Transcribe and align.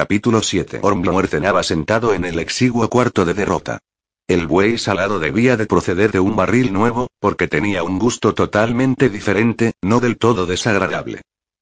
Capítulo 0.00 0.42
7. 0.42 0.78
Hornblower 0.80 1.26
cenaba 1.26 1.62
sentado 1.62 2.14
en 2.14 2.24
el 2.24 2.38
exiguo 2.38 2.88
cuarto 2.88 3.26
de 3.26 3.34
derrota. 3.34 3.80
El 4.26 4.46
buey 4.46 4.78
salado 4.78 5.18
debía 5.18 5.58
de 5.58 5.66
proceder 5.66 6.10
de 6.10 6.20
un 6.20 6.36
barril 6.36 6.72
nuevo, 6.72 7.08
porque 7.20 7.48
tenía 7.48 7.82
un 7.82 7.98
gusto 7.98 8.32
totalmente 8.32 9.10
diferente, 9.10 9.74
no 9.82 10.00
del 10.00 10.16
todo 10.16 10.46
desagradable. 10.46 11.20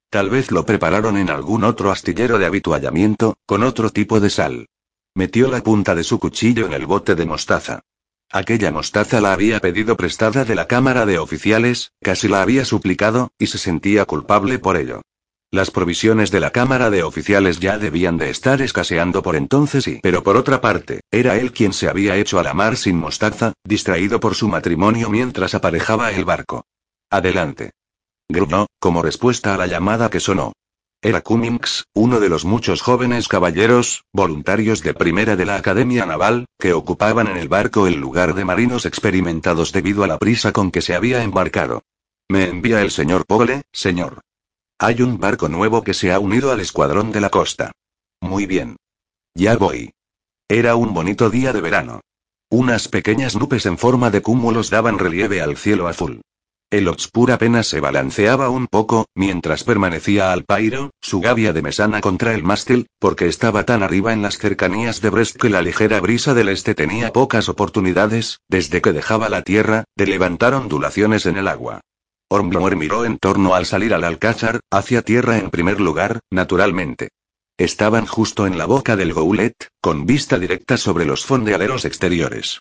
Tal 0.08 0.30
vez 0.30 0.52
lo 0.52 0.64
prepararon 0.64 1.16
en 1.16 1.30
algún 1.30 1.64
otro 1.64 1.90
astillero 1.90 2.38
de 2.38 2.46
habituallamiento, 2.46 3.38
con 3.44 3.64
otro 3.64 3.90
tipo 3.90 4.20
de 4.20 4.30
sal. 4.30 4.66
Metió 5.16 5.50
la 5.50 5.60
punta 5.60 5.96
de 5.96 6.04
su 6.04 6.20
cuchillo 6.20 6.66
en 6.66 6.74
el 6.74 6.86
bote 6.86 7.16
de 7.16 7.26
mostaza. 7.26 7.80
Aquella 8.30 8.70
mostaza 8.70 9.20
la 9.20 9.32
había 9.32 9.58
pedido 9.58 9.96
prestada 9.96 10.44
de 10.44 10.54
la 10.54 10.68
Cámara 10.68 11.06
de 11.06 11.18
Oficiales, 11.18 11.90
casi 12.00 12.28
la 12.28 12.42
había 12.42 12.64
suplicado, 12.64 13.32
y 13.36 13.48
se 13.48 13.58
sentía 13.58 14.04
culpable 14.04 14.60
por 14.60 14.76
ello. 14.76 15.02
Las 15.50 15.70
provisiones 15.70 16.30
de 16.30 16.40
la 16.40 16.50
Cámara 16.50 16.90
de 16.90 17.02
Oficiales 17.02 17.58
ya 17.58 17.78
debían 17.78 18.18
de 18.18 18.28
estar 18.28 18.60
escaseando 18.60 19.22
por 19.22 19.34
entonces 19.34 19.88
y, 19.88 19.98
pero 20.02 20.22
por 20.22 20.36
otra 20.36 20.60
parte, 20.60 21.00
era 21.10 21.36
él 21.36 21.52
quien 21.52 21.72
se 21.72 21.88
había 21.88 22.16
hecho 22.16 22.38
a 22.38 22.42
la 22.42 22.52
mar 22.52 22.76
sin 22.76 22.98
mostaza, 22.98 23.54
distraído 23.64 24.20
por 24.20 24.34
su 24.34 24.46
matrimonio 24.46 25.08
mientras 25.08 25.54
aparejaba 25.54 26.12
el 26.12 26.26
barco. 26.26 26.66
Adelante. 27.08 27.70
Gruñó, 28.28 28.66
como 28.78 29.00
respuesta 29.00 29.54
a 29.54 29.56
la 29.56 29.66
llamada 29.66 30.10
que 30.10 30.20
sonó. 30.20 30.52
Era 31.00 31.22
Cummings, 31.22 31.84
uno 31.94 32.20
de 32.20 32.28
los 32.28 32.44
muchos 32.44 32.82
jóvenes 32.82 33.26
caballeros, 33.26 34.04
voluntarios 34.12 34.82
de 34.82 34.92
primera 34.92 35.34
de 35.34 35.46
la 35.46 35.56
Academia 35.56 36.04
Naval, 36.04 36.44
que 36.58 36.74
ocupaban 36.74 37.26
en 37.26 37.38
el 37.38 37.48
barco 37.48 37.86
el 37.86 37.94
lugar 37.94 38.34
de 38.34 38.44
marinos 38.44 38.84
experimentados 38.84 39.72
debido 39.72 40.04
a 40.04 40.08
la 40.08 40.18
prisa 40.18 40.52
con 40.52 40.70
que 40.70 40.82
se 40.82 40.94
había 40.94 41.22
embarcado. 41.22 41.84
Me 42.28 42.48
envía 42.48 42.82
el 42.82 42.90
señor 42.90 43.24
Pole, 43.24 43.62
señor. 43.72 44.20
Hay 44.80 45.02
un 45.02 45.18
barco 45.18 45.48
nuevo 45.48 45.82
que 45.82 45.92
se 45.92 46.12
ha 46.12 46.20
unido 46.20 46.52
al 46.52 46.60
escuadrón 46.60 47.10
de 47.10 47.20
la 47.20 47.30
costa. 47.30 47.72
Muy 48.20 48.46
bien. 48.46 48.76
Ya 49.34 49.56
voy. 49.56 49.90
Era 50.48 50.76
un 50.76 50.94
bonito 50.94 51.30
día 51.30 51.52
de 51.52 51.60
verano. 51.60 52.00
Unas 52.48 52.86
pequeñas 52.86 53.34
nubes 53.34 53.66
en 53.66 53.76
forma 53.76 54.10
de 54.10 54.22
cúmulos 54.22 54.70
daban 54.70 55.00
relieve 55.00 55.42
al 55.42 55.56
cielo 55.56 55.88
azul. 55.88 56.20
El 56.70 56.86
Otspur 56.86 57.32
apenas 57.32 57.66
se 57.66 57.80
balanceaba 57.80 58.50
un 58.50 58.68
poco, 58.68 59.06
mientras 59.16 59.64
permanecía 59.64 60.32
al 60.32 60.44
pairo, 60.44 60.90
su 61.00 61.20
gavia 61.20 61.52
de 61.52 61.62
mesana 61.62 62.00
contra 62.00 62.34
el 62.34 62.44
mástil, 62.44 62.86
porque 63.00 63.26
estaba 63.26 63.64
tan 63.64 63.82
arriba 63.82 64.12
en 64.12 64.22
las 64.22 64.38
cercanías 64.38 65.00
de 65.00 65.10
Brest 65.10 65.38
que 65.38 65.50
la 65.50 65.60
ligera 65.60 65.98
brisa 65.98 66.34
del 66.34 66.50
este 66.50 66.76
tenía 66.76 67.12
pocas 67.12 67.48
oportunidades, 67.48 68.38
desde 68.48 68.80
que 68.80 68.92
dejaba 68.92 69.28
la 69.28 69.42
tierra, 69.42 69.84
de 69.96 70.06
levantar 70.06 70.54
ondulaciones 70.54 71.26
en 71.26 71.36
el 71.36 71.48
agua. 71.48 71.80
Hornblower 72.30 72.76
miró 72.76 73.04
en 73.04 73.18
torno 73.18 73.54
al 73.54 73.66
salir 73.66 73.94
al 73.94 74.04
alcázar, 74.04 74.60
hacia 74.70 75.02
tierra 75.02 75.38
en 75.38 75.50
primer 75.50 75.80
lugar, 75.80 76.20
naturalmente. 76.30 77.08
Estaban 77.56 78.06
justo 78.06 78.46
en 78.46 78.58
la 78.58 78.66
boca 78.66 78.96
del 78.96 79.12
goulet, 79.12 79.54
con 79.80 80.06
vista 80.06 80.38
directa 80.38 80.76
sobre 80.76 81.06
los 81.06 81.24
fondeaderos 81.24 81.84
exteriores. 81.84 82.60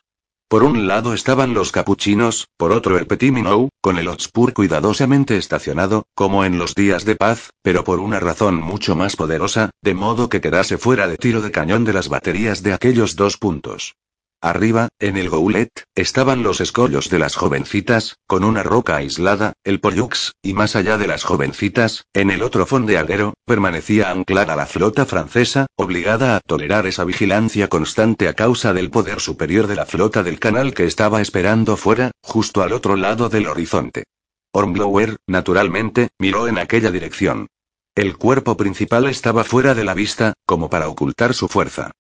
Por 0.50 0.64
un 0.64 0.88
lado 0.88 1.14
estaban 1.14 1.54
los 1.54 1.74
capuchinos, 1.74 2.48
por 2.56 2.72
otro 2.72 2.98
el 2.98 3.06
Petit 3.06 3.34
Minou, 3.34 3.68
con 3.82 3.98
el 3.98 4.08
Hotspur 4.08 4.54
cuidadosamente 4.54 5.36
estacionado, 5.36 6.06
como 6.16 6.46
en 6.46 6.58
los 6.58 6.74
días 6.74 7.04
de 7.04 7.18
paz, 7.18 7.50
pero 7.62 7.84
por 7.84 8.00
una 8.00 8.22
razón 8.22 8.56
mucho 8.56 8.96
más 8.96 9.18
poderosa, 9.18 9.72
de 9.82 9.94
modo 9.94 10.30
que 10.30 10.40
quedase 10.40 10.78
fuera 10.78 11.06
de 11.08 11.18
tiro 11.18 11.42
de 11.42 11.52
cañón 11.52 11.84
de 11.84 11.92
las 11.92 12.08
baterías 12.08 12.64
de 12.64 12.72
aquellos 12.72 13.18
dos 13.18 13.36
puntos. 13.36 13.96
Arriba, 14.42 14.90
en 15.00 15.18
el 15.18 15.30
goulet, 15.30 15.72
estaban 15.96 16.44
los 16.44 16.62
escollos 16.62 17.10
de 17.10 17.18
las 17.18 17.36
jovencitas, 17.36 18.18
con 18.28 18.44
una 18.44 18.62
roca 18.62 18.98
aislada, 18.98 19.54
el 19.64 19.80
Pollux, 19.80 20.34
y 20.44 20.54
más 20.54 20.76
allá 20.76 21.00
de 21.00 21.08
las 21.08 21.24
jovencitas, 21.24 22.06
en 22.14 22.30
el 22.30 22.44
otro 22.44 22.68
fondeadero, 22.68 23.34
permanecía 23.46 24.12
anclada 24.12 24.56
la 24.56 24.68
flota 24.68 25.08
francesa, 25.08 25.66
obligada 25.76 26.36
a 26.36 26.40
tolerar 26.42 26.86
esa 26.86 27.04
vigilancia 27.04 27.68
constante 27.68 28.28
a 28.28 28.34
causa 28.34 28.74
del 28.74 28.92
poder 28.92 29.22
superior 29.22 29.66
de 29.66 29.76
la 29.76 29.88
flota 29.88 30.22
del 30.22 30.40
canal 30.40 30.76
que 30.76 30.86
estaba 30.86 31.20
esperando 31.20 31.76
fuera, 31.76 32.12
justo 32.22 32.62
al 32.62 32.74
otro 32.74 32.96
lado 32.96 33.30
del 33.30 33.48
horizonte. 33.48 34.04
Hornblower, 34.52 35.18
naturalmente, 35.26 36.10
miró 36.20 36.48
en 36.48 36.60
aquella 36.60 36.92
dirección. 36.92 37.48
El 37.96 38.16
cuerpo 38.18 38.56
principal 38.56 39.08
estaba 39.08 39.44
fuera 39.44 39.74
de 39.74 39.84
la 39.84 39.96
vista, 39.96 40.34
como 40.46 40.70
para 40.70 40.90
ocultar 40.90 41.34
su 41.34 41.48
fuerza. 41.48 41.92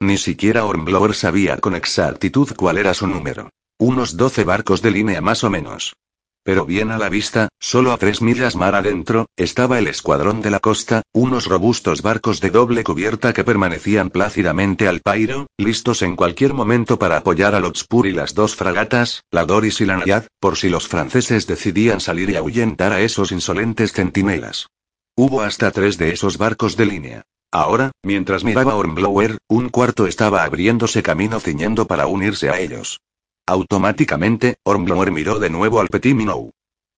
Ni 0.00 0.18
siquiera 0.18 0.66
Hornblower 0.66 1.14
sabía 1.14 1.56
con 1.56 1.74
exactitud 1.74 2.50
cuál 2.54 2.76
era 2.76 2.92
su 2.92 3.06
número. 3.06 3.50
Unos 3.78 4.16
doce 4.16 4.44
barcos 4.44 4.82
de 4.82 4.90
línea 4.90 5.22
más 5.22 5.42
o 5.42 5.48
menos. 5.48 5.94
Pero 6.42 6.64
bien 6.64 6.92
a 6.92 6.98
la 6.98 7.08
vista, 7.08 7.48
solo 7.58 7.92
a 7.92 7.96
tres 7.96 8.22
millas 8.22 8.54
mar 8.56 8.74
adentro, 8.74 9.26
estaba 9.36 9.78
el 9.78 9.88
escuadrón 9.88 10.42
de 10.42 10.50
la 10.50 10.60
costa, 10.60 11.02
unos 11.12 11.46
robustos 11.46 12.02
barcos 12.02 12.40
de 12.40 12.50
doble 12.50 12.84
cubierta 12.84 13.32
que 13.32 13.42
permanecían 13.42 14.10
plácidamente 14.10 14.86
al 14.86 15.00
pairo, 15.00 15.48
listos 15.56 16.02
en 16.02 16.14
cualquier 16.14 16.54
momento 16.54 16.98
para 16.98 17.16
apoyar 17.16 17.54
al 17.54 17.64
Otspur 17.64 18.06
y 18.06 18.12
las 18.12 18.34
dos 18.34 18.54
fragatas, 18.54 19.24
la 19.32 19.44
Doris 19.44 19.80
y 19.80 19.86
la 19.86 19.96
Nayad, 19.96 20.26
por 20.38 20.56
si 20.56 20.68
los 20.68 20.86
franceses 20.86 21.46
decidían 21.46 22.00
salir 22.00 22.30
y 22.30 22.36
ahuyentar 22.36 22.92
a 22.92 23.00
esos 23.00 23.32
insolentes 23.32 23.92
centinelas. 23.92 24.68
Hubo 25.16 25.40
hasta 25.40 25.72
tres 25.72 25.98
de 25.98 26.12
esos 26.12 26.38
barcos 26.38 26.76
de 26.76 26.86
línea. 26.86 27.22
Ahora, 27.56 27.92
mientras 28.02 28.44
miraba 28.44 28.76
Hornblower, 28.76 29.38
un 29.48 29.70
cuarto 29.70 30.06
estaba 30.06 30.44
abriéndose 30.44 31.02
camino 31.02 31.40
ciñendo 31.40 31.86
para 31.86 32.06
unirse 32.06 32.50
a 32.50 32.60
ellos. 32.60 33.00
Automáticamente, 33.46 34.56
Hornblower 34.62 35.10
miró 35.10 35.38
de 35.38 35.48
nuevo 35.48 35.80
al 35.80 35.88
Petit 35.88 36.14
Minou. 36.14 36.50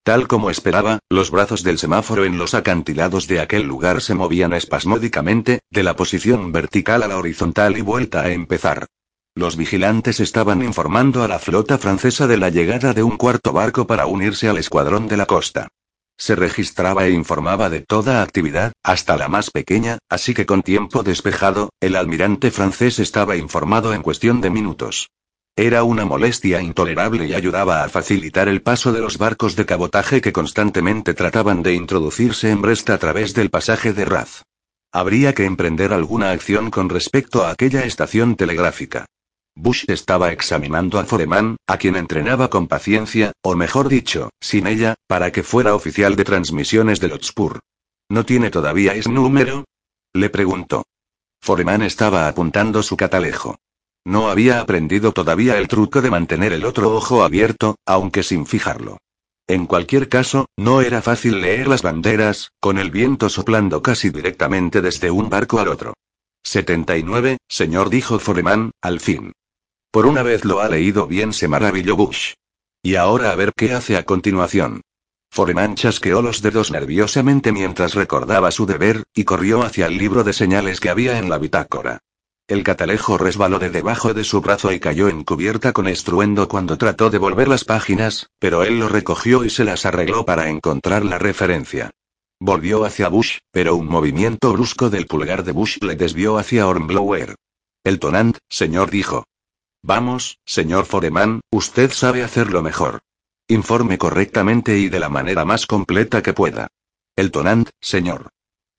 Tal 0.02 0.26
como 0.26 0.50
esperaba, 0.50 0.98
los 1.08 1.30
brazos 1.30 1.62
del 1.62 1.78
semáforo 1.78 2.24
en 2.24 2.38
los 2.38 2.54
acantilados 2.54 3.28
de 3.28 3.38
aquel 3.38 3.68
lugar 3.68 4.00
se 4.00 4.16
movían 4.16 4.52
espasmódicamente, 4.52 5.60
de 5.70 5.84
la 5.84 5.94
posición 5.94 6.50
vertical 6.50 7.04
a 7.04 7.06
la 7.06 7.18
horizontal 7.18 7.78
y 7.78 7.82
vuelta 7.82 8.22
a 8.22 8.32
empezar. 8.32 8.86
Los 9.36 9.56
vigilantes 9.56 10.18
estaban 10.18 10.64
informando 10.64 11.22
a 11.22 11.28
la 11.28 11.38
flota 11.38 11.78
francesa 11.78 12.26
de 12.26 12.36
la 12.36 12.48
llegada 12.48 12.94
de 12.94 13.04
un 13.04 13.16
cuarto 13.16 13.52
barco 13.52 13.86
para 13.86 14.06
unirse 14.06 14.48
al 14.48 14.58
escuadrón 14.58 15.06
de 15.06 15.18
la 15.18 15.26
costa. 15.26 15.68
Se 16.18 16.34
registraba 16.34 17.06
e 17.06 17.12
informaba 17.12 17.70
de 17.70 17.80
toda 17.80 18.22
actividad, 18.22 18.72
hasta 18.82 19.16
la 19.16 19.28
más 19.28 19.50
pequeña, 19.50 19.98
así 20.10 20.34
que 20.34 20.46
con 20.46 20.62
tiempo 20.62 21.04
despejado, 21.04 21.70
el 21.80 21.94
almirante 21.94 22.50
francés 22.50 22.98
estaba 22.98 23.36
informado 23.36 23.94
en 23.94 24.02
cuestión 24.02 24.40
de 24.40 24.50
minutos. 24.50 25.10
Era 25.56 25.84
una 25.84 26.04
molestia 26.04 26.60
intolerable 26.60 27.26
y 27.26 27.34
ayudaba 27.34 27.84
a 27.84 27.88
facilitar 27.88 28.48
el 28.48 28.62
paso 28.62 28.92
de 28.92 29.00
los 29.00 29.16
barcos 29.16 29.54
de 29.56 29.66
cabotaje 29.66 30.20
que 30.20 30.32
constantemente 30.32 31.14
trataban 31.14 31.62
de 31.62 31.74
introducirse 31.74 32.50
en 32.50 32.62
Brest 32.62 32.90
a 32.90 32.98
través 32.98 33.32
del 33.34 33.50
pasaje 33.50 33.92
de 33.92 34.04
Raz. 34.04 34.42
Habría 34.92 35.34
que 35.34 35.44
emprender 35.44 35.92
alguna 35.92 36.30
acción 36.30 36.70
con 36.70 36.88
respecto 36.88 37.44
a 37.44 37.50
aquella 37.50 37.84
estación 37.84 38.36
telegráfica. 38.36 39.06
Bush 39.60 39.86
estaba 39.88 40.30
examinando 40.30 41.00
a 41.00 41.04
Foreman, 41.04 41.56
a 41.66 41.78
quien 41.78 41.96
entrenaba 41.96 42.48
con 42.48 42.68
paciencia, 42.68 43.32
o 43.42 43.56
mejor 43.56 43.88
dicho, 43.88 44.30
sin 44.40 44.68
ella, 44.68 44.94
para 45.08 45.32
que 45.32 45.42
fuera 45.42 45.74
oficial 45.74 46.14
de 46.14 46.22
transmisiones 46.22 47.00
del 47.00 47.10
Hotspur. 47.10 47.58
¿No 48.08 48.24
tiene 48.24 48.50
todavía 48.50 48.94
ese 48.94 49.10
número? 49.10 49.64
Le 50.14 50.30
preguntó. 50.30 50.84
Foreman 51.42 51.82
estaba 51.82 52.28
apuntando 52.28 52.84
su 52.84 52.96
catalejo. 52.96 53.56
No 54.04 54.30
había 54.30 54.60
aprendido 54.60 55.10
todavía 55.10 55.58
el 55.58 55.66
truco 55.66 56.02
de 56.02 56.10
mantener 56.10 56.52
el 56.52 56.64
otro 56.64 56.94
ojo 56.94 57.24
abierto, 57.24 57.74
aunque 57.84 58.22
sin 58.22 58.46
fijarlo. 58.46 58.98
En 59.48 59.66
cualquier 59.66 60.08
caso, 60.08 60.46
no 60.56 60.82
era 60.82 61.02
fácil 61.02 61.40
leer 61.40 61.66
las 61.66 61.82
banderas, 61.82 62.52
con 62.60 62.78
el 62.78 62.92
viento 62.92 63.28
soplando 63.28 63.82
casi 63.82 64.10
directamente 64.10 64.82
desde 64.82 65.10
un 65.10 65.28
barco 65.28 65.58
al 65.58 65.66
otro. 65.66 65.94
79, 66.44 67.38
señor, 67.48 67.90
dijo 67.90 68.20
Foreman, 68.20 68.70
al 68.80 69.00
fin. 69.00 69.32
Por 69.98 70.06
una 70.06 70.22
vez 70.22 70.44
lo 70.44 70.60
ha 70.60 70.68
leído 70.68 71.08
bien, 71.08 71.32
se 71.32 71.48
maravilló 71.48 71.96
Bush. 71.96 72.34
Y 72.84 72.94
ahora 72.94 73.32
a 73.32 73.34
ver 73.34 73.52
qué 73.52 73.72
hace 73.72 73.96
a 73.96 74.04
continuación. 74.04 74.82
Foreman 75.28 75.74
chasqueó 75.74 76.22
los 76.22 76.40
dedos 76.40 76.70
nerviosamente 76.70 77.50
mientras 77.50 77.94
recordaba 77.94 78.52
su 78.52 78.64
deber, 78.64 79.02
y 79.12 79.24
corrió 79.24 79.64
hacia 79.64 79.86
el 79.86 79.98
libro 79.98 80.22
de 80.22 80.34
señales 80.34 80.78
que 80.78 80.88
había 80.88 81.18
en 81.18 81.28
la 81.28 81.38
bitácora. 81.38 81.98
El 82.46 82.62
catalejo 82.62 83.18
resbaló 83.18 83.58
de 83.58 83.70
debajo 83.70 84.14
de 84.14 84.22
su 84.22 84.40
brazo 84.40 84.70
y 84.70 84.78
cayó 84.78 85.08
en 85.08 85.24
cubierta 85.24 85.72
con 85.72 85.88
estruendo 85.88 86.46
cuando 86.46 86.78
trató 86.78 87.10
de 87.10 87.18
volver 87.18 87.48
las 87.48 87.64
páginas, 87.64 88.30
pero 88.38 88.62
él 88.62 88.78
lo 88.78 88.88
recogió 88.88 89.44
y 89.44 89.50
se 89.50 89.64
las 89.64 89.84
arregló 89.84 90.24
para 90.24 90.48
encontrar 90.48 91.04
la 91.04 91.18
referencia. 91.18 91.90
Volvió 92.38 92.84
hacia 92.84 93.08
Bush, 93.08 93.38
pero 93.50 93.74
un 93.74 93.88
movimiento 93.88 94.52
brusco 94.52 94.90
del 94.90 95.08
pulgar 95.08 95.42
de 95.42 95.50
Bush 95.50 95.78
le 95.80 95.96
desvió 95.96 96.38
hacia 96.38 96.68
Hornblower. 96.68 97.34
El 97.82 97.98
tonant, 97.98 98.38
señor, 98.48 98.92
dijo. 98.92 99.24
Vamos, 99.82 100.38
señor 100.44 100.86
Foreman, 100.86 101.40
usted 101.50 101.90
sabe 101.92 102.22
hacerlo 102.22 102.62
mejor. 102.62 103.00
Informe 103.48 103.96
correctamente 103.96 104.78
y 104.78 104.88
de 104.88 105.00
la 105.00 105.08
manera 105.08 105.44
más 105.44 105.66
completa 105.66 106.22
que 106.22 106.34
pueda. 106.34 106.68
El 107.16 107.30
tonant, 107.30 107.70
señor. 107.80 108.28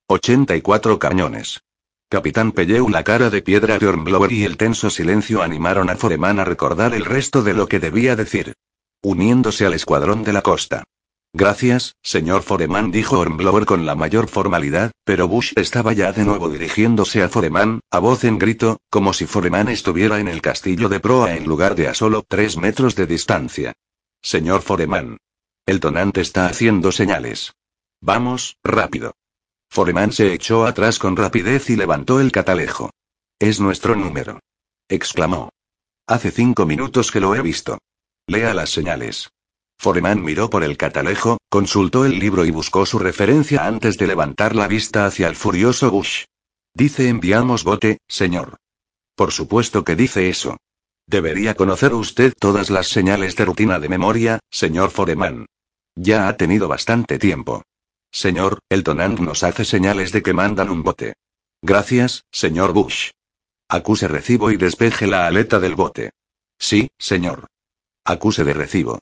84 0.07 0.99
cañones. 0.99 1.61
Capitán 2.09 2.51
Pelleu, 2.51 2.89
la 2.89 3.03
cara 3.03 3.29
de 3.29 3.41
piedra 3.41 3.77
de 3.77 3.87
Hornblower 3.87 4.31
y 4.31 4.43
el 4.43 4.57
tenso 4.57 4.89
silencio 4.89 5.41
animaron 5.41 5.89
a 5.89 5.95
Foreman 5.95 6.39
a 6.39 6.45
recordar 6.45 6.93
el 6.93 7.05
resto 7.05 7.43
de 7.43 7.53
lo 7.53 7.67
que 7.67 7.79
debía 7.79 8.15
decir. 8.15 8.53
Uniéndose 9.01 9.65
al 9.65 9.73
escuadrón 9.73 10.23
de 10.23 10.33
la 10.33 10.41
costa. 10.41 10.83
Gracias, 11.31 11.95
señor 12.01 12.41
Foreman, 12.41 12.89
dijo 12.91 13.19
Hornblower 13.19 13.65
con 13.65 13.85
la 13.85 13.93
mayor 13.93 14.27
formalidad, 14.27 14.91
pero 15.03 15.27
Bush 15.27 15.53
estaba 15.55 15.93
ya 15.93 16.11
de 16.11 16.25
nuevo 16.25 16.49
dirigiéndose 16.49 17.21
a 17.21 17.29
Foreman, 17.29 17.81
a 17.91 17.99
voz 17.99 18.23
en 18.23 18.39
grito, 18.39 18.79
como 18.89 19.13
si 19.13 19.27
Foreman 19.27 19.69
estuviera 19.69 20.19
en 20.19 20.27
el 20.27 20.41
castillo 20.41 20.89
de 20.89 20.99
proa 20.99 21.35
en 21.35 21.45
lugar 21.45 21.75
de 21.75 21.87
a 21.87 21.93
solo 21.93 22.23
tres 22.27 22.57
metros 22.57 22.95
de 22.95 23.05
distancia. 23.05 23.73
Señor 24.21 24.63
Foreman. 24.63 25.17
El 25.67 25.79
tonante 25.79 26.21
está 26.21 26.47
haciendo 26.47 26.91
señales. 26.91 27.53
Vamos, 28.01 28.57
rápido. 28.63 29.13
Foreman 29.69 30.11
se 30.11 30.33
echó 30.33 30.65
atrás 30.65 30.97
con 30.97 31.15
rapidez 31.15 31.69
y 31.69 31.75
levantó 31.75 32.19
el 32.19 32.31
catalejo. 32.31 32.89
Es 33.37 33.59
nuestro 33.59 33.95
número. 33.95 34.39
exclamó. 34.87 35.49
Hace 36.07 36.31
cinco 36.31 36.65
minutos 36.65 37.11
que 37.11 37.19
lo 37.19 37.35
he 37.35 37.41
visto. 37.43 37.77
Lea 38.25 38.55
las 38.55 38.71
señales. 38.71 39.29
Foreman 39.81 40.21
miró 40.21 40.49
por 40.49 40.65
el 40.65 40.75
catalejo, 40.75 41.37
consultó 41.47 42.03
el 42.03 42.19
libro 42.19 42.43
y 42.43 42.51
buscó 42.51 42.85
su 42.85 42.99
referencia 42.99 43.65
antes 43.65 43.97
de 43.97 44.07
levantar 44.07 44.53
la 44.53 44.67
vista 44.67 45.05
hacia 45.05 45.29
el 45.29 45.37
furioso 45.37 45.89
Bush. 45.89 46.25
Dice 46.73 47.07
enviamos 47.07 47.63
bote, 47.63 47.99
señor. 48.05 48.57
Por 49.15 49.31
supuesto 49.31 49.85
que 49.85 49.95
dice 49.95 50.27
eso. 50.27 50.57
Debería 51.07 51.55
conocer 51.55 51.93
usted 51.93 52.33
todas 52.37 52.69
las 52.69 52.89
señales 52.89 53.37
de 53.37 53.45
rutina 53.45 53.79
de 53.79 53.87
memoria, 53.87 54.39
señor 54.51 54.91
Foreman. 54.91 55.45
Ya 55.95 56.27
ha 56.27 56.35
tenido 56.35 56.67
bastante 56.67 57.17
tiempo. 57.17 57.63
Señor, 58.11 58.59
el 58.67 58.83
tonant 58.83 59.19
nos 59.19 59.43
hace 59.43 59.63
señales 59.63 60.11
de 60.11 60.21
que 60.21 60.33
mandan 60.33 60.69
un 60.69 60.83
bote. 60.83 61.13
Gracias, 61.61 62.25
señor 62.31 62.73
Bush. 62.73 63.11
Acuse 63.69 64.09
recibo 64.09 64.51
y 64.51 64.57
despeje 64.57 65.07
la 65.07 65.25
aleta 65.25 65.59
del 65.59 65.75
bote. 65.75 66.11
Sí, 66.57 66.89
señor. 66.97 67.47
Acuse 68.03 68.43
de 68.43 68.53
recibo. 68.53 68.99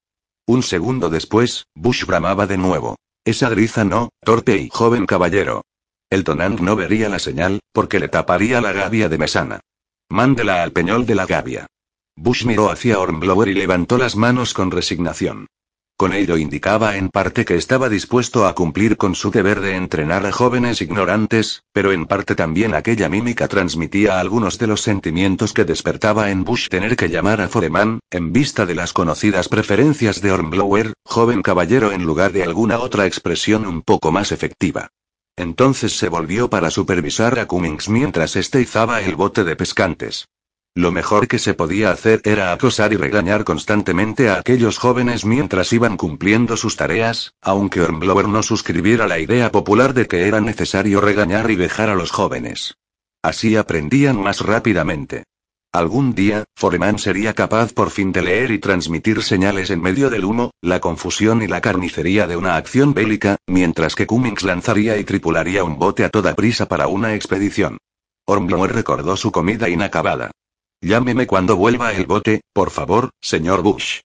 Un 0.48 0.64
segundo 0.64 1.10
después, 1.10 1.68
Bush 1.76 2.06
bramaba 2.06 2.48
de 2.48 2.58
nuevo. 2.58 2.96
Esa 3.26 3.50
griza 3.50 3.84
no, 3.84 4.10
torpe 4.24 4.56
y 4.58 4.70
joven 4.72 5.06
caballero. 5.06 5.64
El 6.10 6.24
tonant 6.24 6.62
no 6.62 6.78
vería 6.78 7.10
la 7.10 7.20
señal, 7.20 7.60
porque 7.74 8.00
le 8.00 8.08
taparía 8.08 8.62
la 8.62 8.72
gavia 8.72 9.10
de 9.10 9.18
mesana. 9.18 9.60
Mándela 10.10 10.64
al 10.64 10.72
peñol 10.72 11.06
de 11.06 11.16
la 11.16 11.26
gavia. 11.26 11.68
Bush 12.16 12.46
miró 12.46 12.72
hacia 12.72 12.98
Hornblower 12.98 13.50
y 13.50 13.56
levantó 13.56 13.98
las 13.98 14.16
manos 14.16 14.54
con 14.54 14.72
resignación. 14.72 15.48
Con 16.00 16.14
ello 16.14 16.38
indicaba 16.38 16.96
en 16.96 17.10
parte 17.10 17.44
que 17.44 17.56
estaba 17.56 17.90
dispuesto 17.90 18.46
a 18.46 18.54
cumplir 18.54 18.98
con 18.98 19.16
su 19.16 19.32
deber 19.32 19.62
de 19.62 19.76
entrenar 19.76 20.28
a 20.28 20.32
jóvenes 20.32 20.80
ignorantes, 20.80 21.64
pero 21.74 21.92
en 21.92 22.06
parte 22.06 22.36
también 22.36 22.76
aquella 22.76 23.10
mímica 23.10 23.48
transmitía 23.48 24.20
algunos 24.20 24.60
de 24.60 24.68
los 24.68 24.82
sentimientos 24.82 25.54
que 25.54 25.66
despertaba 25.66 26.30
en 26.30 26.44
Bush 26.44 26.68
tener 26.70 26.96
que 26.96 27.10
llamar 27.10 27.42
a 27.42 27.48
Foreman, 27.48 28.00
en 28.12 28.32
vista 28.32 28.68
de 28.68 28.76
las 28.76 28.94
conocidas 28.94 29.50
preferencias 29.50 30.22
de 30.22 30.32
Hornblower, 30.32 30.94
joven 31.04 31.42
caballero 31.42 31.92
en 31.92 32.04
lugar 32.04 32.32
de 32.32 32.44
alguna 32.44 32.78
otra 32.78 33.08
expresión 33.08 33.66
un 33.66 33.82
poco 33.82 34.12
más 34.12 34.32
efectiva. 34.32 34.90
Entonces 35.36 35.98
se 35.98 36.10
volvió 36.10 36.48
para 36.48 36.70
supervisar 36.70 37.40
a 37.40 37.48
Cummings 37.48 37.90
mientras 37.90 38.36
este 38.36 38.62
izaba 38.62 39.02
el 39.02 39.16
bote 39.16 39.44
de 39.44 39.56
pescantes. 39.56 40.28
Lo 40.78 40.92
mejor 40.92 41.28
que 41.28 41.40
se 41.40 41.56
podía 41.56 41.90
hacer 41.90 42.22
era 42.24 42.54
acosar 42.54 42.94
y 42.94 42.98
regañar 42.98 43.44
constantemente 43.44 44.30
a 44.30 44.38
aquellos 44.38 44.78
jóvenes 44.78 45.26
mientras 45.26 45.74
iban 45.74 45.98
cumpliendo 45.98 46.56
sus 46.56 46.76
tareas, 46.76 47.34
aunque 47.42 47.82
Hornblower 47.82 48.28
no 48.28 48.44
suscribiera 48.44 49.08
la 49.08 49.18
idea 49.18 49.52
popular 49.52 49.96
de 49.96 50.06
que 50.06 50.28
era 50.28 50.40
necesario 50.40 51.02
regañar 51.02 51.50
y 51.50 51.56
dejar 51.56 51.90
a 51.90 51.96
los 51.96 52.12
jóvenes. 52.12 52.76
Así 53.24 53.56
aprendían 53.56 54.22
más 54.22 54.42
rápidamente. 54.42 55.24
Algún 55.72 56.14
día, 56.14 56.44
Foreman 56.56 57.00
sería 57.00 57.34
capaz 57.34 57.74
por 57.74 57.90
fin 57.90 58.12
de 58.12 58.22
leer 58.22 58.52
y 58.52 58.60
transmitir 58.60 59.24
señales 59.24 59.72
en 59.72 59.82
medio 59.82 60.12
del 60.12 60.26
humo, 60.26 60.52
la 60.62 60.80
confusión 60.80 61.42
y 61.42 61.48
la 61.48 61.60
carnicería 61.60 62.28
de 62.28 62.38
una 62.38 62.56
acción 62.56 62.94
bélica, 62.94 63.38
mientras 63.48 63.96
que 63.96 64.06
Cummings 64.06 64.44
lanzaría 64.44 65.00
y 65.00 65.06
tripularía 65.06 65.64
un 65.64 65.80
bote 65.80 66.04
a 66.04 66.10
toda 66.10 66.36
prisa 66.36 66.68
para 66.68 66.86
una 66.86 67.16
expedición. 67.16 67.80
Hornblower 68.28 68.74
recordó 68.74 69.18
su 69.18 69.32
comida 69.32 69.70
inacabada. 69.70 70.30
Llámeme 70.82 71.26
cuando 71.26 71.56
vuelva 71.56 71.92
el 71.94 72.06
bote, 72.06 72.42
por 72.54 72.70
favor, 72.70 73.10
señor 73.20 73.64
Bush. 73.64 74.02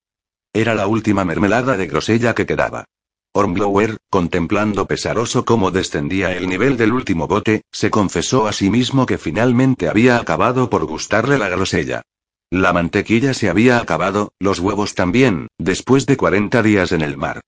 Era 0.54 0.74
la 0.74 0.86
última 0.86 1.24
mermelada 1.24 1.76
de 1.76 1.86
grosella 1.86 2.34
que 2.34 2.46
quedaba. 2.46 2.86
Hornblower, 3.34 3.98
contemplando 4.10 4.86
pesaroso 4.86 5.44
cómo 5.44 5.70
descendía 5.70 6.36
el 6.36 6.48
nivel 6.48 6.76
del 6.76 6.92
último 6.92 7.26
bote, 7.26 7.62
se 7.72 7.90
confesó 7.90 8.46
a 8.46 8.52
sí 8.52 8.70
mismo 8.70 9.06
que 9.06 9.18
finalmente 9.18 9.88
había 9.88 10.16
acabado 10.16 10.70
por 10.70 10.84
gustarle 10.84 11.38
la 11.38 11.48
grosella. 11.48 12.02
La 12.50 12.72
mantequilla 12.72 13.32
se 13.32 13.48
había 13.48 13.78
acabado, 13.78 14.32
los 14.38 14.58
huevos 14.58 14.94
también, 14.94 15.48
después 15.58 16.04
de 16.04 16.18
40 16.18 16.62
días 16.62 16.92
en 16.92 17.00
el 17.00 17.16
mar. 17.16 17.40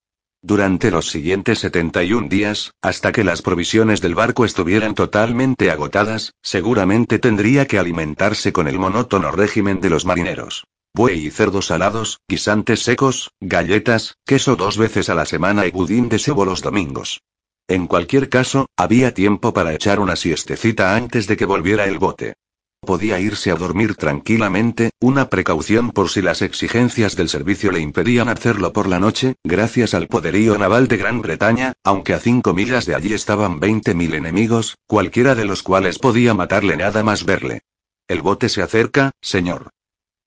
Durante 0.47 0.91
los 0.91 1.09
siguientes 1.09 1.61
71 1.61 2.29
días, 2.29 2.75
hasta 2.83 3.13
que 3.13 3.25
las 3.25 3.41
provisiones 3.41 4.03
del 4.03 4.15
barco 4.15 4.45
estuvieran 4.45 4.95
totalmente 4.95 5.71
agotadas, 5.71 6.35
seguramente 6.43 7.19
tendría 7.19 7.67
que 7.67 7.79
alimentarse 7.79 8.53
con 8.53 8.69
el 8.69 8.79
monótono 8.79 9.31
régimen 9.31 9.81
de 9.81 9.89
los 9.89 10.05
marineros. 10.05 10.65
Buey 10.93 11.29
y 11.29 11.31
cerdos 11.31 11.69
salados, 11.69 12.21
guisantes 12.29 12.83
secos, 12.83 13.31
galletas, 13.41 14.19
queso 14.27 14.55
dos 14.55 14.77
veces 14.77 15.09
a 15.09 15.15
la 15.15 15.25
semana 15.25 15.67
y 15.67 15.71
budín 15.71 16.11
de 16.11 16.19
sebo 16.19 16.45
los 16.45 16.61
domingos. 16.61 17.23
En 17.67 17.87
cualquier 17.87 18.29
caso, 18.29 18.67
había 18.77 19.15
tiempo 19.15 19.55
para 19.55 19.73
echar 19.73 19.99
una 19.99 20.15
siestecita 20.15 20.95
antes 20.95 21.27
de 21.27 21.39
que 21.39 21.47
volviera 21.47 21.87
el 21.87 21.99
bote. 21.99 22.35
Podía 22.85 23.19
irse 23.19 23.51
a 23.51 23.55
dormir 23.55 23.95
tranquilamente, 23.95 24.91
una 25.01 25.31
precaución 25.31 25.91
por 25.91 26.11
si 26.11 26.23
las 26.23 26.43
exigencias 26.43 27.17
del 27.17 27.29
servicio 27.29 27.73
le 27.73 27.81
impedían 27.81 28.29
hacerlo 28.29 28.73
por 28.73 28.89
la 28.89 29.01
noche, 29.01 29.35
gracias 29.43 29.95
al 29.95 30.07
poderío 30.09 30.59
naval 30.59 30.87
de 30.89 30.97
Gran 30.97 31.23
Bretaña, 31.23 31.73
aunque 31.83 32.15
a 32.15 32.21
cinco 32.21 32.53
millas 32.53 32.87
de 32.87 32.95
allí 32.95 33.15
estaban 33.15 33.61
20.000 33.61 34.15
enemigos, 34.15 34.77
cualquiera 34.87 35.35
de 35.35 35.45
los 35.45 35.63
cuales 35.63 35.99
podía 35.99 36.35
matarle 36.35 36.77
nada 36.77 37.03
más 37.03 37.25
verle. 37.25 37.63
El 38.07 38.21
bote 38.21 38.49
se 38.49 38.63
acerca, 38.63 39.13
señor. 39.21 39.71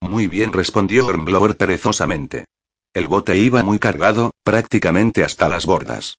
Muy 0.02 0.28
bien 0.28 0.52
respondió 0.54 1.06
Hornblower 1.06 1.58
perezosamente. 1.58 2.46
El 2.94 3.08
bote 3.08 3.38
iba 3.38 3.62
muy 3.64 3.78
cargado, 3.78 4.32
prácticamente 4.44 5.24
hasta 5.24 5.48
las 5.50 5.66
bordas. 5.66 6.18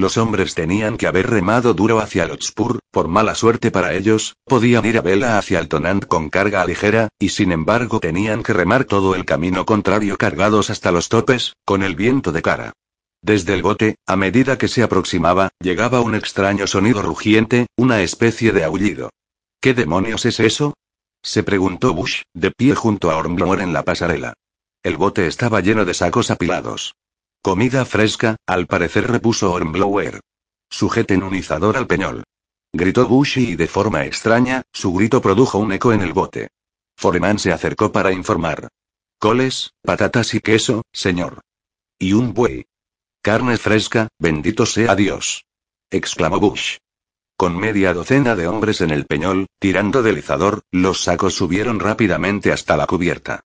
Los 0.00 0.16
hombres 0.16 0.54
tenían 0.54 0.96
que 0.96 1.06
haber 1.06 1.28
remado 1.28 1.74
duro 1.74 2.00
hacia 2.00 2.24
el 2.24 2.30
Hotspur, 2.30 2.78
por 2.90 3.08
mala 3.08 3.34
suerte 3.34 3.70
para 3.70 3.92
ellos, 3.92 4.34
podían 4.46 4.86
ir 4.86 4.96
a 4.96 5.02
vela 5.02 5.36
hacia 5.36 5.58
el 5.58 5.68
Tonant 5.68 6.06
con 6.06 6.30
carga 6.30 6.64
ligera, 6.64 7.10
y 7.18 7.28
sin 7.28 7.52
embargo 7.52 8.00
tenían 8.00 8.42
que 8.42 8.54
remar 8.54 8.86
todo 8.86 9.14
el 9.14 9.26
camino 9.26 9.66
contrario 9.66 10.16
cargados 10.16 10.70
hasta 10.70 10.90
los 10.90 11.10
topes, 11.10 11.52
con 11.66 11.82
el 11.82 11.96
viento 11.96 12.32
de 12.32 12.40
cara. 12.40 12.72
Desde 13.20 13.52
el 13.52 13.62
bote, 13.62 13.96
a 14.06 14.16
medida 14.16 14.56
que 14.56 14.68
se 14.68 14.82
aproximaba, 14.82 15.50
llegaba 15.60 16.00
un 16.00 16.14
extraño 16.14 16.66
sonido 16.66 17.02
rugiente, 17.02 17.66
una 17.76 18.00
especie 18.00 18.52
de 18.52 18.64
aullido. 18.64 19.10
¿Qué 19.60 19.74
demonios 19.74 20.24
es 20.24 20.40
eso? 20.40 20.72
se 21.22 21.42
preguntó 21.42 21.92
Bush, 21.92 22.22
de 22.32 22.50
pie 22.52 22.74
junto 22.74 23.10
a 23.10 23.18
Hornblower 23.18 23.60
en 23.60 23.74
la 23.74 23.82
pasarela. 23.82 24.32
El 24.82 24.96
bote 24.96 25.26
estaba 25.26 25.60
lleno 25.60 25.84
de 25.84 25.92
sacos 25.92 26.30
apilados. 26.30 26.94
Comida 27.42 27.86
fresca, 27.86 28.36
al 28.46 28.66
parecer 28.66 29.10
repuso 29.10 29.50
Hornblower. 29.50 30.20
Sujeten 30.68 31.22
un 31.22 31.34
izador 31.34 31.78
al 31.78 31.86
peñol. 31.86 32.24
Gritó 32.70 33.08
Bushy 33.08 33.52
y 33.52 33.56
de 33.56 33.66
forma 33.66 34.04
extraña, 34.04 34.62
su 34.72 34.92
grito 34.92 35.22
produjo 35.22 35.56
un 35.58 35.72
eco 35.72 35.94
en 35.94 36.02
el 36.02 36.12
bote. 36.12 36.48
Foreman 36.98 37.38
se 37.38 37.50
acercó 37.50 37.92
para 37.92 38.12
informar. 38.12 38.68
Coles, 39.18 39.72
patatas 39.82 40.34
y 40.34 40.40
queso, 40.40 40.82
señor. 40.92 41.40
Y 41.98 42.12
un 42.12 42.34
buey. 42.34 42.66
Carne 43.22 43.56
fresca, 43.56 44.08
bendito 44.18 44.66
sea 44.66 44.94
Dios. 44.94 45.46
exclamó 45.90 46.40
Bush. 46.40 46.76
Con 47.38 47.56
media 47.56 47.94
docena 47.94 48.36
de 48.36 48.48
hombres 48.48 48.82
en 48.82 48.90
el 48.90 49.06
peñol, 49.06 49.46
tirando 49.58 50.02
del 50.02 50.18
izador, 50.18 50.60
los 50.70 51.02
sacos 51.02 51.34
subieron 51.34 51.80
rápidamente 51.80 52.52
hasta 52.52 52.76
la 52.76 52.86
cubierta. 52.86 53.40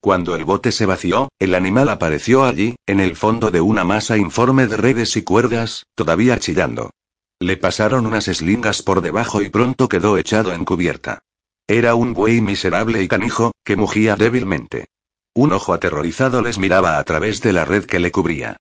Cuando 0.00 0.34
el 0.34 0.44
bote 0.44 0.72
se 0.72 0.86
vació, 0.86 1.28
el 1.38 1.54
animal 1.54 1.90
apareció 1.90 2.44
allí, 2.44 2.76
en 2.86 3.00
el 3.00 3.16
fondo 3.16 3.50
de 3.50 3.60
una 3.60 3.84
masa 3.84 4.16
informe 4.16 4.66
de 4.66 4.78
redes 4.78 5.14
y 5.16 5.22
cuerdas, 5.22 5.84
todavía 5.94 6.38
chillando. 6.38 6.90
Le 7.38 7.58
pasaron 7.58 8.06
unas 8.06 8.26
eslingas 8.26 8.82
por 8.82 9.02
debajo 9.02 9.42
y 9.42 9.50
pronto 9.50 9.88
quedó 9.88 10.16
echado 10.16 10.52
en 10.54 10.64
cubierta. 10.64 11.20
Era 11.68 11.94
un 11.94 12.14
buey 12.14 12.40
miserable 12.40 13.02
y 13.02 13.08
canijo, 13.08 13.52
que 13.62 13.76
mugía 13.76 14.16
débilmente. 14.16 14.86
Un 15.34 15.52
ojo 15.52 15.74
aterrorizado 15.74 16.40
les 16.40 16.58
miraba 16.58 16.98
a 16.98 17.04
través 17.04 17.42
de 17.42 17.52
la 17.52 17.66
red 17.66 17.84
que 17.84 18.00
le 18.00 18.10
cubría. 18.10 18.56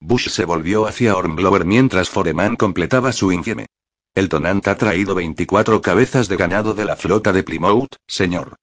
Bush 0.00 0.28
se 0.28 0.44
volvió 0.44 0.86
hacia 0.86 1.16
Hornblower 1.16 1.64
mientras 1.64 2.08
Foreman 2.08 2.56
completaba 2.56 3.12
su 3.12 3.32
infieme. 3.32 3.66
El 4.14 4.28
tonant 4.28 4.66
ha 4.68 4.76
traído 4.76 5.16
24 5.16 5.82
cabezas 5.82 6.28
de 6.28 6.36
ganado 6.36 6.72
de 6.72 6.84
la 6.84 6.94
flota 6.94 7.32
de 7.32 7.42
Plymouth, 7.42 7.96
señor. 8.06 8.56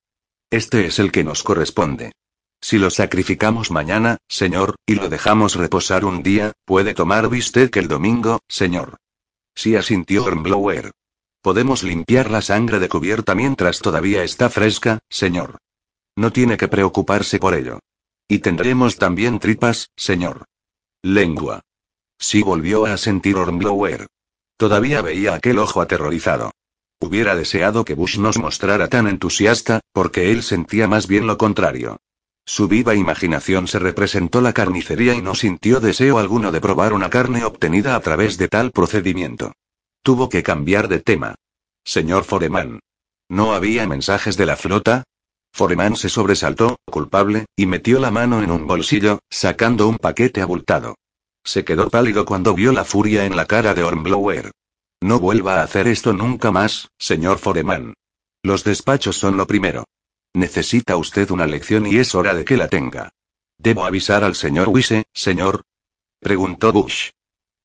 Este 0.52 0.86
es 0.86 1.00
el 1.00 1.14
que 1.14 1.24
nos 1.24 1.44
corresponde. 1.44 2.12
Si 2.60 2.78
lo 2.78 2.90
sacrificamos 2.90 3.72
mañana, 3.72 4.18
señor, 4.28 4.76
y 4.86 4.96
lo 4.96 5.08
dejamos 5.08 5.56
reposar 5.56 6.04
un 6.04 6.24
día, 6.24 6.52
puede 6.66 6.94
tomar 6.94 7.30
bistec 7.30 7.76
el 7.78 7.88
domingo, 7.88 8.42
señor. 8.50 8.98
Sí 9.56 9.78
asintió 9.78 10.26
Hornblower. 10.26 10.92
Podemos 11.42 11.84
limpiar 11.84 12.30
la 12.30 12.42
sangre 12.42 12.80
de 12.80 12.90
cubierta 12.90 13.34
mientras 13.34 13.80
todavía 13.80 14.24
está 14.26 14.50
fresca, 14.50 15.00
señor. 15.10 15.58
No 16.18 16.34
tiene 16.34 16.58
que 16.58 16.68
preocuparse 16.68 17.40
por 17.40 17.54
ello. 17.54 17.80
Y 18.28 18.40
tendremos 18.40 18.98
también 18.98 19.40
tripas, 19.40 19.90
señor. 19.96 20.44
Lengua. 21.02 21.62
Sí 22.20 22.44
volvió 22.44 22.86
a 22.86 22.98
sentir 22.98 23.38
Hornblower. 23.38 24.08
Todavía 24.58 25.02
veía 25.02 25.34
aquel 25.34 25.60
ojo 25.60 25.80
aterrorizado. 25.80 26.52
Hubiera 27.04 27.36
deseado 27.36 27.84
que 27.84 27.96
Bush 27.96 28.20
nos 28.20 28.38
mostrara 28.38 28.88
tan 28.88 29.08
entusiasta, 29.08 29.80
porque 29.92 30.32
él 30.32 30.44
sentía 30.44 30.88
más 30.88 31.08
bien 31.08 31.26
lo 31.26 31.36
contrario. 31.36 31.98
Su 32.46 32.68
viva 32.68 32.94
imaginación 32.94 33.68
se 33.68 33.80
representó 33.80 34.40
la 34.40 34.54
carnicería 34.54 35.16
y 35.16 35.22
no 35.22 35.34
sintió 35.34 35.80
deseo 35.80 36.20
alguno 36.20 36.52
de 36.52 36.62
probar 36.62 36.94
una 36.94 37.10
carne 37.10 37.44
obtenida 37.44 37.96
a 37.96 38.00
través 38.02 38.38
de 38.38 38.48
tal 38.48 38.70
procedimiento. 38.70 39.54
Tuvo 40.04 40.30
que 40.30 40.44
cambiar 40.44 40.88
de 40.88 41.00
tema. 41.00 41.34
Señor 41.84 42.24
Foreman. 42.24 42.80
¿No 43.30 43.54
había 43.54 43.88
mensajes 43.88 44.38
de 44.38 44.46
la 44.46 44.56
flota? 44.56 45.04
Foreman 45.54 45.96
se 45.96 46.08
sobresaltó, 46.08 46.78
culpable, 46.86 47.46
y 47.56 47.66
metió 47.66 48.00
la 48.00 48.12
mano 48.12 48.44
en 48.44 48.52
un 48.52 48.68
bolsillo, 48.68 49.20
sacando 49.28 49.88
un 49.88 49.98
paquete 49.98 50.42
abultado. 50.42 50.96
Se 51.44 51.66
quedó 51.66 51.90
pálido 51.90 52.26
cuando 52.26 52.54
vio 52.54 52.72
la 52.72 52.86
furia 52.86 53.26
en 53.26 53.36
la 53.36 53.48
cara 53.48 53.74
de 53.74 53.82
Hornblower. 53.82 54.52
No 55.02 55.20
vuelva 55.20 55.60
a 55.60 55.64
hacer 55.64 55.88
esto 55.88 56.14
nunca 56.14 56.52
más, 56.52 56.90
señor 57.00 57.40
Foreman. 57.40 57.96
Los 58.44 58.64
despachos 58.64 59.18
son 59.18 59.36
lo 59.36 59.48
primero. 59.48 59.86
Necesita 60.34 60.96
usted 60.96 61.32
una 61.32 61.48
lección 61.48 61.88
y 61.88 61.98
es 61.98 62.14
hora 62.14 62.36
de 62.36 62.46
que 62.46 62.56
la 62.56 62.68
tenga. 62.68 63.10
¿Debo 63.58 63.84
avisar 63.84 64.24
al 64.24 64.36
señor 64.36 64.70
Wise, 64.70 65.06
señor? 65.14 65.64
Preguntó 66.20 66.72
Bush. 66.72 67.10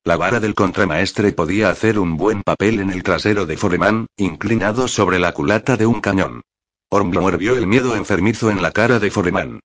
La 0.03 0.17
vara 0.17 0.39
del 0.39 0.55
contramaestre 0.55 1.31
podía 1.31 1.69
hacer 1.69 1.99
un 1.99 2.17
buen 2.17 2.41
papel 2.41 2.79
en 2.79 2.89
el 2.89 3.03
trasero 3.03 3.45
de 3.45 3.55
Foreman, 3.55 4.07
inclinado 4.17 4.87
sobre 4.87 5.19
la 5.19 5.33
culata 5.33 5.77
de 5.77 5.85
un 5.85 6.01
cañón. 6.01 6.41
Hornblower 6.89 7.37
vio 7.37 7.55
el 7.55 7.67
miedo 7.67 7.95
enfermizo 7.95 8.49
en 8.49 8.61
la 8.61 8.71
cara 8.71 8.99
de 8.99 9.11
Foreman. 9.11 9.59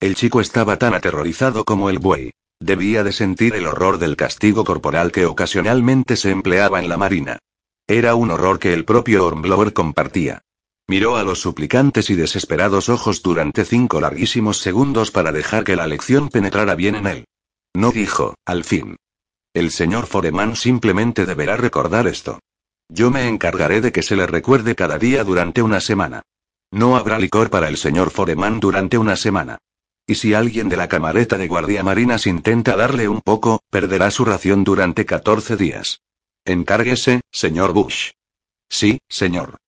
El 0.00 0.14
chico 0.14 0.40
estaba 0.40 0.78
tan 0.78 0.94
aterrorizado 0.94 1.64
como 1.64 1.90
el 1.90 1.98
buey. 1.98 2.32
Debía 2.60 3.04
de 3.04 3.12
sentir 3.12 3.54
el 3.54 3.66
horror 3.66 3.98
del 3.98 4.16
castigo 4.16 4.64
corporal 4.64 5.12
que 5.12 5.26
ocasionalmente 5.26 6.16
se 6.16 6.30
empleaba 6.30 6.80
en 6.80 6.88
la 6.88 6.96
marina. 6.96 7.38
Era 7.86 8.14
un 8.14 8.30
horror 8.30 8.58
que 8.58 8.72
el 8.74 8.84
propio 8.84 9.24
Hornblower 9.24 9.72
compartía. 9.72 10.42
Miró 10.88 11.16
a 11.16 11.22
los 11.22 11.40
suplicantes 11.40 12.10
y 12.10 12.14
desesperados 12.16 12.88
ojos 12.88 13.22
durante 13.22 13.64
cinco 13.64 14.00
larguísimos 14.00 14.58
segundos 14.58 15.10
para 15.10 15.32
dejar 15.32 15.64
que 15.64 15.76
la 15.76 15.86
lección 15.86 16.30
penetrara 16.30 16.74
bien 16.74 16.96
en 16.96 17.06
él. 17.06 17.24
No 17.74 17.92
dijo, 17.92 18.34
al 18.44 18.64
fin. 18.64 18.96
El 19.54 19.70
señor 19.70 20.06
Foreman 20.06 20.56
simplemente 20.56 21.26
deberá 21.26 21.56
recordar 21.56 22.06
esto. 22.06 22.40
Yo 22.88 23.10
me 23.10 23.28
encargaré 23.28 23.80
de 23.80 23.92
que 23.92 24.02
se 24.02 24.16
le 24.16 24.26
recuerde 24.26 24.74
cada 24.74 24.98
día 24.98 25.24
durante 25.24 25.62
una 25.62 25.80
semana. 25.80 26.22
No 26.70 26.96
habrá 26.96 27.18
licor 27.18 27.50
para 27.50 27.68
el 27.68 27.76
señor 27.76 28.10
Foreman 28.10 28.60
durante 28.60 28.98
una 28.98 29.16
semana. 29.16 29.58
Y 30.10 30.14
si 30.14 30.32
alguien 30.32 30.70
de 30.70 30.78
la 30.78 30.88
camareta 30.88 31.36
de 31.36 31.48
guardia 31.48 31.82
marinas 31.82 32.26
intenta 32.26 32.76
darle 32.76 33.08
un 33.08 33.20
poco, 33.20 33.60
perderá 33.68 34.10
su 34.10 34.24
ración 34.24 34.64
durante 34.64 35.04
14 35.04 35.58
días. 35.58 36.00
Encárguese, 36.46 37.20
señor 37.30 37.74
Bush. 37.74 38.12
Sí, 38.70 39.00
señor. 39.06 39.58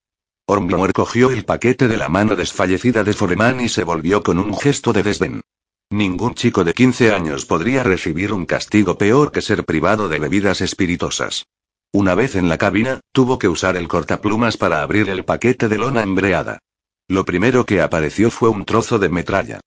Hornblower 0.47 0.94
cogió 0.94 1.30
el 1.30 1.44
paquete 1.44 1.88
de 1.88 1.99
la 1.99 2.09
mano 2.09 2.37
desfallecida 2.37 3.04
de 3.04 3.12
Foreman 3.12 3.61
y 3.61 3.68
se 3.68 3.85
volvió 3.85 4.23
con 4.23 4.38
un 4.38 4.56
gesto 4.56 4.94
de 4.94 5.02
desdén. 5.02 5.42
Ningún 5.90 6.35
chico 6.35 6.64
de 6.64 6.73
15 6.73 7.12
años 7.12 7.44
podría 7.44 7.82
recibir 7.82 8.32
un 8.32 8.47
castigo 8.47 8.97
peor 8.97 9.32
que 9.32 9.42
ser 9.42 9.66
privado 9.66 10.09
de 10.09 10.20
bebidas 10.20 10.62
espirituosas. 10.62 11.44
Una 11.92 12.14
vez 12.14 12.35
en 12.35 12.49
la 12.49 12.56
cabina, 12.56 13.00
tuvo 13.12 13.38
que 13.38 13.49
usar 13.49 13.76
el 13.76 13.88
cortaplumas 13.88 14.56
para 14.56 14.80
abrir 14.80 15.11
el 15.11 15.26
paquete 15.26 15.68
de 15.68 15.76
lona 15.76 16.02
embreada. 16.02 16.61
Lo 17.09 17.26
primero 17.26 17.66
que 17.66 17.82
apareció 17.82 18.30
fue 18.30 18.49
un 18.49 18.64
trozo 18.64 18.99
de 18.99 19.11
metralla. 19.11 19.61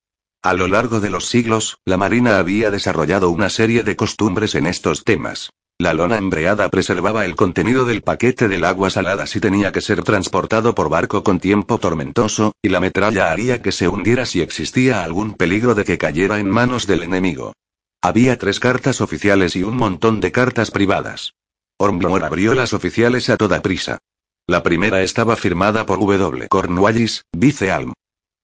A 0.44 0.54
lo 0.54 0.68
largo 0.68 1.00
de 1.00 1.10
los 1.10 1.28
siglos, 1.28 1.78
la 1.86 1.96
Marina 1.96 2.38
había 2.38 2.70
desarrollado 2.70 3.30
una 3.30 3.50
serie 3.50 3.84
de 3.84 3.96
costumbres 3.96 4.56
en 4.56 4.68
estos 4.68 5.06
temas. 5.06 5.52
La 5.80 5.94
lona 5.94 6.18
embreada 6.18 6.68
preservaba 6.68 7.24
el 7.24 7.38
contenido 7.38 7.86
del 7.86 8.02
paquete 8.02 8.50
del 8.50 8.66
agua 8.66 8.90
salada 8.90 9.26
si 9.26 9.40
tenía 9.40 9.72
que 9.72 9.80
ser 9.80 10.04
transportado 10.04 10.76
por 10.76 10.90
barco 10.90 11.24
con 11.24 11.40
tiempo 11.40 11.78
tormentoso, 11.78 12.52
y 12.62 12.68
la 12.68 12.82
metralla 12.82 13.32
haría 13.32 13.62
que 13.62 13.72
se 13.72 13.88
hundiera 13.88 14.26
si 14.26 14.42
existía 14.42 15.06
algún 15.06 15.36
peligro 15.36 15.76
de 15.76 15.86
que 15.86 15.98
cayera 15.98 16.40
en 16.40 16.50
manos 16.50 16.88
del 16.88 17.04
enemigo. 17.04 17.54
Había 18.02 18.38
tres 18.38 18.60
cartas 18.60 19.00
oficiales 19.00 19.56
y 19.56 19.64
un 19.64 19.78
montón 19.78 20.20
de 20.20 20.34
cartas 20.34 20.72
privadas. 20.72 21.36
Hornblower 21.78 22.26
abrió 22.26 22.54
las 22.54 22.74
oficiales 22.74 23.30
a 23.30 23.38
toda 23.38 23.62
prisa. 23.62 24.00
La 24.46 24.62
primera 24.62 25.04
estaba 25.04 25.38
firmada 25.38 25.86
por 25.86 26.00
W. 26.00 26.50
Cornwallis, 26.50 27.24
vicealm. 27.32 27.94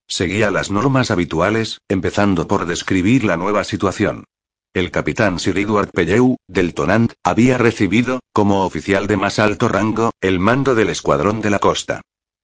Seguía 0.10 0.50
las 0.50 0.72
normas 0.72 1.12
habituales, 1.12 1.78
empezando 1.88 2.48
por 2.48 2.66
describir 2.66 3.24
la 3.24 3.38
nueva 3.38 3.64
situación. 3.64 4.26
El 4.74 4.90
capitán 4.90 5.40
Sir 5.40 5.58
Edward 5.60 5.92
Pellew, 5.92 6.36
del 6.48 6.74
Tonant, 6.74 7.14
había 7.24 7.60
recibido, 7.60 8.20
como 8.34 8.66
oficial 8.66 9.06
de 9.06 9.18
más 9.18 9.38
alto 9.38 9.68
rango, 9.68 10.12
el 10.20 10.40
mando 10.40 10.74
del 10.74 10.90
escuadrón 10.90 11.42
de 11.42 11.52
la 11.52 11.60
costa. 11.60 12.02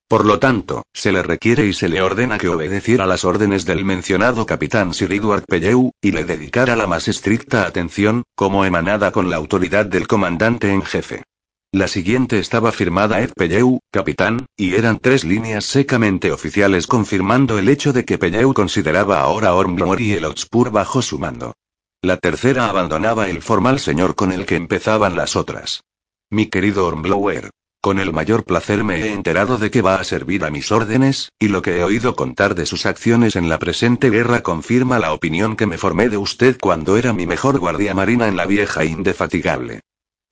Por 0.07 0.25
lo 0.25 0.37
tanto, 0.37 0.83
se 0.93 1.11
le 1.11 1.23
requiere 1.23 1.65
y 1.65 1.73
se 1.73 1.89
le 1.89 2.03
ordena 2.03 2.37
que 2.37 2.49
obedeciera 2.49 3.07
las 3.07 3.25
órdenes 3.25 3.65
del 3.65 3.83
mencionado 3.83 4.45
capitán 4.45 4.93
Sir 4.93 5.11
Edward 5.11 5.45
Pellew, 5.47 5.89
y 6.01 6.11
le 6.11 6.23
dedicara 6.23 6.75
la 6.75 6.85
más 6.85 7.07
estricta 7.07 7.65
atención, 7.65 8.23
como 8.35 8.65
emanada 8.65 9.11
con 9.11 9.31
la 9.31 9.37
autoridad 9.37 9.87
del 9.87 10.07
comandante 10.07 10.71
en 10.71 10.83
jefe. 10.83 11.23
La 11.71 11.87
siguiente 11.89 12.39
estaba 12.39 12.71
firmada 12.71 13.21
Ed 13.21 13.31
Pellew, 13.35 13.79
capitán, 13.91 14.45
y 14.55 14.75
eran 14.75 14.99
tres 14.99 15.25
líneas 15.25 15.65
secamente 15.65 16.31
oficiales 16.31 16.87
confirmando 16.87 17.59
el 17.59 17.67
hecho 17.67 17.91
de 17.91 18.05
que 18.05 18.17
Pellew 18.17 18.53
consideraba 18.53 19.19
ahora 19.19 19.49
a 19.49 19.55
Ormblor 19.55 19.99
y 19.99 20.13
el 20.13 20.23
Hotspur 20.23 20.71
bajo 20.71 21.01
su 21.01 21.19
mando. 21.19 21.53
La 22.01 22.17
tercera 22.17 22.69
abandonaba 22.69 23.29
el 23.29 23.41
formal 23.41 23.79
señor 23.79 24.15
con 24.15 24.31
el 24.31 24.45
que 24.45 24.55
empezaban 24.55 25.17
las 25.17 25.35
otras. 25.35 25.83
Mi 26.29 26.45
querido 26.47 26.87
Ormblower, 26.87 27.49
con 27.81 27.99
el 27.99 28.13
mayor 28.13 28.45
placer 28.45 28.83
me 28.83 29.01
he 29.01 29.13
enterado 29.13 29.57
de 29.57 29.69
que 29.69 29.83
va 29.83 29.95
a 29.95 30.03
servir 30.03 30.43
a 30.43 30.49
mis 30.49 30.71
órdenes, 30.71 31.33
y 31.37 31.49
lo 31.49 31.61
que 31.61 31.77
he 31.77 31.83
oído 31.83 32.15
contar 32.15 32.55
de 32.55 32.65
sus 32.65 32.85
acciones 32.85 33.35
en 33.35 33.47
la 33.47 33.59
presente 33.59 34.09
guerra 34.09 34.41
confirma 34.41 34.97
la 34.97 35.13
opinión 35.13 35.55
que 35.55 35.67
me 35.67 35.77
formé 35.77 36.09
de 36.09 36.17
usted 36.17 36.57
cuando 36.59 36.97
era 36.97 37.13
mi 37.13 37.27
mejor 37.27 37.59
guardia 37.59 37.93
marina 37.93 38.27
en 38.27 38.37
la 38.37 38.45
vieja 38.45 38.85
indefatigable. 38.85 39.81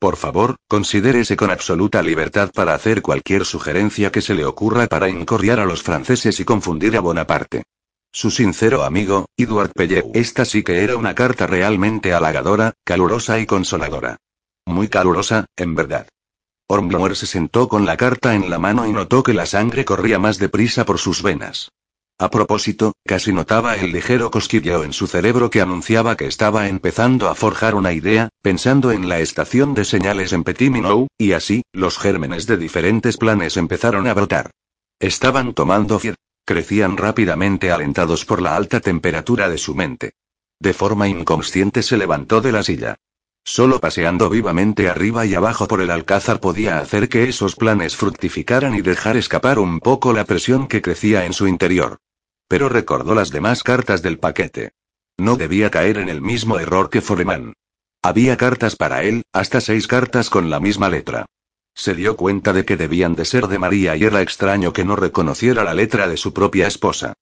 Por 0.04 0.18
favor, 0.18 0.58
considérese 0.68 1.38
con 1.38 1.50
absoluta 1.50 2.02
libertad 2.02 2.52
para 2.54 2.74
hacer 2.74 3.02
cualquier 3.02 3.46
sugerencia 3.46 4.12
que 4.12 4.20
se 4.20 4.34
le 4.34 4.44
ocurra 4.44 4.88
para 4.88 5.08
incorriar 5.08 5.62
a 5.62 5.66
los 5.66 5.82
franceses 5.82 6.42
y 6.42 6.44
confundir 6.44 6.98
a 6.98 7.00
Bonaparte. 7.00 7.64
Su 8.12 8.30
sincero 8.30 8.84
amigo, 8.84 9.28
Edward 9.38 9.72
Pellew. 9.72 10.12
Esta 10.14 10.44
sí 10.44 10.62
que 10.62 10.84
era 10.84 10.98
una 10.98 11.16
carta 11.16 11.48
realmente 11.48 12.14
halagadora, 12.14 12.74
calurosa 12.84 13.40
y 13.40 13.46
consoladora. 13.46 14.18
Muy 14.66 14.90
calurosa, 14.90 15.46
en 15.56 15.74
verdad. 15.74 16.10
Hornblower 16.68 17.16
se 17.16 17.26
sentó 17.26 17.70
con 17.70 17.86
la 17.86 17.96
carta 17.96 18.36
en 18.36 18.50
la 18.50 18.60
mano 18.60 18.86
y 18.86 18.92
notó 18.92 19.24
que 19.24 19.34
la 19.34 19.46
sangre 19.46 19.86
corría 19.86 20.20
más 20.20 20.38
deprisa 20.38 20.84
por 20.84 21.00
sus 21.00 21.24
venas. 21.24 21.72
A 22.24 22.30
propósito, 22.30 22.94
casi 23.06 23.34
notaba 23.34 23.76
el 23.76 23.92
ligero 23.92 24.32
cosquilleo 24.32 24.86
en 24.86 24.94
su 24.94 25.08
cerebro 25.08 25.50
que 25.50 25.60
anunciaba 25.60 26.16
que 26.16 26.26
estaba 26.26 26.70
empezando 26.70 27.28
a 27.28 27.36
forjar 27.36 27.76
una 27.76 27.92
idea, 27.92 28.30
pensando 28.42 28.94
en 28.94 29.10
la 29.10 29.20
estación 29.20 29.74
de 29.74 29.84
señales 29.84 30.32
en 30.32 30.46
Petit 30.46 30.72
Minou, 30.72 31.08
y 31.18 31.34
así, 31.34 31.64
los 31.74 31.98
gérmenes 31.98 32.48
de 32.48 32.56
diferentes 32.56 33.18
planes 33.18 33.58
empezaron 33.58 34.08
a 34.08 34.14
brotar. 34.14 34.52
Estaban 35.02 35.54
tomando 35.54 36.00
fiel. 36.00 36.16
Crecían 36.46 36.96
rápidamente 36.96 37.74
alentados 37.74 38.24
por 38.24 38.42
la 38.42 38.56
alta 38.56 38.80
temperatura 38.80 39.50
de 39.50 39.58
su 39.58 39.76
mente. 39.76 40.14
De 40.62 40.74
forma 40.74 41.10
inconsciente 41.10 41.84
se 41.84 41.98
levantó 41.98 42.40
de 42.40 42.54
la 42.54 42.64
silla. 42.64 42.96
Solo 43.44 43.82
paseando 43.82 44.30
vivamente 44.30 44.88
arriba 44.88 45.26
y 45.26 45.34
abajo 45.34 45.68
por 45.68 45.82
el 45.82 45.92
alcázar 45.92 46.40
podía 46.40 46.80
hacer 46.80 47.10
que 47.10 47.28
esos 47.28 47.58
planes 47.58 47.98
fructificaran 47.98 48.76
y 48.76 48.82
dejar 48.82 49.18
escapar 49.18 49.60
un 49.60 49.82
poco 49.82 50.14
la 50.14 50.24
presión 50.24 50.68
que 50.70 50.82
crecía 50.82 51.26
en 51.26 51.34
su 51.34 51.48
interior. 51.48 52.00
Pero 52.48 52.70
recordó 52.70 53.16
las 53.16 53.32
demás 53.32 53.64
cartas 53.64 54.02
del 54.02 54.20
paquete. 54.20 54.72
No 55.18 55.36
debía 55.36 55.70
caer 55.70 55.98
en 55.98 56.10
el 56.10 56.22
mismo 56.22 56.60
error 56.60 56.90
que 56.90 57.02
Foreman. 57.02 57.54
Había 58.02 58.36
cartas 58.36 58.76
para 58.76 59.04
él, 59.04 59.24
hasta 59.32 59.62
seis 59.62 59.88
cartas 59.88 60.30
con 60.30 60.50
la 60.50 60.60
misma 60.60 60.90
letra. 60.90 61.26
Se 61.76 61.96
dio 61.96 62.16
cuenta 62.18 62.54
de 62.54 62.66
que 62.66 62.78
debían 62.78 63.16
de 63.16 63.26
ser 63.26 63.48
de 63.48 63.58
María 63.58 63.96
y 63.96 64.04
era 64.04 64.22
extraño 64.22 64.74
que 64.74 64.86
no 64.86 64.96
reconociera 64.96 65.64
la 65.64 65.74
letra 65.74 66.08
de 66.08 66.18
su 66.18 66.34
propia 66.34 66.68
esposa. 66.68 67.14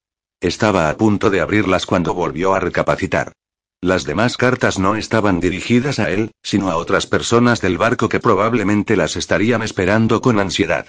Estaba 0.42 0.90
a 0.90 0.98
punto 0.98 1.30
de 1.30 1.40
abrirlas 1.40 1.86
cuando 1.86 2.14
volvió 2.14 2.54
a 2.54 2.60
recapacitar. 2.60 3.34
Las 3.80 4.06
demás 4.06 4.38
cartas 4.38 4.78
no 4.78 4.96
estaban 4.96 5.40
dirigidas 5.40 6.00
a 6.00 6.12
él, 6.12 6.32
sino 6.44 6.70
a 6.70 6.76
otras 6.76 7.08
personas 7.08 7.62
del 7.62 7.78
barco 7.78 8.10
que 8.10 8.20
probablemente 8.20 8.96
las 8.96 9.16
estarían 9.16 9.64
esperando 9.64 10.22
con 10.22 10.40
ansiedad. 10.40 10.88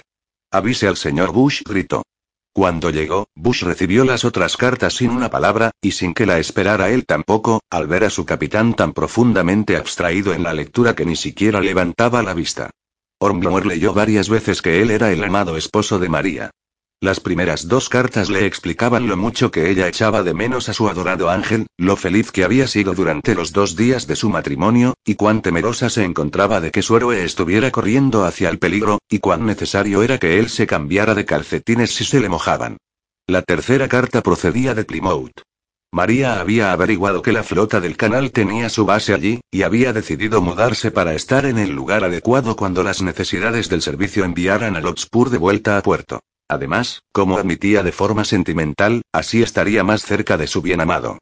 Avise 0.51 0.89
al 0.89 0.97
señor 0.97 1.33
Bush, 1.33 1.63
gritó. 1.65 2.03
Cuando 2.55 2.91
llegó, 2.91 3.29
Bush 3.35 3.63
recibió 3.63 4.05
las 4.05 4.27
otras 4.27 4.59
cartas 4.59 4.95
sin 4.95 5.11
una 5.11 5.31
palabra, 5.31 5.71
y 5.81 5.93
sin 5.93 6.13
que 6.13 6.27
la 6.27 6.39
esperara 6.39 6.91
él 6.91 7.07
tampoco, 7.07 7.63
al 7.71 7.87
ver 7.87 8.05
a 8.05 8.11
su 8.11 8.27
capitán 8.27 8.75
tan 8.75 8.93
profundamente 8.93 9.77
abstraído 9.77 10.35
en 10.35 10.43
la 10.43 10.53
lectura 10.53 10.95
que 10.95 11.07
ni 11.07 11.17
siquiera 11.17 11.63
levantaba 11.63 12.23
la 12.23 12.35
vista. 12.35 12.71
Hornblower 13.21 13.65
leyó 13.65 13.95
varias 13.95 14.29
veces 14.29 14.61
que 14.61 14.83
él 14.83 14.91
era 14.91 15.13
el 15.13 15.25
amado 15.25 15.57
esposo 15.57 15.99
de 15.99 16.11
María. 16.11 16.51
Las 17.03 17.19
primeras 17.19 17.67
dos 17.67 17.89
cartas 17.89 18.31
le 18.31 18.47
explicaban 18.47 19.09
lo 19.09 19.17
mucho 19.17 19.51
que 19.51 19.69
ella 19.71 19.89
echaba 19.89 20.23
de 20.23 20.35
menos 20.35 20.69
a 20.69 20.73
su 20.73 20.89
adorado 20.89 21.31
ángel, 21.31 21.67
lo 21.77 21.97
feliz 21.97 22.31
que 22.31 22.45
había 22.45 22.69
sido 22.69 22.95
durante 22.95 23.35
los 23.35 23.53
dos 23.53 23.75
días 23.75 24.07
de 24.07 24.15
su 24.15 24.31
matrimonio, 24.31 24.95
y 25.05 25.17
cuán 25.17 25.43
temerosa 25.43 25.91
se 25.91 26.05
encontraba 26.05 26.61
de 26.61 26.71
que 26.71 26.81
su 26.81 26.97
héroe 26.97 27.25
estuviera 27.25 27.73
corriendo 27.73 28.25
hacia 28.25 28.51
el 28.51 28.61
peligro, 28.61 29.01
y 29.11 29.19
cuán 29.19 29.45
necesario 29.47 30.05
era 30.05 30.19
que 30.19 30.39
él 30.39 30.49
se 30.49 30.69
cambiara 30.69 31.17
de 31.17 31.25
calcetines 31.25 31.93
si 31.93 32.05
se 32.05 32.21
le 32.21 32.29
mojaban. 32.29 32.77
La 33.27 33.43
tercera 33.43 33.89
carta 33.89 34.23
procedía 34.23 34.73
de 34.77 34.85
Plymouth. 34.85 35.43
María 35.91 36.41
había 36.41 36.71
averiguado 36.71 37.21
que 37.21 37.33
la 37.33 37.43
flota 37.43 37.81
del 37.81 37.97
canal 37.97 38.31
tenía 38.31 38.69
su 38.69 38.87
base 38.87 39.13
allí, 39.13 39.41
y 39.51 39.63
había 39.63 39.93
decidido 39.93 40.41
mudarse 40.41 40.93
para 40.93 41.15
estar 41.15 41.47
en 41.47 41.59
el 41.59 41.73
lugar 41.73 42.05
adecuado 42.05 42.55
cuando 42.55 42.85
las 42.85 43.03
necesidades 43.03 43.69
del 43.69 43.83
servicio 43.83 44.25
enviaran 44.25 44.77
a 44.77 44.81
Lotspur 44.81 45.31
de 45.31 45.39
vuelta 45.39 45.77
a 45.77 45.83
puerto. 45.83 46.21
Además, 46.53 47.01
como 47.13 47.39
admitía 47.39 47.83
de 47.83 47.93
forma 47.93 48.27
sentimental, 48.27 49.01
así 49.11 49.43
estaría 49.43 49.85
más 49.85 50.03
cerca 50.05 50.37
de 50.37 50.47
su 50.47 50.61
bien 50.61 50.83
amado. 50.83 51.17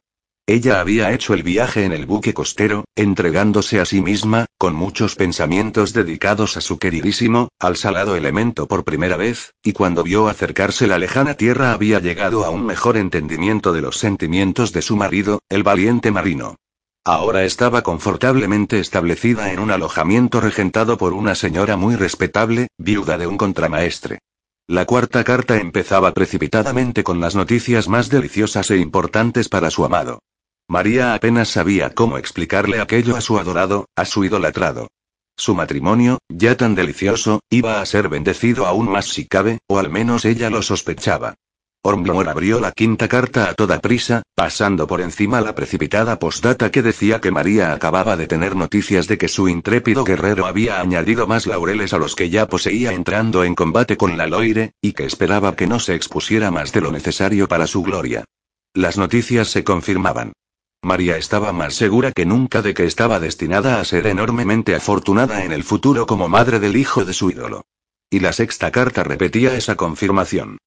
Ella 0.45 0.81
había 0.81 1.13
hecho 1.13 1.33
el 1.33 1.41
viaje 1.41 1.85
en 1.85 1.93
el 1.93 2.05
buque 2.05 2.33
costero, 2.33 2.83
entregándose 2.97 3.79
a 3.79 3.85
sí 3.85 4.01
misma, 4.01 4.47
con 4.57 4.75
muchos 4.75 5.15
pensamientos 5.15 5.93
dedicados 5.93 6.57
a 6.57 6.61
su 6.61 6.79
queridísimo, 6.79 7.47
al 7.59 7.77
salado 7.77 8.17
elemento 8.17 8.67
por 8.67 8.83
primera 8.83 9.15
vez, 9.15 9.53
y 9.63 9.71
cuando 9.71 10.03
vio 10.03 10.27
acercarse 10.27 10.85
la 10.85 10.97
lejana 10.97 11.35
tierra 11.35 11.71
había 11.71 12.01
llegado 12.01 12.43
a 12.43 12.49
un 12.49 12.65
mejor 12.65 12.97
entendimiento 12.97 13.71
de 13.71 13.79
los 13.79 13.99
sentimientos 13.99 14.73
de 14.73 14.81
su 14.81 14.97
marido, 14.97 15.39
el 15.47 15.63
valiente 15.63 16.11
marino. 16.11 16.57
Ahora 17.05 17.45
estaba 17.45 17.83
confortablemente 17.83 18.79
establecida 18.81 19.53
en 19.53 19.59
un 19.59 19.71
alojamiento 19.71 20.41
regentado 20.41 20.97
por 20.97 21.13
una 21.13 21.35
señora 21.35 21.77
muy 21.77 21.95
respetable, 21.95 22.67
viuda 22.77 23.17
de 23.17 23.27
un 23.27 23.37
contramaestre. 23.37 24.19
La 24.67 24.85
cuarta 24.85 25.23
carta 25.23 25.57
empezaba 25.57 26.13
precipitadamente 26.13 27.03
con 27.03 27.19
las 27.19 27.35
noticias 27.35 27.87
más 27.89 28.09
deliciosas 28.09 28.71
e 28.71 28.77
importantes 28.77 29.49
para 29.49 29.69
su 29.69 29.83
amado. 29.83 30.19
María 30.67 31.13
apenas 31.13 31.49
sabía 31.49 31.89
cómo 31.89 32.17
explicarle 32.17 32.79
aquello 32.79 33.17
a 33.17 33.21
su 33.21 33.37
adorado, 33.37 33.87
a 33.95 34.05
su 34.05 34.23
idolatrado. 34.23 34.87
Su 35.35 35.55
matrimonio, 35.55 36.19
ya 36.29 36.55
tan 36.55 36.75
delicioso, 36.75 37.41
iba 37.49 37.81
a 37.81 37.85
ser 37.85 38.07
bendecido 38.07 38.65
aún 38.65 38.89
más 38.89 39.07
si 39.07 39.25
cabe, 39.25 39.59
o 39.67 39.79
al 39.79 39.89
menos 39.89 40.23
ella 40.23 40.49
lo 40.49 40.61
sospechaba. 40.61 41.35
Ormblor 41.83 42.29
abrió 42.29 42.59
la 42.59 42.73
quinta 42.73 43.07
carta 43.07 43.49
a 43.49 43.55
toda 43.55 43.79
prisa, 43.79 44.21
pasando 44.35 44.85
por 44.85 45.01
encima 45.01 45.41
la 45.41 45.55
precipitada 45.55 46.19
postdata 46.19 46.69
que 46.69 46.83
decía 46.83 47.19
que 47.19 47.31
María 47.31 47.73
acababa 47.73 48.15
de 48.15 48.27
tener 48.27 48.55
noticias 48.55 49.07
de 49.07 49.17
que 49.17 49.27
su 49.27 49.49
intrépido 49.49 50.03
guerrero 50.03 50.45
había 50.45 50.79
añadido 50.79 51.25
más 51.25 51.47
laureles 51.47 51.93
a 51.93 51.97
los 51.97 52.15
que 52.15 52.29
ya 52.29 52.47
poseía 52.47 52.93
entrando 52.93 53.43
en 53.43 53.55
combate 53.55 53.97
con 53.97 54.15
la 54.15 54.27
Loire, 54.27 54.73
y 54.79 54.93
que 54.93 55.05
esperaba 55.05 55.55
que 55.55 55.65
no 55.65 55.79
se 55.79 55.95
expusiera 55.95 56.51
más 56.51 56.71
de 56.71 56.81
lo 56.81 56.91
necesario 56.91 57.47
para 57.47 57.65
su 57.65 57.81
gloria. 57.81 58.25
Las 58.75 58.99
noticias 58.99 59.47
se 59.47 59.63
confirmaban. 59.63 60.33
María 60.83 61.17
estaba 61.17 61.51
más 61.51 61.73
segura 61.73 62.11
que 62.11 62.27
nunca 62.27 62.61
de 62.61 62.75
que 62.75 62.85
estaba 62.85 63.19
destinada 63.19 63.79
a 63.79 63.85
ser 63.85 64.05
enormemente 64.05 64.75
afortunada 64.75 65.43
en 65.45 65.51
el 65.51 65.63
futuro 65.63 66.05
como 66.05 66.29
madre 66.29 66.59
del 66.59 66.75
hijo 66.77 67.05
de 67.05 67.13
su 67.13 67.31
ídolo. 67.31 67.65
Y 68.11 68.19
la 68.19 68.33
sexta 68.33 68.71
carta 68.71 69.03
repetía 69.03 69.55
esa 69.55 69.75
confirmación. 69.75 70.57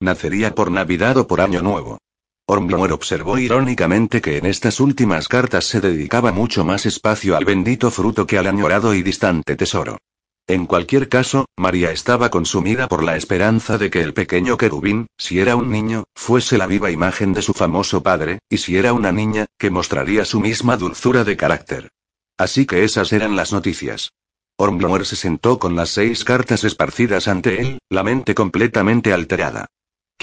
Nacería 0.00 0.54
por 0.54 0.70
Navidad 0.70 1.16
o 1.16 1.26
por 1.26 1.40
Año 1.40 1.62
Nuevo. 1.62 1.98
Ormblor 2.46 2.92
observó 2.92 3.38
irónicamente 3.38 4.20
que 4.20 4.36
en 4.36 4.44
estas 4.44 4.78
últimas 4.80 5.28
cartas 5.28 5.64
se 5.64 5.80
dedicaba 5.80 6.30
mucho 6.30 6.64
más 6.64 6.84
espacio 6.84 7.36
al 7.36 7.44
bendito 7.46 7.90
fruto 7.90 8.26
que 8.26 8.36
al 8.36 8.46
añorado 8.46 8.94
y 8.94 9.02
distante 9.02 9.56
tesoro. 9.56 9.98
En 10.46 10.66
cualquier 10.66 11.08
caso, 11.08 11.46
María 11.56 11.90
estaba 11.90 12.30
consumida 12.30 12.86
por 12.86 13.02
la 13.02 13.16
esperanza 13.16 13.78
de 13.78 13.88
que 13.88 14.02
el 14.02 14.12
pequeño 14.12 14.58
querubín, 14.58 15.06
si 15.16 15.40
era 15.40 15.56
un 15.56 15.70
niño, 15.70 16.04
fuese 16.14 16.58
la 16.58 16.66
viva 16.66 16.90
imagen 16.90 17.32
de 17.32 17.40
su 17.40 17.54
famoso 17.54 18.02
padre, 18.02 18.40
y 18.50 18.58
si 18.58 18.76
era 18.76 18.92
una 18.92 19.10
niña, 19.10 19.46
que 19.58 19.70
mostraría 19.70 20.26
su 20.26 20.40
misma 20.40 20.76
dulzura 20.76 21.24
de 21.24 21.38
carácter. 21.38 21.88
Así 22.36 22.66
que 22.66 22.84
esas 22.84 23.14
eran 23.14 23.36
las 23.36 23.54
noticias. 23.54 24.12
Ormblor 24.58 25.06
se 25.06 25.16
sentó 25.16 25.58
con 25.58 25.76
las 25.76 25.88
seis 25.90 26.24
cartas 26.24 26.62
esparcidas 26.62 27.26
ante 27.26 27.62
él, 27.62 27.78
la 27.88 28.02
mente 28.02 28.34
completamente 28.34 29.14
alterada. 29.14 29.66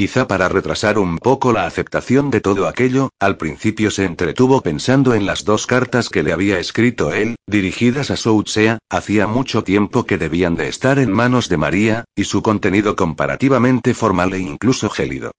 Quizá 0.02 0.28
para 0.28 0.50
retrasar 0.50 0.98
un 0.98 1.20
poco 1.20 1.54
la 1.54 1.68
aceptación 1.68 2.32
de 2.32 2.42
todo 2.42 2.68
aquello, 2.68 3.12
al 3.20 3.38
principio 3.38 3.92
se 3.92 4.04
entretuvo 4.04 4.62
pensando 4.62 5.14
en 5.14 5.28
las 5.28 5.46
dos 5.46 5.68
cartas 5.68 6.10
que 6.10 6.24
le 6.24 6.34
había 6.34 6.58
escrito 6.58 7.14
él, 7.14 7.36
dirigidas 7.46 8.10
a 8.10 8.18
Soutsea, 8.18 8.80
hacía 8.90 9.28
mucho 9.28 9.64
tiempo 9.64 10.08
que 10.08 10.18
debían 10.18 10.56
de 10.56 10.70
estar 10.70 10.98
en 10.98 11.12
manos 11.12 11.50
de 11.50 11.58
María, 11.58 12.06
y 12.16 12.24
su 12.24 12.42
contenido 12.42 12.96
comparativamente 12.96 13.94
formal 13.94 14.34
e 14.34 14.40
incluso 14.40 14.90
gélido. 14.90 15.34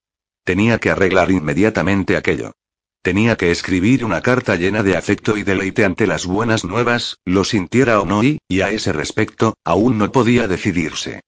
Tenía 0.45 0.77
que 0.77 0.91
arreglar 0.91 1.29
inmediatamente 1.29 2.15
aquello. 2.15 2.53
Tenía 3.01 3.35
que 3.35 3.51
escribir 3.51 4.05
una 4.05 4.21
carta 4.21 4.55
llena 4.55 4.81
de 4.81 4.95
afecto 4.95 5.35
y 5.35 5.43
deleite 5.43 5.83
ante 5.83 6.07
las 6.07 6.25
buenas 6.25 6.63
nuevas, 6.63 7.17
lo 7.25 7.43
sintiera 7.43 7.99
o 7.99 8.05
no 8.05 8.23
y, 8.23 8.39
y 8.47 8.61
a 8.61 8.69
ese 8.69 8.93
respecto, 8.93 9.55
aún 9.65 9.97
no 9.97 10.09
podía 10.13 10.47
decidirse. 10.47 11.19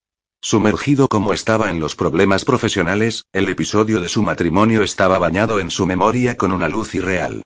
Sumergido 0.47 1.07
como 1.07 1.33
estaba 1.33 1.71
en 1.71 1.79
los 1.79 1.95
problemas 1.95 2.45
profesionales, 2.45 3.25
el 3.33 3.49
episodio 3.49 3.99
de 3.99 4.07
su 4.07 4.21
matrimonio 4.21 4.83
estaba 4.83 5.17
bañado 5.17 5.59
en 5.59 5.71
su 5.71 5.87
memoria 5.87 6.37
con 6.37 6.51
una 6.51 6.69
luz 6.69 6.93
irreal. 6.93 7.41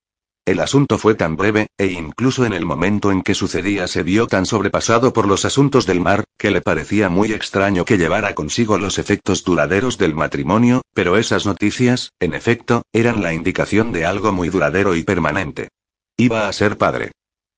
El 0.45 0.59
asunto 0.59 0.97
fue 0.97 1.15
tan 1.15 1.37
breve, 1.37 1.67
e 1.77 1.85
incluso 1.85 2.43
en 2.43 2.51
el 2.51 2.65
momento 2.65 3.09
en 3.13 3.21
que 3.21 3.35
sucedía 3.35 3.87
se 3.87 4.03
vio 4.03 4.27
tan 4.27 4.45
sobrepasado 4.45 5.13
por 5.13 5.29
los 5.29 5.45
asuntos 5.45 5.85
del 5.85 6.01
mar, 6.01 6.25
que 6.37 6.51
le 6.51 6.59
parecía 6.59 7.07
muy 7.07 7.31
extraño 7.31 7.85
que 7.85 7.97
llevara 7.97 8.35
consigo 8.35 8.77
los 8.77 8.99
efectos 8.99 9.45
duraderos 9.45 9.97
del 9.97 10.13
matrimonio, 10.13 10.81
pero 10.93 11.15
esas 11.15 11.45
noticias, 11.45 12.11
en 12.19 12.33
efecto, 12.33 12.81
eran 12.91 13.23
la 13.23 13.33
indicación 13.33 13.93
de 13.93 14.05
algo 14.05 14.33
muy 14.33 14.49
duradero 14.49 14.93
y 14.97 15.03
permanente. 15.03 15.69
Iba 16.17 16.49
a 16.49 16.51
ser 16.51 16.77
padre. 16.77 17.13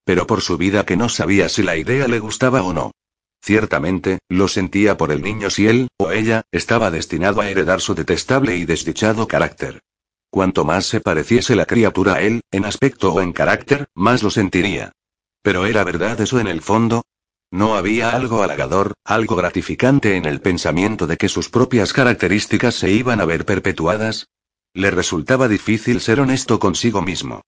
Pero 0.06 0.28
por 0.28 0.42
su 0.42 0.58
vida 0.58 0.86
que 0.86 0.98
no 0.98 1.10
sabía 1.10 1.50
si 1.50 1.64
la 1.64 1.78
idea 1.78 2.08
le 2.08 2.20
gustaba 2.20 2.62
o 2.62 2.74
no. 2.74 2.92
Ciertamente, 3.44 4.20
lo 4.30 4.48
sentía 4.48 4.98
por 4.98 5.12
el 5.12 5.22
niño 5.22 5.50
si 5.50 5.68
él, 5.68 5.88
o 5.98 6.12
ella, 6.12 6.44
estaba 6.52 6.92
destinado 6.92 7.42
a 7.42 7.50
heredar 7.50 7.82
su 7.82 7.96
detestable 7.96 8.56
y 8.56 8.66
desdichado 8.66 9.28
carácter. 9.28 9.82
Cuanto 10.30 10.64
más 10.64 10.86
se 10.86 11.02
pareciese 11.02 11.56
la 11.56 11.66
criatura 11.66 12.14
a 12.16 12.22
él, 12.22 12.42
en 12.52 12.66
aspecto 12.66 13.12
o 13.12 13.22
en 13.22 13.34
carácter, 13.34 13.88
más 13.96 14.24
lo 14.24 14.30
sentiría. 14.30 14.92
Pero 15.42 15.66
¿era 15.66 15.84
verdad 15.84 16.22
eso 16.22 16.40
en 16.40 16.48
el 16.48 16.62
fondo? 16.62 17.04
¿No 17.50 17.76
había 17.76 18.12
algo 18.12 18.44
halagador, 18.44 18.94
algo 19.04 19.36
gratificante 19.36 20.16
en 20.16 20.26
el 20.26 20.40
pensamiento 20.40 21.06
de 21.08 21.18
que 21.18 21.28
sus 21.28 21.50
propias 21.50 21.92
características 21.92 22.76
se 22.76 22.92
iban 22.92 23.20
a 23.20 23.26
ver 23.26 23.44
perpetuadas? 23.44 24.28
Le 24.74 24.90
resultaba 24.92 25.50
difícil 25.50 26.00
ser 26.00 26.22
honesto 26.22 26.60
consigo 26.60 27.02
mismo. 27.02 27.42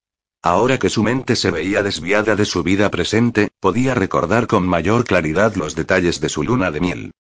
Ahora 0.46 0.78
que 0.78 0.90
su 0.90 1.04
mente 1.04 1.38
se 1.38 1.52
veía 1.52 1.84
desviada 1.84 2.36
de 2.36 2.44
su 2.44 2.64
vida 2.64 2.92
presente, 2.92 3.52
podía 3.62 3.96
recordar 3.96 4.46
con 4.46 4.68
mayor 4.68 5.06
claridad 5.06 5.56
los 5.56 5.74
detalles 5.74 6.20
de 6.20 6.28
su 6.28 6.44
luna 6.44 6.70
de 6.70 6.82
miel. 6.82 7.12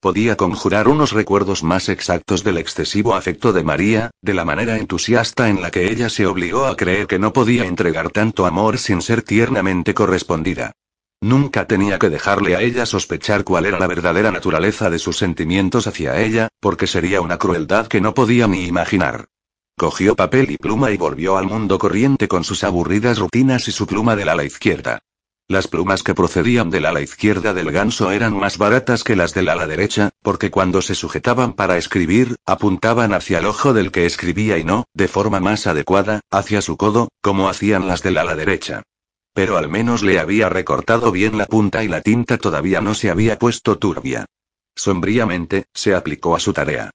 Podía 0.00 0.36
conjurar 0.36 0.88
unos 0.88 1.12
recuerdos 1.12 1.62
más 1.62 1.88
exactos 1.88 2.42
del 2.42 2.58
excesivo 2.58 3.14
afecto 3.14 3.52
de 3.52 3.62
María, 3.62 4.10
de 4.20 4.34
la 4.34 4.44
manera 4.44 4.78
entusiasta 4.78 5.48
en 5.48 5.62
la 5.62 5.70
que 5.70 5.92
ella 5.92 6.08
se 6.08 6.26
obligó 6.26 6.66
a 6.66 6.76
creer 6.76 7.06
que 7.06 7.20
no 7.20 7.32
podía 7.32 7.66
entregar 7.66 8.10
tanto 8.10 8.46
amor 8.46 8.78
sin 8.78 9.00
ser 9.00 9.22
tiernamente 9.22 9.94
correspondida. 9.94 10.72
Nunca 11.20 11.68
tenía 11.68 12.00
que 12.00 12.10
dejarle 12.10 12.56
a 12.56 12.62
ella 12.62 12.84
sospechar 12.84 13.44
cuál 13.44 13.66
era 13.66 13.78
la 13.78 13.86
verdadera 13.86 14.32
naturaleza 14.32 14.90
de 14.90 14.98
sus 14.98 15.18
sentimientos 15.18 15.86
hacia 15.86 16.20
ella, 16.20 16.48
porque 16.58 16.88
sería 16.88 17.20
una 17.20 17.38
crueldad 17.38 17.86
que 17.86 18.00
no 18.00 18.12
podía 18.12 18.48
ni 18.48 18.64
imaginar. 18.64 19.26
Cogió 19.76 20.14
papel 20.14 20.50
y 20.50 20.56
pluma 20.58 20.90
y 20.90 20.96
volvió 20.96 21.38
al 21.38 21.46
mundo 21.46 21.78
corriente 21.78 22.28
con 22.28 22.44
sus 22.44 22.62
aburridas 22.64 23.18
rutinas 23.18 23.68
y 23.68 23.72
su 23.72 23.86
pluma 23.86 24.16
del 24.16 24.28
ala 24.28 24.44
izquierda. 24.44 25.00
Las 25.48 25.68
plumas 25.68 26.02
que 26.02 26.14
procedían 26.14 26.70
del 26.70 26.86
ala 26.86 27.00
izquierda 27.00 27.52
del 27.52 27.72
ganso 27.72 28.10
eran 28.10 28.34
más 28.38 28.58
baratas 28.58 29.04
que 29.04 29.16
las 29.16 29.34
del 29.34 29.48
ala 29.48 29.66
derecha, 29.66 30.10
porque 30.22 30.50
cuando 30.50 30.82
se 30.82 30.94
sujetaban 30.94 31.52
para 31.52 31.76
escribir, 31.76 32.36
apuntaban 32.46 33.12
hacia 33.12 33.38
el 33.38 33.46
ojo 33.46 33.74
del 33.74 33.90
que 33.90 34.06
escribía 34.06 34.56
y 34.58 34.64
no, 34.64 34.84
de 34.94 35.08
forma 35.08 35.40
más 35.40 35.66
adecuada, 35.66 36.20
hacia 36.30 36.62
su 36.62 36.76
codo, 36.76 37.08
como 37.20 37.48
hacían 37.48 37.88
las 37.88 38.02
del 38.02 38.18
ala 38.18 38.34
derecha. 38.34 38.82
Pero 39.34 39.56
al 39.56 39.68
menos 39.68 40.02
le 40.02 40.20
había 40.20 40.48
recortado 40.48 41.10
bien 41.10 41.36
la 41.36 41.46
punta 41.46 41.82
y 41.82 41.88
la 41.88 42.02
tinta 42.02 42.38
todavía 42.38 42.80
no 42.80 42.94
se 42.94 43.10
había 43.10 43.38
puesto 43.38 43.78
turbia. 43.78 44.26
Sombríamente, 44.74 45.64
se 45.74 45.94
aplicó 45.94 46.34
a 46.36 46.40
su 46.40 46.52
tarea. 46.52 46.90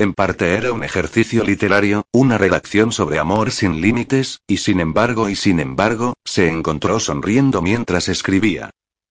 En 0.00 0.14
parte 0.14 0.54
era 0.54 0.72
un 0.72 0.82
ejercicio 0.82 1.44
literario, 1.44 2.06
una 2.10 2.38
redacción 2.38 2.90
sobre 2.90 3.18
amor 3.18 3.50
sin 3.50 3.82
límites, 3.82 4.40
y 4.46 4.56
sin 4.56 4.80
embargo 4.80 5.28
y 5.28 5.36
sin 5.36 5.60
embargo, 5.60 6.14
se 6.24 6.48
encontró 6.48 6.98
sonriendo 7.00 7.60
mientras 7.60 8.08
escribía. 8.08 8.70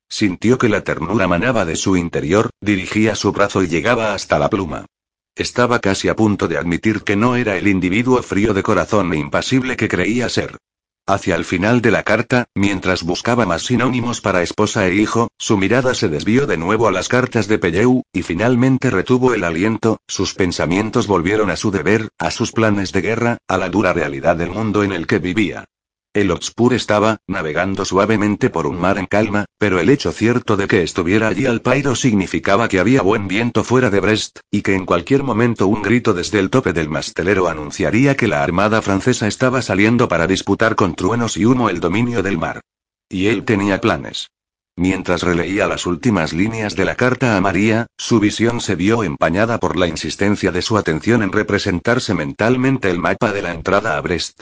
Sintió 0.09 0.57
que 0.57 0.67
la 0.67 0.83
ternura 0.83 1.27
manaba 1.27 1.63
de 1.63 1.75
su 1.75 1.95
interior, 1.95 2.49
dirigía 2.59 3.13
su 3.13 3.31
brazo 3.31 3.61
y 3.61 3.67
llegaba 3.67 4.15
hasta 4.15 4.39
la 4.39 4.49
pluma. 4.49 4.87
Estaba 5.35 5.77
casi 5.77 6.07
a 6.07 6.15
punto 6.15 6.47
de 6.47 6.57
admitir 6.57 7.03
que 7.03 7.15
no 7.15 7.35
era 7.35 7.55
el 7.55 7.67
individuo 7.67 8.23
frío 8.23 8.55
de 8.55 8.63
corazón 8.63 9.13
e 9.13 9.17
impasible 9.17 9.77
que 9.77 9.89
creía 9.89 10.27
ser. 10.27 10.57
Hacia 11.07 11.35
el 11.35 11.45
final 11.45 11.81
de 11.81 11.91
la 11.91 12.03
carta, 12.03 12.45
mientras 12.53 13.03
buscaba 13.03 13.45
más 13.45 13.63
sinónimos 13.63 14.21
para 14.21 14.43
esposa 14.43 14.87
e 14.87 14.95
hijo, 14.95 15.29
su 15.37 15.57
mirada 15.57 15.95
se 15.95 16.07
desvió 16.07 16.45
de 16.45 16.57
nuevo 16.57 16.87
a 16.87 16.91
las 16.91 17.07
cartas 17.07 17.47
de 17.47 17.57
Pelleu, 17.57 18.03
y 18.13 18.21
finalmente 18.21 18.89
retuvo 18.89 19.33
el 19.33 19.43
aliento, 19.43 19.97
sus 20.07 20.35
pensamientos 20.35 21.07
volvieron 21.07 21.49
a 21.49 21.55
su 21.55 21.71
deber, 21.71 22.09
a 22.19 22.31
sus 22.31 22.51
planes 22.51 22.91
de 22.91 23.01
guerra, 23.01 23.37
a 23.47 23.57
la 23.57 23.69
dura 23.69 23.93
realidad 23.93 24.35
del 24.35 24.51
mundo 24.51 24.83
en 24.83 24.91
el 24.91 25.07
que 25.07 25.19
vivía. 25.19 25.65
El 26.19 26.31
Oxpur 26.31 26.73
estaba, 26.73 27.21
navegando 27.27 27.85
suavemente 27.85 28.49
por 28.49 28.67
un 28.67 28.77
mar 28.77 28.97
en 28.97 29.05
calma, 29.05 29.45
pero 29.57 29.79
el 29.79 29.89
hecho 29.89 30.11
cierto 30.11 30.57
de 30.57 30.67
que 30.67 30.83
estuviera 30.83 31.29
allí 31.29 31.45
al 31.45 31.61
pairo 31.61 31.95
significaba 31.95 32.67
que 32.67 32.81
había 32.81 33.01
buen 33.01 33.29
viento 33.29 33.63
fuera 33.63 33.89
de 33.89 34.01
Brest, 34.01 34.39
y 34.51 34.61
que 34.61 34.75
en 34.75 34.85
cualquier 34.85 35.23
momento 35.23 35.67
un 35.67 35.81
grito 35.81 36.13
desde 36.13 36.39
el 36.39 36.49
tope 36.49 36.73
del 36.73 36.89
mastelero 36.89 37.47
anunciaría 37.47 38.17
que 38.17 38.27
la 38.27 38.43
armada 38.43 38.81
francesa 38.81 39.27
estaba 39.27 39.61
saliendo 39.61 40.09
para 40.09 40.27
disputar 40.27 40.75
con 40.75 40.93
truenos 40.93 41.37
y 41.37 41.45
humo 41.45 41.69
el 41.69 41.79
dominio 41.79 42.21
del 42.21 42.37
mar. 42.37 42.59
Y 43.07 43.27
él 43.27 43.45
tenía 43.45 43.79
planes. 43.79 44.27
Mientras 44.75 45.23
releía 45.23 45.67
las 45.67 45.85
últimas 45.85 46.33
líneas 46.33 46.75
de 46.75 46.83
la 46.83 46.95
carta 46.95 47.37
a 47.37 47.41
María, 47.41 47.87
su 47.97 48.19
visión 48.19 48.59
se 48.59 48.75
vio 48.75 49.05
empañada 49.05 49.57
por 49.57 49.77
la 49.77 49.87
insistencia 49.87 50.51
de 50.51 50.63
su 50.63 50.77
atención 50.77 51.23
en 51.23 51.31
representarse 51.31 52.13
mentalmente 52.13 52.89
el 52.89 52.99
mapa 52.99 53.31
de 53.31 53.41
la 53.41 53.53
entrada 53.53 53.95
a 53.95 54.01
Brest. 54.01 54.41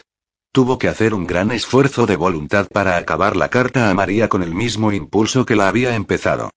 Tuvo 0.58 0.80
que 0.80 0.88
hacer 0.88 1.14
un 1.14 1.28
gran 1.28 1.52
esfuerzo 1.52 2.08
de 2.08 2.16
voluntad 2.16 2.66
para 2.74 2.98
acabar 2.98 3.36
la 3.36 3.50
carta 3.50 3.92
a 3.92 3.94
María 3.94 4.28
con 4.28 4.42
el 4.42 4.56
mismo 4.56 4.92
impulso 4.92 5.46
que 5.46 5.56
la 5.56 5.68
había 5.68 5.94
empezado. 5.94 6.50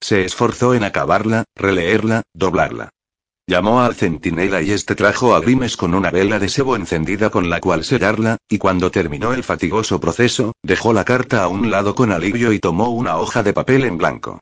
Se 0.00 0.24
esforzó 0.24 0.74
en 0.74 0.84
acabarla, 0.84 1.42
releerla, 1.56 2.22
doblarla. 2.32 2.90
Llamó 3.48 3.80
al 3.80 3.96
centinela 3.96 4.62
y 4.62 4.70
este 4.70 4.94
trajo 4.94 5.34
a 5.34 5.40
Grimes 5.40 5.76
con 5.76 5.94
una 5.94 6.12
vela 6.12 6.38
de 6.38 6.48
sebo 6.48 6.76
encendida 6.76 7.30
con 7.30 7.50
la 7.50 7.58
cual 7.60 7.82
sellarla, 7.82 8.36
y 8.48 8.58
cuando 8.58 8.92
terminó 8.92 9.32
el 9.32 9.42
fatigoso 9.42 9.98
proceso, 9.98 10.52
dejó 10.62 10.92
la 10.92 11.04
carta 11.04 11.42
a 11.42 11.48
un 11.48 11.68
lado 11.68 11.96
con 11.96 12.12
alivio 12.12 12.52
y 12.52 12.60
tomó 12.60 12.90
una 12.90 13.16
hoja 13.16 13.42
de 13.42 13.54
papel 13.54 13.86
en 13.86 13.98
blanco. 13.98 14.38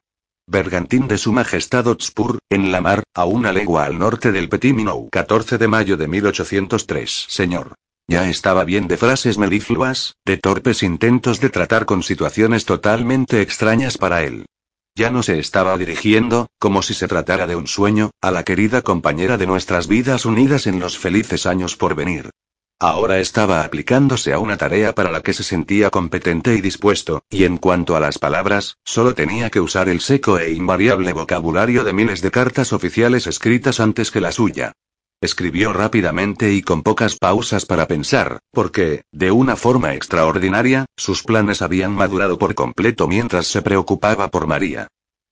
Bergantín 0.47 1.09
de 1.09 1.17
Su 1.17 1.33
Majestad 1.33 1.87
Otspur, 1.87 2.39
en 2.51 2.71
la 2.71 2.83
mar, 2.83 3.03
a 3.15 3.25
una 3.25 3.51
legua 3.51 3.87
al 3.87 3.99
norte 3.99 4.31
del 4.31 4.51
Petit 4.51 4.75
Minou. 4.75 5.09
14 5.11 5.57
de 5.57 5.69
mayo 5.69 5.97
de 5.97 6.07
1803. 6.07 7.25
Señor. 7.31 7.73
Ya 8.09 8.29
estaba 8.29 8.65
bien 8.65 8.87
de 8.87 8.97
frases 8.97 9.37
melifluas, 9.37 10.15
de 10.25 10.37
torpes 10.37 10.85
intentos 10.85 11.41
de 11.41 11.51
tratar 11.51 11.87
con 11.87 12.05
situaciones 12.05 12.65
totalmente 12.65 13.43
extrañas 13.43 13.99
para 13.99 14.23
él. 14.23 14.47
Ya 14.95 15.11
no 15.11 15.23
se 15.23 15.39
estaba 15.39 15.77
dirigiendo, 15.77 16.47
como 16.59 16.83
si 16.83 16.95
se 16.95 17.09
tratara 17.09 17.47
de 17.47 17.57
un 17.57 17.67
sueño, 17.67 18.13
a 18.23 18.31
la 18.31 18.45
querida 18.45 18.83
compañera 18.83 19.37
de 19.37 19.47
nuestras 19.47 19.89
vidas 19.89 20.25
unidas 20.25 20.67
en 20.67 20.79
los 20.79 20.97
felices 20.97 21.47
años 21.47 21.77
por 21.77 21.97
venir. 21.97 22.31
Ahora 22.79 23.19
estaba 23.19 23.63
aplicándose 23.63 24.33
a 24.33 24.39
una 24.39 24.57
tarea 24.57 24.95
para 24.95 25.11
la 25.11 25.23
que 25.23 25.33
se 25.33 25.43
sentía 25.43 25.91
competente 25.91 26.55
y 26.55 26.61
dispuesto, 26.61 27.25
y 27.29 27.45
en 27.45 27.57
cuanto 27.57 27.97
a 27.97 28.01
las 28.01 28.19
palabras, 28.19 28.77
solo 28.85 29.15
tenía 29.15 29.51
que 29.51 29.61
usar 29.61 29.89
el 29.89 30.01
seco 30.01 30.39
e 30.39 30.53
invariable 30.53 31.13
vocabulario 31.13 31.85
de 31.85 31.93
miles 31.93 32.23
de 32.23 32.31
cartas 32.31 32.73
oficiales 32.73 33.27
escritas 33.27 33.81
antes 33.81 34.11
que 34.11 34.21
la 34.21 34.31
suya. 34.31 34.73
Escribió 35.23 35.73
rápidamente 35.73 36.53
y 36.53 36.61
con 36.61 36.83
pocas 36.83 37.17
pausas 37.17 37.65
para 37.65 37.89
pensar, 37.89 38.41
porque, 38.53 39.03
de 39.13 39.31
una 39.31 39.57
forma 39.57 39.95
extraordinaria, 39.95 40.85
sus 40.97 41.23
planes 41.23 41.63
habían 41.63 41.93
madurado 41.93 42.39
por 42.39 42.55
completo 42.55 43.09
mientras 43.09 43.47
se 43.47 43.63
preocupaba 43.63 44.29
por 44.29 44.47
María. 44.47 44.89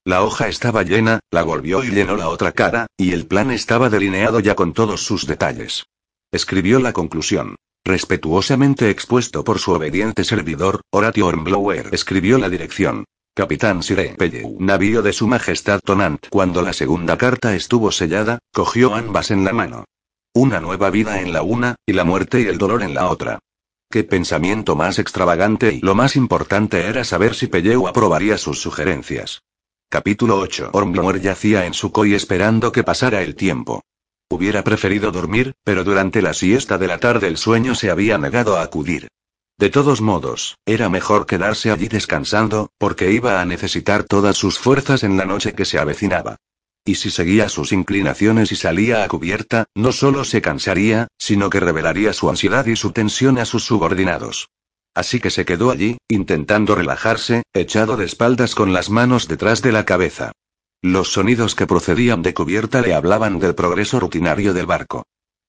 La 0.07 0.23
hoja 0.23 0.49
estaba 0.49 0.83
llena, 0.83 1.21
la 1.31 1.43
volvió 1.43 1.85
y 1.85 1.91
llenó 1.91 2.17
la 2.17 2.29
otra 2.29 2.53
cara, 2.53 2.87
y 2.97 3.13
el 3.13 3.27
plan 3.27 3.51
estaba 3.51 3.91
delineado 3.91 4.41
ya 4.41 4.55
con 4.55 4.73
todos 4.73 5.05
sus 5.05 5.27
detalles. 5.27 5.85
Escribió 6.33 6.81
la 6.81 6.93
conclusión. 6.93 7.57
Respetuosamente 7.85 8.89
expuesto 8.89 9.45
por 9.45 9.59
su 9.59 9.73
obediente 9.73 10.25
servidor, 10.25 10.81
Horatio 10.91 11.27
Hornblower 11.27 11.91
escribió 11.93 12.39
la 12.39 12.49
dirección. 12.49 13.05
Capitán 13.37 13.83
Sire 13.83 14.15
Pelleu, 14.17 14.57
navío 14.61 15.03
de 15.03 15.13
Su 15.13 15.27
Majestad 15.27 15.81
Tonant. 15.81 16.29
Cuando 16.31 16.63
la 16.63 16.73
segunda 16.73 17.19
carta 17.19 17.57
estuvo 17.57 17.91
sellada, 17.91 18.39
cogió 18.53 18.95
ambas 18.95 19.33
en 19.33 19.43
la 19.45 19.53
mano. 19.53 19.87
Una 20.33 20.61
nueva 20.61 20.89
vida 20.91 21.21
en 21.21 21.33
la 21.33 21.43
una, 21.43 21.75
y 21.85 21.95
la 21.95 22.05
muerte 22.05 22.43
y 22.43 22.45
el 22.45 22.59
dolor 22.59 22.85
en 22.85 22.95
la 22.95 23.09
otra. 23.09 23.41
Qué 23.91 24.05
pensamiento 24.05 24.77
más 24.77 25.01
extravagante 25.01 25.73
y 25.75 25.81
lo 25.81 25.97
más 25.97 26.15
importante 26.15 26.87
era 26.87 27.03
saber 27.03 27.35
si 27.35 27.49
Pelleu 27.49 27.89
aprobaría 27.89 28.39
sus 28.39 28.61
sugerencias. 28.61 29.43
Capítulo 29.89 30.39
8. 30.39 30.71
Ormblor 30.73 31.21
yacía 31.21 31.67
en 31.67 31.75
su 31.75 31.91
coy 31.91 32.15
esperando 32.15 32.71
que 32.71 32.85
pasara 32.85 33.23
el 33.23 33.35
tiempo. 33.35 33.83
Hubiera 34.31 34.63
preferido 34.63 35.11
dormir, 35.11 35.55
pero 35.65 35.83
durante 35.83 36.23
la 36.23 36.35
siesta 36.35 36.79
de 36.79 36.87
la 36.87 36.99
tarde 36.99 37.27
el 37.27 37.37
sueño 37.37 37.75
se 37.75 37.91
había 37.91 38.17
negado 38.17 38.57
a 38.57 38.63
acudir. 38.63 39.09
De 39.57 39.71
todos 39.71 40.01
modos, 40.01 40.57
era 40.67 40.89
mejor 40.89 41.27
quedarse 41.27 41.71
allí 41.71 41.87
descansando, 41.87 42.71
porque 42.77 43.13
iba 43.13 43.41
a 43.41 43.45
necesitar 43.45 44.03
todas 44.03 44.37
sus 44.37 44.59
fuerzas 44.59 45.05
en 45.05 45.17
la 45.17 45.27
noche 45.27 45.55
que 45.55 45.65
se 45.65 45.79
avecinaba. 45.79 46.37
Y 46.85 46.97
si 46.97 47.11
seguía 47.11 47.49
sus 47.49 47.73
inclinaciones 47.73 48.53
y 48.53 48.57
salía 48.57 49.05
a 49.05 49.09
cubierta, 49.09 49.67
no 49.75 49.93
solo 49.93 50.25
se 50.25 50.43
cansaría, 50.43 51.09
sino 51.19 51.51
que 51.51 51.61
revelaría 51.61 52.13
su 52.13 52.29
ansiedad 52.29 52.67
y 52.67 52.77
su 52.77 52.91
tensión 52.93 53.39
a 53.39 53.45
sus 53.45 53.65
subordinados. 53.65 54.49
Así 54.95 55.19
que 55.19 55.31
se 55.31 55.45
quedó 55.45 55.71
allí, 55.71 55.99
intentando 56.09 56.75
relajarse, 56.75 57.43
echado 57.53 57.97
de 57.97 58.05
espaldas 58.05 58.55
con 58.55 58.73
las 58.73 58.91
manos 58.91 59.29
detrás 59.29 59.63
de 59.63 59.73
la 59.73 59.85
cabeza. 59.85 60.33
Los 60.83 61.13
sonidos 61.13 61.55
que 61.55 61.67
procedían 61.67 62.23
de 62.23 62.35
cubierta 62.35 62.83
le 62.83 62.93
hablaban 62.93 63.39
del 63.39 63.55
progreso 63.55 63.99
rutinario 63.99 64.53
del 64.53 64.67
barco. 64.67 65.05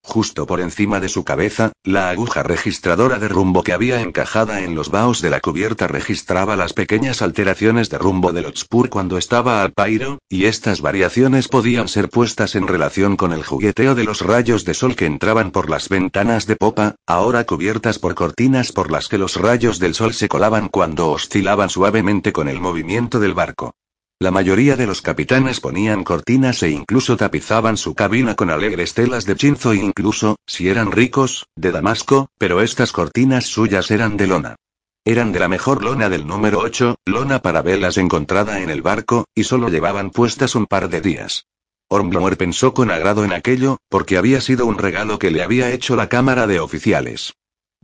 Justo 0.07 0.45
por 0.45 0.61
encima 0.61 0.99
de 0.99 1.09
su 1.09 1.23
cabeza, 1.23 1.71
la 1.83 2.11
aguja 2.11 2.43
registradora 2.43 3.17
de 3.17 3.27
rumbo 3.27 3.63
que 3.63 3.73
había 3.73 4.01
encajada 4.01 4.61
en 4.61 4.75
los 4.75 4.91
vaos 4.91 5.19
de 5.19 5.31
la 5.31 5.39
cubierta 5.39 5.87
registraba 5.87 6.55
las 6.55 6.73
pequeñas 6.73 7.23
alteraciones 7.23 7.89
de 7.89 7.97
rumbo 7.97 8.31
del 8.31 8.45
Otspur 8.45 8.89
cuando 8.89 9.17
estaba 9.17 9.63
al 9.63 9.73
pairo, 9.73 10.19
y 10.29 10.45
estas 10.45 10.81
variaciones 10.81 11.47
podían 11.47 11.87
ser 11.87 12.09
puestas 12.09 12.53
en 12.53 12.67
relación 12.67 13.17
con 13.17 13.33
el 13.33 13.43
jugueteo 13.43 13.95
de 13.95 14.03
los 14.03 14.21
rayos 14.21 14.63
de 14.63 14.75
sol 14.75 14.95
que 14.95 15.07
entraban 15.07 15.49
por 15.49 15.71
las 15.71 15.89
ventanas 15.89 16.45
de 16.45 16.55
popa, 16.55 16.95
ahora 17.07 17.43
cubiertas 17.43 17.97
por 17.97 18.13
cortinas 18.13 18.71
por 18.71 18.91
las 18.91 19.07
que 19.07 19.17
los 19.17 19.35
rayos 19.37 19.79
del 19.79 19.95
sol 19.95 20.13
se 20.13 20.29
colaban 20.29 20.69
cuando 20.69 21.09
oscilaban 21.09 21.69
suavemente 21.69 22.31
con 22.31 22.47
el 22.47 22.61
movimiento 22.61 23.19
del 23.19 23.33
barco. 23.33 23.73
La 24.17 24.31
mayoría 24.31 24.77
de 24.77 24.87
los 24.87 25.01
capitanes 25.01 25.59
ponían 25.59 26.05
cortinas 26.05 26.63
e 26.63 26.69
incluso 26.69 27.17
tapizaban 27.17 27.75
su 27.75 27.95
cabina 27.95 28.35
con 28.35 28.49
alegres 28.49 28.93
telas 28.93 29.25
de 29.25 29.35
chinzo 29.35 29.73
e 29.73 29.75
incluso, 29.75 30.37
si 30.47 30.69
eran 30.69 30.93
ricos, 30.93 31.47
de 31.57 31.73
damasco, 31.73 32.29
pero 32.37 32.61
estas 32.61 32.93
cortinas 32.93 33.45
suyas 33.45 33.91
eran 33.91 34.15
de 34.15 34.27
lona. 34.27 34.55
Eran 35.03 35.33
de 35.33 35.39
la 35.41 35.49
mejor 35.49 35.83
lona 35.83 36.07
del 36.07 36.25
número 36.25 36.59
8, 36.59 36.95
lona 37.05 37.41
para 37.41 37.61
velas 37.61 37.97
encontrada 37.97 38.61
en 38.61 38.69
el 38.69 38.81
barco, 38.81 39.25
y 39.35 39.43
solo 39.43 39.67
llevaban 39.67 40.11
puestas 40.11 40.55
un 40.55 40.65
par 40.65 40.87
de 40.87 41.01
días. 41.01 41.47
Ormblower 41.89 42.37
pensó 42.37 42.73
con 42.73 42.91
agrado 42.91 43.25
en 43.25 43.33
aquello, 43.33 43.79
porque 43.89 44.17
había 44.17 44.39
sido 44.39 44.65
un 44.65 44.77
regalo 44.77 45.19
que 45.19 45.29
le 45.29 45.43
había 45.43 45.71
hecho 45.71 45.97
la 45.97 46.07
Cámara 46.07 46.47
de 46.47 46.61
Oficiales. 46.61 47.33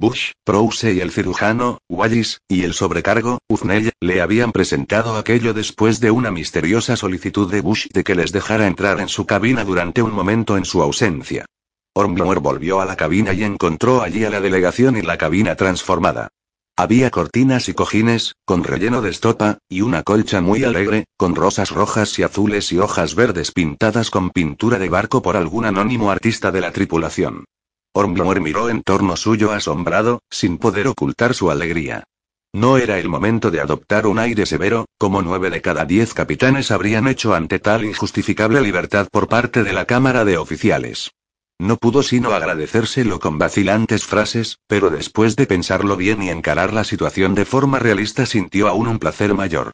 Bush, 0.01 0.31
Prowse 0.43 0.93
y 0.93 0.99
el 0.99 1.11
cirujano, 1.11 1.77
Wallis, 1.87 2.39
y 2.49 2.63
el 2.63 2.73
sobrecargo, 2.73 3.37
Uznell, 3.47 3.91
le 4.01 4.19
habían 4.19 4.51
presentado 4.51 5.15
aquello 5.15 5.53
después 5.53 5.99
de 5.99 6.09
una 6.09 6.31
misteriosa 6.31 6.95
solicitud 6.95 7.51
de 7.51 7.61
Bush 7.61 7.85
de 7.93 8.03
que 8.03 8.15
les 8.15 8.31
dejara 8.31 8.65
entrar 8.65 8.99
en 8.99 9.09
su 9.09 9.27
cabina 9.27 9.63
durante 9.63 10.01
un 10.01 10.11
momento 10.11 10.57
en 10.57 10.65
su 10.65 10.81
ausencia. 10.81 11.45
Ormblower 11.93 12.39
volvió 12.39 12.81
a 12.81 12.85
la 12.85 12.95
cabina 12.95 13.31
y 13.33 13.43
encontró 13.43 14.01
allí 14.01 14.25
a 14.25 14.31
la 14.31 14.41
delegación 14.41 14.97
y 14.97 15.03
la 15.03 15.19
cabina 15.19 15.55
transformada. 15.55 16.29
Había 16.75 17.11
cortinas 17.11 17.69
y 17.69 17.75
cojines, 17.75 18.33
con 18.43 18.63
relleno 18.63 19.03
de 19.03 19.11
estopa, 19.11 19.59
y 19.69 19.81
una 19.81 20.01
colcha 20.01 20.41
muy 20.41 20.63
alegre, 20.63 21.05
con 21.15 21.35
rosas 21.35 21.69
rojas 21.69 22.17
y 22.17 22.23
azules 22.23 22.71
y 22.71 22.79
hojas 22.79 23.13
verdes 23.13 23.51
pintadas 23.51 24.09
con 24.09 24.31
pintura 24.31 24.79
de 24.79 24.89
barco 24.89 25.21
por 25.21 25.37
algún 25.37 25.65
anónimo 25.65 26.09
artista 26.09 26.51
de 26.51 26.61
la 26.61 26.71
tripulación. 26.71 27.45
Ormblower 27.93 28.39
miró 28.39 28.69
en 28.69 28.84
torno 28.84 29.17
suyo 29.17 29.51
asombrado, 29.51 30.21
sin 30.30 30.58
poder 30.58 30.88
ocultar 30.88 31.34
su 31.34 31.51
alegría. 31.51 32.06
No 32.54 32.77
era 32.77 32.99
el 32.99 33.10
momento 33.10 33.51
de 33.51 33.60
adoptar 33.60 34.08
un 34.08 34.19
aire 34.19 34.45
severo, 34.45 34.86
como 34.97 35.21
nueve 35.21 35.49
de 35.49 35.62
cada 35.62 35.86
diez 35.86 36.13
capitanes 36.13 36.71
habrían 36.71 37.08
hecho 37.08 37.34
ante 37.34 37.60
tal 37.60 37.86
injustificable 37.86 38.62
libertad 38.62 39.08
por 39.12 39.27
parte 39.27 39.63
de 39.63 39.73
la 39.73 39.86
Cámara 39.86 40.25
de 40.25 40.38
Oficiales. 40.38 41.12
No 41.60 41.77
pudo 41.77 42.01
sino 42.01 42.32
agradecérselo 42.32 43.19
con 43.19 43.38
vacilantes 43.38 44.06
frases, 44.06 44.58
pero 44.67 44.89
después 44.89 45.36
de 45.36 45.45
pensarlo 45.45 45.95
bien 45.95 46.23
y 46.23 46.30
encarar 46.30 46.73
la 46.73 46.84
situación 46.84 47.36
de 47.36 47.45
forma 47.45 47.77
realista 47.80 48.25
sintió 48.25 48.67
aún 48.67 48.88
un 48.88 48.99
placer 48.99 49.34
mayor. 49.34 49.71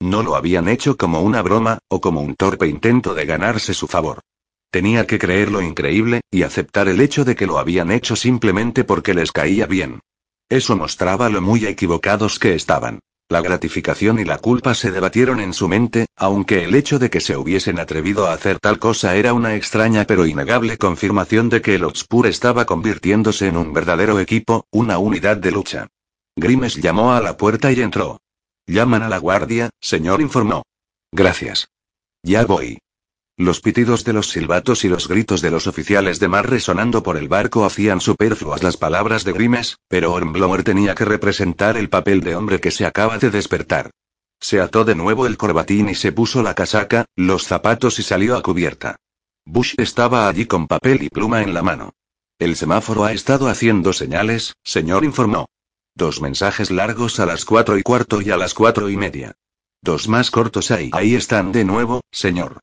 No 0.00 0.22
lo 0.22 0.36
habían 0.36 0.68
hecho 0.68 0.96
como 0.96 1.22
una 1.22 1.42
broma, 1.42 1.78
o 1.88 2.00
como 2.00 2.20
un 2.20 2.34
torpe 2.34 2.66
intento 2.66 3.14
de 3.14 3.26
ganarse 3.26 3.74
su 3.74 3.86
favor. 3.86 4.20
Tenía 4.70 5.06
que 5.06 5.18
creer 5.18 5.50
lo 5.50 5.62
increíble, 5.62 6.20
y 6.30 6.42
aceptar 6.42 6.88
el 6.88 7.00
hecho 7.00 7.24
de 7.24 7.34
que 7.34 7.46
lo 7.46 7.58
habían 7.58 7.90
hecho 7.90 8.14
simplemente 8.14 8.84
porque 8.84 9.14
les 9.14 9.32
caía 9.32 9.66
bien. 9.66 10.00
Eso 10.48 10.76
mostraba 10.76 11.28
lo 11.28 11.40
muy 11.40 11.66
equivocados 11.66 12.38
que 12.38 12.54
estaban. 12.54 13.00
La 13.28 13.42
gratificación 13.42 14.18
y 14.18 14.24
la 14.24 14.38
culpa 14.38 14.74
se 14.74 14.90
debatieron 14.90 15.38
en 15.38 15.54
su 15.54 15.68
mente, 15.68 16.06
aunque 16.16 16.64
el 16.64 16.74
hecho 16.74 16.98
de 16.98 17.10
que 17.10 17.20
se 17.20 17.36
hubiesen 17.36 17.78
atrevido 17.78 18.26
a 18.26 18.32
hacer 18.32 18.58
tal 18.58 18.80
cosa 18.80 19.14
era 19.14 19.34
una 19.34 19.54
extraña 19.54 20.04
pero 20.04 20.26
innegable 20.26 20.76
confirmación 20.78 21.48
de 21.48 21.62
que 21.62 21.76
el 21.76 21.84
Obscur 21.84 22.26
estaba 22.26 22.64
convirtiéndose 22.64 23.46
en 23.46 23.56
un 23.56 23.72
verdadero 23.72 24.18
equipo, 24.18 24.66
una 24.72 24.98
unidad 24.98 25.36
de 25.36 25.52
lucha. 25.52 25.86
Grimes 26.34 26.74
llamó 26.76 27.12
a 27.12 27.20
la 27.20 27.36
puerta 27.36 27.70
y 27.70 27.80
entró. 27.80 28.20
Llaman 28.66 29.04
a 29.04 29.08
la 29.08 29.18
guardia, 29.18 29.70
señor 29.80 30.20
informó. 30.20 30.64
Gracias. 31.12 31.68
Ya 32.24 32.44
voy. 32.44 32.78
Los 33.40 33.62
pitidos 33.62 34.04
de 34.04 34.12
los 34.12 34.28
silbatos 34.28 34.84
y 34.84 34.90
los 34.90 35.08
gritos 35.08 35.40
de 35.40 35.50
los 35.50 35.66
oficiales 35.66 36.20
de 36.20 36.28
mar 36.28 36.50
resonando 36.50 37.02
por 37.02 37.16
el 37.16 37.26
barco 37.26 37.64
hacían 37.64 38.02
superfluas 38.02 38.62
las 38.62 38.76
palabras 38.76 39.24
de 39.24 39.32
Grimes, 39.32 39.78
pero 39.88 40.12
Hornblower 40.12 40.62
tenía 40.62 40.94
que 40.94 41.06
representar 41.06 41.78
el 41.78 41.88
papel 41.88 42.20
de 42.20 42.36
hombre 42.36 42.60
que 42.60 42.70
se 42.70 42.84
acaba 42.84 43.16
de 43.16 43.30
despertar. 43.30 43.92
Se 44.40 44.60
ató 44.60 44.84
de 44.84 44.94
nuevo 44.94 45.26
el 45.26 45.38
corbatín 45.38 45.88
y 45.88 45.94
se 45.94 46.12
puso 46.12 46.42
la 46.42 46.52
casaca, 46.52 47.06
los 47.16 47.44
zapatos 47.44 47.98
y 47.98 48.02
salió 48.02 48.36
a 48.36 48.42
cubierta. 48.42 48.96
Bush 49.46 49.72
estaba 49.78 50.28
allí 50.28 50.44
con 50.44 50.66
papel 50.66 51.02
y 51.02 51.08
pluma 51.08 51.40
en 51.40 51.54
la 51.54 51.62
mano. 51.62 51.94
El 52.38 52.56
semáforo 52.56 53.06
ha 53.06 53.14
estado 53.14 53.48
haciendo 53.48 53.94
señales, 53.94 54.52
señor 54.64 55.02
informó. 55.02 55.46
Dos 55.94 56.20
mensajes 56.20 56.70
largos 56.70 57.18
a 57.20 57.24
las 57.24 57.46
cuatro 57.46 57.78
y 57.78 57.82
cuarto 57.82 58.20
y 58.20 58.32
a 58.32 58.36
las 58.36 58.52
cuatro 58.52 58.90
y 58.90 58.98
media. 58.98 59.32
Dos 59.80 60.08
más 60.08 60.30
cortos 60.30 60.70
ahí. 60.70 60.90
Ahí 60.92 61.14
están 61.14 61.52
de 61.52 61.64
nuevo, 61.64 62.02
señor. 62.12 62.60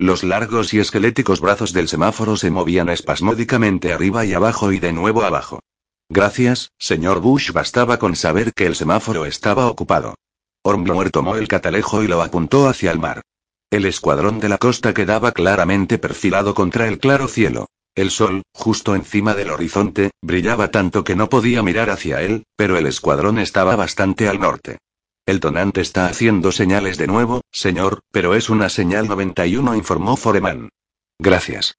Los 0.00 0.24
largos 0.24 0.72
y 0.72 0.78
esqueléticos 0.78 1.42
brazos 1.42 1.74
del 1.74 1.86
semáforo 1.86 2.34
se 2.38 2.50
movían 2.50 2.88
espasmódicamente 2.88 3.92
arriba 3.92 4.24
y 4.24 4.32
abajo 4.32 4.72
y 4.72 4.78
de 4.78 4.94
nuevo 4.94 5.24
abajo. 5.24 5.60
Gracias, 6.08 6.72
señor 6.78 7.20
Bush. 7.20 7.52
Bastaba 7.52 7.98
con 7.98 8.16
saber 8.16 8.54
que 8.54 8.64
el 8.64 8.76
semáforo 8.76 9.26
estaba 9.26 9.66
ocupado. 9.66 10.14
Hornblower 10.62 11.10
tomó 11.10 11.36
el 11.36 11.48
catalejo 11.48 12.02
y 12.02 12.08
lo 12.08 12.22
apuntó 12.22 12.66
hacia 12.66 12.92
el 12.92 12.98
mar. 12.98 13.20
El 13.70 13.84
escuadrón 13.84 14.40
de 14.40 14.48
la 14.48 14.56
costa 14.56 14.94
quedaba 14.94 15.32
claramente 15.32 15.98
perfilado 15.98 16.54
contra 16.54 16.88
el 16.88 16.98
claro 16.98 17.28
cielo. 17.28 17.66
El 17.94 18.10
sol, 18.10 18.40
justo 18.54 18.94
encima 18.94 19.34
del 19.34 19.50
horizonte, 19.50 20.12
brillaba 20.22 20.70
tanto 20.70 21.04
que 21.04 21.14
no 21.14 21.28
podía 21.28 21.62
mirar 21.62 21.90
hacia 21.90 22.22
él, 22.22 22.44
pero 22.56 22.78
el 22.78 22.86
escuadrón 22.86 23.38
estaba 23.38 23.76
bastante 23.76 24.30
al 24.30 24.40
norte. 24.40 24.78
El 25.30 25.38
tonante 25.38 25.80
está 25.80 26.06
haciendo 26.06 26.50
señales 26.50 26.98
de 26.98 27.06
nuevo, 27.06 27.42
señor, 27.52 28.00
pero 28.10 28.34
es 28.34 28.50
una 28.50 28.68
señal 28.68 29.06
91, 29.06 29.76
informó 29.76 30.16
Foreman. 30.16 30.70
Gracias. 31.20 31.76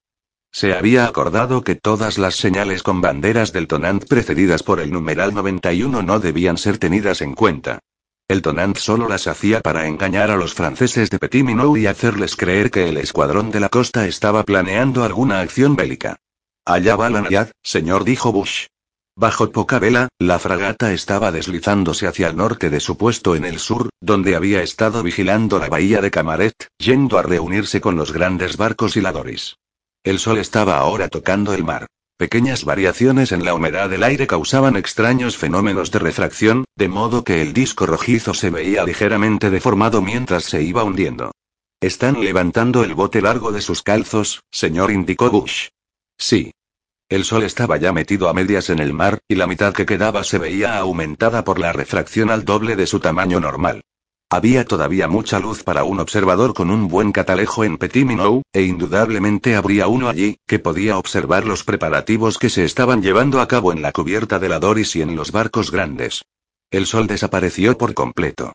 Se 0.50 0.72
había 0.72 1.04
acordado 1.04 1.62
que 1.62 1.74
todas 1.74 2.16
las 2.16 2.36
señales 2.36 2.82
con 2.82 3.02
banderas 3.02 3.52
del 3.52 3.66
tonant 3.66 4.06
precedidas 4.06 4.62
por 4.62 4.80
el 4.80 4.90
numeral 4.90 5.34
91 5.34 6.02
no 6.02 6.18
debían 6.18 6.56
ser 6.56 6.78
tenidas 6.78 7.20
en 7.20 7.34
cuenta. 7.34 7.80
El 8.26 8.40
tonant 8.40 8.78
solo 8.78 9.06
las 9.06 9.26
hacía 9.26 9.60
para 9.60 9.86
engañar 9.86 10.30
a 10.30 10.38
los 10.38 10.54
franceses 10.54 11.10
de 11.10 11.18
Petit 11.18 11.44
Minou 11.44 11.76
y 11.76 11.86
hacerles 11.86 12.36
creer 12.36 12.70
que 12.70 12.88
el 12.88 12.96
escuadrón 12.96 13.50
de 13.50 13.60
la 13.60 13.68
costa 13.68 14.06
estaba 14.06 14.44
planeando 14.44 15.04
alguna 15.04 15.40
acción 15.40 15.76
bélica. 15.76 16.16
Allá 16.64 16.96
va 16.96 17.10
la 17.10 17.20
Nayad, 17.20 17.50
señor, 17.62 18.04
dijo 18.04 18.32
Bush. 18.32 18.68
Bajo 19.14 19.50
poca 19.52 19.78
vela, 19.78 20.08
la 20.18 20.38
fragata 20.38 20.92
estaba 20.92 21.30
deslizándose 21.30 22.06
hacia 22.06 22.28
el 22.28 22.36
norte 22.36 22.70
de 22.70 22.80
su 22.80 22.96
puesto 22.96 23.36
en 23.36 23.44
el 23.44 23.58
sur, 23.58 23.90
donde 24.00 24.34
había 24.34 24.62
estado 24.62 25.02
vigilando 25.02 25.58
la 25.58 25.68
bahía 25.68 26.00
de 26.00 26.10
Camaret, 26.10 26.68
yendo 26.78 27.18
a 27.18 27.22
reunirse 27.22 27.80
con 27.80 27.96
los 27.96 28.12
grandes 28.12 28.56
barcos 28.56 28.96
y 28.96 29.02
la 29.02 29.12
Doris. 29.12 29.56
El 30.02 30.18
sol 30.18 30.38
estaba 30.38 30.78
ahora 30.78 31.08
tocando 31.08 31.52
el 31.52 31.62
mar. 31.62 31.86
Pequeñas 32.16 32.64
variaciones 32.64 33.32
en 33.32 33.44
la 33.44 33.54
humedad 33.54 33.90
del 33.90 34.02
aire 34.02 34.26
causaban 34.26 34.76
extraños 34.76 35.36
fenómenos 35.36 35.90
de 35.90 35.98
refracción, 35.98 36.64
de 36.76 36.88
modo 36.88 37.22
que 37.22 37.42
el 37.42 37.52
disco 37.52 37.84
rojizo 37.84 38.32
se 38.32 38.48
veía 38.48 38.84
ligeramente 38.84 39.50
deformado 39.50 40.00
mientras 40.00 40.44
se 40.44 40.62
iba 40.62 40.84
hundiendo. 40.84 41.32
Están 41.80 42.22
levantando 42.22 42.84
el 42.84 42.94
bote 42.94 43.20
largo 43.20 43.52
de 43.52 43.60
sus 43.60 43.82
calzos, 43.82 44.42
señor, 44.50 44.90
indicó 44.90 45.30
Bush. 45.30 45.68
Sí. 46.16 46.52
El 47.12 47.24
sol 47.24 47.42
estaba 47.42 47.76
ya 47.76 47.92
metido 47.92 48.30
a 48.30 48.32
medias 48.32 48.70
en 48.70 48.78
el 48.78 48.94
mar, 48.94 49.18
y 49.28 49.34
la 49.34 49.46
mitad 49.46 49.74
que 49.74 49.84
quedaba 49.84 50.24
se 50.24 50.38
veía 50.38 50.78
aumentada 50.78 51.44
por 51.44 51.58
la 51.58 51.70
refracción 51.70 52.30
al 52.30 52.46
doble 52.46 52.74
de 52.74 52.86
su 52.86 53.00
tamaño 53.00 53.38
normal. 53.38 53.82
Había 54.30 54.64
todavía 54.64 55.08
mucha 55.08 55.38
luz 55.38 55.62
para 55.62 55.84
un 55.84 56.00
observador 56.00 56.54
con 56.54 56.70
un 56.70 56.88
buen 56.88 57.12
catalejo 57.12 57.64
en 57.64 57.76
Petit 57.76 58.06
Minou, 58.06 58.40
e 58.54 58.62
indudablemente 58.62 59.56
habría 59.56 59.88
uno 59.88 60.08
allí, 60.08 60.38
que 60.46 60.58
podía 60.58 60.96
observar 60.96 61.44
los 61.44 61.64
preparativos 61.64 62.38
que 62.38 62.48
se 62.48 62.64
estaban 62.64 63.02
llevando 63.02 63.42
a 63.42 63.46
cabo 63.46 63.74
en 63.74 63.82
la 63.82 63.92
cubierta 63.92 64.38
de 64.38 64.48
la 64.48 64.58
Doris 64.58 64.96
y 64.96 65.02
en 65.02 65.14
los 65.14 65.32
barcos 65.32 65.70
grandes. 65.70 66.22
El 66.70 66.86
sol 66.86 67.08
desapareció 67.08 67.76
por 67.76 67.92
completo. 67.92 68.54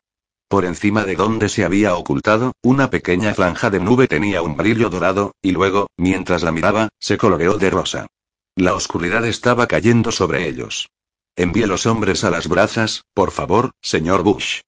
Por 0.50 0.66
encima 0.66 1.04
de 1.04 1.16
donde 1.16 1.50
se 1.50 1.64
había 1.64 1.96
ocultado, 1.96 2.54
una 2.64 2.90
pequeña 2.90 3.36
franja 3.36 3.70
de 3.70 3.82
nube 3.82 4.08
tenía 4.08 4.42
un 4.42 4.58
brillo 4.58 4.90
dorado, 4.90 5.34
y 5.44 5.52
luego, 5.52 5.92
mientras 5.96 6.42
la 6.42 6.52
miraba, 6.52 6.90
se 6.98 7.20
coloreó 7.20 7.60
de 7.60 7.70
rosa. 7.70 8.08
La 8.58 8.74
oscuridad 8.74 9.24
estaba 9.24 9.68
cayendo 9.68 10.12
sobre 10.12 10.48
ellos. 10.48 10.90
Envíe 11.36 11.68
los 11.68 11.86
hombres 11.86 12.24
a 12.24 12.32
las 12.32 12.48
brazas, 12.48 13.04
por 13.14 13.30
favor, 13.30 13.70
señor 13.84 14.24
Bush. 14.24 14.62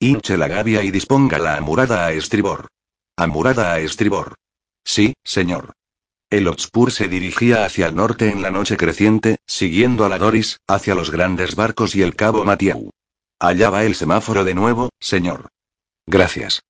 Hinche 0.00 0.36
la 0.36 0.48
gavia 0.48 0.82
y 0.82 0.90
disponga 0.90 1.38
la 1.38 1.54
amurada 1.54 2.04
a 2.04 2.10
estribor. 2.10 2.66
Amurada 3.16 3.72
a 3.72 3.78
estribor. 3.78 4.34
Sí, 4.84 5.14
señor. 5.22 5.72
El 6.28 6.48
Otspur 6.48 6.90
se 6.90 7.06
dirigía 7.06 7.64
hacia 7.64 7.86
el 7.86 7.94
norte 7.94 8.28
en 8.28 8.42
la 8.42 8.50
noche 8.50 8.76
creciente, 8.76 9.36
siguiendo 9.46 10.04
a 10.04 10.08
la 10.08 10.18
Doris, 10.18 10.58
hacia 10.66 10.96
los 10.96 11.12
grandes 11.12 11.54
barcos 11.54 11.94
y 11.94 12.02
el 12.02 12.16
cabo 12.16 12.44
Matiau. 12.44 12.90
Allá 13.38 13.70
va 13.70 13.84
el 13.84 13.94
semáforo 13.94 14.42
de 14.42 14.54
nuevo, 14.54 14.90
señor. 14.98 15.48
Gracias. 16.08 16.62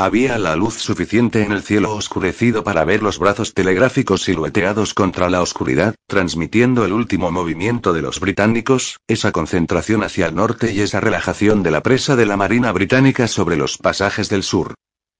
Había 0.00 0.38
la 0.38 0.54
luz 0.54 0.74
suficiente 0.74 1.42
en 1.42 1.50
el 1.50 1.64
cielo 1.64 1.92
oscurecido 1.92 2.62
para 2.62 2.84
ver 2.84 3.02
los 3.02 3.18
brazos 3.18 3.52
telegráficos 3.52 4.22
silueteados 4.22 4.94
contra 4.94 5.28
la 5.28 5.42
oscuridad, 5.42 5.96
transmitiendo 6.06 6.84
el 6.84 6.92
último 6.92 7.32
movimiento 7.32 7.92
de 7.92 8.02
los 8.02 8.20
británicos, 8.20 9.00
esa 9.08 9.32
concentración 9.32 10.04
hacia 10.04 10.26
el 10.26 10.36
norte 10.36 10.72
y 10.72 10.82
esa 10.82 11.00
relajación 11.00 11.64
de 11.64 11.72
la 11.72 11.82
presa 11.82 12.14
de 12.14 12.26
la 12.26 12.36
Marina 12.36 12.70
británica 12.70 13.26
sobre 13.26 13.56
los 13.56 13.76
pasajes 13.76 14.28
del 14.28 14.44
sur. 14.44 14.74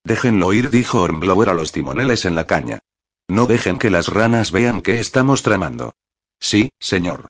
Déjenlo 0.04 0.52
ir, 0.52 0.70
dijo 0.70 1.02
Hornblower 1.02 1.48
a 1.48 1.54
los 1.54 1.72
timoneles 1.72 2.24
en 2.24 2.36
la 2.36 2.46
caña. 2.46 2.78
No 3.26 3.46
dejen 3.46 3.78
que 3.78 3.90
las 3.90 4.06
ranas 4.06 4.52
vean 4.52 4.80
qué 4.80 5.00
estamos 5.00 5.42
tramando. 5.42 5.94
Sí, 6.38 6.70
señor. 6.78 7.26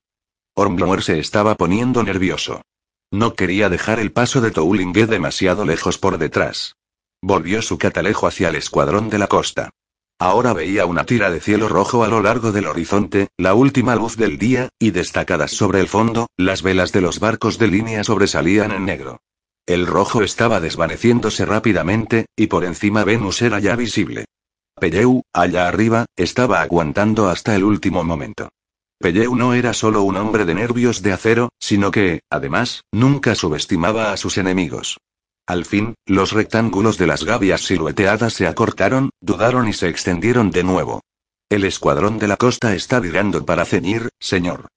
Hornblower 0.55 1.03
se 1.03 1.19
estaba 1.19 1.55
poniendo 1.55 2.03
nervioso. 2.03 2.61
No 3.11 3.33
quería 3.33 3.71
dejar 3.71 4.01
el 4.01 4.13
paso 4.13 4.43
de 4.43 4.51
Toulingue 4.51 5.07
demasiado 5.07 5.65
lejos 5.65 5.97
por 5.97 6.19
detrás. 6.19 6.75
Volvió 7.23 7.63
su 7.63 7.79
catalejo 7.79 8.27
hacia 8.27 8.49
el 8.49 8.57
escuadrón 8.57 9.11
de 9.11 9.19
la 9.19 9.27
costa. 9.27 9.71
Ahora 10.21 10.53
veía 10.53 10.87
una 10.87 11.05
tira 11.05 11.31
de 11.31 11.41
cielo 11.41 11.69
rojo 11.69 12.03
a 12.03 12.09
lo 12.09 12.23
largo 12.23 12.51
del 12.51 12.67
horizonte, 12.67 13.29
la 13.37 13.55
última 13.55 13.95
luz 13.95 14.17
del 14.17 14.39
día, 14.39 14.69
y 14.79 14.91
destacadas 14.91 15.53
sobre 15.53 15.81
el 15.81 15.89
fondo, 15.89 16.29
las 16.37 16.63
velas 16.63 16.91
de 16.93 17.01
los 17.01 17.21
barcos 17.21 17.59
de 17.59 17.69
línea 17.69 18.03
sobresalían 18.03 18.73
en 18.73 18.85
negro. 18.85 19.21
El 19.67 19.87
rojo 19.87 20.23
estaba 20.23 20.61
desvaneciéndose 20.61 21.45
rápidamente, 21.45 22.27
y 22.35 22.49
por 22.49 22.65
encima 22.65 23.05
Venus 23.05 23.43
era 23.43 23.61
ya 23.61 23.77
visible. 23.77 24.25
Pelleu, 24.81 25.23
allá 25.33 25.69
arriba, 25.69 26.07
estaba 26.17 26.63
aguantando 26.63 27.29
hasta 27.29 27.55
el 27.55 27.65
último 27.65 28.03
momento. 28.03 28.49
Pelleu 28.99 29.37
no 29.37 29.55
era 29.55 29.73
solo 29.73 30.03
un 30.03 30.17
hombre 30.17 30.45
de 30.45 30.55
nervios 30.55 31.03
de 31.03 31.13
acero, 31.13 31.51
sino 31.61 31.91
que, 31.91 32.23
además, 32.31 32.83
nunca 32.93 33.35
subestimaba 33.35 34.13
a 34.13 34.17
sus 34.17 34.39
enemigos. 34.39 34.99
Al 35.49 35.65
fin, 35.65 35.95
los 36.05 36.33
rectángulos 36.33 36.99
de 36.99 37.07
las 37.07 37.25
gavias 37.25 37.63
silueteadas 37.63 38.35
se 38.35 38.47
acortaron, 38.47 39.09
dudaron 39.23 39.67
y 39.67 39.73
se 39.73 39.89
extendieron 39.89 40.51
de 40.51 40.63
nuevo. 40.63 41.01
El 41.49 41.65
escuadrón 41.65 42.19
de 42.19 42.29
la 42.29 42.37
costa 42.37 42.75
está 42.75 43.01
virando 43.01 43.47
para 43.47 43.65
ceñir, 43.65 44.11
señor. 44.21 44.69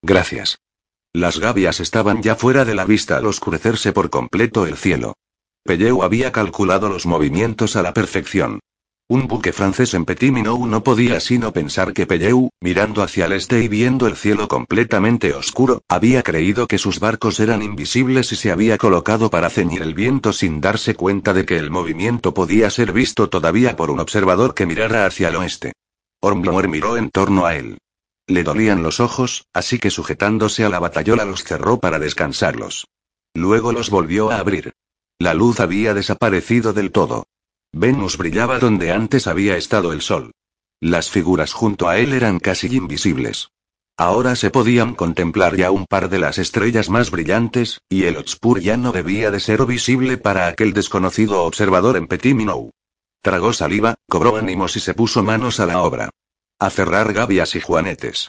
Gracias. 0.00 0.56
Las 1.12 1.38
gavias 1.38 1.78
estaban 1.78 2.22
ya 2.22 2.36
fuera 2.36 2.64
de 2.64 2.74
la 2.74 2.86
vista 2.86 3.18
al 3.18 3.26
oscurecerse 3.26 3.92
por 3.92 4.08
completo 4.08 4.66
el 4.66 4.78
cielo. 4.78 5.12
Pelleu 5.62 6.02
había 6.02 6.32
calculado 6.32 6.88
los 6.88 7.04
movimientos 7.04 7.76
a 7.76 7.82
la 7.82 7.92
perfección. 7.92 8.60
Un 9.06 9.28
buque 9.28 9.52
francés 9.52 9.92
en 9.92 10.06
Petit 10.06 10.32
Minou 10.32 10.66
no 10.66 10.82
podía 10.82 11.20
sino 11.20 11.52
pensar 11.52 11.92
que 11.92 12.06
Pelleu, 12.06 12.48
mirando 12.62 13.02
hacia 13.02 13.26
el 13.26 13.32
este 13.32 13.62
y 13.62 13.68
viendo 13.68 14.06
el 14.06 14.16
cielo 14.16 14.48
completamente 14.48 15.34
oscuro, 15.34 15.82
había 15.88 16.22
creído 16.22 16.66
que 16.66 16.78
sus 16.78 17.00
barcos 17.00 17.38
eran 17.38 17.62
invisibles 17.62 18.32
y 18.32 18.36
se 18.36 18.50
había 18.50 18.78
colocado 18.78 19.28
para 19.28 19.50
ceñir 19.50 19.82
el 19.82 19.92
viento 19.92 20.32
sin 20.32 20.62
darse 20.62 20.94
cuenta 20.94 21.34
de 21.34 21.44
que 21.44 21.58
el 21.58 21.70
movimiento 21.70 22.32
podía 22.32 22.70
ser 22.70 22.92
visto 22.92 23.28
todavía 23.28 23.76
por 23.76 23.90
un 23.90 24.00
observador 24.00 24.54
que 24.54 24.64
mirara 24.64 25.04
hacia 25.04 25.28
el 25.28 25.36
oeste. 25.36 25.74
Hornblower 26.22 26.68
miró 26.68 26.96
en 26.96 27.10
torno 27.10 27.44
a 27.44 27.56
él. 27.56 27.76
Le 28.26 28.42
dolían 28.42 28.82
los 28.82 29.00
ojos, 29.00 29.44
así 29.52 29.78
que 29.78 29.90
sujetándose 29.90 30.64
a 30.64 30.70
la 30.70 30.78
batallola 30.78 31.26
los 31.26 31.44
cerró 31.44 31.78
para 31.78 31.98
descansarlos. 31.98 32.86
Luego 33.34 33.70
los 33.70 33.90
volvió 33.90 34.30
a 34.30 34.38
abrir. 34.38 34.72
La 35.18 35.34
luz 35.34 35.60
había 35.60 35.92
desaparecido 35.92 36.72
del 36.72 36.90
todo. 36.90 37.26
Venus 37.76 38.16
brillaba 38.16 38.60
donde 38.60 38.92
antes 38.92 39.26
había 39.26 39.56
estado 39.56 39.92
el 39.92 40.00
sol. 40.00 40.30
Las 40.80 41.10
figuras 41.10 41.52
junto 41.52 41.88
a 41.88 41.98
él 41.98 42.12
eran 42.12 42.38
casi 42.38 42.68
invisibles. 42.68 43.48
Ahora 43.96 44.36
se 44.36 44.50
podían 44.50 44.94
contemplar 44.94 45.56
ya 45.56 45.72
un 45.72 45.84
par 45.86 46.08
de 46.08 46.20
las 46.20 46.38
estrellas 46.38 46.88
más 46.88 47.10
brillantes, 47.10 47.80
y 47.88 48.04
el 48.04 48.16
Otspur 48.16 48.60
ya 48.60 48.76
no 48.76 48.92
debía 48.92 49.32
de 49.32 49.40
ser 49.40 49.66
visible 49.66 50.18
para 50.18 50.46
aquel 50.46 50.72
desconocido 50.72 51.42
observador 51.42 51.96
en 51.96 52.06
Petit 52.06 52.36
Minou. 52.36 52.70
Tragó 53.22 53.52
saliva, 53.52 53.96
cobró 54.08 54.36
ánimos 54.36 54.76
y 54.76 54.80
se 54.80 54.94
puso 54.94 55.24
manos 55.24 55.58
a 55.58 55.66
la 55.66 55.82
obra. 55.82 56.10
A 56.60 56.70
cerrar 56.70 57.12
gavias 57.12 57.56
y 57.56 57.60
juanetes. 57.60 58.28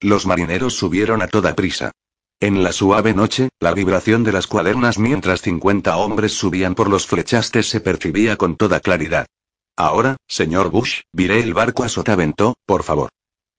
Los 0.00 0.24
marineros 0.24 0.74
subieron 0.74 1.20
a 1.20 1.28
toda 1.28 1.54
prisa. 1.54 1.92
En 2.38 2.62
la 2.62 2.72
suave 2.72 3.14
noche, 3.14 3.48
la 3.60 3.72
vibración 3.72 4.22
de 4.22 4.30
las 4.30 4.46
cuadernas 4.46 4.98
mientras 4.98 5.40
50 5.40 5.96
hombres 5.96 6.32
subían 6.32 6.74
por 6.74 6.90
los 6.90 7.06
flechastes 7.06 7.66
se 7.66 7.80
percibía 7.80 8.36
con 8.36 8.56
toda 8.56 8.80
claridad. 8.80 9.26
Ahora, 9.74 10.16
señor 10.28 10.70
Bush, 10.70 11.00
viré 11.12 11.40
el 11.40 11.54
barco 11.54 11.82
a 11.82 11.88
Sotavento, 11.88 12.54
por 12.66 12.82
favor. 12.82 13.08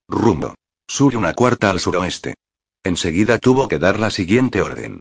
Rumbo. 0.08 0.54
Sube 0.88 1.18
una 1.18 1.34
cuarta 1.34 1.72
al 1.72 1.80
suroeste. 1.80 2.36
Enseguida 2.84 3.40
tuvo 3.40 3.68
que 3.68 3.80
dar 3.80 4.00
la 4.00 4.12
siguiente 4.12 4.62
orden. 4.62 5.00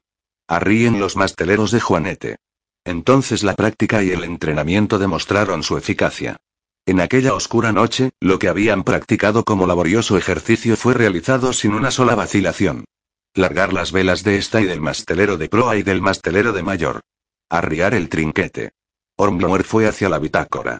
Arríen 0.48 0.98
los 0.98 1.16
masteleros 1.16 1.70
de 1.70 1.80
Juanete. 1.80 2.36
Entonces 2.82 3.42
la 3.42 3.54
práctica 3.54 4.02
y 4.02 4.10
el 4.10 4.24
entrenamiento 4.24 4.98
demostraron 4.98 5.62
su 5.62 5.76
eficacia. 5.76 6.38
En 6.86 7.00
aquella 7.00 7.34
oscura 7.34 7.72
noche, 7.72 8.10
lo 8.20 8.38
que 8.38 8.48
habían 8.48 8.84
practicado 8.84 9.44
como 9.44 9.66
laborioso 9.66 10.16
ejercicio 10.16 10.76
fue 10.76 10.94
realizado 10.94 11.52
sin 11.52 11.74
una 11.74 11.90
sola 11.90 12.14
vacilación. 12.14 12.84
Largar 13.36 13.74
las 13.74 13.92
velas 13.92 14.24
de 14.24 14.38
esta 14.38 14.62
y 14.62 14.64
del 14.64 14.80
mastelero 14.80 15.36
de 15.36 15.50
proa 15.50 15.76
y 15.76 15.82
del 15.82 16.00
mastelero 16.00 16.54
de 16.54 16.62
mayor. 16.62 17.02
Arriar 17.50 17.92
el 17.92 18.08
trinquete. 18.08 18.70
Ormlower 19.18 19.62
fue 19.62 19.86
hacia 19.86 20.08
la 20.08 20.18
bitácora. 20.18 20.78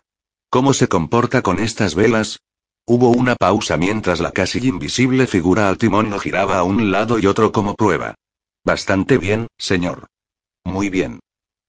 ¿Cómo 0.49 0.73
se 0.73 0.89
comporta 0.89 1.43
con 1.43 1.59
estas 1.59 1.95
velas? 1.95 2.41
Hubo 2.87 3.11
una 3.11 3.37
pausa 3.37 3.77
mientras 3.77 4.21
la 4.21 4.33
casi 4.33 4.67
invisible 4.67 5.27
figura 5.27 5.69
al 5.69 5.77
timón 5.77 6.09
lo 6.09 6.19
giraba 6.19 6.57
a 6.57 6.63
un 6.63 6.91
lado 6.91 7.19
y 7.19 7.27
otro 7.27 7.53
como 7.53 7.75
prueba. 7.75 8.15
Bastante 8.65 9.19
bien, 9.19 9.49
señor. 9.59 10.07
Muy 10.65 10.89
bien. 10.89 11.21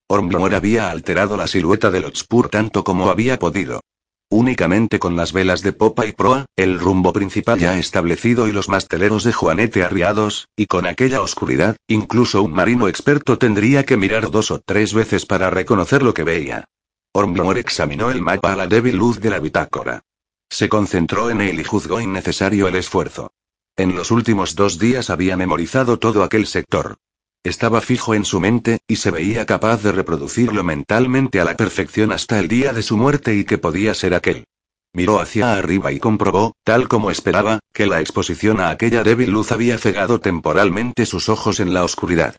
Ormlower 0.07 0.55
había 0.55 0.89
alterado 0.89 1.35
la 1.35 1.47
silueta 1.47 1.91
del 1.91 2.05
Otspur 2.05 2.47
tanto 2.47 2.85
como 2.85 3.09
había 3.09 3.37
podido. 3.37 3.81
Únicamente 4.29 4.99
con 4.99 5.15
las 5.15 5.31
velas 5.31 5.61
de 5.61 5.71
popa 5.71 6.05
y 6.05 6.11
proa, 6.11 6.47
el 6.57 6.79
rumbo 6.79 7.13
principal 7.13 7.57
ya 7.59 7.79
establecido 7.79 8.49
y 8.49 8.51
los 8.51 8.67
masteleros 8.67 9.23
de 9.23 9.31
Juanete 9.31 9.83
arriados, 9.83 10.49
y 10.57 10.65
con 10.65 10.85
aquella 10.85 11.21
oscuridad, 11.21 11.77
incluso 11.87 12.43
un 12.43 12.51
marino 12.51 12.89
experto 12.89 13.37
tendría 13.37 13.85
que 13.85 13.95
mirar 13.95 14.29
dos 14.29 14.51
o 14.51 14.59
tres 14.59 14.93
veces 14.93 15.25
para 15.25 15.49
reconocer 15.49 16.03
lo 16.03 16.13
que 16.13 16.23
veía. 16.23 16.65
Ormblor 17.13 17.57
examinó 17.57 18.11
el 18.11 18.21
mapa 18.21 18.51
a 18.51 18.57
la 18.57 18.67
débil 18.67 18.97
luz 18.97 19.21
de 19.21 19.29
la 19.29 19.39
bitácora. 19.39 20.01
Se 20.49 20.67
concentró 20.67 21.29
en 21.29 21.39
él 21.39 21.59
y 21.59 21.63
juzgó 21.63 22.01
innecesario 22.01 22.67
el 22.67 22.75
esfuerzo. 22.75 23.31
En 23.77 23.95
los 23.95 24.11
últimos 24.11 24.55
dos 24.55 24.77
días 24.77 25.09
había 25.09 25.37
memorizado 25.37 25.99
todo 25.99 26.23
aquel 26.23 26.47
sector. 26.47 26.97
Estaba 27.43 27.81
fijo 27.81 28.13
en 28.13 28.25
su 28.25 28.39
mente, 28.39 28.79
y 28.87 28.97
se 28.97 29.11
veía 29.11 29.45
capaz 29.45 29.83
de 29.83 29.91
reproducirlo 29.91 30.63
mentalmente 30.63 31.39
a 31.39 31.45
la 31.45 31.55
perfección 31.55 32.11
hasta 32.11 32.39
el 32.39 32.47
día 32.47 32.73
de 32.73 32.83
su 32.83 32.97
muerte 32.97 33.35
y 33.35 33.45
que 33.45 33.57
podía 33.57 33.93
ser 33.93 34.13
aquel. 34.13 34.45
Miró 34.93 35.19
hacia 35.19 35.53
arriba 35.53 35.91
y 35.91 35.99
comprobó, 35.99 36.53
tal 36.63 36.87
como 36.87 37.11
esperaba, 37.11 37.59
que 37.73 37.85
la 37.85 38.01
exposición 38.01 38.59
a 38.59 38.69
aquella 38.69 39.03
débil 39.03 39.29
luz 39.29 39.51
había 39.51 39.77
cegado 39.77 40.19
temporalmente 40.19 41.05
sus 41.05 41.29
ojos 41.29 41.59
en 41.59 41.73
la 41.73 41.83
oscuridad. 41.83 42.35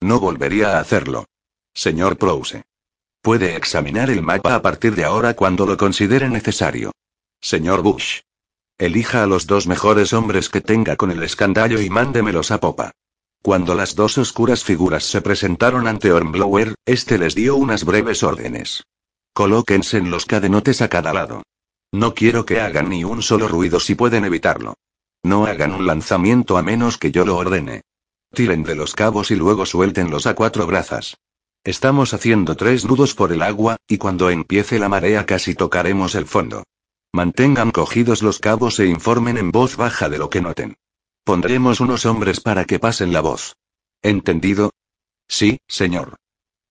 No 0.00 0.20
volvería 0.20 0.76
a 0.76 0.80
hacerlo. 0.80 1.26
Señor 1.74 2.18
Prouse. 2.18 2.62
Puede 3.22 3.56
examinar 3.56 4.10
el 4.10 4.20
mapa 4.20 4.54
a 4.54 4.62
partir 4.62 4.94
de 4.94 5.04
ahora 5.04 5.34
cuando 5.34 5.64
lo 5.64 5.76
considere 5.76 6.28
necesario. 6.28 6.92
Señor 7.40 7.82
Bush. 7.82 8.20
Elija 8.78 9.22
a 9.22 9.26
los 9.26 9.46
dos 9.46 9.66
mejores 9.66 10.12
hombres 10.12 10.48
que 10.48 10.60
tenga 10.60 10.96
con 10.96 11.12
el 11.12 11.22
escandallo 11.22 11.80
y 11.80 11.88
mándemelos 11.88 12.50
a 12.50 12.58
popa. 12.58 12.90
Cuando 13.42 13.74
las 13.74 13.96
dos 13.96 14.18
oscuras 14.18 14.62
figuras 14.62 15.02
se 15.02 15.20
presentaron 15.20 15.88
ante 15.88 16.12
Ormblower, 16.12 16.76
este 16.86 17.18
les 17.18 17.34
dio 17.34 17.56
unas 17.56 17.84
breves 17.84 18.22
órdenes. 18.22 18.84
Colóquense 19.34 19.98
en 19.98 20.12
los 20.12 20.26
cadenotes 20.26 20.80
a 20.80 20.88
cada 20.88 21.12
lado. 21.12 21.42
No 21.90 22.14
quiero 22.14 22.46
que 22.46 22.60
hagan 22.60 22.88
ni 22.88 23.02
un 23.02 23.20
solo 23.20 23.48
ruido 23.48 23.80
si 23.80 23.96
pueden 23.96 24.24
evitarlo. 24.24 24.74
No 25.24 25.46
hagan 25.46 25.72
un 25.72 25.86
lanzamiento 25.86 26.56
a 26.56 26.62
menos 26.62 26.98
que 26.98 27.10
yo 27.10 27.24
lo 27.24 27.36
ordene. 27.36 27.82
Tiren 28.32 28.62
de 28.62 28.76
los 28.76 28.94
cabos 28.94 29.32
y 29.32 29.34
luego 29.34 29.66
suéltenlos 29.66 30.26
a 30.26 30.34
cuatro 30.34 30.64
brazas. 30.68 31.16
Estamos 31.64 32.14
haciendo 32.14 32.56
tres 32.56 32.84
nudos 32.84 33.14
por 33.14 33.32
el 33.32 33.42
agua, 33.42 33.76
y 33.88 33.98
cuando 33.98 34.30
empiece 34.30 34.78
la 34.78 34.88
marea 34.88 35.26
casi 35.26 35.54
tocaremos 35.56 36.14
el 36.14 36.26
fondo. 36.26 36.62
Mantengan 37.12 37.72
cogidos 37.72 38.22
los 38.22 38.38
cabos 38.38 38.78
e 38.78 38.86
informen 38.86 39.36
en 39.36 39.50
voz 39.50 39.76
baja 39.76 40.08
de 40.08 40.18
lo 40.18 40.30
que 40.30 40.40
noten. 40.40 40.76
Pondremos 41.24 41.78
unos 41.78 42.04
hombres 42.04 42.40
para 42.40 42.64
que 42.64 42.80
pasen 42.80 43.12
la 43.12 43.20
voz. 43.20 43.54
¿Entendido? 44.02 44.72
Sí, 45.28 45.60
señor. 45.68 46.16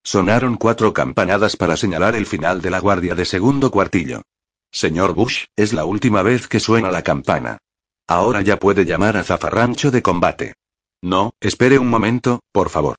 Sonaron 0.04 0.58
cuatro 0.58 0.94
campanadas 0.94 1.56
para 1.56 1.78
señalar 1.78 2.16
el 2.16 2.26
final 2.26 2.62
de 2.62 2.70
la 2.70 2.80
guardia 2.80 3.16
de 3.16 3.24
segundo 3.24 3.72
cuartillo. 3.72 4.24
Señor 4.70 5.14
Bush, 5.14 5.46
es 5.56 5.72
la 5.72 5.86
última 5.86 6.22
vez 6.22 6.48
que 6.48 6.60
suena 6.60 6.92
la 6.92 7.02
campana. 7.02 7.60
Ahora 8.08 8.42
ya 8.42 8.58
puede 8.58 8.84
llamar 8.84 9.16
a 9.16 9.24
zafarrancho 9.24 9.90
de 9.90 10.02
combate. 10.02 10.54
No, 11.02 11.32
espere 11.40 11.80
un 11.80 11.90
momento, 11.90 12.42
por 12.52 12.70
favor. 12.70 12.98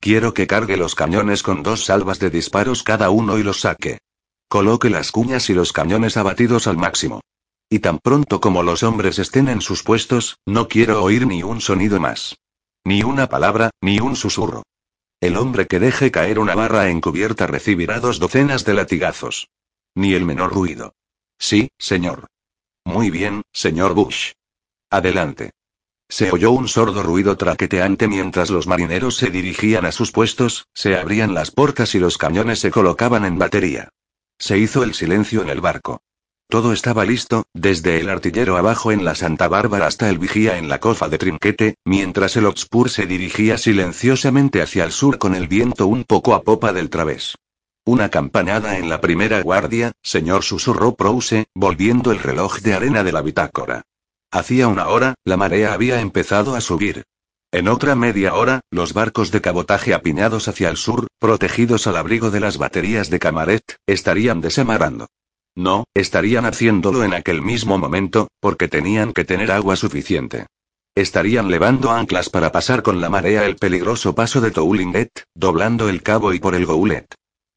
Quiero 0.00 0.32
que 0.32 0.46
cargue 0.46 0.78
los 0.78 0.94
cañones 0.94 1.42
con 1.42 1.62
dos 1.62 1.84
salvas 1.84 2.18
de 2.20 2.30
disparos 2.30 2.82
cada 2.82 3.10
uno 3.10 3.38
y 3.38 3.42
los 3.42 3.60
saque. 3.60 3.98
Coloque 4.48 4.88
las 4.88 5.12
cuñas 5.12 5.50
y 5.50 5.54
los 5.54 5.72
cañones 5.72 6.16
abatidos 6.16 6.66
al 6.66 6.78
máximo. 6.78 7.20
Y 7.68 7.80
tan 7.80 7.98
pronto 7.98 8.40
como 8.40 8.62
los 8.62 8.82
hombres 8.82 9.18
estén 9.18 9.48
en 9.48 9.60
sus 9.60 9.82
puestos, 9.82 10.38
no 10.46 10.68
quiero 10.68 11.02
oír 11.02 11.26
ni 11.26 11.42
un 11.42 11.60
sonido 11.60 11.98
más. 11.98 12.36
Ni 12.84 13.02
una 13.02 13.28
palabra, 13.28 13.70
ni 13.80 13.98
un 13.98 14.14
susurro. 14.14 14.62
El 15.20 15.36
hombre 15.36 15.66
que 15.66 15.80
deje 15.80 16.10
caer 16.12 16.38
una 16.38 16.54
barra 16.54 16.88
encubierta 16.90 17.46
recibirá 17.46 17.98
dos 17.98 18.20
docenas 18.20 18.64
de 18.64 18.74
latigazos. 18.74 19.48
Ni 19.96 20.14
el 20.14 20.24
menor 20.24 20.52
ruido. 20.52 20.94
Sí, 21.38 21.70
señor. 21.78 22.28
Muy 22.84 23.10
bien, 23.10 23.42
señor 23.52 23.94
Bush. 23.94 24.32
Adelante. 24.90 25.50
Se 26.08 26.30
oyó 26.30 26.52
un 26.52 26.68
sordo 26.68 27.02
ruido 27.02 27.36
traqueteante 27.36 28.06
mientras 28.06 28.50
los 28.50 28.68
marineros 28.68 29.16
se 29.16 29.30
dirigían 29.30 29.84
a 29.86 29.90
sus 29.90 30.12
puestos, 30.12 30.68
se 30.72 30.96
abrían 30.96 31.34
las 31.34 31.50
puertas 31.50 31.96
y 31.96 31.98
los 31.98 32.16
cañones 32.16 32.60
se 32.60 32.70
colocaban 32.70 33.24
en 33.24 33.38
batería. 33.38 33.88
Se 34.38 34.56
hizo 34.56 34.84
el 34.84 34.94
silencio 34.94 35.42
en 35.42 35.48
el 35.48 35.60
barco. 35.60 36.00
Todo 36.48 36.72
estaba 36.72 37.04
listo, 37.04 37.44
desde 37.54 37.98
el 37.98 38.08
artillero 38.08 38.56
abajo 38.56 38.92
en 38.92 39.04
la 39.04 39.16
Santa 39.16 39.48
Bárbara 39.48 39.88
hasta 39.88 40.08
el 40.08 40.18
vigía 40.18 40.58
en 40.58 40.68
la 40.68 40.78
cofa 40.78 41.08
de 41.08 41.18
trinquete, 41.18 41.74
mientras 41.84 42.36
el 42.36 42.46
Oxpur 42.46 42.88
se 42.88 43.06
dirigía 43.06 43.58
silenciosamente 43.58 44.62
hacia 44.62 44.84
el 44.84 44.92
sur 44.92 45.18
con 45.18 45.34
el 45.34 45.48
viento 45.48 45.88
un 45.88 46.04
poco 46.04 46.34
a 46.34 46.42
popa 46.42 46.72
del 46.72 46.88
través. 46.88 47.34
Una 47.84 48.10
campanada 48.10 48.78
en 48.78 48.88
la 48.88 49.00
primera 49.00 49.40
guardia, 49.42 49.92
señor 50.02 50.44
susurró 50.44 50.94
Prouse, 50.94 51.46
volviendo 51.52 52.12
el 52.12 52.20
reloj 52.20 52.60
de 52.60 52.74
arena 52.74 53.02
de 53.02 53.12
la 53.12 53.22
bitácora. 53.22 53.82
Hacía 54.30 54.68
una 54.68 54.88
hora, 54.88 55.14
la 55.24 55.36
marea 55.36 55.72
había 55.72 56.00
empezado 56.00 56.54
a 56.54 56.60
subir. 56.60 57.04
En 57.50 57.66
otra 57.66 57.96
media 57.96 58.34
hora, 58.34 58.60
los 58.70 58.92
barcos 58.92 59.32
de 59.32 59.40
cabotaje 59.40 59.94
apiñados 59.94 60.46
hacia 60.46 60.68
el 60.68 60.76
sur, 60.76 61.08
protegidos 61.18 61.88
al 61.88 61.96
abrigo 61.96 62.30
de 62.30 62.40
las 62.40 62.56
baterías 62.56 63.10
de 63.10 63.18
Camaret, 63.18 63.76
estarían 63.86 64.40
desamarando. 64.40 65.08
No, 65.56 65.84
estarían 65.94 66.44
haciéndolo 66.44 67.02
en 67.02 67.14
aquel 67.14 67.40
mismo 67.40 67.78
momento, 67.78 68.28
porque 68.40 68.68
tenían 68.68 69.14
que 69.14 69.24
tener 69.24 69.50
agua 69.50 69.74
suficiente. 69.74 70.46
Estarían 70.94 71.50
levando 71.50 71.90
anclas 71.90 72.28
para 72.28 72.52
pasar 72.52 72.82
con 72.82 73.00
la 73.00 73.08
marea 73.08 73.46
el 73.46 73.56
peligroso 73.56 74.14
paso 74.14 74.40
de 74.40 74.50
Toulinget, 74.50 75.10
doblando 75.34 75.88
el 75.88 76.02
cabo 76.02 76.34
y 76.34 76.40
por 76.40 76.54
el 76.54 76.66
Goulet. 76.66 77.06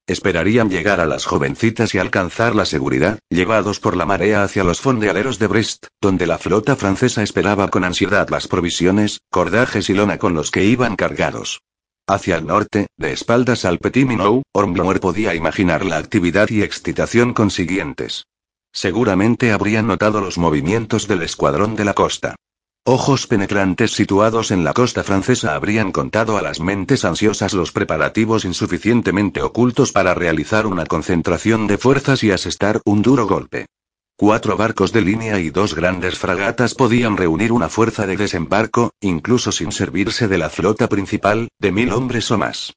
Esperarían 0.08 0.70
llegar 0.70 1.00
a 1.02 1.06
las 1.06 1.26
jovencitas 1.26 1.94
y 1.94 2.00
alcanzar 2.00 2.56
la 2.56 2.66
seguridad, 2.66 3.20
llevados 3.30 3.80
por 3.80 3.96
la 3.96 4.06
marea 4.06 4.44
hacia 4.44 4.64
los 4.64 4.82
fondeaderos 4.82 5.38
de 5.38 5.48
Brest, 5.48 5.86
donde 6.02 6.26
la 6.26 6.38
flota 6.38 6.76
francesa 6.76 7.22
esperaba 7.22 7.68
con 7.68 7.84
ansiedad 7.84 8.28
las 8.30 8.48
provisiones, 8.48 9.20
cordajes 9.30 9.90
y 9.90 9.94
lona 9.94 10.18
con 10.18 10.34
los 10.34 10.52
que 10.52 10.64
iban 10.64 10.96
cargados. 10.96 11.60
Hacia 12.10 12.38
el 12.38 12.48
norte, 12.48 12.88
de 12.98 13.12
espaldas 13.12 13.65
al 13.65 13.78
Petit 13.78 14.08
Minou, 14.08 14.41
Ormblower 14.52 15.00
podía 15.00 15.36
imaginar 15.36 15.86
la 15.86 15.98
actividad 15.98 16.50
y 16.50 16.63
excitación 16.63 17.36
consiguientes. 17.36 18.26
Seguramente 18.74 19.52
habrían 19.52 19.86
notado 19.86 20.19
los 20.19 20.39
movimientos 20.39 21.08
del 21.08 21.22
escuadrón 21.22 21.76
de 21.76 21.86
la 21.86 21.93
costa. 21.93 22.36
Ojos 22.84 23.28
penetrantes 23.28 23.91
situados 23.91 24.50
en 24.50 24.63
la 24.63 24.74
costa 24.74 25.04
francesa 25.04 25.54
habrían 25.54 25.91
contado 25.91 26.39
a 26.39 26.41
las 26.41 26.60
mentes 26.60 27.06
ansiosas 27.06 27.54
los 27.54 27.72
preparativos 27.72 28.43
insuficientemente 28.43 29.43
ocultos 29.43 29.91
para 29.91 30.15
realizar 30.15 30.65
una 30.65 30.88
concentración 30.88 31.67
de 31.67 31.78
fuerzas 31.78 32.24
y 32.24 32.32
asestar 32.32 32.82
un 32.86 33.04
duro 33.04 33.28
golpe. 33.28 33.67
Cuatro 34.20 34.58
barcos 34.58 34.92
de 34.92 35.00
línea 35.00 35.40
y 35.40 35.50
dos 35.50 35.74
grandes 35.74 36.20
fragatas 36.20 36.76
podían 36.76 37.16
reunir 37.16 37.54
una 37.54 37.70
fuerza 37.70 38.06
de 38.06 38.18
desembarco, 38.18 38.92
incluso 39.00 39.54
sin 39.54 39.72
servirse 39.72 40.28
de 40.28 40.38
la 40.38 40.50
flota 40.50 40.90
principal, 40.90 41.48
de 41.58 41.72
mil 41.72 41.94
hombres 41.94 42.30
o 42.30 42.38
más. 42.38 42.74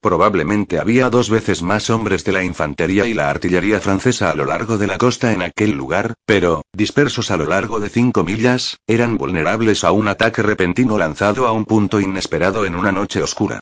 Probablemente 0.00 0.78
había 0.78 1.10
dos 1.10 1.28
veces 1.28 1.60
más 1.60 1.90
hombres 1.90 2.24
de 2.24 2.32
la 2.32 2.44
infantería 2.44 3.04
y 3.04 3.12
la 3.12 3.28
artillería 3.28 3.78
francesa 3.78 4.30
a 4.30 4.34
lo 4.34 4.46
largo 4.46 4.78
de 4.78 4.86
la 4.86 4.96
costa 4.96 5.34
en 5.34 5.42
aquel 5.42 5.72
lugar, 5.72 6.14
pero, 6.24 6.62
dispersos 6.72 7.30
a 7.30 7.36
lo 7.36 7.44
largo 7.44 7.78
de 7.78 7.90
cinco 7.90 8.24
millas, 8.24 8.78
eran 8.86 9.18
vulnerables 9.18 9.84
a 9.84 9.92
un 9.92 10.08
ataque 10.08 10.40
repentino 10.40 10.96
lanzado 10.96 11.46
a 11.46 11.52
un 11.52 11.66
punto 11.66 12.00
inesperado 12.00 12.64
en 12.64 12.74
una 12.74 12.90
noche 12.90 13.22
oscura. 13.22 13.60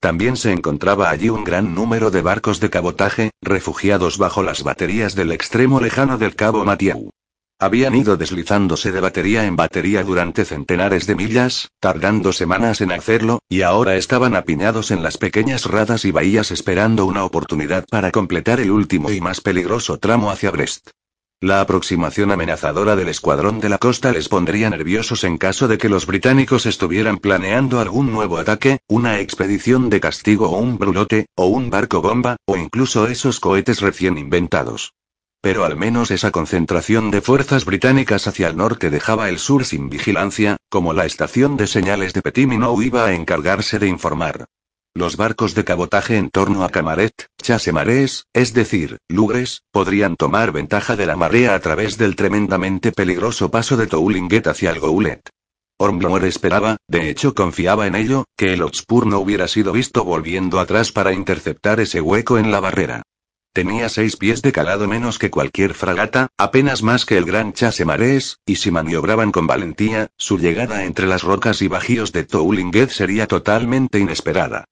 También 0.00 0.36
se 0.36 0.52
encontraba 0.52 1.10
allí 1.10 1.30
un 1.30 1.44
gran 1.44 1.74
número 1.74 2.10
de 2.10 2.22
barcos 2.22 2.60
de 2.60 2.70
cabotaje, 2.70 3.30
refugiados 3.40 4.18
bajo 4.18 4.42
las 4.42 4.62
baterías 4.62 5.14
del 5.14 5.32
extremo 5.32 5.80
lejano 5.80 6.18
del 6.18 6.34
cabo 6.34 6.64
Mathieu. 6.64 7.10
Habían 7.58 7.94
ido 7.94 8.18
deslizándose 8.18 8.92
de 8.92 9.00
batería 9.00 9.46
en 9.46 9.56
batería 9.56 10.04
durante 10.04 10.44
centenares 10.44 11.06
de 11.06 11.14
millas, 11.14 11.70
tardando 11.80 12.34
semanas 12.34 12.82
en 12.82 12.92
hacerlo, 12.92 13.38
y 13.48 13.62
ahora 13.62 13.96
estaban 13.96 14.36
apiñados 14.36 14.90
en 14.90 15.02
las 15.02 15.16
pequeñas 15.16 15.64
radas 15.64 16.04
y 16.04 16.10
bahías 16.10 16.50
esperando 16.50 17.06
una 17.06 17.24
oportunidad 17.24 17.86
para 17.90 18.10
completar 18.10 18.60
el 18.60 18.70
último 18.70 19.10
y 19.10 19.22
más 19.22 19.40
peligroso 19.40 19.96
tramo 19.96 20.30
hacia 20.30 20.50
Brest. 20.50 20.90
La 21.42 21.60
aproximación 21.60 22.32
amenazadora 22.32 22.96
del 22.96 23.08
escuadrón 23.08 23.60
de 23.60 23.68
la 23.68 23.76
costa 23.76 24.10
les 24.10 24.30
pondría 24.30 24.70
nerviosos 24.70 25.22
en 25.22 25.36
caso 25.36 25.68
de 25.68 25.76
que 25.76 25.90
los 25.90 26.06
británicos 26.06 26.64
estuvieran 26.64 27.18
planeando 27.18 27.78
algún 27.78 28.10
nuevo 28.10 28.38
ataque, 28.38 28.78
una 28.88 29.20
expedición 29.20 29.90
de 29.90 30.00
castigo 30.00 30.48
o 30.48 30.56
un 30.56 30.78
brulote, 30.78 31.26
o 31.34 31.48
un 31.48 31.68
barco 31.68 32.00
bomba, 32.00 32.36
o 32.46 32.56
incluso 32.56 33.06
esos 33.06 33.38
cohetes 33.38 33.82
recién 33.82 34.16
inventados. 34.16 34.94
Pero 35.42 35.66
al 35.66 35.76
menos 35.76 36.10
esa 36.10 36.30
concentración 36.30 37.10
de 37.10 37.20
fuerzas 37.20 37.66
británicas 37.66 38.26
hacia 38.26 38.48
el 38.48 38.56
norte 38.56 38.88
dejaba 38.88 39.28
el 39.28 39.38
sur 39.38 39.66
sin 39.66 39.90
vigilancia, 39.90 40.56
como 40.70 40.94
la 40.94 41.04
estación 41.04 41.58
de 41.58 41.66
señales 41.66 42.14
de 42.14 42.22
Petiminou 42.22 42.80
iba 42.80 43.04
a 43.04 43.12
encargarse 43.12 43.78
de 43.78 43.88
informar. 43.88 44.46
Los 44.96 45.18
barcos 45.18 45.54
de 45.54 45.62
cabotaje 45.62 46.16
en 46.16 46.30
torno 46.30 46.64
a 46.64 46.70
Camaret, 46.70 47.26
Chasemarés, 47.36 48.24
es 48.32 48.54
decir, 48.54 48.96
Lugres, 49.10 49.60
podrían 49.70 50.16
tomar 50.16 50.52
ventaja 50.52 50.96
de 50.96 51.04
la 51.04 51.16
marea 51.16 51.54
a 51.54 51.60
través 51.60 51.98
del 51.98 52.16
tremendamente 52.16 52.92
peligroso 52.92 53.50
paso 53.50 53.76
de 53.76 53.88
Toulinget 53.88 54.46
hacia 54.46 54.70
el 54.70 54.80
Goulet. 54.80 55.20
Ormblor 55.76 56.24
esperaba, 56.24 56.78
de 56.88 57.10
hecho 57.10 57.34
confiaba 57.34 57.86
en 57.86 57.94
ello, 57.94 58.24
que 58.38 58.54
el 58.54 58.62
Otspur 58.62 59.06
no 59.06 59.18
hubiera 59.18 59.48
sido 59.48 59.70
visto 59.70 60.02
volviendo 60.02 60.60
atrás 60.60 60.92
para 60.92 61.12
interceptar 61.12 61.78
ese 61.78 62.00
hueco 62.00 62.38
en 62.38 62.50
la 62.50 62.60
barrera. 62.60 63.02
Tenía 63.52 63.90
seis 63.90 64.16
pies 64.16 64.40
de 64.40 64.52
calado 64.52 64.88
menos 64.88 65.18
que 65.18 65.30
cualquier 65.30 65.74
fragata, 65.74 66.28
apenas 66.38 66.82
más 66.82 67.04
que 67.04 67.18
el 67.18 67.26
gran 67.26 67.52
Chasemarés, 67.52 68.38
y 68.46 68.56
si 68.56 68.70
maniobraban 68.70 69.30
con 69.30 69.46
valentía, 69.46 70.06
su 70.16 70.38
llegada 70.38 70.84
entre 70.84 71.06
las 71.06 71.22
rocas 71.22 71.60
y 71.60 71.68
bajíos 71.68 72.12
de 72.12 72.24
Toulinget 72.24 72.88
sería 72.88 73.26
totalmente 73.26 73.98
inesperada. 73.98 74.64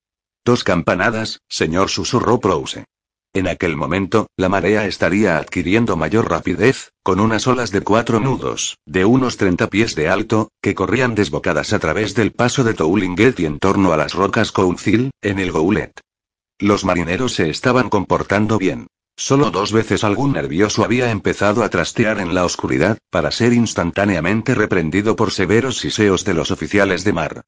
Dos 0.44 0.62
campanadas, 0.62 1.40
señor, 1.48 1.88
susurró 1.88 2.38
Prouse. 2.38 2.84
En 3.32 3.48
aquel 3.48 3.76
momento, 3.76 4.26
la 4.36 4.50
marea 4.50 4.86
estaría 4.86 5.38
adquiriendo 5.38 5.96
mayor 5.96 6.30
rapidez, 6.30 6.92
con 7.02 7.18
unas 7.18 7.46
olas 7.46 7.70
de 7.70 7.80
cuatro 7.80 8.20
nudos, 8.20 8.76
de 8.84 9.06
unos 9.06 9.38
30 9.38 9.68
pies 9.68 9.94
de 9.94 10.08
alto, 10.08 10.50
que 10.60 10.74
corrían 10.74 11.14
desbocadas 11.14 11.72
a 11.72 11.78
través 11.78 12.14
del 12.14 12.32
paso 12.32 12.62
de 12.62 12.74
Toulinget 12.74 13.40
y 13.40 13.46
en 13.46 13.58
torno 13.58 13.92
a 13.94 13.96
las 13.96 14.12
rocas 14.12 14.52
Council, 14.52 15.10
en 15.22 15.38
el 15.38 15.50
Goulet. 15.50 15.98
Los 16.58 16.84
marineros 16.84 17.32
se 17.32 17.48
estaban 17.48 17.88
comportando 17.88 18.58
bien. 18.58 18.86
Solo 19.16 19.50
dos 19.50 19.72
veces 19.72 20.04
algún 20.04 20.32
nervioso 20.32 20.84
había 20.84 21.10
empezado 21.10 21.64
a 21.64 21.70
trastear 21.70 22.20
en 22.20 22.34
la 22.34 22.44
oscuridad, 22.44 22.98
para 23.10 23.30
ser 23.30 23.54
instantáneamente 23.54 24.54
reprendido 24.54 25.16
por 25.16 25.32
severos 25.32 25.78
siseos 25.78 26.24
de 26.24 26.34
los 26.34 26.50
oficiales 26.50 27.02
de 27.02 27.12
mar. 27.14 27.42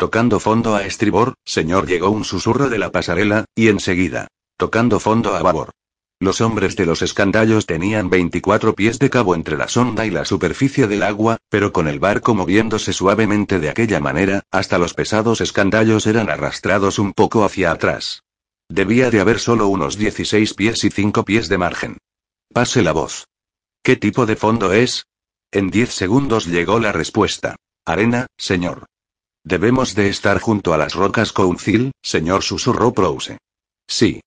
Tocando 0.00 0.40
fondo 0.40 0.76
a 0.76 0.86
estribor, 0.86 1.34
señor, 1.44 1.86
llegó 1.86 2.08
un 2.08 2.24
susurro 2.24 2.70
de 2.70 2.78
la 2.78 2.90
pasarela, 2.90 3.44
y 3.54 3.68
enseguida. 3.68 4.28
Tocando 4.56 4.98
fondo 4.98 5.36
a 5.36 5.42
babor. 5.42 5.72
Los 6.18 6.40
hombres 6.40 6.74
de 6.74 6.86
los 6.86 7.02
escandallos 7.02 7.66
tenían 7.66 8.08
24 8.08 8.74
pies 8.74 8.98
de 8.98 9.10
cabo 9.10 9.34
entre 9.34 9.58
la 9.58 9.68
sonda 9.68 10.06
y 10.06 10.10
la 10.10 10.24
superficie 10.24 10.86
del 10.86 11.02
agua, 11.02 11.36
pero 11.50 11.74
con 11.74 11.86
el 11.86 11.98
barco 11.98 12.34
moviéndose 12.34 12.94
suavemente 12.94 13.60
de 13.60 13.68
aquella 13.68 14.00
manera, 14.00 14.42
hasta 14.50 14.78
los 14.78 14.94
pesados 14.94 15.42
escandallos 15.42 16.06
eran 16.06 16.30
arrastrados 16.30 16.98
un 16.98 17.12
poco 17.12 17.44
hacia 17.44 17.70
atrás. 17.70 18.22
Debía 18.70 19.10
de 19.10 19.20
haber 19.20 19.38
solo 19.38 19.68
unos 19.68 19.98
16 19.98 20.54
pies 20.54 20.82
y 20.82 20.88
5 20.88 21.26
pies 21.26 21.50
de 21.50 21.58
margen. 21.58 21.98
Pase 22.54 22.80
la 22.80 22.92
voz. 22.92 23.26
¿Qué 23.82 23.96
tipo 23.96 24.24
de 24.24 24.36
fondo 24.36 24.72
es? 24.72 25.04
En 25.52 25.68
10 25.68 25.92
segundos 25.92 26.46
llegó 26.46 26.80
la 26.80 26.92
respuesta. 26.92 27.56
Arena, 27.84 28.28
señor. 28.38 28.86
Debemos 29.44 29.94
de 29.94 30.08
estar 30.08 30.38
junto 30.38 30.74
a 30.74 30.78
las 30.78 30.94
rocas 30.94 31.32
Council, 31.32 31.92
señor 32.02 32.42
susurró 32.42 32.92
Prouse. 32.92 33.38
Sí. 33.88 34.20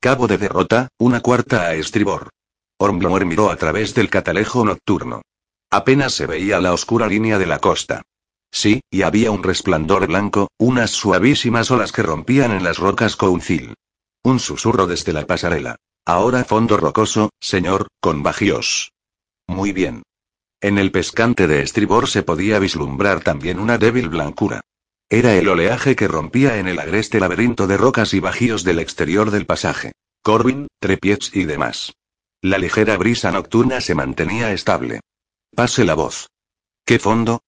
Cabo 0.00 0.26
de 0.26 0.38
derrota, 0.38 0.88
una 0.98 1.20
cuarta 1.20 1.62
a 1.62 1.74
estribor. 1.74 2.30
Ormblor 2.78 3.24
miró 3.24 3.50
a 3.50 3.56
través 3.56 3.94
del 3.94 4.10
catalejo 4.10 4.64
nocturno. 4.64 5.22
Apenas 5.70 6.14
se 6.14 6.26
veía 6.26 6.60
la 6.60 6.72
oscura 6.72 7.06
línea 7.06 7.38
de 7.38 7.46
la 7.46 7.58
costa. 7.58 8.02
Sí, 8.50 8.80
y 8.90 9.02
había 9.02 9.30
un 9.30 9.42
resplandor 9.42 10.06
blanco, 10.06 10.48
unas 10.58 10.90
suavísimas 10.90 11.70
olas 11.70 11.92
que 11.92 12.02
rompían 12.02 12.50
en 12.52 12.64
las 12.64 12.78
rocas 12.78 13.16
Council. 13.16 13.74
Un 14.22 14.40
susurro 14.40 14.86
desde 14.86 15.12
la 15.12 15.26
pasarela. 15.26 15.76
Ahora 16.04 16.44
fondo 16.44 16.76
rocoso, 16.76 17.30
señor, 17.40 17.88
con 18.00 18.22
bajíos. 18.22 18.92
Muy 19.46 19.72
bien. 19.72 20.02
En 20.62 20.76
el 20.76 20.92
pescante 20.92 21.46
de 21.46 21.62
estribor 21.62 22.06
se 22.08 22.22
podía 22.22 22.58
vislumbrar 22.58 23.22
también 23.22 23.58
una 23.58 23.78
débil 23.78 24.10
blancura. 24.10 24.60
Era 25.08 25.34
el 25.34 25.48
oleaje 25.48 25.96
que 25.96 26.06
rompía 26.06 26.58
en 26.58 26.68
el 26.68 26.78
agreste 26.78 27.18
laberinto 27.18 27.66
de 27.66 27.78
rocas 27.78 28.12
y 28.12 28.20
bajíos 28.20 28.62
del 28.62 28.78
exterior 28.78 29.30
del 29.30 29.46
pasaje. 29.46 29.92
Corbin, 30.22 30.68
trepieds 30.78 31.34
y 31.34 31.44
demás. 31.44 31.94
La 32.42 32.58
ligera 32.58 32.96
brisa 32.98 33.30
nocturna 33.32 33.80
se 33.80 33.94
mantenía 33.94 34.52
estable. 34.52 35.00
Pase 35.54 35.84
la 35.84 35.94
voz. 35.94 36.28
¿Qué 36.84 36.98
fondo? 36.98 37.40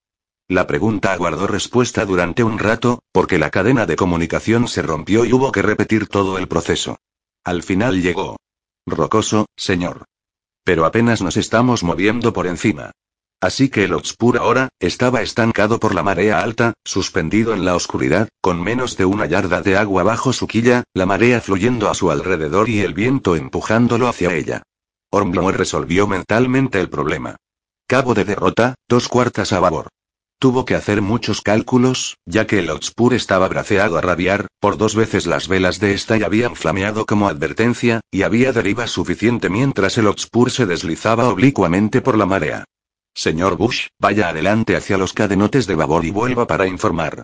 La 0.49 0.67
pregunta 0.67 1.13
aguardó 1.13 1.47
respuesta 1.47 2.07
durante 2.07 2.43
un 2.43 2.59
rato, 2.59 3.03
porque 3.13 3.39
la 3.39 3.51
cadena 3.51 3.85
de 3.85 3.97
comunicación 3.97 4.69
se 4.69 4.83
rompió 4.83 5.25
y 5.25 5.33
hubo 5.33 5.53
que 5.53 5.63
repetir 5.63 6.09
todo 6.09 6.39
el 6.39 6.49
proceso. 6.49 6.99
Al 7.45 7.63
final 7.63 8.03
llegó. 8.03 8.37
Rocoso, 8.87 9.47
señor. 9.57 10.07
Pero 10.65 10.85
apenas 10.85 11.23
nos 11.23 11.37
estamos 11.37 11.85
moviendo 11.85 12.33
por 12.33 12.47
encima. 12.47 12.93
Así 13.43 13.71
que 13.71 13.83
el 13.83 13.93
Otspur 13.93 14.39
ahora, 14.39 14.69
estaba 14.79 15.21
estancado 15.21 15.81
por 15.81 15.97
la 15.97 16.05
marea 16.05 16.39
alta, 16.39 16.75
suspendido 16.85 17.53
en 17.55 17.65
la 17.65 17.75
oscuridad, 17.75 18.29
con 18.41 18.63
menos 18.63 18.97
de 18.97 19.05
una 19.05 19.27
yarda 19.27 19.63
de 19.63 19.77
agua 19.77 20.05
bajo 20.05 20.33
su 20.33 20.47
quilla, 20.47 20.85
la 20.95 21.07
marea 21.07 21.41
fluyendo 21.41 21.91
a 21.91 21.95
su 21.95 22.13
alrededor 22.13 22.69
y 22.69 22.83
el 22.83 22.95
viento 22.95 23.35
empujándolo 23.35 24.07
hacia 24.07 24.33
ella. 24.33 24.63
Ormblor 25.11 25.59
resolvió 25.59 26.07
mentalmente 26.07 26.79
el 26.79 26.89
problema. 26.89 27.35
Cabo 27.89 28.15
de 28.15 28.25
derrota, 28.25 28.77
dos 28.89 29.09
cuartas 29.09 29.53
a 29.53 29.59
babor. 29.59 29.89
Tuvo 30.39 30.65
que 30.65 30.77
hacer 30.77 31.03
muchos 31.03 31.41
cálculos, 31.41 32.19
ya 32.25 32.47
que 32.47 32.61
el 32.61 32.71
Otspur 32.71 33.13
estaba 33.13 33.49
braceado 33.49 33.99
a 33.99 34.01
rabiar, 34.03 34.47
por 34.61 34.77
dos 34.77 34.95
veces 34.95 35.27
las 35.27 35.49
velas 35.49 35.81
de 35.81 35.95
esta 35.95 36.17
y 36.17 36.23
habían 36.23 36.55
flameado 36.55 37.07
como 37.07 37.29
advertencia, 37.29 38.03
y 38.09 38.23
había 38.23 38.53
deriva 38.53 38.87
suficiente 38.87 39.51
mientras 39.51 39.99
el 39.99 40.07
Otspur 40.07 40.53
se 40.53 40.65
deslizaba 40.65 41.29
oblicuamente 41.29 42.01
por 42.03 42.17
la 42.17 42.27
marea. 42.27 42.65
Señor 43.15 43.57
Bush, 43.57 43.89
vaya 43.99 44.29
adelante 44.29 44.77
hacia 44.77 44.99
los 44.99 45.13
cadenotes 45.13 45.67
de 45.67 45.75
babor 45.75 46.05
y 46.05 46.11
vuelva 46.11 46.47
para 46.47 46.67
informar. 46.67 47.23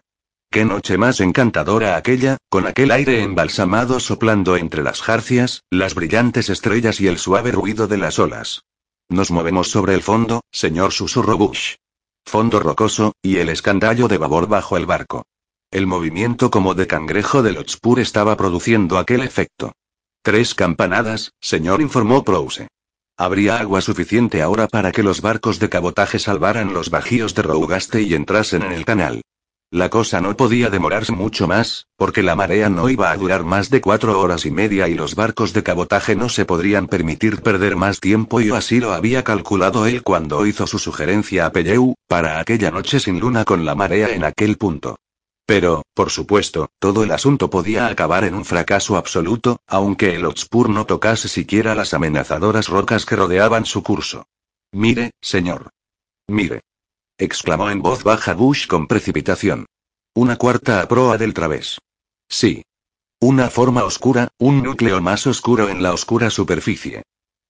Qué 0.51 0.65
noche 0.65 0.97
más 0.97 1.21
encantadora 1.21 1.97
aquella, 1.97 2.39
con 2.49 2.67
aquel 2.67 2.91
aire 2.91 3.23
embalsamado 3.23 4.01
soplando 4.01 4.57
entre 4.57 4.83
las 4.83 5.03
jarcias, 5.03 5.63
las 5.71 5.95
brillantes 5.95 6.49
estrellas 6.49 7.01
y 7.01 7.07
el 7.07 7.19
suave 7.19 7.53
ruido 7.53 7.87
de 7.87 7.99
las 7.99 8.19
olas. 8.19 8.63
Nos 9.09 9.31
movemos 9.31 9.71
sobre 9.71 9.95
el 9.95 10.03
fondo, 10.03 10.43
señor 10.51 10.93
susurro 10.93 11.37
Bush 11.37 11.77
fondo 12.29 12.61
rocoso, 12.61 13.15
y 13.23 13.39
el 13.39 13.49
escandallo 13.49 14.07
de 14.07 14.19
babor 14.19 14.47
bajo 14.47 14.77
el 14.77 14.87
barco. 14.87 15.25
El 15.71 15.87
movimiento 15.87 16.51
como 16.51 16.75
de 16.75 16.87
cangrejo 16.87 17.43
del 17.43 17.57
Otspur 17.57 17.99
estaba 17.99 18.37
produciendo 18.37 18.99
aquel 18.99 19.23
efecto. 19.23 19.73
Tres 20.23 20.55
campanadas, 20.55 21.33
señor, 21.41 21.81
informó 21.81 22.25
Prouse. 22.25 22.69
Habría 23.21 23.59
agua 23.59 23.81
suficiente 23.81 24.43
ahora 24.43 24.69
para 24.69 24.93
que 24.93 25.03
los 25.03 25.23
barcos 25.23 25.59
de 25.59 25.69
cabotaje 25.69 26.21
salvaran 26.21 26.73
los 26.73 26.89
bajíos 26.89 27.35
de 27.35 27.43
Rougaste 27.43 28.03
y 28.03 28.15
entrasen 28.15 28.63
en 28.63 28.71
el 28.71 28.85
canal. 28.85 29.23
La 29.73 29.91
cosa 29.91 30.21
no 30.21 30.37
podía 30.37 30.71
demorarse 30.71 31.11
mucho 31.11 31.49
más, 31.49 31.89
porque 31.97 32.23
la 32.23 32.37
marea 32.37 32.69
no 32.71 32.89
iba 32.89 33.11
a 33.11 33.17
durar 33.17 33.43
más 33.43 33.71
de 33.71 33.81
cuatro 33.81 34.21
horas 34.21 34.47
y 34.47 34.53
media 34.53 34.87
y 34.87 34.95
los 34.95 35.17
barcos 35.17 35.53
de 35.53 35.65
cabotaje 35.65 36.15
no 36.15 36.29
se 36.29 36.45
podrían 36.45 36.87
permitir 36.87 37.43
perder 37.43 37.75
más 37.75 37.99
tiempo 37.99 38.41
y 38.41 38.53
así 38.53 38.79
lo 38.79 38.93
había 38.93 39.25
calculado 39.25 39.87
él 39.87 40.05
cuando 40.05 40.47
hizo 40.47 40.69
su 40.69 40.79
sugerencia 40.79 41.45
a 41.45 41.51
Pelleu, 41.51 41.95
para 42.07 42.39
aquella 42.39 42.71
noche 42.71 43.01
sin 43.01 43.19
luna 43.19 43.45
con 43.45 43.65
la 43.65 43.75
marea 43.75 44.15
en 44.15 44.23
aquel 44.23 44.57
punto. 44.59 44.97
Pero, 45.51 45.83
por 45.95 46.11
supuesto, 46.11 46.69
todo 46.79 47.03
el 47.03 47.11
asunto 47.11 47.51
podía 47.51 47.89
acabar 47.89 48.23
en 48.25 48.35
un 48.35 48.45
fracaso 48.45 48.97
absoluto, 48.97 49.59
aunque 49.67 50.15
el 50.15 50.27
Otspur 50.27 50.69
no 50.69 50.85
tocase 50.85 51.27
siquiera 51.27 51.75
las 51.75 51.95
amenazadoras 51.95 52.69
rocas 52.69 53.07
que 53.07 53.17
rodeaban 53.17 53.65
su 53.65 53.83
curso. 53.83 54.27
Mire, 54.73 55.13
señor. 55.21 55.71
Mire 56.29 56.61
exclamó 57.19 57.69
en 57.71 57.83
voz 57.83 58.05
baja 58.05 58.33
Bush 58.33 58.67
con 58.69 58.87
precipitación. 58.87 59.67
Una 60.15 60.37
cuarta 60.37 60.81
a 60.81 60.89
proa 60.89 61.19
del 61.19 61.35
través. 61.35 61.79
Sí. 62.29 62.65
Una 63.21 63.51
forma 63.51 63.85
oscura, 63.85 64.29
un 64.39 64.63
núcleo 64.63 65.01
más 65.01 65.27
oscuro 65.27 65.69
en 65.69 65.83
la 65.83 65.93
oscura 65.93 66.31
superficie. 66.31 67.03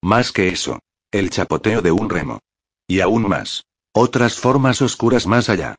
Más 0.02 0.32
que 0.32 0.48
eso. 0.48 0.80
El 1.10 1.28
chapoteo 1.28 1.82
de 1.82 1.92
un 1.92 2.08
remo. 2.08 2.40
Y 2.86 3.00
aún 3.00 3.28
más. 3.28 3.64
Otras 3.92 4.38
formas 4.38 4.80
oscuras 4.80 5.26
más 5.26 5.50
allá. 5.50 5.76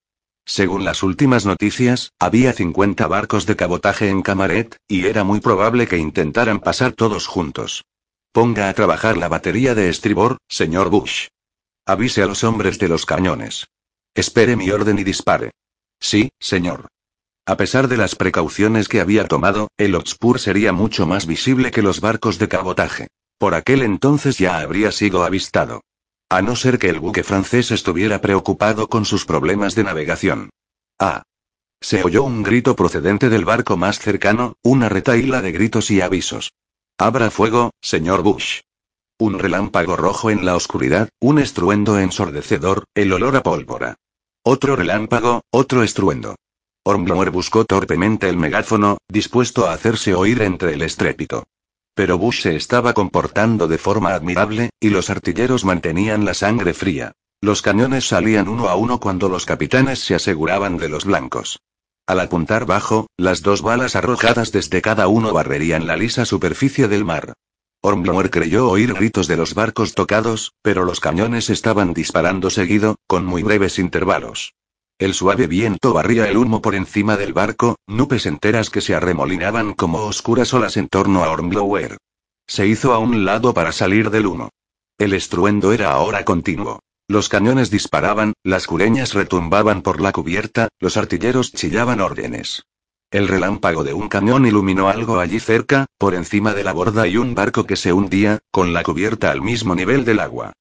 Según 0.50 0.84
las 0.84 1.04
últimas 1.04 1.46
noticias, 1.46 2.12
había 2.18 2.54
50 2.54 3.06
barcos 3.06 3.46
de 3.46 3.56
cabotaje 3.56 4.10
en 4.10 4.24
Camaret, 4.24 4.78
y 4.88 5.06
era 5.06 5.24
muy 5.24 5.42
probable 5.42 5.88
que 5.88 6.00
intentaran 6.00 6.60
pasar 6.60 6.94
todos 6.94 7.28
juntos. 7.28 7.86
Ponga 8.32 8.68
a 8.68 8.74
trabajar 8.74 9.16
la 9.16 9.28
batería 9.28 9.76
de 9.76 9.90
estribor, 9.90 10.38
señor 10.48 10.90
Bush. 10.90 11.28
Avise 11.86 12.24
a 12.24 12.26
los 12.26 12.44
hombres 12.44 12.80
de 12.80 12.88
los 12.88 13.06
cañones. 13.06 13.68
Espere 14.16 14.56
mi 14.56 14.72
orden 14.72 14.98
y 14.98 15.04
dispare. 15.04 15.52
Sí, 16.00 16.32
señor. 16.40 16.88
A 17.46 17.56
pesar 17.56 17.88
de 17.88 17.98
las 17.98 18.16
precauciones 18.16 18.88
que 18.88 19.02
había 19.02 19.28
tomado, 19.28 19.68
el 19.78 19.94
Oxpur 19.94 20.40
sería 20.40 20.74
mucho 20.74 21.06
más 21.06 21.28
visible 21.28 21.70
que 21.70 21.84
los 21.84 22.02
barcos 22.02 22.40
de 22.40 22.48
cabotaje. 22.48 23.08
Por 23.38 23.54
aquel 23.54 23.84
entonces 23.84 24.40
ya 24.40 24.58
habría 24.58 24.92
sido 24.92 25.24
avistado. 25.24 25.82
A 26.32 26.44
no 26.44 26.56
ser 26.56 26.78
que 26.78 26.90
el 26.90 27.00
buque 27.00 27.24
francés 27.24 27.72
estuviera 27.72 28.22
preocupado 28.22 28.88
con 28.88 29.04
sus 29.04 29.26
problemas 29.26 29.74
de 29.74 29.84
navegación. 29.84 30.52
Ah. 31.00 31.24
Se 31.82 32.04
oyó 32.04 32.24
un 32.24 32.44
grito 32.44 32.76
procedente 32.76 33.30
del 33.30 33.46
barco 33.46 33.78
más 33.78 33.98
cercano, 33.98 34.54
una 34.62 34.90
retaíla 34.90 35.42
de 35.42 35.52
gritos 35.52 35.90
y 35.90 36.02
avisos. 36.02 36.52
Abra 37.00 37.32
fuego, 37.32 37.72
señor 37.82 38.22
Bush. 38.22 38.60
Un 39.18 39.40
relámpago 39.40 39.96
rojo 39.96 40.30
en 40.30 40.46
la 40.46 40.56
oscuridad, 40.56 41.10
un 41.20 41.40
estruendo 41.40 41.98
ensordecedor, 41.98 42.84
el 42.94 43.12
olor 43.12 43.36
a 43.36 43.42
pólvora. 43.42 43.96
Otro 44.44 44.76
relámpago, 44.76 45.42
otro 45.52 45.82
estruendo. 45.82 46.36
Hornblower 46.84 47.32
buscó 47.32 47.66
torpemente 47.66 48.30
el 48.30 48.38
megáfono, 48.38 48.98
dispuesto 49.08 49.68
a 49.68 49.74
hacerse 49.74 50.14
oír 50.14 50.42
entre 50.44 50.74
el 50.74 50.84
estrépito. 50.84 51.46
Pero 52.00 52.18
Bush 52.18 52.44
se 52.44 52.56
estaba 52.56 52.94
comportando 52.94 53.68
de 53.68 53.78
forma 53.78 54.14
admirable, 54.14 54.70
y 54.80 54.90
los 54.90 55.10
artilleros 55.10 55.66
mantenían 55.66 56.24
la 56.24 56.34
sangre 56.34 56.74
fría. 56.74 57.12
Los 57.42 57.62
cañones 57.62 58.08
salían 58.08 58.48
uno 58.48 58.70
a 58.70 58.76
uno 58.76 59.02
cuando 59.02 59.28
los 59.28 59.46
capitanes 59.46 60.00
se 60.00 60.16
aseguraban 60.16 60.78
de 60.78 60.88
los 60.88 61.04
blancos. 61.04 61.60
Al 62.08 62.22
apuntar 62.22 62.66
bajo, 62.66 63.08
las 63.18 63.42
dos 63.42 63.62
balas 63.62 63.98
arrojadas 63.98 64.54
desde 64.54 64.82
cada 64.82 65.10
uno 65.10 65.34
barrerían 65.34 65.88
la 65.88 65.98
lisa 65.98 66.24
superficie 66.24 66.88
del 66.88 67.04
mar. 67.04 67.34
Hornblower 67.82 68.30
creyó 68.30 68.70
oír 68.70 68.94
gritos 68.94 69.28
de 69.28 69.36
los 69.36 69.54
barcos 69.54 69.94
tocados, 69.94 70.54
pero 70.62 70.86
los 70.86 71.02
cañones 71.02 71.50
estaban 71.50 71.94
disparando 71.94 72.50
seguido, 72.50 72.96
con 73.08 73.26
muy 73.26 73.44
breves 73.44 73.78
intervalos. 73.78 74.54
El 75.00 75.14
suave 75.14 75.48
viento 75.48 75.94
barría 75.94 76.28
el 76.28 76.36
humo 76.36 76.62
por 76.62 76.76
encima 76.76 77.16
del 77.16 77.32
barco, 77.32 77.78
nubes 77.88 78.26
enteras 78.26 78.70
que 78.70 78.82
se 78.82 78.96
arremolinaban 78.96 79.74
como 79.74 80.00
oscuras 80.00 80.54
olas 80.54 80.76
en 80.76 80.90
torno 80.90 81.24
a 81.24 81.32
Hornblower. 81.32 81.98
Se 82.46 82.68
hizo 82.68 82.94
a 82.94 83.00
un 83.00 83.24
lado 83.24 83.54
para 83.54 83.72
salir 83.72 84.10
del 84.10 84.26
humo. 84.26 84.50
El 84.98 85.14
estruendo 85.14 85.72
era 85.72 85.94
ahora 85.94 86.26
continuo. 86.26 86.82
Los 87.08 87.30
cañones 87.30 87.72
disparaban, 87.72 88.34
las 88.44 88.68
cureñas 88.68 89.14
retumbaban 89.14 89.84
por 89.84 90.02
la 90.02 90.12
cubierta, 90.12 90.68
los 90.82 90.98
artilleros 90.98 91.54
chillaban 91.54 92.02
órdenes. 92.02 92.64
El 93.10 93.30
relámpago 93.30 93.86
de 93.86 93.94
un 93.94 94.10
cañón 94.10 94.46
iluminó 94.46 94.90
algo 94.90 95.22
allí 95.22 95.40
cerca, 95.40 95.86
por 95.98 96.14
encima 96.14 96.54
de 96.54 96.66
la 96.66 96.74
borda 96.74 97.08
y 97.08 97.16
un 97.16 97.36
barco 97.36 97.66
que 97.66 97.78
se 97.78 97.94
hundía, 97.94 98.40
con 98.52 98.74
la 98.74 98.84
cubierta 98.84 99.32
al 99.32 99.42
mismo 99.42 99.76
nivel 99.76 100.04
del 100.04 100.20
agua. 100.20 100.52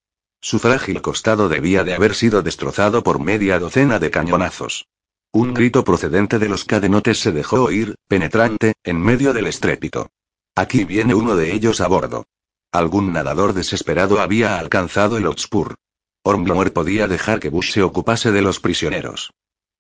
Su 0.41 0.59
frágil 0.59 1.03
costado 1.03 1.49
debía 1.49 1.85
de 1.85 1.95
haber 1.95 2.15
sido 2.15 2.43
destrozado 2.43 3.03
por 3.03 3.21
media 3.21 3.59
docena 3.59 3.99
de 3.99 4.11
cañonazos. 4.11 4.87
Un 5.33 5.53
grito 5.53 5.85
procedente 5.85 6.39
de 6.39 6.49
los 6.49 6.65
cadenotes 6.65 7.19
se 7.21 7.33
dejó 7.33 7.65
oír, 7.65 7.97
penetrante, 8.07 8.75
en 8.83 9.01
medio 9.01 9.33
del 9.33 9.47
estrépito. 9.47 10.11
Aquí 10.55 10.85
viene 10.85 11.15
uno 11.15 11.37
de 11.37 11.53
ellos 11.53 11.81
a 11.81 11.89
bordo. 11.89 12.25
Algún 12.73 13.13
nadador 13.13 13.53
desesperado 13.53 14.21
había 14.21 14.59
alcanzado 14.59 15.17
el 15.17 15.27
Hotspur. 15.27 15.75
Hornblower 16.23 16.73
podía 16.73 17.09
dejar 17.09 17.41
que 17.41 17.51
Bush 17.51 17.73
se 17.73 17.83
ocupase 17.83 18.33
de 18.33 18.43
los 18.43 18.61
prisioneros. 18.61 19.31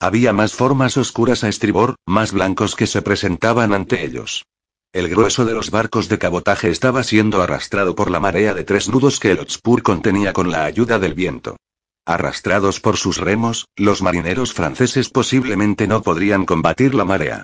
Había 0.01 0.33
más 0.33 0.53
formas 0.55 0.97
oscuras 0.97 1.45
a 1.45 1.49
estribor, 1.49 1.97
más 2.07 2.33
blancos 2.33 2.77
que 2.77 2.87
se 2.87 3.03
presentaban 3.03 3.73
ante 3.73 4.05
ellos. 4.05 4.45
El 4.93 5.09
grueso 5.11 5.45
de 5.45 5.53
los 5.53 5.71
barcos 5.71 6.09
de 6.09 6.19
cabotaje 6.19 6.71
estaba 6.71 7.03
siendo 7.03 7.43
arrastrado 7.43 7.95
por 7.95 8.11
la 8.11 8.21
marea 8.21 8.55
de 8.55 8.65
tres 8.65 8.89
nudos 8.89 9.21
que 9.21 9.33
el 9.33 9.41
Otspur 9.41 9.83
contenía 9.83 10.33
con 10.33 10.51
la 10.51 10.65
ayuda 10.65 10.99
del 10.99 11.13
viento. 11.13 11.57
Arrastrados 12.07 12.81
por 12.81 12.97
sus 12.97 13.19
remos, 13.19 13.67
los 13.77 14.01
marineros 14.01 14.55
franceses 14.55 15.11
posiblemente 15.11 15.87
no 15.87 16.01
podrían 16.01 16.47
combatir 16.47 16.95
la 16.95 17.05
marea. 17.05 17.43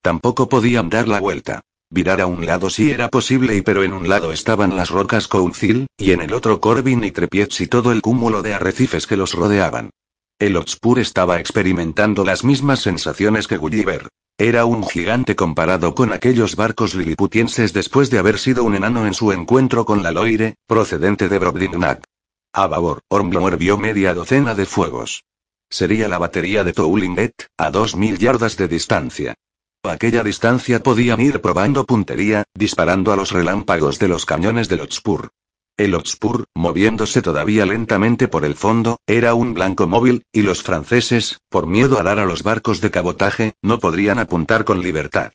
Tampoco 0.00 0.48
podían 0.48 0.88
dar 0.88 1.06
la 1.06 1.20
vuelta. 1.20 1.60
Virar 1.90 2.22
a 2.22 2.26
un 2.26 2.46
lado 2.46 2.70
sí 2.70 2.90
era 2.90 3.10
posible 3.10 3.54
y 3.56 3.60
pero 3.60 3.84
en 3.84 3.92
un 3.92 4.08
lado 4.08 4.32
estaban 4.32 4.74
las 4.74 4.88
rocas 4.88 5.28
Council, 5.28 5.86
y 5.98 6.12
en 6.12 6.22
el 6.22 6.32
otro 6.32 6.62
Corbin 6.62 7.04
y 7.04 7.10
Trepiets 7.10 7.60
y 7.60 7.66
todo 7.66 7.92
el 7.92 8.00
cúmulo 8.00 8.40
de 8.40 8.54
arrecifes 8.54 9.06
que 9.06 9.18
los 9.18 9.34
rodeaban. 9.34 9.90
El 10.38 10.56
Otspur 10.56 10.98
estaba 10.98 11.40
experimentando 11.40 12.24
las 12.24 12.42
mismas 12.42 12.80
sensaciones 12.80 13.46
que 13.46 13.58
Gulliver. 13.58 14.08
Era 14.38 14.66
un 14.66 14.86
gigante 14.86 15.34
comparado 15.34 15.94
con 15.94 16.12
aquellos 16.12 16.56
barcos 16.56 16.94
liliputienses 16.94 17.72
después 17.72 18.10
de 18.10 18.18
haber 18.18 18.38
sido 18.38 18.64
un 18.64 18.74
enano 18.74 19.06
en 19.06 19.14
su 19.14 19.32
encuentro 19.32 19.86
con 19.86 20.02
la 20.02 20.10
Loire, 20.10 20.56
procedente 20.66 21.30
de 21.30 21.38
Brobdingnac. 21.38 22.04
A 22.52 22.66
babor, 22.66 23.00
Ormblower 23.08 23.56
vio 23.56 23.78
media 23.78 24.12
docena 24.12 24.54
de 24.54 24.66
fuegos. 24.66 25.24
Sería 25.70 26.06
la 26.08 26.18
batería 26.18 26.64
de 26.64 26.74
Toulinget, 26.74 27.46
a 27.56 27.70
dos 27.70 27.96
mil 27.96 28.18
yardas 28.18 28.58
de 28.58 28.68
distancia. 28.68 29.34
A 29.82 29.92
aquella 29.92 30.22
distancia 30.22 30.82
podían 30.82 31.20
ir 31.22 31.40
probando 31.40 31.86
puntería, 31.86 32.44
disparando 32.54 33.12
a 33.12 33.16
los 33.16 33.32
relámpagos 33.32 33.98
de 33.98 34.08
los 34.08 34.26
cañones 34.26 34.68
del 34.68 34.82
Otspur. 34.82 35.30
El 35.76 35.94
Hotspur, 35.94 36.46
moviéndose 36.54 37.20
todavía 37.20 37.66
lentamente 37.66 38.28
por 38.28 38.46
el 38.46 38.54
fondo, 38.54 38.98
era 39.06 39.34
un 39.34 39.52
blanco 39.52 39.86
móvil, 39.86 40.22
y 40.32 40.40
los 40.40 40.62
franceses, 40.62 41.38
por 41.50 41.66
miedo 41.66 42.00
a 42.00 42.02
dar 42.02 42.18
a 42.18 42.24
los 42.24 42.42
barcos 42.42 42.80
de 42.80 42.90
cabotaje, 42.90 43.52
no 43.60 43.78
podrían 43.78 44.18
apuntar 44.18 44.64
con 44.64 44.80
libertad. 44.80 45.32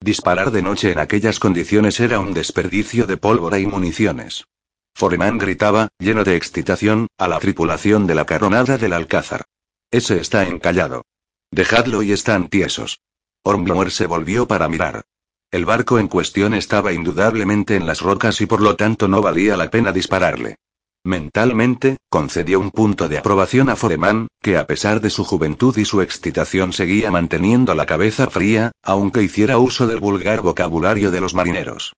Disparar 0.00 0.50
de 0.50 0.62
noche 0.62 0.90
en 0.90 0.98
aquellas 0.98 1.38
condiciones 1.38 2.00
era 2.00 2.18
un 2.18 2.34
desperdicio 2.34 3.06
de 3.06 3.16
pólvora 3.16 3.60
y 3.60 3.66
municiones. 3.66 4.46
Foreman 4.96 5.38
gritaba, 5.38 5.88
lleno 6.00 6.24
de 6.24 6.34
excitación, 6.34 7.06
a 7.16 7.28
la 7.28 7.38
tripulación 7.38 8.08
de 8.08 8.16
la 8.16 8.26
carronada 8.26 8.78
del 8.78 8.94
Alcázar. 8.94 9.44
Ese 9.92 10.20
está 10.20 10.42
encallado. 10.48 11.04
Dejadlo 11.52 12.02
y 12.02 12.10
están 12.10 12.48
tiesos. 12.48 12.98
Hornblower 13.44 13.92
se 13.92 14.06
volvió 14.06 14.48
para 14.48 14.68
mirar. 14.68 15.04
El 15.54 15.66
barco 15.66 16.00
en 16.00 16.08
cuestión 16.08 16.52
estaba 16.52 16.92
indudablemente 16.92 17.76
en 17.76 17.86
las 17.86 18.00
rocas 18.00 18.40
y 18.40 18.46
por 18.46 18.60
lo 18.60 18.74
tanto 18.74 19.06
no 19.06 19.22
valía 19.22 19.56
la 19.56 19.70
pena 19.70 19.92
dispararle. 19.92 20.56
Mentalmente, 21.04 21.96
concedió 22.08 22.58
un 22.58 22.72
punto 22.72 23.08
de 23.08 23.18
aprobación 23.18 23.68
a 23.68 23.76
Foreman, 23.76 24.26
que 24.42 24.56
a 24.56 24.66
pesar 24.66 25.00
de 25.00 25.10
su 25.10 25.22
juventud 25.22 25.78
y 25.78 25.84
su 25.84 26.02
excitación 26.02 26.72
seguía 26.72 27.12
manteniendo 27.12 27.72
la 27.76 27.86
cabeza 27.86 28.28
fría, 28.28 28.72
aunque 28.82 29.22
hiciera 29.22 29.58
uso 29.58 29.86
del 29.86 30.00
vulgar 30.00 30.40
vocabulario 30.40 31.12
de 31.12 31.20
los 31.20 31.34
marineros. 31.34 31.92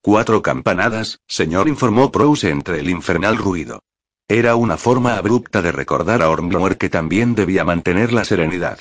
Cuatro 0.00 0.40
campanadas, 0.40 1.18
señor, 1.26 1.68
informó 1.68 2.10
Prose 2.10 2.48
entre 2.48 2.80
el 2.80 2.88
infernal 2.88 3.36
ruido. 3.36 3.80
Era 4.26 4.56
una 4.56 4.78
forma 4.78 5.18
abrupta 5.18 5.60
de 5.60 5.70
recordar 5.70 6.22
a 6.22 6.30
Hornblower 6.30 6.78
que 6.78 6.88
también 6.88 7.34
debía 7.34 7.62
mantener 7.62 8.14
la 8.14 8.24
serenidad. 8.24 8.78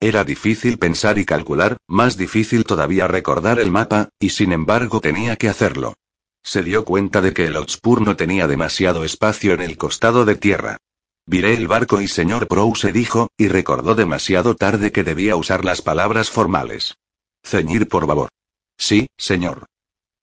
Era 0.00 0.24
difícil 0.24 0.78
pensar 0.78 1.18
y 1.18 1.26
calcular, 1.26 1.76
más 1.86 2.16
difícil 2.16 2.64
todavía 2.64 3.06
recordar 3.06 3.60
el 3.60 3.70
mapa, 3.70 4.08
y 4.18 4.30
sin 4.30 4.52
embargo 4.52 5.02
tenía 5.02 5.36
que 5.36 5.50
hacerlo. 5.50 5.94
Se 6.42 6.62
dio 6.62 6.86
cuenta 6.86 7.20
de 7.20 7.34
que 7.34 7.44
el 7.44 7.56
Hotspur 7.56 8.00
no 8.00 8.16
tenía 8.16 8.46
demasiado 8.46 9.04
espacio 9.04 9.52
en 9.52 9.60
el 9.60 9.76
costado 9.76 10.24
de 10.24 10.36
tierra. 10.36 10.78
Viré 11.26 11.52
el 11.52 11.68
barco 11.68 12.00
y 12.00 12.08
señor 12.08 12.48
Prow 12.48 12.74
se 12.74 12.92
dijo, 12.92 13.28
y 13.36 13.48
recordó 13.48 13.94
demasiado 13.94 14.56
tarde 14.56 14.90
que 14.90 15.04
debía 15.04 15.36
usar 15.36 15.66
las 15.66 15.82
palabras 15.82 16.30
formales. 16.30 16.96
Ceñir 17.44 17.86
por 17.86 18.06
favor. 18.06 18.30
Sí, 18.78 19.06
señor. 19.18 19.66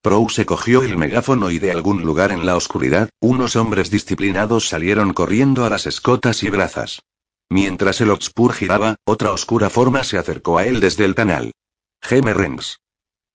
Prow 0.01 0.27
se 0.29 0.47
cogió 0.47 0.81
el 0.81 0.97
megáfono 0.97 1.51
y 1.51 1.59
de 1.59 1.71
algún 1.71 2.01
lugar 2.01 2.31
en 2.31 2.47
la 2.47 2.55
oscuridad, 2.55 3.09
unos 3.19 3.55
hombres 3.55 3.91
disciplinados 3.91 4.67
salieron 4.67 5.13
corriendo 5.13 5.65
a 5.65 5.69
las 5.69 5.85
escotas 5.85 6.41
y 6.41 6.49
brazas. 6.49 7.01
Mientras 7.49 8.01
el 8.01 8.09
Oxpur 8.09 8.53
giraba, 8.53 8.97
otra 9.05 9.31
oscura 9.31 9.69
forma 9.69 10.03
se 10.03 10.17
acercó 10.17 10.57
a 10.57 10.65
él 10.65 10.79
desde 10.79 11.05
el 11.05 11.15
canal. 11.15 11.53
Geme 12.01 12.33
Rengs. 12.33 12.79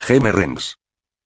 Geme 0.01 0.33
Rengs. 0.33 0.77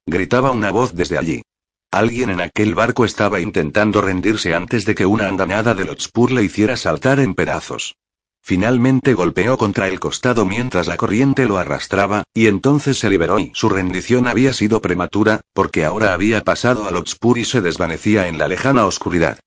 Gritaba 0.07 0.53
una 0.53 0.71
voz 0.71 0.95
desde 0.95 1.19
allí. 1.19 1.43
Alguien 1.91 2.31
en 2.31 2.41
aquel 2.41 2.75
barco 2.75 3.05
estaba 3.05 3.41
intentando 3.41 4.01
rendirse 4.01 4.55
antes 4.55 4.85
de 4.85 4.95
que 4.95 5.07
una 5.07 5.29
andanada 5.29 5.75
del 5.75 5.91
Oxpur 5.91 6.31
le 6.31 6.45
hiciera 6.45 6.77
saltar 6.77 7.19
en 7.19 7.35
pedazos. 7.35 7.97
Finalmente 8.41 9.15
golpeó 9.15 9.59
contra 9.59 9.89
el 9.89 9.99
costado 9.99 10.47
mientras 10.47 10.87
la 10.87 10.97
corriente 10.97 11.47
lo 11.47 11.59
arrastraba, 11.59 12.23
y 12.33 12.47
entonces 12.47 12.99
se 12.99 13.11
liberó 13.11 13.41
y 13.41 13.51
su 13.55 13.69
rendición 13.69 14.29
había 14.29 14.53
sido 14.53 14.81
prematura, 14.81 15.41
porque 15.53 15.85
ahora 15.85 16.13
había 16.13 16.45
pasado 16.45 16.87
al 16.87 16.97
Oxpur 16.97 17.39
y 17.39 17.45
se 17.45 17.61
desvanecía 17.61 18.29
en 18.29 18.39
la 18.39 18.47
lejana 18.47 18.87
oscuridad. 18.87 19.41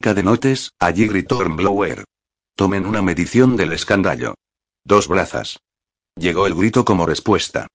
Cadenotes, 0.00 0.70
allí 0.78 1.08
gritó 1.08 1.38
Ormblower. 1.38 2.04
Tomen 2.56 2.86
una 2.86 3.02
medición 3.02 3.56
del 3.56 3.72
escandallo. 3.72 4.34
Dos 4.84 5.08
brazas. 5.08 5.58
Llegó 6.16 6.46
el 6.46 6.54
grito 6.54 6.84
como 6.84 7.04
respuesta. 7.04 7.66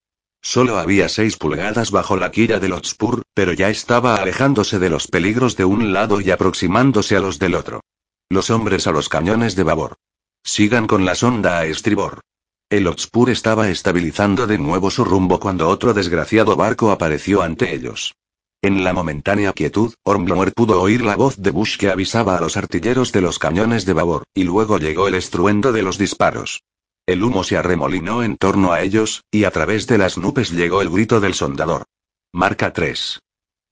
Solo 0.41 0.77
había 0.77 1.09
seis 1.09 1.35
pulgadas 1.35 1.91
bajo 1.91 2.15
la 2.15 2.31
quilla 2.31 2.59
del 2.61 2.71
Hotspur, 2.71 3.23
pero 3.33 3.51
ya 3.51 3.69
estaba 3.69 4.15
alejándose 4.15 4.79
de 4.79 4.89
los 4.89 5.07
peligros 5.07 5.57
de 5.57 5.65
un 5.65 5.91
lado 5.91 6.21
y 6.21 6.31
aproximándose 6.31 7.17
a 7.17 7.19
los 7.19 7.39
del 7.39 7.55
otro. 7.55 7.81
Los 8.29 8.49
hombres 8.49 8.87
a 8.87 8.91
los 8.91 9.09
cañones 9.09 9.57
de 9.57 9.63
babor. 9.63 9.97
Sigan 10.45 10.87
con 10.87 11.03
la 11.03 11.15
sonda 11.15 11.57
a 11.57 11.65
estribor. 11.65 12.21
El 12.69 12.87
Hotspur 12.87 13.31
estaba 13.31 13.69
estabilizando 13.69 14.47
de 14.47 14.59
nuevo 14.59 14.91
su 14.91 15.03
rumbo 15.03 15.41
cuando 15.41 15.67
otro 15.67 15.93
desgraciado 15.93 16.55
barco 16.55 16.91
apareció 16.91 17.41
ante 17.41 17.73
ellos. 17.75 18.15
En 18.61 18.83
la 18.83 18.91
momentánea 18.91 19.53
quietud, 19.53 19.93
Ormblower 20.03 20.51
pudo 20.53 20.81
oír 20.81 21.01
la 21.01 21.15
voz 21.15 21.37
de 21.37 21.51
Bush 21.51 21.77
que 21.77 21.89
avisaba 21.89 22.37
a 22.37 22.41
los 22.41 22.57
artilleros 22.57 23.13
de 23.13 23.21
los 23.21 23.39
cañones 23.39 23.85
de 23.85 23.93
babor, 23.93 24.23
y 24.33 24.43
luego 24.43 24.79
llegó 24.79 25.07
el 25.07 25.15
estruendo 25.15 25.71
de 25.71 25.81
los 25.81 25.97
disparos. 25.97 26.63
El 27.05 27.23
humo 27.23 27.45
se 27.45 27.55
arremolinó 27.55 28.21
en 28.21 28.35
torno 28.35 28.73
a 28.73 28.81
ellos, 28.81 29.23
y 29.31 29.45
a 29.45 29.51
través 29.51 29.87
de 29.87 29.97
las 29.97 30.17
nubes 30.17 30.51
llegó 30.51 30.81
el 30.81 30.89
grito 30.89 31.21
del 31.21 31.35
soldador. 31.35 31.85
Marca 32.33 32.73
3. 32.73 33.19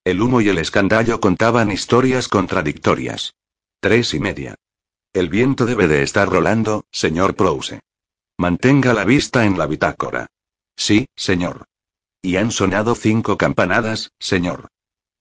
El 0.06 0.22
humo 0.22 0.40
y 0.40 0.48
el 0.48 0.58
escandallo 0.58 1.20
contaban 1.20 1.70
historias 1.70 2.30
contradictorias. 2.30 3.34
Tres 3.82 4.14
y 4.14 4.20
media. 4.20 4.56
El 5.12 5.28
viento 5.28 5.66
debe 5.66 5.90
de 5.90 6.02
estar 6.02 6.30
rolando, 6.30 6.86
señor 6.92 7.36
Prouse. 7.36 7.82
Mantenga 8.38 8.94
la 8.94 9.04
vista 9.04 9.44
en 9.44 9.58
la 9.58 9.68
bitácora. 9.68 10.28
Sí, 10.78 11.08
señor. 11.16 11.66
Y 12.22 12.38
han 12.38 12.52
sonado 12.52 12.96
cinco 12.96 13.38
campanadas, 13.38 14.12
señor. 14.18 14.70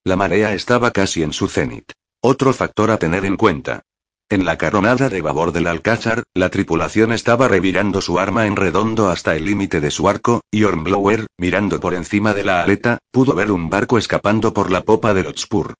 La 0.06 0.14
marea 0.14 0.54
estaba 0.54 0.92
casi 0.92 1.24
en 1.24 1.32
su 1.32 1.48
cenit. 1.48 1.90
Otro 2.22 2.52
factor 2.52 2.92
a 2.92 2.96
tener 2.96 3.24
en 3.24 3.36
cuenta. 3.36 3.82
En 4.28 4.44
la 4.44 4.56
caronada 4.56 5.08
de 5.08 5.20
babor 5.20 5.50
del 5.50 5.66
Alcázar, 5.66 6.22
la 6.32 6.48
tripulación 6.48 7.12
estaba 7.12 7.48
revirando 7.48 8.00
su 8.00 8.20
arma 8.20 8.46
en 8.46 8.54
redondo 8.54 9.08
hasta 9.08 9.34
el 9.34 9.44
límite 9.44 9.80
de 9.80 9.90
su 9.90 10.08
arco, 10.08 10.42
y 10.48 10.62
Ormblower, 10.62 11.26
mirando 11.38 11.80
por 11.80 11.92
encima 11.92 12.34
de 12.34 12.44
la 12.44 12.62
aleta, 12.62 12.98
pudo 13.10 13.34
ver 13.34 13.50
un 13.50 13.68
barco 13.68 13.98
escapando 13.98 14.54
por 14.54 14.70
la 14.70 14.82
popa 14.82 15.12
del 15.12 15.26
Otspur. 15.26 15.74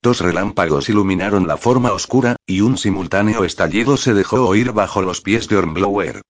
Dos 0.00 0.20
relámpagos 0.20 0.88
iluminaron 0.88 1.48
la 1.48 1.56
forma 1.56 1.92
oscura, 1.92 2.36
y 2.46 2.60
un 2.60 2.78
simultáneo 2.78 3.42
estallido 3.42 3.96
se 3.96 4.14
dejó 4.14 4.46
oír 4.46 4.70
bajo 4.70 5.02
los 5.02 5.22
pies 5.22 5.48
de 5.48 5.56
Ormblower. 5.56 6.22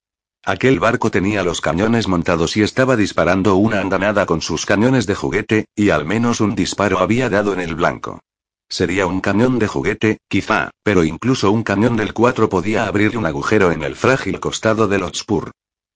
Aquel 0.45 0.79
barco 0.79 1.09
tenía 1.09 1.41
los 1.41 1.61
cañones 1.61 2.09
montados 2.09 2.57
y 2.57 2.63
estaba 2.63 2.97
disparando 2.97 3.55
una 3.55 3.79
andanada 3.79 4.25
con 4.25 4.41
sus 4.41 4.65
cañones 4.65 5.05
de 5.05 5.15
juguete, 5.15 5.67
y 5.73 5.89
al 5.89 6.03
menos 6.03 6.41
un 6.41 6.53
disparo 6.53 6.99
había 6.99 7.29
dado 7.29 7.53
en 7.53 7.61
el 7.61 7.75
blanco. 7.75 8.19
Sería 8.67 9.07
un 9.07 9.21
cañón 9.21 9.57
de 9.57 9.67
juguete, 9.67 10.17
quizá, 10.27 10.71
pero 10.83 11.05
incluso 11.05 11.49
un 11.49 11.63
cañón 11.63 11.95
del 11.95 12.13
4 12.13 12.49
podía 12.49 12.87
abrir 12.87 13.17
un 13.17 13.25
agujero 13.25 13.71
en 13.71 13.83
el 13.83 13.95
frágil 13.95 14.41
costado 14.41 14.89
del 14.89 15.03
Otspur. 15.03 15.51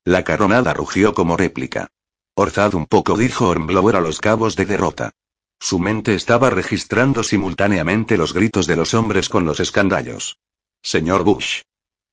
La 0.05 0.23
caronada 0.23 0.73
rugió 0.73 1.13
como 1.13 1.35
réplica. 1.35 1.87
Orzad 2.33 2.73
un 2.73 2.85
poco, 2.85 3.17
dijo 3.17 3.49
Ormblower 3.49 3.97
a 3.97 4.01
los 4.01 4.19
cabos 4.19 4.55
de 4.55 4.65
derrota. 4.65 5.11
Su 5.59 5.79
mente 5.79 6.15
estaba 6.15 6.49
registrando 6.51 7.23
simultáneamente 7.23 8.15
los 8.15 8.33
gritos 8.33 8.65
de 8.65 8.77
los 8.77 8.93
hombres 8.93 9.27
con 9.27 9.43
los 9.43 9.59
escandallos. 9.59 10.37
Señor 10.81 11.25
Bush. 11.25 11.63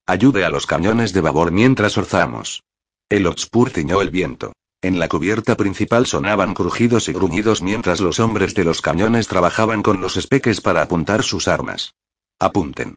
Ayude 0.07 0.45
a 0.45 0.51
los 0.51 0.67
cañones 0.67 1.15
de 1.15 1.23
babor 1.23 1.51
mientras 1.51 1.97
orzamos. 1.97 2.63
El 3.09 3.27
Otspur 3.27 3.71
tiñó 3.71 4.03
el 4.03 4.11
viento. 4.11 4.53
En 4.83 4.99
la 4.99 5.09
cubierta 5.09 5.57
principal 5.57 6.05
sonaban 6.05 6.53
crujidos 6.53 7.09
y 7.09 7.15
gruñidos 7.15 7.63
mientras 7.63 8.01
los 8.01 8.21
hombres 8.21 8.55
de 8.55 8.65
los 8.65 8.83
cañones 8.83 9.29
trabajaban 9.29 9.83
con 9.83 10.03
los 10.03 10.19
espeques 10.19 10.61
para 10.61 10.83
apuntar 10.83 11.23
sus 11.23 11.49
armas. 11.49 11.95
Apunten. 12.39 12.97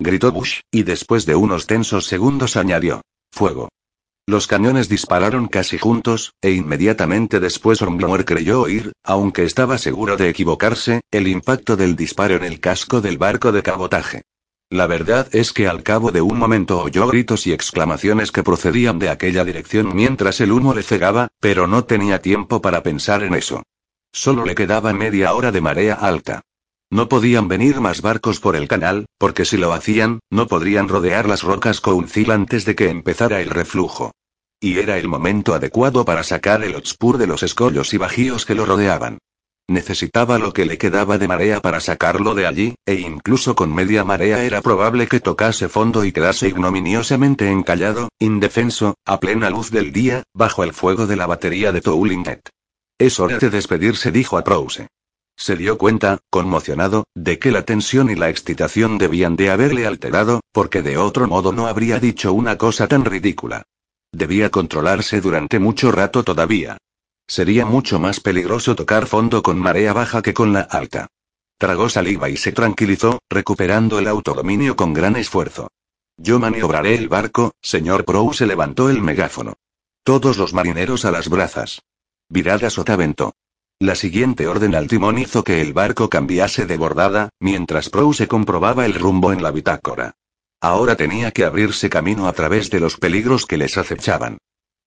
Gritó 0.00 0.32
Bush, 0.32 0.62
y 0.72 0.82
después 0.82 1.24
de 1.24 1.36
unos 1.36 1.68
tensos 1.68 2.06
segundos 2.06 2.56
añadió. 2.56 3.02
Fuego. 3.30 3.68
Los 4.26 4.48
cañones 4.48 4.88
dispararon 4.88 5.46
casi 5.46 5.78
juntos, 5.78 6.32
e 6.40 6.50
inmediatamente 6.50 7.38
después 7.38 7.80
Ormblower 7.80 8.24
creyó 8.24 8.62
oír, 8.62 8.90
aunque 9.04 9.44
estaba 9.44 9.78
seguro 9.78 10.16
de 10.16 10.28
equivocarse, 10.28 11.00
el 11.12 11.28
impacto 11.28 11.76
del 11.76 11.94
disparo 11.94 12.34
en 12.34 12.42
el 12.42 12.58
casco 12.58 13.00
del 13.00 13.18
barco 13.18 13.52
de 13.52 13.62
cabotaje. 13.62 14.22
La 14.70 14.86
verdad 14.86 15.28
es 15.32 15.52
que 15.52 15.66
al 15.66 15.82
cabo 15.82 16.12
de 16.12 16.20
un 16.20 16.38
momento 16.38 16.80
oyó 16.80 17.08
gritos 17.08 17.44
y 17.48 17.52
exclamaciones 17.52 18.30
que 18.30 18.44
procedían 18.44 19.00
de 19.00 19.08
aquella 19.08 19.44
dirección 19.44 19.90
mientras 19.96 20.40
el 20.40 20.52
humo 20.52 20.74
le 20.74 20.84
cegaba, 20.84 21.26
pero 21.40 21.66
no 21.66 21.84
tenía 21.84 22.22
tiempo 22.22 22.62
para 22.62 22.84
pensar 22.84 23.24
en 23.24 23.34
eso. 23.34 23.64
Solo 24.12 24.44
le 24.44 24.54
quedaba 24.54 24.92
media 24.92 25.34
hora 25.34 25.50
de 25.50 25.60
marea 25.60 25.94
alta. 25.94 26.42
No 26.88 27.08
podían 27.08 27.48
venir 27.48 27.80
más 27.80 28.00
barcos 28.00 28.38
por 28.38 28.54
el 28.54 28.68
canal, 28.68 29.06
porque 29.18 29.44
si 29.44 29.56
lo 29.56 29.72
hacían, 29.72 30.20
no 30.30 30.46
podrían 30.46 30.88
rodear 30.88 31.28
las 31.28 31.42
rocas 31.42 31.80
Council 31.80 32.30
antes 32.30 32.64
de 32.64 32.76
que 32.76 32.90
empezara 32.90 33.40
el 33.40 33.50
reflujo. 33.50 34.12
Y 34.60 34.78
era 34.78 34.98
el 34.98 35.08
momento 35.08 35.52
adecuado 35.52 36.04
para 36.04 36.22
sacar 36.22 36.62
el 36.62 36.76
Otspur 36.76 37.18
de 37.18 37.26
los 37.26 37.42
escollos 37.42 37.92
y 37.92 37.96
bajíos 37.96 38.46
que 38.46 38.54
lo 38.54 38.66
rodeaban. 38.66 39.18
Necesitaba 39.70 40.40
lo 40.40 40.52
que 40.52 40.66
le 40.66 40.78
quedaba 40.78 41.16
de 41.16 41.28
marea 41.28 41.60
para 41.60 41.78
sacarlo 41.78 42.34
de 42.34 42.44
allí, 42.44 42.74
e 42.86 42.94
incluso 42.94 43.54
con 43.54 43.72
media 43.72 44.02
marea 44.02 44.42
era 44.42 44.62
probable 44.62 45.06
que 45.06 45.20
tocase 45.20 45.68
fondo 45.68 46.04
y 46.04 46.10
quedase 46.10 46.48
ignominiosamente 46.48 47.48
encallado, 47.48 48.08
indefenso, 48.18 48.96
a 49.06 49.20
plena 49.20 49.48
luz 49.48 49.70
del 49.70 49.92
día, 49.92 50.24
bajo 50.34 50.64
el 50.64 50.72
fuego 50.72 51.06
de 51.06 51.14
la 51.14 51.28
batería 51.28 51.70
de 51.70 51.82
Toulinget. 51.82 52.48
Es 52.98 53.20
hora 53.20 53.38
de 53.38 53.48
despedirse, 53.48 54.10
dijo 54.10 54.38
a 54.38 54.42
Prouse. 54.42 54.88
Se 55.36 55.54
dio 55.54 55.78
cuenta, 55.78 56.18
conmocionado, 56.30 57.04
de 57.14 57.38
que 57.38 57.52
la 57.52 57.62
tensión 57.62 58.10
y 58.10 58.16
la 58.16 58.28
excitación 58.28 58.98
debían 58.98 59.36
de 59.36 59.50
haberle 59.50 59.86
alterado, 59.86 60.40
porque 60.50 60.82
de 60.82 60.98
otro 60.98 61.28
modo 61.28 61.52
no 61.52 61.68
habría 61.68 62.00
dicho 62.00 62.32
una 62.32 62.58
cosa 62.58 62.88
tan 62.88 63.04
ridícula. 63.04 63.62
Debía 64.10 64.50
controlarse 64.50 65.20
durante 65.20 65.60
mucho 65.60 65.92
rato 65.92 66.24
todavía. 66.24 66.76
Sería 67.30 67.64
mucho 67.64 68.00
más 68.00 68.18
peligroso 68.18 68.74
tocar 68.74 69.06
fondo 69.06 69.40
con 69.44 69.56
marea 69.56 69.92
baja 69.92 70.20
que 70.20 70.34
con 70.34 70.52
la 70.52 70.62
alta. 70.62 71.06
Tragó 71.58 71.88
saliva 71.88 72.28
y 72.28 72.36
se 72.36 72.50
tranquilizó, 72.50 73.20
recuperando 73.30 74.00
el 74.00 74.08
autodominio 74.08 74.74
con 74.74 74.92
gran 74.92 75.14
esfuerzo. 75.14 75.68
Yo 76.16 76.40
maniobraré 76.40 76.96
el 76.96 77.08
barco, 77.08 77.52
señor 77.62 78.04
Prow 78.04 78.32
se 78.32 78.48
levantó 78.48 78.90
el 78.90 79.00
megáfono. 79.00 79.54
Todos 80.02 80.38
los 80.38 80.54
marineros 80.54 81.04
a 81.04 81.12
las 81.12 81.28
brazas. 81.28 81.82
Virada 82.28 82.68
sotavento. 82.68 83.34
La 83.78 83.94
siguiente 83.94 84.48
orden 84.48 84.74
al 84.74 84.88
timón 84.88 85.16
hizo 85.16 85.44
que 85.44 85.60
el 85.60 85.72
barco 85.72 86.10
cambiase 86.10 86.66
de 86.66 86.78
bordada, 86.78 87.28
mientras 87.38 87.90
Prow 87.90 88.12
se 88.12 88.26
comprobaba 88.26 88.86
el 88.86 88.94
rumbo 88.94 89.32
en 89.32 89.40
la 89.40 89.52
bitácora. 89.52 90.16
Ahora 90.60 90.96
tenía 90.96 91.30
que 91.30 91.44
abrirse 91.44 91.90
camino 91.90 92.26
a 92.26 92.32
través 92.32 92.70
de 92.70 92.80
los 92.80 92.96
peligros 92.96 93.46
que 93.46 93.56
les 93.56 93.78
acechaban. 93.78 94.38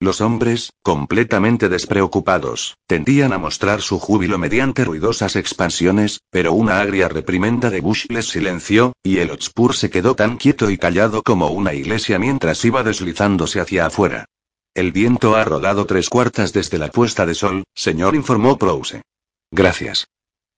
Los 0.03 0.19
hombres, 0.19 0.73
completamente 0.81 1.69
despreocupados, 1.69 2.75
tendían 2.87 3.31
a 3.31 3.37
mostrar 3.37 3.81
su 3.81 3.99
júbilo 3.99 4.37
mediante 4.37 4.83
ruidosas 4.83 5.37
expansiones, 5.37 6.19
pero 6.29 6.51
una 6.51 6.81
agria 6.81 7.07
reprimenda 7.07 7.69
de 7.69 7.79
Bush 7.79 8.07
les 8.09 8.27
silenció, 8.27 8.91
y 9.01 9.19
el 9.19 9.31
Otspur 9.31 9.77
se 9.77 9.89
quedó 9.89 10.13
tan 10.13 10.35
quieto 10.35 10.69
y 10.69 10.77
callado 10.77 11.23
como 11.23 11.51
una 11.51 11.73
iglesia 11.73 12.19
mientras 12.19 12.65
iba 12.65 12.83
deslizándose 12.83 13.61
hacia 13.61 13.85
afuera. 13.85 14.25
El 14.73 14.91
viento 14.91 15.37
ha 15.37 15.45
rodado 15.45 15.85
tres 15.85 16.09
cuartas 16.09 16.51
desde 16.51 16.79
la 16.79 16.89
puesta 16.89 17.25
de 17.25 17.35
sol, 17.35 17.63
señor, 17.73 18.13
informó 18.13 18.57
Prouse. 18.57 19.03
Gracias. 19.51 20.07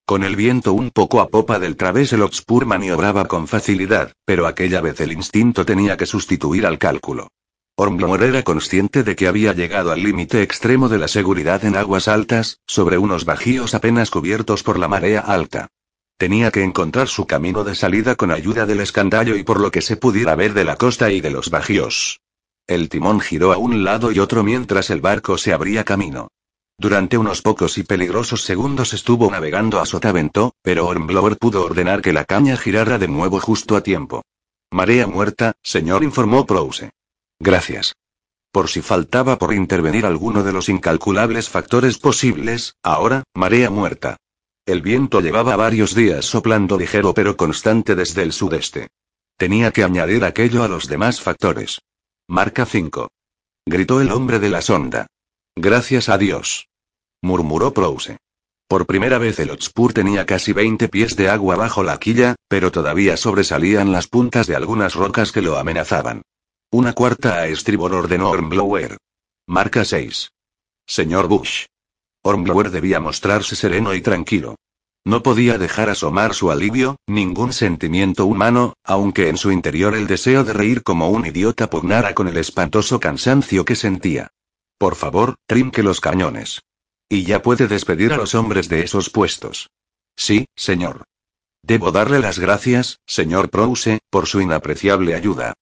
Con 0.07 0.23
el 0.23 0.35
viento 0.35 0.73
un 0.73 0.89
poco 0.89 1.21
a 1.21 1.27
popa 1.27 1.59
del 1.59 1.77
través 1.77 2.11
el 2.13 2.23
Otspur 2.23 2.65
maniobraba 2.65 3.27
con 3.27 3.47
facilidad, 3.47 4.11
pero 4.25 4.47
aquella 4.47 4.81
vez 4.81 4.99
el 5.01 5.11
instinto 5.11 5.67
tenía 5.67 5.97
que 5.97 6.07
sustituir 6.07 6.65
al 6.65 6.79
cálculo. 6.79 7.27
Ormblor 7.77 8.23
era 8.23 8.43
consciente 8.43 9.03
de 9.03 9.17
que 9.17 9.27
había 9.27 9.51
llegado 9.51 9.91
al 9.91 10.01
límite 10.01 10.41
extremo 10.41 10.87
de 10.87 10.97
la 10.97 11.09
seguridad 11.09 11.65
en 11.65 11.75
aguas 11.75 12.07
altas, 12.07 12.61
sobre 12.65 12.97
unos 12.97 13.25
bajíos 13.25 13.73
apenas 13.73 14.09
cubiertos 14.09 14.63
por 14.63 14.79
la 14.79 14.87
marea 14.87 15.19
alta. 15.19 15.67
Tenía 16.17 16.51
que 16.51 16.63
encontrar 16.63 17.09
su 17.09 17.27
camino 17.27 17.65
de 17.65 17.75
salida 17.75 18.15
con 18.15 18.31
ayuda 18.31 18.65
del 18.65 18.79
escandallo 18.79 19.35
y 19.35 19.43
por 19.43 19.59
lo 19.59 19.71
que 19.71 19.81
se 19.81 19.97
pudiera 19.97 20.35
ver 20.35 20.53
de 20.53 20.63
la 20.63 20.77
costa 20.77 21.11
y 21.11 21.19
de 21.19 21.31
los 21.31 21.49
bajíos. 21.49 22.21
El 22.65 22.87
timón 22.87 23.19
giró 23.19 23.51
a 23.51 23.57
un 23.57 23.83
lado 23.83 24.13
y 24.13 24.19
otro 24.19 24.41
mientras 24.41 24.89
el 24.89 25.01
barco 25.01 25.37
se 25.37 25.51
abría 25.51 25.83
camino. 25.83 26.29
Durante 26.77 27.17
unos 27.17 27.41
pocos 27.41 27.77
y 27.77 27.83
peligrosos 27.83 28.43
segundos 28.43 28.93
estuvo 28.93 29.29
navegando 29.29 29.81
a 29.81 29.85
sotavento, 29.85 30.53
pero 30.61 30.87
Ormblower 30.87 31.37
pudo 31.37 31.65
ordenar 31.65 32.01
que 32.01 32.13
la 32.13 32.23
caña 32.23 32.55
girara 32.55 32.97
de 32.97 33.09
nuevo 33.09 33.41
justo 33.41 33.75
a 33.75 33.81
tiempo. 33.81 34.23
Marea 34.71 35.07
muerta, 35.07 35.55
señor, 35.61 36.05
informó 36.05 36.45
Prouse. 36.45 36.91
Gracias. 37.39 37.95
Por 38.51 38.69
si 38.69 38.81
faltaba 38.81 39.37
por 39.37 39.53
intervenir 39.53 40.05
alguno 40.05 40.43
de 40.43 40.53
los 40.53 40.69
incalculables 40.69 41.49
factores 41.49 41.97
posibles, 41.97 42.75
ahora, 42.83 43.23
marea 43.33 43.69
muerta. 43.69 44.17
El 44.65 44.81
viento 44.81 45.21
llevaba 45.21 45.55
varios 45.55 45.93
días 45.93 46.25
soplando 46.25 46.77
ligero 46.77 47.13
pero 47.13 47.37
constante 47.37 47.95
desde 47.95 48.23
el 48.23 48.31
sudeste. 48.31 48.87
Tenía 49.37 49.71
que 49.71 49.83
añadir 49.83 50.23
aquello 50.23 50.63
a 50.63 50.67
los 50.67 50.87
demás 50.87 51.19
factores. 51.19 51.79
Marca 52.27 52.65
5. 52.65 53.09
Gritó 53.65 53.99
el 53.99 54.11
hombre 54.11 54.39
de 54.39 54.49
la 54.49 54.61
sonda. 54.61 55.07
Gracias 55.55 56.09
a 56.09 56.17
Dios. 56.17 56.69
Murmuró 57.21 57.73
Prouse. 57.73 58.17
Por 58.67 58.87
primera 58.87 59.19
vez 59.19 59.37
el 59.39 59.51
Otspur 59.51 59.93
tenía 59.93 60.25
casi 60.25 60.53
20 60.53 60.87
pies 60.89 61.15
de 61.15 61.29
agua 61.29 61.55
bajo 61.55 61.83
la 61.83 61.99
quilla, 61.99 62.35
pero 62.47 62.71
todavía 62.71 63.17
sobresalían 63.17 63.91
las 63.91 64.07
puntas 64.07 64.47
de 64.47 64.55
algunas 64.55 64.95
rocas 64.95 65.31
que 65.31 65.41
lo 65.41 65.57
amenazaban. 65.57 66.23
Una 66.77 66.91
cuarta 66.91 67.35
a 67.35 67.47
estribor 67.47 67.93
ordenó 67.93 68.31
Ormblower. 68.31 68.97
Marca 69.47 69.85
6. 69.85 70.29
Señor 70.85 71.29
Bush. 71.29 71.67
Ormblower 72.21 72.69
debía 72.69 72.99
mostrarse 72.99 73.55
sereno 73.55 73.93
y 73.93 74.01
tranquilo. 74.01 74.57
No 75.05 75.23
podía 75.23 75.57
dejar 75.57 75.89
asomar 75.89 76.33
su 76.33 76.51
alivio, 76.51 76.97
ningún 77.07 77.53
sentimiento 77.53 78.25
humano, 78.25 78.73
aunque 78.83 79.29
en 79.29 79.37
su 79.37 79.53
interior 79.53 79.95
el 79.95 80.05
deseo 80.05 80.43
de 80.43 80.51
reír 80.51 80.83
como 80.83 81.09
un 81.09 81.25
idiota 81.25 81.69
pugnara 81.69 82.13
con 82.13 82.27
el 82.27 82.35
espantoso 82.35 82.99
cansancio 82.99 83.63
que 83.63 83.77
sentía. 83.77 84.31
Por 84.77 84.95
favor, 84.95 85.35
trinque 85.47 85.81
los 85.81 86.01
cañones. 86.01 86.61
Y 87.07 87.23
ya 87.23 87.41
puede 87.41 87.69
despedir 87.69 88.11
a 88.11 88.17
los 88.17 88.35
hombres 88.35 88.67
de 88.67 88.81
esos 88.81 89.09
puestos. 89.09 89.69
Sí, 90.17 90.47
señor. 90.57 91.05
Debo 91.63 91.93
darle 91.93 92.19
las 92.19 92.37
gracias, 92.37 92.99
señor 93.07 93.49
Prouse, 93.49 93.99
por 94.09 94.27
su 94.27 94.41
inapreciable 94.41 95.15
ayuda. 95.15 95.53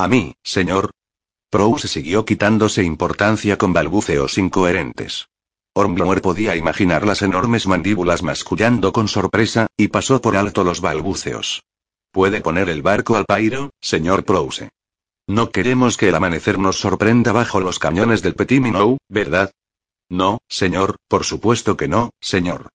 A 0.00 0.08
mí, 0.08 0.34
señor. 0.42 0.92
Prouse 1.50 1.86
siguió 1.86 2.24
quitándose 2.24 2.82
importancia 2.82 3.58
con 3.58 3.74
balbuceos 3.74 4.38
incoherentes. 4.38 5.28
Ormblor 5.74 6.22
podía 6.22 6.56
imaginar 6.56 7.04
las 7.06 7.20
enormes 7.20 7.66
mandíbulas 7.66 8.22
mascullando 8.22 8.94
con 8.94 9.08
sorpresa, 9.08 9.66
y 9.76 9.88
pasó 9.88 10.22
por 10.22 10.38
alto 10.38 10.64
los 10.64 10.80
balbuceos. 10.80 11.64
¿Puede 12.12 12.40
poner 12.40 12.70
el 12.70 12.80
barco 12.80 13.14
al 13.14 13.26
pairo, 13.26 13.74
señor 13.78 14.24
Prouse? 14.24 14.70
No 15.26 15.50
queremos 15.50 15.98
que 15.98 16.08
el 16.08 16.14
amanecer 16.14 16.58
nos 16.58 16.80
sorprenda 16.80 17.32
bajo 17.32 17.60
los 17.60 17.78
cañones 17.78 18.22
del 18.22 18.34
Petit 18.34 18.62
Minou, 18.62 18.96
¿verdad? 19.10 19.52
No, 20.08 20.38
señor, 20.48 20.96
por 21.08 21.24
supuesto 21.24 21.76
que 21.76 21.88
no, 21.88 22.08
señor. 22.22 22.70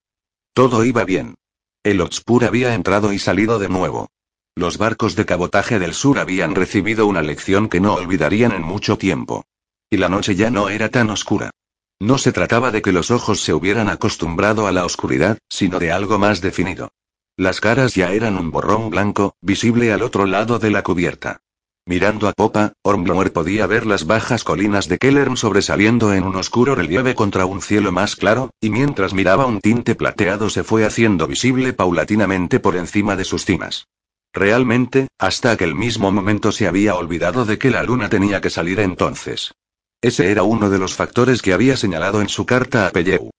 Todo 0.53 0.86
iba 0.86 1.03
bien. 1.05 1.34
El 1.82 2.01
Otspur 2.01 2.45
había 2.45 2.76
entrado 2.76 3.13
y 3.13 3.17
salido 3.17 3.57
de 3.57 3.69
nuevo. 3.69 4.09
Los 4.58 4.78
barcos 4.78 5.18
de 5.18 5.26
cabotaje 5.26 5.80
del 5.80 5.93
sur 5.93 6.18
habían 6.18 6.56
recibido 6.56 7.08
una 7.08 7.22
lección 7.22 7.68
que 7.68 7.82
no 7.82 7.93
olvidarían 7.93 8.53
en 8.53 8.62
mucho 8.62 8.97
tiempo. 8.97 9.43
Y 9.89 9.97
la 9.97 10.08
noche 10.08 10.36
ya 10.36 10.49
no 10.49 10.70
era 10.70 10.88
tan 10.88 11.10
oscura. 11.10 11.51
No 11.99 12.18
se 12.18 12.32
trataba 12.32 12.72
de 12.72 12.82
que 12.82 12.93
los 12.93 13.12
ojos 13.12 13.41
se 13.41 13.53
hubieran 13.53 13.89
acostumbrado 13.89 14.66
a 14.66 14.72
la 14.72 14.86
oscuridad, 14.86 15.38
sino 15.49 15.78
de 15.78 15.91
algo 15.91 16.20
más 16.20 16.39
definido. 16.39 16.89
Las 17.36 17.60
caras 17.60 17.95
ya 17.95 18.14
eran 18.14 18.38
un 18.38 18.49
borrón 18.49 18.89
blanco, 18.89 19.36
visible 19.41 19.91
al 19.91 20.01
otro 20.01 20.26
lado 20.26 20.58
de 20.58 20.72
la 20.72 20.84
cubierta. 20.84 21.41
Mirando 21.86 22.30
a 22.30 22.32
popa, 22.32 22.72
Ormblor 22.82 23.34
podía 23.34 23.68
ver 23.68 23.86
las 23.86 24.08
bajas 24.08 24.45
colinas 24.45 24.88
de 24.88 24.97
Kellern 24.97 25.36
sobresaliendo 25.36 26.14
en 26.14 26.24
un 26.24 26.38
oscuro 26.38 26.76
relieve 26.76 27.14
contra 27.14 27.45
un 27.45 27.62
cielo 27.62 27.91
más 27.91 28.16
claro, 28.16 28.51
y 28.62 28.70
mientras 28.70 29.14
miraba 29.14 29.45
un 29.45 29.60
tinte 29.60 29.95
plateado 29.95 30.49
se 30.49 30.64
fue 30.64 30.86
haciendo 30.86 31.28
visible 31.28 31.74
paulatinamente 31.74 32.62
por 32.62 32.78
encima 32.78 33.18
de 33.18 33.26
sus 33.26 33.43
cimas. 33.43 33.88
Realmente, 34.36 35.07
hasta 35.17 35.51
aquel 35.51 35.75
mismo 35.75 36.11
momento 36.11 36.51
se 36.51 36.67
había 36.67 36.95
olvidado 36.95 37.45
de 37.45 37.57
que 37.57 37.71
la 37.71 37.83
luna 37.83 38.09
tenía 38.09 38.41
que 38.41 38.49
salir 38.49 38.81
entonces. 38.81 39.53
Ese 40.01 40.29
era 40.29 40.43
uno 40.43 40.69
de 40.69 40.77
los 40.77 40.93
factores 40.93 41.41
que 41.41 41.53
había 41.53 41.77
señalado 41.77 42.19
en 42.19 42.27
su 42.27 42.45
carta 42.45 42.86
a 42.86 42.91
Pelleu. 42.91 43.29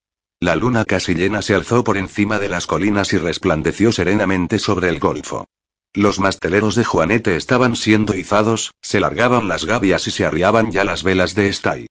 La 0.40 0.56
luna 0.56 0.86
casi 0.86 1.14
llena 1.14 1.42
se 1.42 1.54
alzó 1.54 1.84
por 1.84 1.98
encima 1.98 2.38
de 2.38 2.48
las 2.48 2.66
colinas 2.66 3.12
y 3.12 3.18
resplandeció 3.18 3.92
serenamente 3.92 4.58
sobre 4.58 4.88
el 4.88 4.98
golfo. 4.98 5.46
Los 5.92 6.18
masteleros 6.18 6.74
de 6.76 6.84
Juanete 6.84 7.36
estaban 7.36 7.76
siendo 7.76 8.14
izados, 8.14 8.72
se 8.80 8.98
largaban 8.98 9.48
las 9.48 9.66
gavias 9.66 10.06
y 10.06 10.10
se 10.10 10.24
arriaban 10.24 10.72
ya 10.72 10.84
las 10.84 11.02
velas 11.02 11.34
de 11.34 11.48
Stay. 11.48 11.86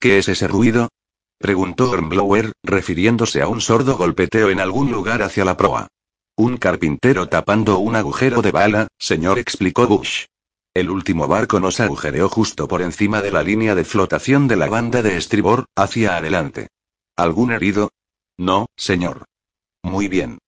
¿Qué 0.00 0.18
es 0.18 0.28
ese 0.28 0.48
ruido? 0.48 0.88
preguntó 1.38 1.92
Hornblower, 1.92 2.50
refiriéndose 2.64 3.40
a 3.40 3.46
un 3.46 3.60
sordo 3.60 3.96
golpeteo 3.96 4.50
en 4.50 4.58
algún 4.58 4.90
lugar 4.90 5.22
hacia 5.22 5.44
la 5.44 5.56
proa. 5.56 5.86
Un 6.38 6.56
carpintero 6.56 7.28
tapando 7.28 7.80
un 7.80 7.96
agujero 7.96 8.42
de 8.42 8.52
bala, 8.52 8.86
señor, 8.96 9.40
explicó 9.40 9.88
Bush. 9.88 10.26
El 10.72 10.88
último 10.88 11.26
barco 11.26 11.58
nos 11.58 11.80
agujereó 11.80 12.28
justo 12.28 12.68
por 12.68 12.80
encima 12.80 13.20
de 13.22 13.32
la 13.32 13.42
línea 13.42 13.74
de 13.74 13.82
flotación 13.82 14.46
de 14.46 14.54
la 14.54 14.68
banda 14.68 15.02
de 15.02 15.16
estribor, 15.16 15.64
hacia 15.74 16.16
adelante. 16.16 16.68
¿Algún 17.16 17.50
herido? 17.50 17.90
No, 18.36 18.66
señor. 18.76 19.24
Muy 19.82 20.06
bien. 20.06 20.38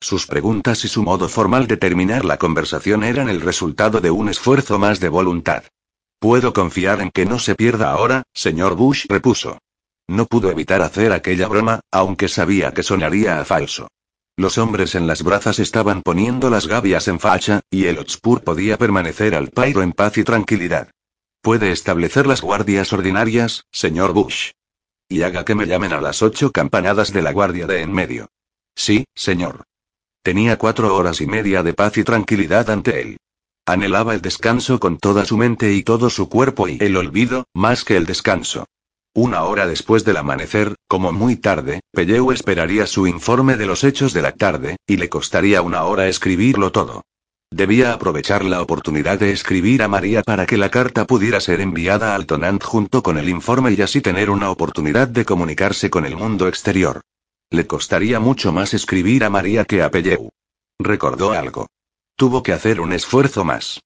Sus 0.00 0.28
preguntas 0.28 0.84
y 0.84 0.88
su 0.88 1.02
modo 1.02 1.28
formal 1.28 1.66
de 1.66 1.76
terminar 1.76 2.24
la 2.24 2.36
conversación 2.36 3.02
eran 3.02 3.28
el 3.28 3.40
resultado 3.40 4.00
de 4.00 4.12
un 4.12 4.28
esfuerzo 4.28 4.78
más 4.78 5.00
de 5.00 5.08
voluntad. 5.08 5.64
Puedo 6.20 6.52
confiar 6.52 7.00
en 7.00 7.10
que 7.10 7.26
no 7.26 7.40
se 7.40 7.56
pierda 7.56 7.90
ahora, 7.90 8.22
señor 8.32 8.76
Bush 8.76 9.06
repuso. 9.08 9.58
No 10.06 10.26
pudo 10.26 10.52
evitar 10.52 10.82
hacer 10.82 11.12
aquella 11.12 11.48
broma, 11.48 11.80
aunque 11.90 12.28
sabía 12.28 12.72
que 12.72 12.84
sonaría 12.84 13.40
a 13.40 13.44
falso. 13.44 13.88
Los 14.36 14.56
hombres 14.56 14.94
en 14.94 15.06
las 15.06 15.22
brazas 15.22 15.58
estaban 15.58 16.02
poniendo 16.02 16.48
las 16.48 16.66
gavias 16.66 17.06
en 17.08 17.20
facha, 17.20 17.60
y 17.70 17.86
el 17.86 17.98
Otspur 17.98 18.42
podía 18.42 18.78
permanecer 18.78 19.34
al 19.34 19.50
pairo 19.50 19.82
en 19.82 19.92
paz 19.92 20.16
y 20.16 20.24
tranquilidad. 20.24 20.90
Puede 21.42 21.70
establecer 21.70 22.26
las 22.26 22.40
guardias 22.40 22.92
ordinarias, 22.92 23.66
señor 23.72 24.12
Bush. 24.12 24.52
Y 25.08 25.22
haga 25.22 25.44
que 25.44 25.54
me 25.54 25.66
llamen 25.66 25.92
a 25.92 26.00
las 26.00 26.22
ocho 26.22 26.50
campanadas 26.50 27.12
de 27.12 27.20
la 27.20 27.32
guardia 27.32 27.66
de 27.66 27.82
en 27.82 27.92
medio. 27.92 28.28
Sí, 28.74 29.04
señor. 29.14 29.64
Tenía 30.22 30.56
cuatro 30.56 30.96
horas 30.96 31.20
y 31.20 31.26
media 31.26 31.62
de 31.62 31.74
paz 31.74 31.98
y 31.98 32.04
tranquilidad 32.04 32.70
ante 32.70 33.02
él. 33.02 33.16
Anhelaba 33.66 34.14
el 34.14 34.22
descanso 34.22 34.80
con 34.80 34.98
toda 34.98 35.24
su 35.26 35.36
mente 35.36 35.72
y 35.72 35.82
todo 35.82 36.08
su 36.10 36.28
cuerpo 36.28 36.68
y 36.68 36.78
el 36.80 36.96
olvido, 36.96 37.44
más 37.52 37.84
que 37.84 37.96
el 37.96 38.06
descanso. 38.06 38.66
Una 39.14 39.42
hora 39.44 39.66
después 39.66 40.04
del 40.04 40.16
amanecer, 40.16 40.74
como 40.88 41.12
muy 41.12 41.36
tarde, 41.36 41.80
Pelleu 41.92 42.32
esperaría 42.32 42.86
su 42.86 43.06
informe 43.06 43.56
de 43.58 43.66
los 43.66 43.84
hechos 43.84 44.14
de 44.14 44.22
la 44.22 44.32
tarde, 44.32 44.76
y 44.86 44.96
le 44.96 45.10
costaría 45.10 45.60
una 45.60 45.84
hora 45.84 46.08
escribirlo 46.08 46.72
todo. 46.72 47.02
Debía 47.50 47.92
aprovechar 47.92 48.42
la 48.42 48.62
oportunidad 48.62 49.18
de 49.18 49.30
escribir 49.30 49.82
a 49.82 49.88
María 49.88 50.22
para 50.22 50.46
que 50.46 50.56
la 50.56 50.70
carta 50.70 51.06
pudiera 51.06 51.38
ser 51.40 51.60
enviada 51.60 52.14
al 52.14 52.24
Tonant 52.24 52.64
junto 52.64 53.02
con 53.02 53.18
el 53.18 53.28
informe 53.28 53.72
y 53.72 53.82
así 53.82 54.00
tener 54.00 54.30
una 54.30 54.50
oportunidad 54.50 55.08
de 55.08 55.26
comunicarse 55.26 55.90
con 55.90 56.06
el 56.06 56.16
mundo 56.16 56.48
exterior. 56.48 57.02
Le 57.50 57.66
costaría 57.66 58.18
mucho 58.18 58.50
más 58.50 58.72
escribir 58.72 59.24
a 59.24 59.28
María 59.28 59.66
que 59.66 59.82
a 59.82 59.90
Pelleu. 59.90 60.30
Recordó 60.78 61.32
algo. 61.32 61.66
Tuvo 62.16 62.42
que 62.42 62.54
hacer 62.54 62.80
un 62.80 62.94
esfuerzo 62.94 63.44
más. 63.44 63.80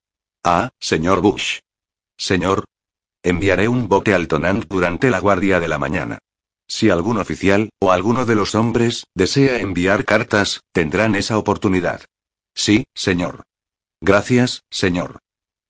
Ah, 0.45 0.71
señor 0.79 1.21
Bush. 1.21 1.59
Señor, 2.17 2.65
Enviaré 3.27 3.67
un 3.67 3.89
bote 3.89 4.15
al 4.15 4.29
Tonant 4.29 4.69
durante 4.69 5.11
la 5.11 5.19
guardia 5.19 5.59
de 5.59 5.67
la 5.67 5.79
mañana. 5.79 6.19
Si 6.69 6.91
algún 6.91 7.19
oficial, 7.19 7.71
o 7.81 7.91
alguno 7.91 8.25
de 8.25 8.37
los 8.37 8.55
hombres, 8.55 9.09
desea 9.17 9.59
enviar 9.59 10.05
cartas, 10.05 10.61
tendrán 10.71 11.17
esa 11.17 11.37
oportunidad. 11.37 12.03
Sí, 12.55 12.85
señor. 12.95 13.43
Gracias, 14.01 14.63
señor. 14.71 15.19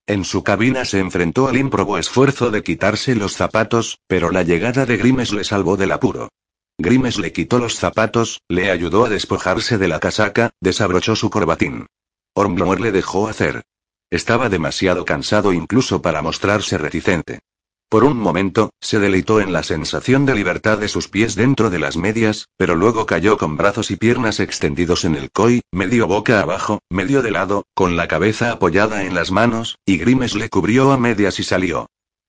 En 0.07 0.27
su 0.27 0.45
cabina 0.45 0.85
se 0.85 0.99
enfrentó 0.99 1.49
al 1.49 1.57
ímprobo 1.57 1.97
esfuerzo 1.97 2.51
de 2.51 2.63
quitarse 2.63 3.15
los 3.15 3.33
zapatos, 3.33 4.01
pero 4.07 4.31
la 4.31 4.43
llegada 4.43 4.85
de 4.85 4.99
Grimes 4.99 5.33
le 5.33 5.43
salvó 5.43 5.79
del 5.79 5.93
apuro. 5.93 6.29
Grimes 6.77 7.17
le 7.19 7.33
quitó 7.33 7.59
los 7.59 7.77
zapatos, 7.77 8.43
le 8.49 8.71
ayudó 8.71 9.07
a 9.07 9.09
despojarse 9.09 9.79
de 9.79 9.89
la 9.89 9.99
casaca, 9.99 10.51
desabrochó 10.61 11.17
su 11.17 11.31
corbatín. 11.31 11.87
Ormblor 12.35 12.83
le 12.83 12.93
dejó 12.93 13.29
hacer. 13.29 13.63
Estaba 14.11 14.49
demasiado 14.49 15.05
cansado 15.05 15.53
incluso 15.53 16.01
para 16.01 16.23
mostrarse 16.23 16.79
reticente. 16.79 17.41
Por 17.89 18.03
un 18.03 18.17
momento, 18.17 18.71
se 18.81 18.99
deleitó 18.99 19.41
en 19.41 19.53
la 19.53 19.63
sensación 19.63 20.27
de 20.27 20.35
libertad 20.35 20.79
de 20.79 20.89
sus 20.89 21.09
pies 21.09 21.37
dentro 21.37 21.71
de 21.71 21.79
las 21.79 21.97
medias, 21.97 22.49
pero 22.57 22.75
luego 22.75 23.07
cayó 23.07 23.39
con 23.39 23.57
brazos 23.57 23.93
y 23.93 23.97
piernas 23.97 24.41
extendidos 24.41 25.05
en 25.05 25.15
el 25.15 25.31
coi, 25.31 25.63
medio 25.73 26.09
boca 26.09 26.41
abajo, 26.41 26.81
medio 26.91 27.23
de 27.23 27.31
lado, 27.31 27.65
con 27.75 27.97
la 27.97 28.09
cabeza 28.09 28.51
apoyada 28.51 29.05
en 29.05 29.15
las 29.15 29.31
manos, 29.31 29.79
y 29.87 29.99
Grimes 29.99 30.35
le 30.35 30.49
cubrió 30.49 30.91
a 30.91 30.99
medias 30.99 31.39
y 31.39 31.45
salió. 31.45 31.87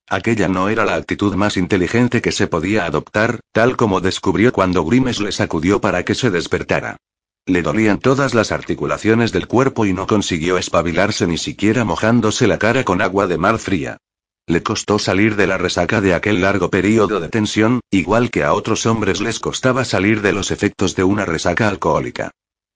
Aquella 0.07 0.47
no 0.47 0.69
era 0.69 0.85
la 0.85 0.95
actitud 0.95 1.33
más 1.35 1.57
inteligente 1.57 2.21
que 2.21 2.31
se 2.31 2.47
podía 2.47 2.85
adoptar, 2.85 3.39
tal 3.51 3.77
como 3.77 3.99
descubrió 3.99 4.53
cuando 4.53 4.85
Grimes 4.85 5.19
le 5.19 5.31
sacudió 5.31 5.81
para 5.81 6.05
que 6.05 6.15
se 6.15 6.29
despertara. 6.29 6.97
Le 7.47 7.61
dolían 7.61 7.99
todas 7.99 8.33
las 8.33 8.51
articulaciones 8.51 9.31
del 9.31 9.47
cuerpo 9.47 9.85
y 9.85 9.93
no 9.93 10.05
consiguió 10.05 10.57
espabilarse 10.57 11.25
ni 11.27 11.37
siquiera 11.37 11.85
mojándose 11.85 12.45
la 12.45 12.59
cara 12.59 12.83
con 12.83 13.01
agua 13.01 13.25
de 13.25 13.37
mar 13.37 13.57
fría. 13.57 13.97
Le 14.45 14.63
costó 14.63 14.99
salir 14.99 15.37
de 15.37 15.47
la 15.47 15.57
resaca 15.57 16.01
de 16.01 16.13
aquel 16.13 16.41
largo 16.41 16.69
período 16.69 17.21
de 17.21 17.29
tensión, 17.29 17.79
igual 17.89 18.31
que 18.31 18.43
a 18.43 18.51
otros 18.51 18.85
hombres 18.85 19.21
les 19.21 19.39
costaba 19.39 19.85
salir 19.85 20.21
de 20.21 20.33
los 20.33 20.51
efectos 20.51 20.93
de 20.95 21.05
una 21.05 21.23
resaca 21.23 21.69
alcohólica. 21.69 22.31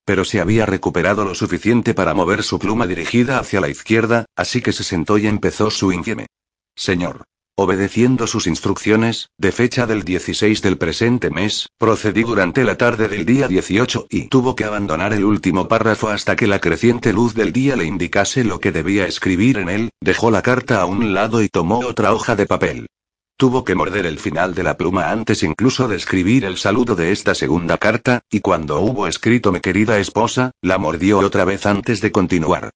Pero 0.06 0.24
se 0.24 0.40
había 0.40 0.66
recuperado 0.66 1.26
lo 1.26 1.36
suficiente 1.36 1.94
para 1.94 2.14
mover 2.14 2.42
su 2.42 2.58
pluma 2.58 2.88
dirigida 2.88 3.40
hacia 3.40 3.60
la 3.60 3.68
izquierda, 3.68 4.26
así 4.38 4.62
que 4.62 4.72
se 4.72 4.86
sentó 4.86 5.18
y 5.18 5.28
empezó 5.28 5.70
su 5.70 5.92
infieme. 5.92 6.28
Señor. 6.76 7.26
Obedeciendo 7.56 8.28
sus 8.28 8.47
instrucciones, 8.47 9.30
de 9.38 9.52
fecha 9.52 9.86
del 9.86 10.04
16 10.04 10.62
del 10.62 10.78
presente 10.78 11.30
mes, 11.30 11.68
procedí 11.78 12.24
durante 12.24 12.64
la 12.64 12.76
tarde 12.76 13.08
del 13.08 13.26
día 13.26 13.47
18 13.47 14.08
y 14.10 14.30
tuvo 14.30 14.56
que 14.56 14.64
abandonar 14.64 15.14
el 15.14 15.26
último 15.26 15.68
párrafo 15.68 16.08
hasta 16.08 16.36
que 16.36 16.47
la 16.47 16.60
creciente 16.60 17.12
luz 17.12 17.34
del 17.34 17.52
día 17.52 17.76
le 17.76 17.86
indicase 17.86 18.45
lo 18.45 18.60
que 18.60 18.72
debía 18.72 19.06
escribir 19.06 19.58
en 19.58 19.70
él, 19.70 19.89
dejó 19.99 20.32
la 20.32 20.41
carta 20.41 20.82
a 20.82 20.86
un 20.86 21.14
lado 21.14 21.43
y 21.43 21.49
tomó 21.49 21.80
otra 21.80 22.14
hoja 22.14 22.36
de 22.36 22.45
papel. 22.45 22.88
Tuvo 23.38 23.66
que 23.66 23.76
morder 23.76 24.06
el 24.06 24.20
final 24.20 24.56
de 24.56 24.64
la 24.64 24.78
pluma 24.78 25.12
antes 25.12 25.43
incluso 25.43 25.88
de 25.88 25.97
escribir 25.97 26.45
el 26.45 26.58
saludo 26.58 26.95
de 26.95 27.12
esta 27.12 27.36
segunda 27.36 27.78
carta, 27.78 28.22
y 28.32 28.39
cuando 28.39 28.80
hubo 28.80 29.08
escrito 29.08 29.52
mi 29.52 29.60
querida 29.60 29.99
esposa, 29.99 30.52
la 30.62 30.78
mordió 30.78 31.20
otra 31.20 31.43
vez 31.43 31.66
antes 31.66 32.02
de 32.02 32.12
continuar. 32.12 32.70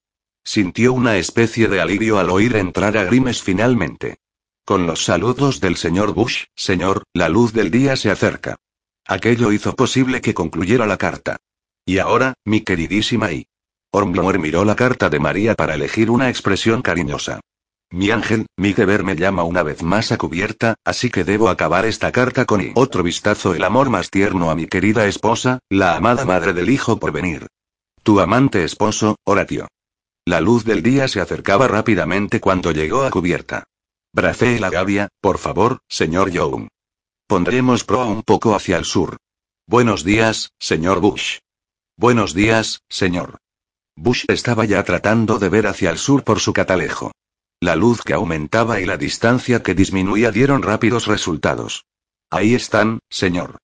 Sintió 0.44 0.94
una 0.94 1.18
especie 1.18 1.70
de 1.70 1.82
alivio 1.82 2.20
al 2.20 2.30
oír 2.30 2.56
entrar 2.56 2.98
a 2.98 3.04
Grimes 3.06 3.42
finalmente. 3.42 4.18
Con 4.66 4.88
los 4.88 5.06
saludos 5.06 5.60
del 5.60 5.78
señor 5.78 6.16
Bush, 6.16 6.46
señor, 6.56 7.04
la 7.14 7.30
luz 7.30 7.54
del 7.54 7.70
día 7.70 7.96
se 7.96 8.10
acerca. 8.10 8.56
Aquello 9.06 9.52
hizo 9.52 9.76
posible 9.76 10.22
que 10.22 10.34
concluyera 10.34 10.88
la 10.88 10.98
carta. 10.98 11.38
Y 11.86 12.00
ahora, 12.00 12.34
mi 12.46 12.62
queridísima 12.62 13.32
y. 13.32 13.46
Ormblor 13.92 14.40
miró 14.40 14.66
la 14.66 14.76
carta 14.76 15.12
de 15.12 15.20
María 15.20 15.54
para 15.54 15.76
elegir 15.76 16.10
una 16.10 16.30
expresión 16.30 16.82
cariñosa. 16.82 17.42
Mi 17.92 18.10
ángel, 18.10 18.48
mi 18.58 18.74
deber 18.74 19.04
me 19.04 19.16
llama 19.16 19.44
una 19.44 19.62
vez 19.62 19.84
más 19.84 20.12
a 20.12 20.18
cubierta, 20.18 20.74
así 20.84 21.12
que 21.12 21.24
debo 21.24 21.50
acabar 21.50 21.86
esta 21.86 22.12
carta 22.12 22.46
con 22.46 22.72
otro 22.74 23.04
vistazo 23.04 23.54
el 23.54 23.64
amor 23.64 23.92
más 23.92 24.10
tierno 24.10 24.50
a 24.50 24.56
mi 24.56 24.66
querida 24.66 25.06
esposa, 25.06 25.60
la 25.70 25.96
amada 25.96 26.26
madre 26.26 26.54
del 26.54 26.72
hijo 26.72 27.00
por 27.00 27.12
venir. 27.12 27.46
Tu 28.02 28.20
amante 28.20 28.64
esposo, 28.64 29.18
Horatio. 29.26 29.68
La 30.26 30.42
luz 30.42 30.66
del 30.66 30.82
día 30.82 31.08
se 31.08 31.22
acercaba 31.22 31.68
rápidamente 31.68 32.40
cuando 32.40 32.72
llegó 32.72 33.04
a 33.04 33.12
cubierta. 33.12 33.64
Bracé 34.16 34.62
la 34.62 34.70
gavia, 34.70 35.10
por 35.20 35.38
favor, 35.40 35.80
señor 35.90 36.32
Young. 36.32 36.70
Pondremos 37.28 37.84
proa 37.84 38.06
un 38.06 38.24
poco 38.24 38.56
hacia 38.56 38.78
el 38.78 38.86
sur. 38.86 39.18
Buenos 39.68 40.06
días, 40.06 40.54
señor 40.58 41.02
Bush. 41.02 41.40
Buenos 41.98 42.34
días, 42.34 42.80
señor. 42.88 43.40
Bush 43.98 44.24
estaba 44.30 44.64
ya 44.64 44.82
tratando 44.86 45.38
de 45.38 45.50
ver 45.50 45.68
hacia 45.68 45.90
el 45.90 45.98
sur 45.98 46.24
por 46.24 46.40
su 46.40 46.54
catalejo. 46.54 47.12
La 47.60 47.76
luz 47.76 48.04
que 48.04 48.14
aumentaba 48.14 48.80
y 48.80 48.86
la 48.86 48.96
distancia 48.96 49.62
que 49.62 49.76
disminuía 49.76 50.32
dieron 50.32 50.64
rápidos 50.64 51.08
resultados. 51.08 51.84
Ahí 52.30 52.56
están, 52.56 53.00
señor. 53.10 53.58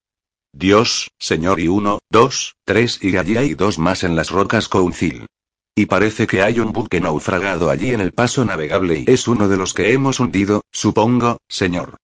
Dios, 0.51 1.11
señor 1.17 1.61
y 1.61 1.69
uno, 1.69 1.99
dos, 2.09 2.57
tres 2.65 2.99
y 3.01 3.15
allí 3.15 3.37
hay 3.37 3.53
dos 3.53 3.79
más 3.79 4.03
en 4.03 4.17
las 4.17 4.31
rocas 4.31 4.67
Council. 4.67 5.27
Y 5.73 5.85
parece 5.85 6.27
que 6.27 6.41
hay 6.41 6.59
un 6.59 6.73
buque 6.73 6.99
naufragado 6.99 7.69
allí 7.69 7.93
en 7.93 8.01
el 8.01 8.11
paso 8.11 8.43
navegable 8.43 9.05
y 9.07 9.11
es 9.11 9.27
uno 9.27 9.47
de 9.47 9.55
los 9.55 9.73
que 9.73 9.93
hemos 9.93 10.19
hundido, 10.19 10.63
supongo, 10.71 11.37
señor. 11.47 11.97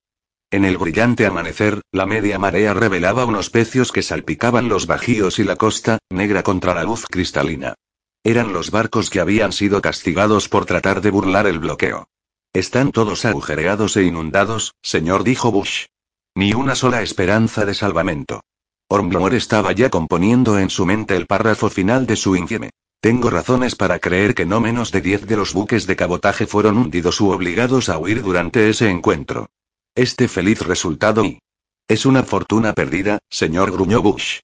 En 0.49 0.63
el 0.63 0.77
brillante 0.77 1.25
amanecer, 1.25 1.81
la 1.91 2.05
media 2.05 2.39
marea 2.39 2.73
revelaba 2.73 3.25
unos 3.25 3.49
pecios 3.49 3.91
que 3.91 4.01
salpicaban 4.01 4.69
los 4.69 4.87
bajíos 4.87 5.39
y 5.39 5.43
la 5.43 5.57
costa, 5.57 5.99
negra 6.09 6.43
contra 6.43 6.73
la 6.73 6.83
luz 6.83 7.05
cristalina. 7.05 7.75
Eran 8.23 8.53
los 8.53 8.71
barcos 8.71 9.09
que 9.09 9.19
habían 9.19 9.51
sido 9.51 9.81
castigados 9.81 10.47
por 10.47 10.65
tratar 10.65 11.01
de 11.01 11.11
burlar 11.11 11.47
el 11.47 11.59
bloqueo. 11.59 12.07
Están 12.53 12.93
todos 12.93 13.25
agujereados 13.25 13.97
e 13.97 14.03
inundados, 14.03 14.75
señor, 14.81 15.25
dijo 15.25 15.51
Bush. 15.51 15.87
Ni 16.33 16.53
una 16.53 16.75
sola 16.75 17.01
esperanza 17.01 17.65
de 17.65 17.73
salvamento. 17.73 18.41
Ormblor 18.87 19.33
estaba 19.33 19.73
ya 19.73 19.89
componiendo 19.89 20.57
en 20.57 20.69
su 20.69 20.85
mente 20.85 21.17
el 21.17 21.27
párrafo 21.27 21.69
final 21.69 22.05
de 22.05 22.15
su 22.15 22.37
infieme. 22.37 22.69
Tengo 22.99 23.29
razones 23.29 23.75
para 23.75 23.99
creer 23.99 24.33
que 24.33 24.45
no 24.45 24.59
menos 24.59 24.91
de 24.91 25.01
diez 25.01 25.25
de 25.27 25.37
los 25.37 25.53
buques 25.53 25.85
de 25.85 25.95
cabotaje 25.95 26.47
fueron 26.47 26.77
hundidos 26.77 27.21
u 27.21 27.29
obligados 27.29 27.89
a 27.89 27.97
huir 27.99 28.23
durante 28.23 28.69
ese 28.69 28.89
encuentro. 28.89 29.49
Este 29.95 30.27
feliz 30.27 30.61
resultado 30.61 31.23
y... 31.23 31.39
Es 31.87 32.05
una 32.05 32.23
fortuna 32.23 32.73
perdida, 32.73 33.19
señor 33.29 33.71
gruñó 33.71 34.01
Bush. 34.01 34.39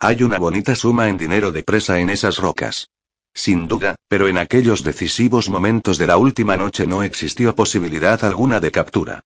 Hay 0.00 0.22
una 0.22 0.38
bonita 0.38 0.74
suma 0.74 1.08
en 1.08 1.18
dinero 1.18 1.52
de 1.52 1.62
presa 1.62 2.00
en 2.00 2.10
esas 2.10 2.38
rocas. 2.38 2.88
Sin 3.34 3.68
duda, 3.68 3.94
pero 4.08 4.26
en 4.26 4.38
aquellos 4.38 4.82
decisivos 4.82 5.48
momentos 5.48 5.98
de 5.98 6.06
la 6.06 6.16
última 6.16 6.56
noche 6.56 6.86
no 6.86 7.02
existió 7.02 7.54
posibilidad 7.54 8.24
alguna 8.24 8.58
de 8.58 8.70
captura. 8.72 9.20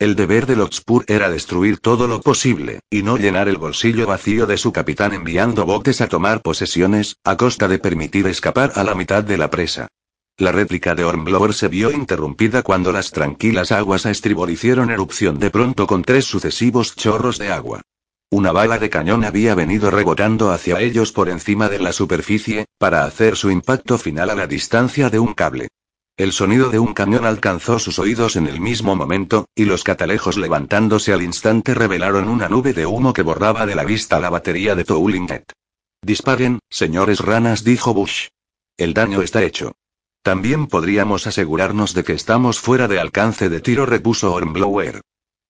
El 0.00 0.14
deber 0.14 0.46
de 0.46 0.54
Lotspur 0.54 1.04
era 1.08 1.28
destruir 1.28 1.80
todo 1.80 2.06
lo 2.06 2.20
posible, 2.20 2.78
y 2.88 3.02
no 3.02 3.16
llenar 3.16 3.48
el 3.48 3.56
bolsillo 3.56 4.06
vacío 4.06 4.46
de 4.46 4.56
su 4.56 4.70
capitán 4.70 5.12
enviando 5.12 5.66
botes 5.66 6.00
a 6.00 6.06
tomar 6.06 6.40
posesiones, 6.40 7.16
a 7.24 7.36
costa 7.36 7.66
de 7.66 7.80
permitir 7.80 8.28
escapar 8.28 8.70
a 8.76 8.84
la 8.84 8.94
mitad 8.94 9.24
de 9.24 9.36
la 9.36 9.50
presa. 9.50 9.88
La 10.36 10.52
réplica 10.52 10.94
de 10.94 11.02
Hornblower 11.02 11.52
se 11.52 11.66
vio 11.66 11.90
interrumpida 11.90 12.62
cuando 12.62 12.92
las 12.92 13.10
tranquilas 13.10 13.72
aguas 13.72 14.06
a 14.06 14.12
estribor 14.12 14.50
hicieron 14.50 14.92
erupción 14.92 15.40
de 15.40 15.50
pronto 15.50 15.88
con 15.88 16.04
tres 16.04 16.26
sucesivos 16.26 16.94
chorros 16.94 17.36
de 17.38 17.50
agua. 17.50 17.82
Una 18.30 18.52
bala 18.52 18.78
de 18.78 18.90
cañón 18.90 19.24
había 19.24 19.56
venido 19.56 19.90
rebotando 19.90 20.52
hacia 20.52 20.80
ellos 20.80 21.10
por 21.10 21.28
encima 21.28 21.68
de 21.68 21.80
la 21.80 21.92
superficie, 21.92 22.66
para 22.78 23.02
hacer 23.02 23.36
su 23.36 23.50
impacto 23.50 23.98
final 23.98 24.30
a 24.30 24.36
la 24.36 24.46
distancia 24.46 25.10
de 25.10 25.18
un 25.18 25.34
cable. 25.34 25.70
El 26.18 26.32
sonido 26.32 26.68
de 26.68 26.80
un 26.80 26.94
cañón 26.94 27.24
alcanzó 27.24 27.78
sus 27.78 28.00
oídos 28.00 28.34
en 28.34 28.48
el 28.48 28.60
mismo 28.60 28.96
momento, 28.96 29.46
y 29.54 29.66
los 29.66 29.84
catalejos 29.84 30.36
levantándose 30.36 31.12
al 31.12 31.22
instante 31.22 31.74
revelaron 31.74 32.28
una 32.28 32.48
nube 32.48 32.72
de 32.72 32.86
humo 32.86 33.12
que 33.12 33.22
borraba 33.22 33.66
de 33.66 33.76
la 33.76 33.84
vista 33.84 34.18
la 34.18 34.28
batería 34.28 34.74
de 34.74 34.82
Toulinget. 34.82 35.52
Disparen, 36.02 36.58
señores 36.68 37.20
ranas, 37.20 37.62
dijo 37.62 37.94
Bush. 37.94 38.26
El 38.76 38.94
daño 38.94 39.22
está 39.22 39.44
hecho. 39.44 39.76
También 40.24 40.66
podríamos 40.66 41.28
asegurarnos 41.28 41.94
de 41.94 42.02
que 42.02 42.14
estamos 42.14 42.58
fuera 42.58 42.88
de 42.88 42.98
alcance 42.98 43.48
de 43.48 43.60
tiro, 43.60 43.86
repuso 43.86 44.34
Hornblower. 44.34 45.02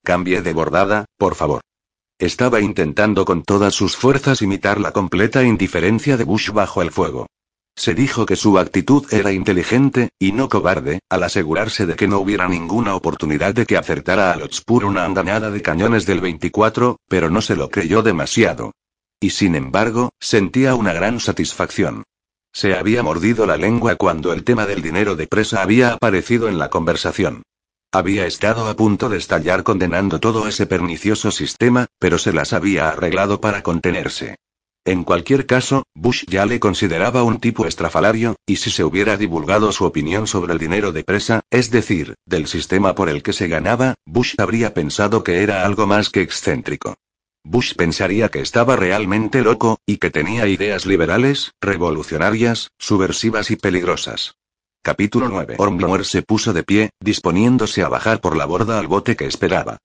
Cambie 0.05 0.43
de 0.43 0.53
bordada, 0.53 1.07
por 1.17 1.35
favor. 1.35 1.63
Estaba 2.19 2.61
intentando 2.61 3.25
con 3.25 3.43
todas 3.43 3.73
sus 3.73 3.97
fuerzas 3.97 4.43
imitar 4.43 4.79
la 4.79 4.93
completa 4.93 5.45
indiferencia 5.45 6.19
de 6.19 6.25
Bush 6.25 6.51
bajo 6.51 6.83
el 6.83 6.91
fuego. 6.91 7.27
Se 7.79 7.95
dijo 7.95 8.27
que 8.27 8.35
su 8.35 8.59
actitud 8.59 9.07
era 9.13 9.31
inteligente, 9.31 10.11
y 10.19 10.33
no 10.33 10.49
cobarde, 10.49 10.99
al 11.09 11.23
asegurarse 11.23 11.87
de 11.87 11.95
que 11.95 12.09
no 12.09 12.19
hubiera 12.19 12.49
ninguna 12.49 12.97
oportunidad 12.97 13.55
de 13.55 13.67
que 13.67 13.77
acertara 13.77 14.33
a 14.33 14.37
Lotspur 14.37 14.85
una 14.85 15.05
andañada 15.05 15.53
de 15.53 15.63
cañones 15.63 16.05
del 16.05 16.21
24, 16.21 16.97
pero 17.09 17.31
no 17.31 17.41
se 17.41 17.55
lo 17.55 17.71
creyó 17.71 18.03
demasiado. 18.03 18.73
Y 19.21 19.31
sin 19.31 19.55
embargo, 19.55 20.11
sentía 20.19 20.75
una 20.75 20.93
gran 20.93 21.21
satisfacción. 21.21 22.03
Se 22.53 22.75
había 22.75 23.05
mordido 23.05 23.47
la 23.47 23.57
lengua 23.57 23.95
cuando 23.95 24.33
el 24.33 24.43
tema 24.43 24.67
del 24.67 24.83
dinero 24.83 25.15
de 25.15 25.29
presa 25.29 25.63
había 25.63 25.93
aparecido 25.93 26.49
en 26.49 26.59
la 26.59 26.71
conversación. 26.71 27.45
Había 27.93 28.27
estado 28.27 28.67
a 28.67 28.75
punto 28.75 29.09
de 29.09 29.19
estallar 29.19 29.63
condenando 29.63 30.19
todo 30.19 30.49
ese 30.49 30.67
pernicioso 30.67 31.31
sistema, 31.31 31.87
pero 32.01 32.19
se 32.19 32.33
las 32.33 32.53
había 32.53 32.89
arreglado 32.89 33.41
para 33.41 33.63
contenerse. 33.63 34.35
En 34.89 35.05
cualquier 35.05 35.45
caso, 35.45 35.83
Bush 35.95 36.25
ya 36.29 36.47
le 36.47 36.61
consideraba 36.61 37.23
un 37.23 37.41
tipo 37.41 37.67
estrafalario, 37.67 38.37
y 38.47 38.57
si 38.57 38.71
se 38.71 38.85
hubiera 38.85 39.19
divulgado 39.19 39.71
su 39.71 39.85
opinión 39.85 40.27
sobre 40.27 40.55
el 40.55 40.59
dinero 40.59 40.93
de 40.93 41.05
presa, 41.05 41.43
es 41.51 41.71
decir, 41.71 42.15
del 42.25 42.47
sistema 42.47 42.95
por 42.95 43.11
el 43.11 43.23
que 43.23 43.35
se 43.35 43.49
ganaba, 43.49 43.97
Bush 44.07 44.37
habría 44.39 44.73
pensado 44.73 45.23
que 45.23 45.43
era 45.43 45.67
algo 45.67 45.87
más 45.87 46.09
que 46.09 46.23
excéntrico. 46.23 46.95
Bush 47.45 47.75
pensaría 47.75 48.31
que 48.31 48.41
estaba 48.41 48.77
realmente 48.77 49.43
loco, 49.43 49.77
y 49.85 49.99
que 49.99 50.09
tenía 50.09 50.49
ideas 50.49 50.87
liberales, 50.87 51.53
revolucionarias, 51.61 52.71
subversivas 52.79 53.51
y 53.51 53.57
peligrosas. 53.57 54.37
Capítulo 54.83 55.29
9. 55.29 55.57
Hornblower 55.59 56.07
se 56.07 56.23
puso 56.23 56.55
de 56.55 56.63
pie, 56.63 56.91
disponiéndose 56.99 57.83
a 57.83 57.91
bajar 57.91 58.23
por 58.23 58.39
la 58.39 58.47
borda 58.47 58.79
al 58.79 58.87
bote 58.87 59.17
que 59.17 59.27
esperaba. 59.27 59.77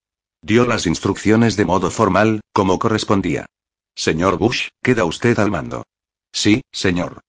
Dio 0.41 0.65
las 0.65 0.87
instrucciones 0.87 1.57
de 1.57 1.65
modo 1.65 1.91
formal, 1.91 2.39
como 2.53 2.79
correspondía. 2.79 3.47
Señor 3.95 4.37
Bush, 4.37 4.69
queda 4.81 5.05
usted 5.05 5.37
al 5.39 5.51
mando. 5.51 5.83
Sí, 6.31 6.63
señor. 6.71 7.21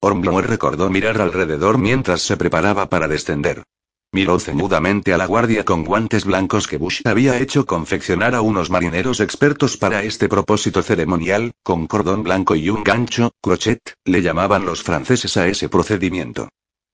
Hornblower 0.00 0.46
recordó 0.46 0.88
mirar 0.88 1.20
alrededor 1.20 1.78
mientras 1.78 2.22
se 2.22 2.36
preparaba 2.36 2.88
para 2.88 3.08
descender. 3.08 3.64
Miró 4.12 4.38
ceñudamente 4.38 5.12
a 5.12 5.18
la 5.18 5.26
guardia 5.26 5.64
con 5.64 5.84
guantes 5.84 6.24
blancos 6.24 6.66
que 6.66 6.78
Bush 6.78 7.02
había 7.04 7.38
hecho 7.38 7.66
confeccionar 7.66 8.34
a 8.34 8.40
unos 8.40 8.70
marineros 8.70 9.20
expertos 9.20 9.76
para 9.76 10.04
este 10.04 10.28
propósito 10.28 10.82
ceremonial, 10.82 11.52
con 11.62 11.86
cordón 11.86 12.22
blanco 12.22 12.54
y 12.54 12.70
un 12.70 12.82
gancho, 12.82 13.32
crochet, 13.42 13.80
le 14.04 14.22
llamaban 14.22 14.64
los 14.64 14.82
franceses 14.82 15.36
a 15.36 15.48
ese 15.48 15.68
procedimiento. 15.68 16.48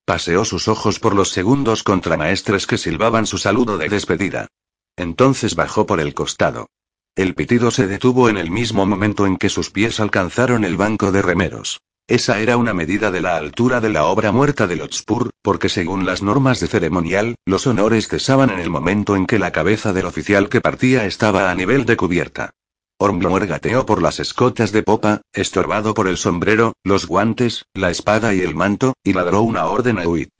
Paseó 0.05 0.45
sus 0.45 0.66
ojos 0.66 0.99
por 0.99 1.14
los 1.14 1.31
segundos 1.31 1.85
contramaestres 1.85 2.66
que 2.66 2.79
silbaban 2.79 3.27
su 3.27 3.39
saludo 3.39 3.79
de 3.79 3.89
despedida. 3.89 4.49
Entonces 4.97 5.55
bajó 5.55 5.87
por 5.87 6.01
el 6.01 6.14
costado. 6.14 6.66
El 7.15 7.35
pitido 7.35 7.71
se 7.71 7.87
detuvo 7.87 8.31
en 8.31 8.39
el 8.39 8.51
mismo 8.51 8.87
momento 8.87 9.27
en 9.27 9.37
que 9.37 9.51
sus 9.51 9.69
pies 9.69 10.01
alcanzaron 10.01 10.65
el 10.65 10.79
banco 10.79 11.13
de 11.13 11.21
remeros. 11.21 11.83
Esa 12.09 12.41
era 12.41 12.57
una 12.57 12.73
medida 12.73 13.11
de 13.11 13.21
la 13.21 13.37
altura 13.37 13.83
de 13.83 13.91
la 13.91 14.07
obra 14.07 14.33
muerta 14.33 14.67
de 14.67 14.77
Lotspur, 14.77 15.31
porque 15.43 15.69
según 15.69 16.07
las 16.07 16.23
normas 16.23 16.59
de 16.61 16.69
ceremonial, 16.69 17.35
los 17.45 17.67
honores 17.67 18.09
cesaban 18.09 18.49
en 18.49 18.61
el 18.61 18.71
momento 18.71 19.15
en 19.15 19.27
que 19.27 19.39
la 19.39 19.53
cabeza 19.53 19.93
del 19.93 20.07
oficial 20.07 20.49
que 20.49 20.63
partía 20.63 21.05
estaba 21.05 21.51
a 21.51 21.55
nivel 21.55 21.85
de 21.85 21.99
cubierta. 21.99 22.51
Hornblower 22.99 23.47
gateó 23.47 23.85
por 23.85 24.01
las 24.01 24.19
escotas 24.19 24.73
de 24.73 24.83
popa, 24.83 25.21
estorbado 25.35 25.93
por 25.93 26.09
el 26.09 26.17
sombrero, 26.17 26.73
los 26.83 27.07
guantes, 27.07 27.67
la 27.75 27.91
espada 27.91 28.33
y 28.33 28.41
el 28.41 28.55
manto, 28.55 28.95
y 29.05 29.13
ladró 29.13 29.43
una 29.43 29.67
orden 29.67 29.99
a 29.99 30.07
Uit. 30.07 30.31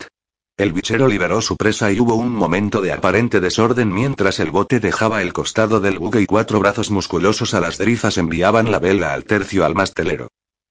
El 0.63 0.73
bichero 0.73 1.09
liberó 1.09 1.43
su 1.43 1.57
presa 1.57 1.91
y 1.91 1.99
hubo 1.99 2.15
un 2.15 2.31
momento 2.31 2.81
de 2.81 2.93
aparente 2.93 3.41
desorden 3.41 3.93
mientras 3.93 4.39
el 4.39 4.53
bote 4.53 4.79
dejaba 4.79 5.21
el 5.21 5.33
costado 5.33 5.81
del 5.81 5.99
buque 5.99 6.21
y 6.21 6.27
cuatro 6.27 6.61
brazos 6.61 6.89
musculosos 6.89 7.53
a 7.55 7.61
las 7.61 7.79
drizas 7.79 8.17
enviaban 8.17 8.71
la 8.71 8.79
vela 8.79 9.13
al 9.13 9.25
tercio 9.25 9.65
al 9.65 9.75
mastelero. 9.75 10.29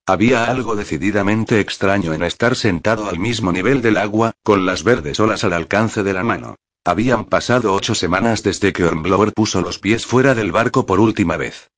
Había 0.07 0.45
algo 0.45 0.77
decididamente 0.77 1.59
extraño 1.59 2.13
en 2.13 2.23
estar 2.23 2.55
sentado 2.55 3.09
al 3.09 3.19
mismo 3.19 3.51
nivel 3.51 3.81
del 3.81 3.97
agua, 3.97 4.31
con 4.43 4.65
las 4.65 4.85
verdes 4.85 5.19
olas 5.19 5.43
al 5.43 5.51
alcance 5.51 6.03
de 6.03 6.13
la 6.13 6.23
mano. 6.23 6.55
Habían 6.85 7.25
pasado 7.25 7.73
ocho 7.73 7.93
semanas 7.93 8.43
desde 8.43 8.71
que 8.71 8.85
Hornblower 8.85 9.33
puso 9.33 9.59
los 9.59 9.77
pies 9.77 10.05
fuera 10.05 10.35
del 10.35 10.53
barco 10.53 10.85
por 10.85 11.01
última 11.01 11.35
vez. 11.35 11.69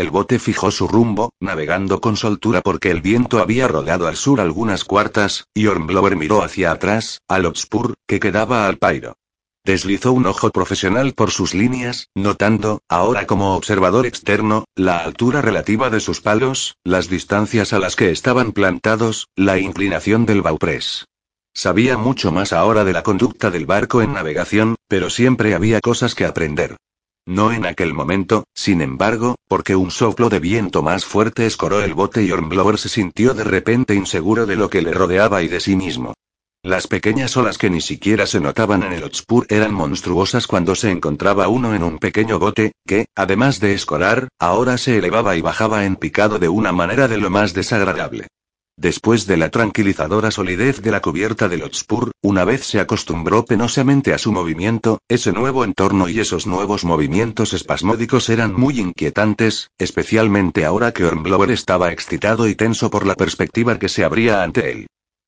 El 0.00 0.08
bote 0.08 0.38
fijó 0.38 0.70
su 0.70 0.88
rumbo, 0.88 1.34
navegando 1.40 2.00
con 2.00 2.16
soltura 2.16 2.62
porque 2.62 2.90
el 2.90 3.02
viento 3.02 3.38
había 3.38 3.68
rodado 3.68 4.06
al 4.06 4.16
sur 4.16 4.40
algunas 4.40 4.82
cuartas, 4.82 5.44
y 5.52 5.66
Hornblower 5.66 6.16
miró 6.16 6.42
hacia 6.42 6.72
atrás, 6.72 7.20
al 7.28 7.44
Obspur, 7.44 7.92
que 8.08 8.18
quedaba 8.18 8.66
al 8.66 8.78
pairo. 8.78 9.18
Deslizó 9.62 10.12
un 10.12 10.24
ojo 10.24 10.48
profesional 10.48 11.12
por 11.12 11.30
sus 11.30 11.52
líneas, 11.52 12.08
notando, 12.14 12.80
ahora 12.88 13.26
como 13.26 13.54
observador 13.54 14.06
externo, 14.06 14.64
la 14.74 15.00
altura 15.00 15.42
relativa 15.42 15.90
de 15.90 16.00
sus 16.00 16.22
palos, 16.22 16.78
las 16.82 17.10
distancias 17.10 17.74
a 17.74 17.78
las 17.78 17.94
que 17.94 18.10
estaban 18.10 18.52
plantados, 18.52 19.28
la 19.36 19.58
inclinación 19.58 20.24
del 20.24 20.40
bauprés. 20.40 21.08
Sabía 21.52 21.98
mucho 21.98 22.32
más 22.32 22.54
ahora 22.54 22.84
de 22.84 22.94
la 22.94 23.02
conducta 23.02 23.50
del 23.50 23.66
barco 23.66 24.00
en 24.00 24.14
navegación, 24.14 24.76
pero 24.88 25.10
siempre 25.10 25.54
había 25.54 25.82
cosas 25.82 26.14
que 26.14 26.24
aprender. 26.24 26.78
No 27.30 27.52
en 27.52 27.64
aquel 27.64 27.94
momento, 27.94 28.42
sin 28.54 28.82
embargo, 28.82 29.36
porque 29.46 29.76
un 29.76 29.92
soplo 29.92 30.28
de 30.30 30.40
viento 30.40 30.82
más 30.82 31.04
fuerte 31.04 31.46
escoró 31.46 31.80
el 31.80 31.94
bote 31.94 32.24
y 32.24 32.32
Hornblower 32.32 32.76
se 32.76 32.88
sintió 32.88 33.34
de 33.34 33.44
repente 33.44 33.94
inseguro 33.94 34.46
de 34.46 34.56
lo 34.56 34.68
que 34.68 34.82
le 34.82 34.90
rodeaba 34.90 35.40
y 35.40 35.46
de 35.46 35.60
sí 35.60 35.76
mismo. 35.76 36.12
Las 36.64 36.88
pequeñas 36.88 37.36
olas 37.36 37.56
que 37.56 37.70
ni 37.70 37.80
siquiera 37.80 38.26
se 38.26 38.40
notaban 38.40 38.82
en 38.82 38.94
el 38.94 39.04
Otspur 39.04 39.46
eran 39.48 39.72
monstruosas 39.72 40.48
cuando 40.48 40.74
se 40.74 40.90
encontraba 40.90 41.46
uno 41.46 41.72
en 41.72 41.84
un 41.84 42.00
pequeño 42.00 42.40
bote, 42.40 42.72
que, 42.84 43.06
además 43.14 43.60
de 43.60 43.74
escorar, 43.74 44.26
ahora 44.40 44.76
se 44.76 44.98
elevaba 44.98 45.36
y 45.36 45.40
bajaba 45.40 45.84
en 45.84 45.94
picado 45.94 46.40
de 46.40 46.48
una 46.48 46.72
manera 46.72 47.06
de 47.06 47.18
lo 47.18 47.30
más 47.30 47.54
desagradable. 47.54 48.26
Después 48.80 49.26
de 49.26 49.36
la 49.36 49.50
tranquilizadora 49.50 50.30
solidez 50.30 50.80
de 50.80 50.90
la 50.90 51.02
cubierta 51.02 51.50
del 51.50 51.64
Otspur, 51.64 52.12
una 52.22 52.46
vez 52.46 52.64
se 52.64 52.80
acostumbró 52.80 53.44
penosamente 53.44 54.14
a 54.14 54.18
su 54.18 54.32
movimiento, 54.32 55.00
ese 55.06 55.32
nuevo 55.32 55.64
entorno 55.64 56.08
y 56.08 56.18
esos 56.18 56.46
nuevos 56.46 56.86
movimientos 56.86 57.52
espasmódicos 57.52 58.30
eran 58.30 58.54
muy 58.54 58.80
inquietantes, 58.80 59.68
especialmente 59.76 60.64
ahora 60.64 60.92
que 60.92 61.04
Hornblower 61.04 61.50
estaba 61.50 61.92
excitado 61.92 62.48
y 62.48 62.54
tenso 62.54 62.90
por 62.90 63.06
la 63.06 63.16
perspectiva 63.16 63.78
que 63.78 63.90
se 63.90 64.02
abría 64.02 64.42
ante 64.42 64.72
él. 64.72 64.86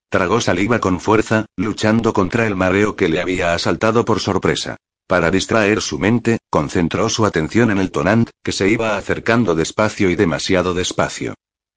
Tragó 0.08 0.40
saliva 0.40 0.78
con 0.78 0.98
fuerza, 0.98 1.44
luchando 1.58 2.14
contra 2.14 2.46
el 2.46 2.56
mareo 2.56 2.96
que 2.96 3.10
le 3.10 3.20
había 3.20 3.52
asaltado 3.52 4.06
por 4.06 4.20
sorpresa. 4.20 4.76
Para 5.06 5.30
distraer 5.30 5.82
su 5.82 5.98
mente, 5.98 6.38
concentró 6.48 7.10
su 7.10 7.26
atención 7.26 7.70
en 7.70 7.76
el 7.76 7.90
tonant, 7.90 8.30
que 8.42 8.52
se 8.52 8.70
iba 8.70 8.96
acercando 8.96 9.54
despacio 9.54 10.08
y 10.08 10.16
demasiado 10.16 10.72
despacio. 10.72 11.34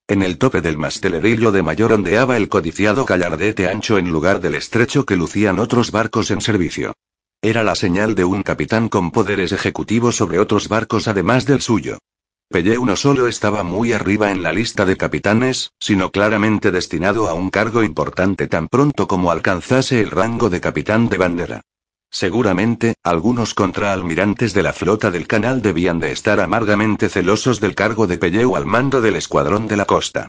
En 0.08 0.22
el 0.22 0.38
tope 0.38 0.60
del 0.60 0.78
mastelerillo 0.78 1.50
de 1.50 1.64
mayor 1.64 1.92
ondeaba 1.92 2.36
el 2.36 2.48
codiciado 2.48 3.04
callardete 3.04 3.68
ancho 3.68 3.98
en 3.98 4.08
lugar 4.08 4.40
del 4.40 4.54
estrecho 4.54 5.04
que 5.04 5.16
lucían 5.16 5.58
otros 5.58 5.90
barcos 5.90 6.30
en 6.30 6.40
servicio. 6.40 6.92
Era 7.42 7.64
la 7.64 7.74
señal 7.74 8.14
de 8.14 8.24
un 8.24 8.44
capitán 8.44 8.88
con 8.88 9.10
poderes 9.10 9.50
ejecutivos 9.50 10.14
sobre 10.14 10.38
otros 10.38 10.68
barcos 10.68 11.08
además 11.08 11.44
del 11.44 11.60
suyo. 11.60 11.98
Pelle 12.48 12.78
no 12.78 12.94
solo 12.94 13.26
estaba 13.26 13.64
muy 13.64 13.92
arriba 13.92 14.30
en 14.30 14.44
la 14.44 14.52
lista 14.52 14.84
de 14.84 14.96
capitanes, 14.96 15.72
sino 15.80 16.12
claramente 16.12 16.70
destinado 16.70 17.28
a 17.28 17.34
un 17.34 17.50
cargo 17.50 17.82
importante 17.82 18.46
tan 18.46 18.68
pronto 18.68 19.08
como 19.08 19.32
alcanzase 19.32 20.00
el 20.00 20.12
rango 20.12 20.48
de 20.50 20.60
capitán 20.60 21.08
de 21.08 21.18
bandera. 21.18 21.62
Seguramente, 22.16 22.94
algunos 23.04 23.52
contraalmirantes 23.52 24.54
de 24.54 24.62
la 24.62 24.72
flota 24.72 25.10
del 25.10 25.26
canal 25.26 25.60
debían 25.60 26.00
de 26.00 26.12
estar 26.12 26.40
amargamente 26.40 27.10
celosos 27.10 27.60
del 27.60 27.74
cargo 27.74 28.06
de 28.06 28.16
Pelleu 28.16 28.56
al 28.56 28.64
mando 28.64 29.02
del 29.02 29.16
escuadrón 29.16 29.68
de 29.68 29.76
la 29.76 29.84
costa. 29.84 30.26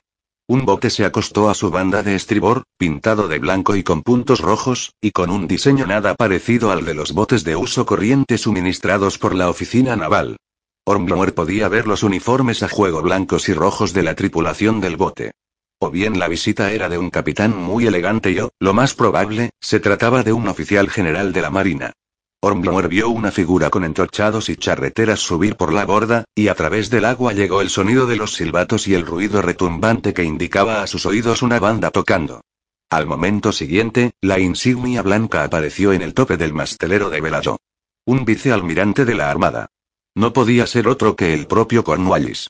Un 0.50 0.66
bote 0.66 0.90
se 0.90 1.06
acostó 1.06 1.50
a 1.50 1.54
su 1.54 1.72
banda 1.72 2.04
de 2.04 2.16
estribor, 2.16 2.64
pintado 2.78 3.30
de 3.30 3.40
blanco 3.40 3.78
y 3.78 3.84
con 3.84 4.02
puntos 4.02 4.42
rojos, 4.42 4.96
y 5.00 5.12
con 5.12 5.30
un 5.30 5.48
diseño 5.48 5.88
nada 5.88 6.14
parecido 6.16 6.72
al 6.72 6.84
de 6.84 6.94
los 6.94 7.14
botes 7.14 7.46
de 7.46 7.56
uso 7.56 7.86
corriente 7.86 8.38
suministrados 8.38 9.18
por 9.18 9.34
la 9.34 9.50
oficina 9.50 9.96
naval. 9.96 10.36
Hornblower 10.84 11.34
podía 11.34 11.70
ver 11.70 11.88
los 11.88 12.04
uniformes 12.04 12.64
a 12.64 12.68
juego 12.68 13.02
blancos 13.02 13.48
y 13.48 13.54
rojos 13.54 13.94
de 13.94 14.04
la 14.04 14.14
tripulación 14.14 14.82
del 14.82 14.98
bote. 14.98 15.32
O 15.80 15.92
bien 15.92 16.18
la 16.18 16.28
visita 16.28 16.72
era 16.72 16.90
de 16.90 16.98
un 16.98 17.12
capitán 17.12 17.56
muy 17.56 17.86
elegante 17.86 18.32
y 18.32 18.40
o, 18.40 18.50
lo 18.60 18.74
más 18.74 18.96
probable, 18.96 19.52
se 19.60 19.80
trataba 19.80 20.24
de 20.24 20.34
un 20.34 20.48
oficial 20.48 20.90
general 20.90 21.34
de 21.34 21.42
la 21.42 21.52
Marina. 21.52 21.94
Hornblower 22.40 22.88
vio 22.88 23.10
una 23.10 23.32
figura 23.32 23.70
con 23.70 23.84
entorchados 23.84 24.50
y 24.50 24.56
charreteras 24.56 25.20
subir 25.20 25.56
por 25.56 25.74
la 25.74 25.86
borda, 25.86 26.24
y 26.34 26.48
a 26.48 26.56
través 26.56 26.90
del 26.90 27.06
agua 27.06 27.34
llegó 27.34 27.62
el 27.62 27.70
sonido 27.70 28.08
de 28.08 28.16
los 28.16 28.34
silbatos 28.34 28.88
y 28.88 28.96
el 28.96 29.06
ruido 29.06 29.42
retumbante 29.42 30.14
que 30.14 30.24
indicaba 30.24 30.82
a 30.82 30.88
sus 30.88 31.06
oídos 31.06 31.42
una 31.44 31.60
banda 31.60 31.92
tocando. 31.92 32.42
Al 32.90 33.06
momento 33.06 33.52
siguiente, 33.52 34.14
la 34.22 34.40
insignia 34.40 35.02
blanca 35.02 35.44
apareció 35.44 35.94
en 35.94 36.02
el 36.02 36.14
tope 36.14 36.38
del 36.38 36.54
mastelero 36.54 37.10
de 37.10 37.22
Velado. 37.22 37.60
Un 38.06 38.24
vicealmirante 38.24 39.04
de 39.04 39.16
la 39.16 39.30
Armada. 39.30 39.68
No 40.16 40.34
podía 40.34 40.66
ser 40.66 40.88
otro 40.88 41.16
que 41.16 41.34
el 41.34 41.46
propio 41.46 41.84
Cornwallis. 41.84 42.50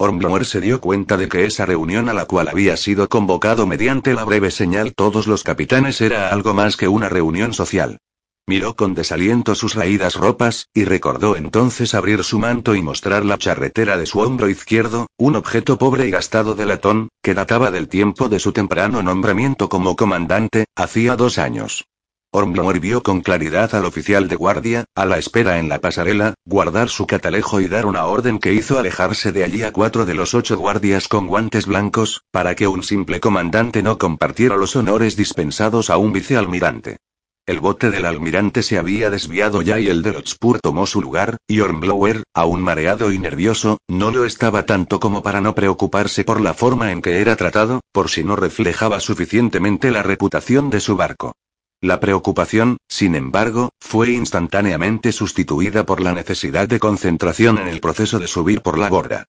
Hornblower 0.00 0.44
se 0.44 0.60
dio 0.60 0.80
cuenta 0.80 1.16
de 1.16 1.28
que 1.28 1.44
esa 1.44 1.66
reunión 1.66 2.08
a 2.08 2.12
la 2.12 2.26
cual 2.26 2.46
había 2.46 2.76
sido 2.76 3.08
convocado 3.08 3.66
mediante 3.66 4.14
la 4.14 4.22
breve 4.22 4.52
señal 4.52 4.94
todos 4.94 5.26
los 5.26 5.42
capitanes 5.42 6.00
era 6.00 6.28
algo 6.28 6.54
más 6.54 6.76
que 6.76 6.86
una 6.86 7.08
reunión 7.08 7.52
social. 7.52 7.98
Miró 8.46 8.76
con 8.76 8.94
desaliento 8.94 9.56
sus 9.56 9.74
raídas 9.74 10.14
ropas, 10.14 10.68
y 10.72 10.84
recordó 10.84 11.34
entonces 11.34 11.94
abrir 11.94 12.22
su 12.22 12.38
manto 12.38 12.76
y 12.76 12.80
mostrar 12.80 13.24
la 13.24 13.38
charretera 13.38 13.96
de 13.96 14.06
su 14.06 14.20
hombro 14.20 14.48
izquierdo, 14.48 15.08
un 15.18 15.34
objeto 15.34 15.78
pobre 15.78 16.06
y 16.06 16.12
gastado 16.12 16.54
de 16.54 16.66
latón, 16.66 17.08
que 17.20 17.34
databa 17.34 17.72
del 17.72 17.88
tiempo 17.88 18.28
de 18.28 18.38
su 18.38 18.52
temprano 18.52 19.02
nombramiento 19.02 19.68
como 19.68 19.96
comandante, 19.96 20.66
hacía 20.76 21.16
dos 21.16 21.38
años. 21.38 21.87
Hornblower 22.30 22.78
vio 22.78 23.02
con 23.02 23.22
claridad 23.22 23.74
al 23.74 23.86
oficial 23.86 24.28
de 24.28 24.36
guardia, 24.36 24.84
a 24.94 25.06
la 25.06 25.16
espera 25.16 25.58
en 25.58 25.70
la 25.70 25.80
pasarela, 25.80 26.34
guardar 26.44 26.90
su 26.90 27.06
catalejo 27.06 27.58
y 27.62 27.68
dar 27.68 27.86
una 27.86 28.04
orden 28.04 28.38
que 28.38 28.52
hizo 28.52 28.78
alejarse 28.78 29.32
de 29.32 29.44
allí 29.44 29.62
a 29.62 29.72
cuatro 29.72 30.04
de 30.04 30.12
los 30.12 30.34
ocho 30.34 30.58
guardias 30.58 31.08
con 31.08 31.26
guantes 31.26 31.64
blancos, 31.64 32.20
para 32.30 32.54
que 32.54 32.68
un 32.68 32.82
simple 32.82 33.18
comandante 33.18 33.82
no 33.82 33.96
compartiera 33.96 34.58
los 34.58 34.76
honores 34.76 35.16
dispensados 35.16 35.88
a 35.88 35.96
un 35.96 36.12
vicealmirante. 36.12 36.98
El 37.46 37.60
bote 37.60 37.90
del 37.90 38.04
almirante 38.04 38.62
se 38.62 38.76
había 38.76 39.08
desviado 39.08 39.62
ya 39.62 39.80
y 39.80 39.88
el 39.88 40.02
de 40.02 40.12
Hotspur 40.12 40.60
tomó 40.60 40.86
su 40.86 41.00
lugar, 41.00 41.38
y 41.48 41.60
Hornblower, 41.60 42.24
aún 42.34 42.60
mareado 42.60 43.10
y 43.10 43.18
nervioso, 43.18 43.78
no 43.88 44.10
lo 44.10 44.26
estaba 44.26 44.66
tanto 44.66 45.00
como 45.00 45.22
para 45.22 45.40
no 45.40 45.54
preocuparse 45.54 46.24
por 46.24 46.42
la 46.42 46.52
forma 46.52 46.92
en 46.92 47.00
que 47.00 47.22
era 47.22 47.36
tratado, 47.36 47.80
por 47.90 48.10
si 48.10 48.22
no 48.22 48.36
reflejaba 48.36 49.00
suficientemente 49.00 49.90
la 49.90 50.02
reputación 50.02 50.68
de 50.68 50.80
su 50.80 50.94
barco. 50.94 51.32
La 51.80 52.00
preocupación, 52.00 52.78
sin 52.88 53.14
embargo, 53.14 53.70
fue 53.78 54.10
instantáneamente 54.10 55.12
sustituida 55.12 55.86
por 55.86 56.00
la 56.00 56.12
necesidad 56.12 56.66
de 56.66 56.80
concentración 56.80 57.58
en 57.58 57.68
el 57.68 57.80
proceso 57.80 58.18
de 58.18 58.26
subir 58.26 58.62
por 58.62 58.78
la 58.78 58.88
borda. 58.88 59.26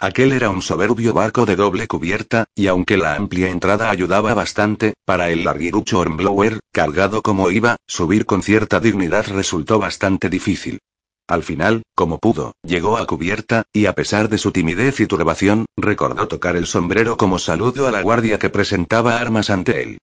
Aquel 0.00 0.32
era 0.32 0.50
un 0.50 0.62
soberbio 0.62 1.14
barco 1.14 1.46
de 1.46 1.54
doble 1.54 1.86
cubierta, 1.86 2.46
y 2.56 2.66
aunque 2.66 2.96
la 2.96 3.14
amplia 3.14 3.50
entrada 3.50 3.88
ayudaba 3.88 4.34
bastante, 4.34 4.94
para 5.04 5.30
el 5.30 5.44
larguirucho 5.44 6.00
Hornblower, 6.00 6.58
cargado 6.72 7.22
como 7.22 7.52
iba, 7.52 7.76
subir 7.86 8.26
con 8.26 8.42
cierta 8.42 8.80
dignidad 8.80 9.26
resultó 9.28 9.78
bastante 9.78 10.28
difícil. 10.28 10.80
Al 11.28 11.44
final, 11.44 11.82
como 11.94 12.18
pudo, 12.18 12.56
llegó 12.64 12.96
a 12.96 13.06
cubierta, 13.06 13.62
y 13.72 13.86
a 13.86 13.94
pesar 13.94 14.28
de 14.28 14.38
su 14.38 14.50
timidez 14.50 14.98
y 14.98 15.06
turbación, 15.06 15.66
recordó 15.76 16.26
tocar 16.26 16.56
el 16.56 16.66
sombrero 16.66 17.16
como 17.16 17.38
saludo 17.38 17.86
a 17.86 17.92
la 17.92 18.02
guardia 18.02 18.40
que 18.40 18.50
presentaba 18.50 19.18
armas 19.18 19.50
ante 19.50 19.84
él. 19.84 19.98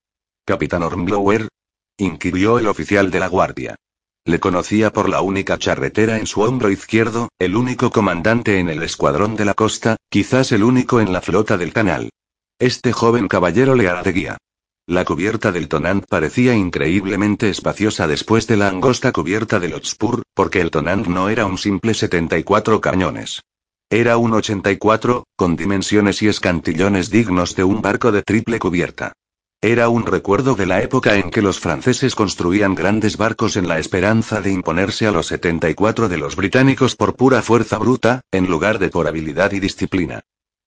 Capitán 0.46 0.82
Hornblower, 0.82 1.50
inquirió 2.00 2.58
el 2.58 2.68
oficial 2.68 3.12
de 3.12 3.20
la 3.20 3.28
guardia. 3.28 3.76
Le 4.26 4.40
conocía 4.40 4.92
por 4.92 5.10
la 5.10 5.22
única 5.22 5.58
charretera 5.58 6.18
en 6.18 6.28
su 6.28 6.42
hombro 6.42 6.70
izquierdo, 6.70 7.30
el 7.40 7.56
único 7.56 7.92
comandante 7.92 8.60
en 8.60 8.70
el 8.70 8.84
escuadrón 8.84 9.36
de 9.36 9.46
la 9.46 9.54
costa, 9.54 9.98
quizás 10.10 10.52
el 10.52 10.64
único 10.64 11.00
en 11.00 11.14
la 11.14 11.22
flota 11.22 11.58
del 11.58 11.74
canal. 11.74 12.10
Este 12.60 12.92
joven 12.92 13.28
caballero 13.28 13.76
le 13.76 13.88
hará 13.88 14.04
de 14.04 14.12
guía. 14.12 14.38
La 14.86 15.06
cubierta 15.06 15.52
del 15.52 15.68
Tonant 15.68 16.06
parecía 16.10 16.56
increíblemente 16.56 17.50
espaciosa 17.50 18.08
después 18.08 18.48
de 18.48 18.58
la 18.58 18.70
angosta 18.70 19.12
cubierta 19.12 19.60
del 19.60 19.74
Hotspur, 19.74 20.24
porque 20.34 20.62
el 20.62 20.72
Tonant 20.72 21.08
no 21.08 21.30
era 21.30 21.46
un 21.46 21.58
simple 21.58 21.94
74 21.94 22.82
cañones. 22.82 23.42
Era 23.92 24.18
un 24.18 24.34
84, 24.34 25.26
con 25.36 25.56
dimensiones 25.56 26.22
y 26.22 26.28
escantillones 26.28 27.10
dignos 27.10 27.56
de 27.56 27.64
un 27.64 27.82
barco 27.82 28.12
de 28.12 28.24
triple 28.24 28.60
cubierta. 28.60 29.14
Era 29.62 29.90
un 29.90 30.06
recuerdo 30.06 30.56
de 30.56 30.66
la 30.66 30.82
época 30.82 31.18
en 31.18 31.32
que 31.32 31.42
los 31.42 31.60
franceses 31.60 32.16
construían 32.16 32.76
grandes 32.76 33.18
barcos 33.18 33.58
en 33.58 33.68
la 33.68 33.78
esperanza 33.78 34.40
de 34.40 34.54
imponerse 34.54 35.06
a 35.06 35.12
los 35.12 35.28
74 35.28 36.08
de 36.08 36.18
los 36.18 36.38
británicos 36.38 36.96
por 36.96 37.18
pura 37.18 37.42
fuerza 37.42 37.78
bruta, 37.78 38.22
en 38.32 38.48
lugar 38.48 38.80
de 38.80 38.88
por 38.88 39.06
habilidad 39.06 39.52
y 39.52 39.60
disciplina. 39.60 40.22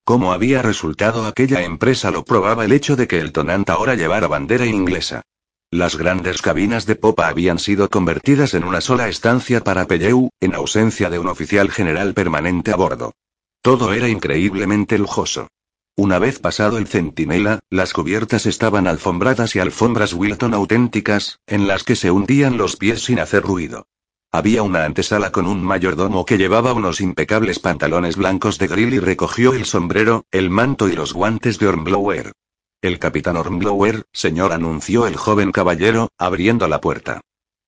Cómo 0.04 0.34
había 0.34 0.60
resultado 0.60 1.24
aquella 1.24 1.62
empresa 1.62 2.10
lo 2.10 2.22
probaba 2.22 2.66
el 2.66 2.72
hecho 2.72 2.94
de 2.94 3.08
que 3.08 3.18
el 3.18 3.32
Tonant 3.32 3.70
ahora 3.70 3.94
llevara 3.94 4.26
bandera 4.26 4.66
inglesa. 4.66 5.22
Las 5.70 5.96
grandes 5.96 6.42
cabinas 6.42 6.84
de 6.84 6.96
popa 6.96 7.28
habían 7.28 7.58
sido 7.58 7.88
convertidas 7.88 8.52
en 8.52 8.64
una 8.64 8.82
sola 8.82 9.08
estancia 9.08 9.64
para 9.64 9.86
Pelleu, 9.86 10.28
en 10.38 10.54
ausencia 10.54 11.08
de 11.08 11.18
un 11.18 11.28
oficial 11.28 11.70
general 11.70 12.12
permanente 12.12 12.72
a 12.72 12.76
bordo. 12.76 13.14
Todo 13.62 13.94
era 13.94 14.10
increíblemente 14.10 14.98
lujoso. 14.98 15.48
Una 15.94 16.18
vez 16.18 16.38
pasado 16.38 16.78
el 16.78 16.86
centinela, 16.86 17.60
las 17.68 17.92
cubiertas 17.92 18.46
estaban 18.46 18.86
alfombradas 18.86 19.54
y 19.54 19.58
alfombras 19.58 20.14
Wilton 20.14 20.54
auténticas, 20.54 21.40
en 21.46 21.68
las 21.68 21.84
que 21.84 21.96
se 21.96 22.10
hundían 22.10 22.56
los 22.56 22.76
pies 22.76 23.04
sin 23.04 23.20
hacer 23.20 23.42
ruido. 23.42 23.86
Había 24.30 24.62
una 24.62 24.86
antesala 24.86 25.32
con 25.32 25.46
un 25.46 25.62
mayordomo 25.62 26.24
que 26.24 26.38
llevaba 26.38 26.72
unos 26.72 27.02
impecables 27.02 27.58
pantalones 27.58 28.16
blancos 28.16 28.58
de 28.58 28.68
grill 28.68 28.94
y 28.94 29.00
recogió 29.00 29.52
el 29.52 29.66
sombrero, 29.66 30.24
el 30.30 30.48
manto 30.48 30.88
y 30.88 30.92
los 30.92 31.12
guantes 31.12 31.58
de 31.58 31.68
Hornblower. 31.68 32.32
El 32.80 32.98
capitán 32.98 33.36
Hornblower, 33.36 34.04
señor, 34.12 34.52
anunció 34.52 35.06
el 35.06 35.16
joven 35.16 35.52
caballero, 35.52 36.08
abriendo 36.16 36.66
la 36.68 36.80
puerta. 36.80 37.20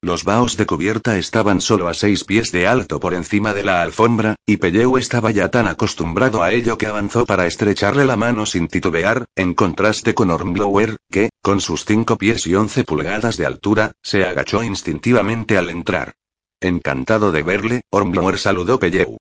Los 0.05 0.25
vaos 0.25 0.59
de 0.59 0.67
cubierta 0.67 1.17
estaban 1.17 1.63
solo 1.63 1.89
a 1.89 1.95
seis 1.95 2.25
pies 2.25 2.53
de 2.53 2.67
alto 2.67 3.01
por 3.01 3.15
encima 3.15 3.55
de 3.55 3.65
la 3.65 3.81
alfombra, 3.81 4.37
y 4.45 4.59
Pelleu 4.59 4.99
estaba 4.99 5.31
ya 5.31 5.51
tan 5.51 5.67
acostumbrado 5.67 6.43
a 6.43 6.53
ello 6.53 6.77
que 6.77 6.87
avanzó 6.87 7.25
para 7.25 7.47
estrecharle 7.47 8.05
la 8.05 8.15
mano 8.15 8.45
sin 8.45 8.69
titubear, 8.69 9.25
en 9.35 9.55
contraste 9.55 10.13
con 10.13 10.31
Hornblower, 10.31 10.99
que, 11.11 11.31
con 11.41 11.63
sus 11.63 11.87
cinco 11.87 12.19
pies 12.19 12.47
y 12.47 12.55
once 12.55 12.85
pulgadas 12.85 13.39
de 13.39 13.47
altura, 13.47 13.93
se 14.03 14.27
agachó 14.27 14.63
instintivamente 14.63 15.57
al 15.57 15.71
entrar. 15.71 16.13
Encantado 16.61 17.33
de 17.33 17.43
verle, 17.43 17.81
Hornblower 17.89 18.39
saludó 18.39 18.79
Pelleu. 18.79 19.17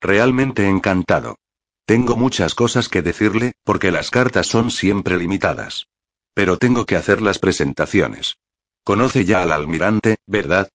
Realmente 0.00 0.68
encantado. 0.68 1.34
Tengo 1.84 2.14
muchas 2.14 2.54
cosas 2.54 2.88
que 2.88 3.02
decirle, 3.02 3.54
porque 3.64 3.90
las 3.90 4.12
cartas 4.12 4.46
son 4.46 4.70
siempre 4.70 5.16
limitadas. 5.16 5.88
Pero 6.32 6.58
tengo 6.58 6.86
que 6.86 6.94
hacer 6.94 7.22
las 7.22 7.40
presentaciones. 7.40 8.36
Conoce 8.88 9.26
ya 9.26 9.42
al 9.42 9.52
almirante, 9.52 10.16
¿verdad? 10.26 10.70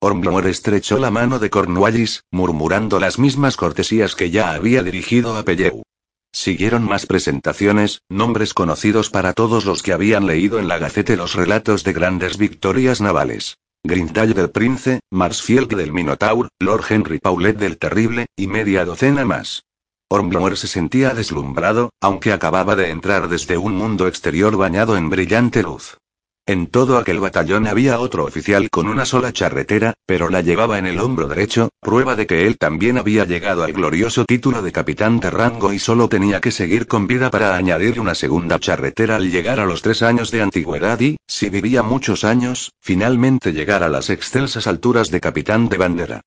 Ormblor 0.00 0.48
estrechó 0.48 0.98
la 0.98 1.12
mano 1.12 1.38
de 1.38 1.48
Cornwallis, 1.48 2.24
murmurando 2.32 2.98
las 2.98 3.20
mismas 3.20 3.56
cortesías 3.56 4.16
que 4.16 4.32
ya 4.32 4.50
había 4.50 4.82
dirigido 4.82 5.36
a 5.36 5.44
Pelleu. 5.44 5.84
Siguieron 6.32 6.82
más 6.82 7.06
presentaciones, 7.06 8.02
nombres 8.08 8.52
conocidos 8.52 9.10
para 9.10 9.32
todos 9.32 9.64
los 9.64 9.84
que 9.84 9.92
habían 9.92 10.26
leído 10.26 10.58
en 10.58 10.66
la 10.66 10.78
Gacete 10.78 11.16
los 11.16 11.36
relatos 11.36 11.84
de 11.84 11.92
grandes 11.92 12.36
victorias 12.36 13.00
navales. 13.00 13.58
Grindal 13.84 14.34
del 14.34 14.50
Prince, 14.50 14.98
Marsfield 15.12 15.72
del 15.76 15.92
Minotaur, 15.92 16.48
Lord 16.58 16.86
Henry 16.88 17.20
Paulet 17.20 17.56
del 17.56 17.78
Terrible, 17.78 18.26
y 18.34 18.48
media 18.48 18.84
docena 18.84 19.24
más. 19.24 19.62
Ormblor 20.08 20.56
se 20.56 20.66
sentía 20.66 21.14
deslumbrado, 21.14 21.90
aunque 22.00 22.32
acababa 22.32 22.74
de 22.74 22.90
entrar 22.90 23.28
desde 23.28 23.56
un 23.56 23.76
mundo 23.76 24.08
exterior 24.08 24.56
bañado 24.56 24.96
en 24.96 25.10
brillante 25.10 25.62
luz. 25.62 25.96
En 26.44 26.66
todo 26.66 26.98
aquel 26.98 27.20
batallón 27.20 27.68
había 27.68 28.00
otro 28.00 28.24
oficial 28.24 28.68
con 28.68 28.88
una 28.88 29.04
sola 29.04 29.32
charretera, 29.32 29.94
pero 30.06 30.28
la 30.28 30.40
llevaba 30.40 30.76
en 30.76 30.86
el 30.86 30.98
hombro 30.98 31.28
derecho, 31.28 31.68
prueba 31.80 32.16
de 32.16 32.26
que 32.26 32.48
él 32.48 32.58
también 32.58 32.98
había 32.98 33.24
llegado 33.24 33.62
al 33.62 33.72
glorioso 33.72 34.24
título 34.24 34.60
de 34.60 34.72
capitán 34.72 35.20
de 35.20 35.30
rango 35.30 35.72
y 35.72 35.78
solo 35.78 36.08
tenía 36.08 36.40
que 36.40 36.50
seguir 36.50 36.88
con 36.88 37.06
vida 37.06 37.30
para 37.30 37.54
añadir 37.54 38.00
una 38.00 38.16
segunda 38.16 38.58
charretera 38.58 39.14
al 39.14 39.30
llegar 39.30 39.60
a 39.60 39.66
los 39.66 39.82
tres 39.82 40.02
años 40.02 40.32
de 40.32 40.42
antigüedad 40.42 40.98
y, 40.98 41.16
si 41.28 41.48
vivía 41.48 41.84
muchos 41.84 42.24
años, 42.24 42.72
finalmente 42.80 43.52
llegar 43.52 43.84
a 43.84 43.88
las 43.88 44.10
excelsas 44.10 44.66
alturas 44.66 45.12
de 45.12 45.20
capitán 45.20 45.68
de 45.68 45.78
bandera. 45.78 46.20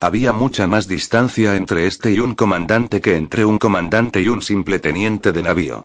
Había 0.00 0.34
mucha 0.34 0.66
más 0.66 0.86
distancia 0.86 1.56
entre 1.56 1.86
este 1.86 2.12
y 2.12 2.18
un 2.18 2.34
comandante 2.34 3.00
que 3.00 3.16
entre 3.16 3.46
un 3.46 3.56
comandante 3.56 4.20
y 4.20 4.28
un 4.28 4.42
simple 4.42 4.80
teniente 4.80 5.32
de 5.32 5.42
navío. 5.42 5.84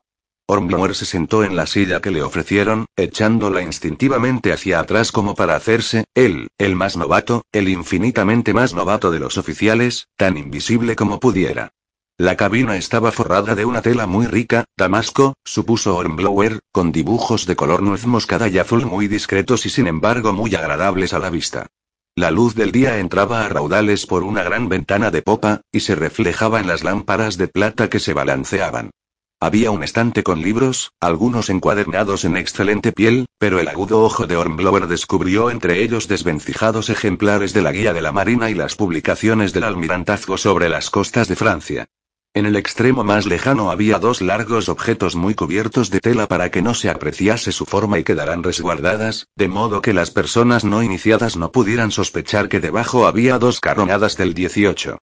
Ormblor 0.50 0.95
se 0.95 1.04
sentó 1.04 1.43
en 1.43 1.58
la 1.58 1.68
silla 1.68 2.00
que 2.00 2.10
le 2.10 2.24
ofrecieron, 2.24 2.86
echándola 2.95 3.62
instintivamente 3.62 4.54
hacia 4.54 4.80
atrás 4.80 5.12
como 5.12 5.36
para 5.36 5.58
hacerse, 5.58 6.06
él, 6.16 6.48
el 6.58 6.74
más 6.74 6.95
novato, 6.95 7.43
el 7.52 7.68
infinitamente 7.68 8.54
más 8.54 8.74
novato 8.74 9.12
de 9.12 9.20
los 9.20 9.38
oficiales, 9.38 10.08
tan 10.16 10.38
invisible 10.38 10.95
como 10.95 11.20
pudiera. 11.20 11.74
La 12.18 12.38
cabina 12.38 12.78
estaba 12.78 13.12
forrada 13.12 13.56
de 13.56 13.66
una 13.66 13.82
tela 13.82 14.08
muy 14.08 14.26
rica, 14.26 14.64
damasco, 14.78 15.34
supuso 15.43 15.98
Ormblower, 15.98 16.62
con 16.72 16.93
dibujos 16.93 17.45
de 17.45 17.58
color 17.58 17.84
nuez 17.84 18.06
moscada 18.06 18.48
y 18.48 18.58
azul 18.58 18.86
muy 18.86 19.10
discretos 19.10 19.66
y 19.66 19.70
sin 19.70 19.86
embargo 19.86 20.32
muy 20.32 20.56
agradables 20.56 21.12
a 21.14 21.20
la 21.20 21.30
vista. 21.30 21.68
La 22.16 22.32
luz 22.32 22.56
del 22.56 22.72
día 22.72 23.00
entraba 23.00 23.45
a 23.45 23.50
raudales 23.50 24.06
por 24.08 24.24
una 24.24 24.43
gran 24.43 24.70
ventana 24.70 25.12
de 25.12 25.22
popa, 25.22 25.60
y 25.74 25.82
se 25.82 25.93
reflejaba 25.95 26.62
en 26.62 26.68
las 26.68 26.86
lámparas 26.86 27.36
de 27.38 27.50
plata 27.50 27.89
que 27.89 28.00
se 28.00 28.14
balanceaban. 28.14 28.91
Había 29.40 29.70
un 29.70 29.84
estante 29.84 30.24
con 30.24 30.42
libros, 30.42 30.94
algunos 31.00 31.52
encuadernados 31.52 32.26
en 32.26 32.38
excelente 32.38 32.92
piel, 32.92 33.28
pero 33.38 33.60
el 33.60 33.68
agudo 33.68 34.02
ojo 34.02 34.26
de 34.26 34.36
Hornblower 34.36 34.88
descubrió 34.88 35.52
entre 35.52 35.84
ellos 35.84 36.08
desvencijados 36.08 36.90
ejemplares 36.90 37.54
de 37.54 37.62
la 37.62 37.72
guía 37.72 37.94
de 37.94 38.02
la 38.02 38.12
Marina 38.12 38.50
y 38.50 38.56
las 38.56 38.76
publicaciones 38.76 39.54
del 39.54 39.66
almirantazgo 39.66 40.40
sobre 40.40 40.70
las 40.70 40.90
costas 40.90 41.28
de 41.28 41.36
Francia. 41.36 41.86
En 42.34 42.48
el 42.48 42.56
extremo 42.56 43.04
más 43.04 43.28
lejano 43.28 43.70
había 43.70 44.00
dos 44.00 44.22
largos 44.22 44.70
objetos 44.70 45.16
muy 45.16 45.36
cubiertos 45.36 45.92
de 45.92 46.00
tela 46.00 46.26
para 46.26 46.50
que 46.50 46.64
no 46.64 46.74
se 46.74 46.90
apreciase 46.90 47.52
su 47.52 47.68
forma 47.68 48.00
y 48.00 48.04
quedaran 48.04 48.42
resguardadas, 48.42 49.28
de 49.36 49.48
modo 49.50 49.84
que 49.84 49.94
las 49.94 50.10
personas 50.10 50.66
no 50.66 50.82
iniciadas 50.82 51.38
no 51.38 51.52
pudieran 51.52 51.92
sospechar 51.92 52.50
que 52.50 52.60
debajo 52.60 53.06
había 53.06 53.38
dos 53.38 53.60
carronadas 53.60 54.18
del 54.18 54.34
18. 54.34 54.98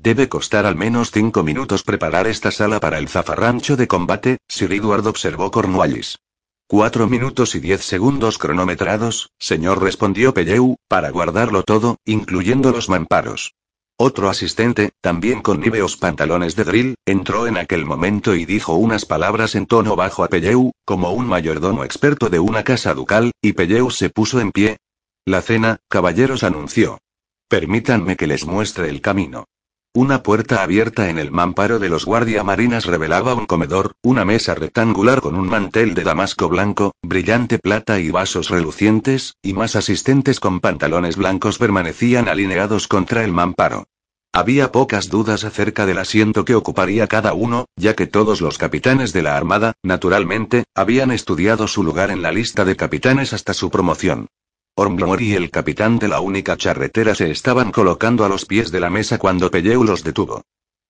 Debe 0.00 0.28
costar 0.28 0.64
al 0.64 0.76
menos 0.76 1.10
cinco 1.10 1.42
minutos 1.42 1.82
preparar 1.82 2.28
esta 2.28 2.52
sala 2.52 2.78
para 2.78 2.98
el 2.98 3.08
zafarrancho 3.08 3.76
de 3.76 3.88
combate, 3.88 4.38
Sir 4.46 4.72
Edward 4.72 5.04
observó 5.08 5.50
Cornwallis. 5.50 6.20
Cuatro 6.68 7.08
minutos 7.08 7.56
y 7.56 7.60
diez 7.60 7.82
segundos 7.82 8.38
cronometrados, 8.38 9.30
señor 9.38 9.82
respondió 9.82 10.32
Pelleu, 10.32 10.76
para 10.86 11.10
guardarlo 11.10 11.64
todo, 11.64 11.96
incluyendo 12.04 12.70
los 12.70 12.88
mamparos. 12.88 13.54
Otro 13.96 14.28
asistente, 14.28 14.90
también 15.00 15.42
con 15.42 15.58
níveos 15.58 15.96
pantalones 15.96 16.54
de 16.54 16.62
drill, 16.62 16.94
entró 17.04 17.48
en 17.48 17.56
aquel 17.56 17.84
momento 17.84 18.36
y 18.36 18.44
dijo 18.44 18.74
unas 18.74 19.04
palabras 19.04 19.56
en 19.56 19.66
tono 19.66 19.96
bajo 19.96 20.22
a 20.22 20.28
Pelleu, 20.28 20.70
como 20.84 21.10
un 21.10 21.26
mayordomo 21.26 21.82
experto 21.82 22.28
de 22.28 22.38
una 22.38 22.62
casa 22.62 22.94
ducal, 22.94 23.32
y 23.42 23.54
Pelleu 23.54 23.90
se 23.90 24.10
puso 24.10 24.38
en 24.38 24.52
pie. 24.52 24.76
La 25.24 25.42
cena, 25.42 25.78
caballeros 25.88 26.44
anunció. 26.44 27.00
Permítanme 27.48 28.16
que 28.16 28.28
les 28.28 28.46
muestre 28.46 28.90
el 28.90 29.00
camino. 29.00 29.46
Una 29.94 30.22
puerta 30.22 30.62
abierta 30.62 31.08
en 31.08 31.18
el 31.18 31.30
mamparo 31.30 31.78
de 31.78 31.88
los 31.88 32.04
guardiamarinas 32.04 32.84
revelaba 32.84 33.34
un 33.34 33.46
comedor, 33.46 33.94
una 34.02 34.24
mesa 34.24 34.54
rectangular 34.54 35.20
con 35.20 35.34
un 35.34 35.48
mantel 35.48 35.94
de 35.94 36.04
damasco 36.04 36.48
blanco, 36.48 36.92
brillante 37.02 37.58
plata 37.58 37.98
y 37.98 38.10
vasos 38.10 38.50
relucientes, 38.50 39.34
y 39.42 39.54
más 39.54 39.76
asistentes 39.76 40.40
con 40.40 40.60
pantalones 40.60 41.16
blancos 41.16 41.58
permanecían 41.58 42.28
alineados 42.28 42.86
contra 42.86 43.24
el 43.24 43.32
mamparo. 43.32 43.86
Había 44.32 44.70
pocas 44.70 45.08
dudas 45.08 45.44
acerca 45.44 45.86
del 45.86 45.98
asiento 45.98 46.44
que 46.44 46.54
ocuparía 46.54 47.06
cada 47.06 47.32
uno, 47.32 47.64
ya 47.74 47.94
que 47.94 48.06
todos 48.06 48.42
los 48.42 48.58
capitanes 48.58 49.14
de 49.14 49.22
la 49.22 49.36
Armada, 49.38 49.72
naturalmente, 49.82 50.64
habían 50.74 51.10
estudiado 51.10 51.66
su 51.66 51.82
lugar 51.82 52.10
en 52.10 52.20
la 52.20 52.30
lista 52.30 52.66
de 52.66 52.76
capitanes 52.76 53.32
hasta 53.32 53.54
su 53.54 53.70
promoción. 53.70 54.28
Ormblor 54.80 55.20
y 55.22 55.34
el 55.34 55.50
capitán 55.50 55.98
de 55.98 56.06
la 56.06 56.20
única 56.20 56.56
charretera 56.56 57.12
se 57.16 57.32
estaban 57.32 57.72
colocando 57.72 58.24
a 58.24 58.28
los 58.28 58.46
pies 58.46 58.70
de 58.70 58.78
la 58.78 58.90
mesa 58.90 59.18
cuando 59.18 59.50
Pelleu 59.50 59.82
los 59.82 60.04
detuvo. 60.04 60.42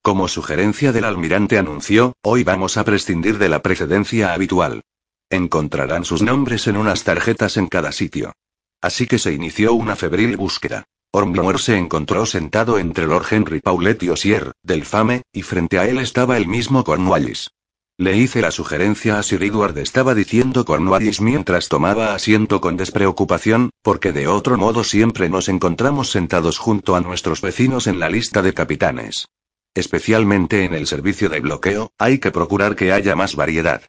Como 0.02 0.28
sugerencia 0.28 0.92
del 0.92 1.04
almirante 1.04 1.56
anunció, 1.56 2.12
hoy 2.22 2.44
vamos 2.44 2.76
a 2.76 2.84
prescindir 2.84 3.38
de 3.38 3.48
la 3.48 3.62
precedencia 3.62 4.34
habitual. 4.34 4.82
Encontrarán 5.30 6.04
sus 6.04 6.20
nombres 6.20 6.66
en 6.66 6.76
unas 6.76 7.02
tarjetas 7.02 7.56
en 7.56 7.66
cada 7.66 7.90
sitio. 7.92 8.34
Así 8.82 9.06
que 9.06 9.18
se 9.18 9.32
inició 9.32 9.72
una 9.72 9.96
febril 9.96 10.36
búsqueda. 10.36 10.84
Ormblor 11.10 11.58
se 11.58 11.78
encontró 11.78 12.26
sentado 12.26 12.78
entre 12.78 13.06
Lord 13.06 13.24
Henry 13.30 13.60
Paulet 13.60 14.02
y 14.02 14.10
Osier, 14.10 14.52
del 14.62 14.84
Fame, 14.84 15.22
y 15.32 15.40
frente 15.40 15.78
a 15.78 15.88
él 15.88 15.96
estaba 15.96 16.36
el 16.36 16.46
mismo 16.46 16.84
Cornwallis. 16.84 17.52
Le 18.00 18.16
hice 18.16 18.40
la 18.40 18.52
sugerencia 18.52 19.18
a 19.18 19.24
Sir 19.24 19.42
Edward, 19.42 19.76
estaba 19.78 20.14
diciendo 20.14 20.64
Cornwallis 20.64 21.20
mientras 21.20 21.68
tomaba 21.68 22.14
asiento 22.14 22.60
con 22.60 22.76
despreocupación, 22.76 23.70
porque 23.82 24.12
de 24.12 24.28
otro 24.28 24.56
modo 24.56 24.84
siempre 24.84 25.28
nos 25.28 25.48
encontramos 25.48 26.12
sentados 26.12 26.58
junto 26.58 26.94
a 26.94 27.00
nuestros 27.00 27.40
vecinos 27.40 27.88
en 27.88 27.98
la 27.98 28.08
lista 28.08 28.40
de 28.40 28.54
capitanes. 28.54 29.26
Especialmente 29.74 30.64
en 30.64 30.74
el 30.74 30.86
servicio 30.86 31.28
de 31.28 31.40
bloqueo, 31.40 31.90
hay 31.98 32.20
que 32.20 32.30
procurar 32.30 32.76
que 32.76 32.92
haya 32.92 33.16
más 33.16 33.34
variedad. 33.34 33.82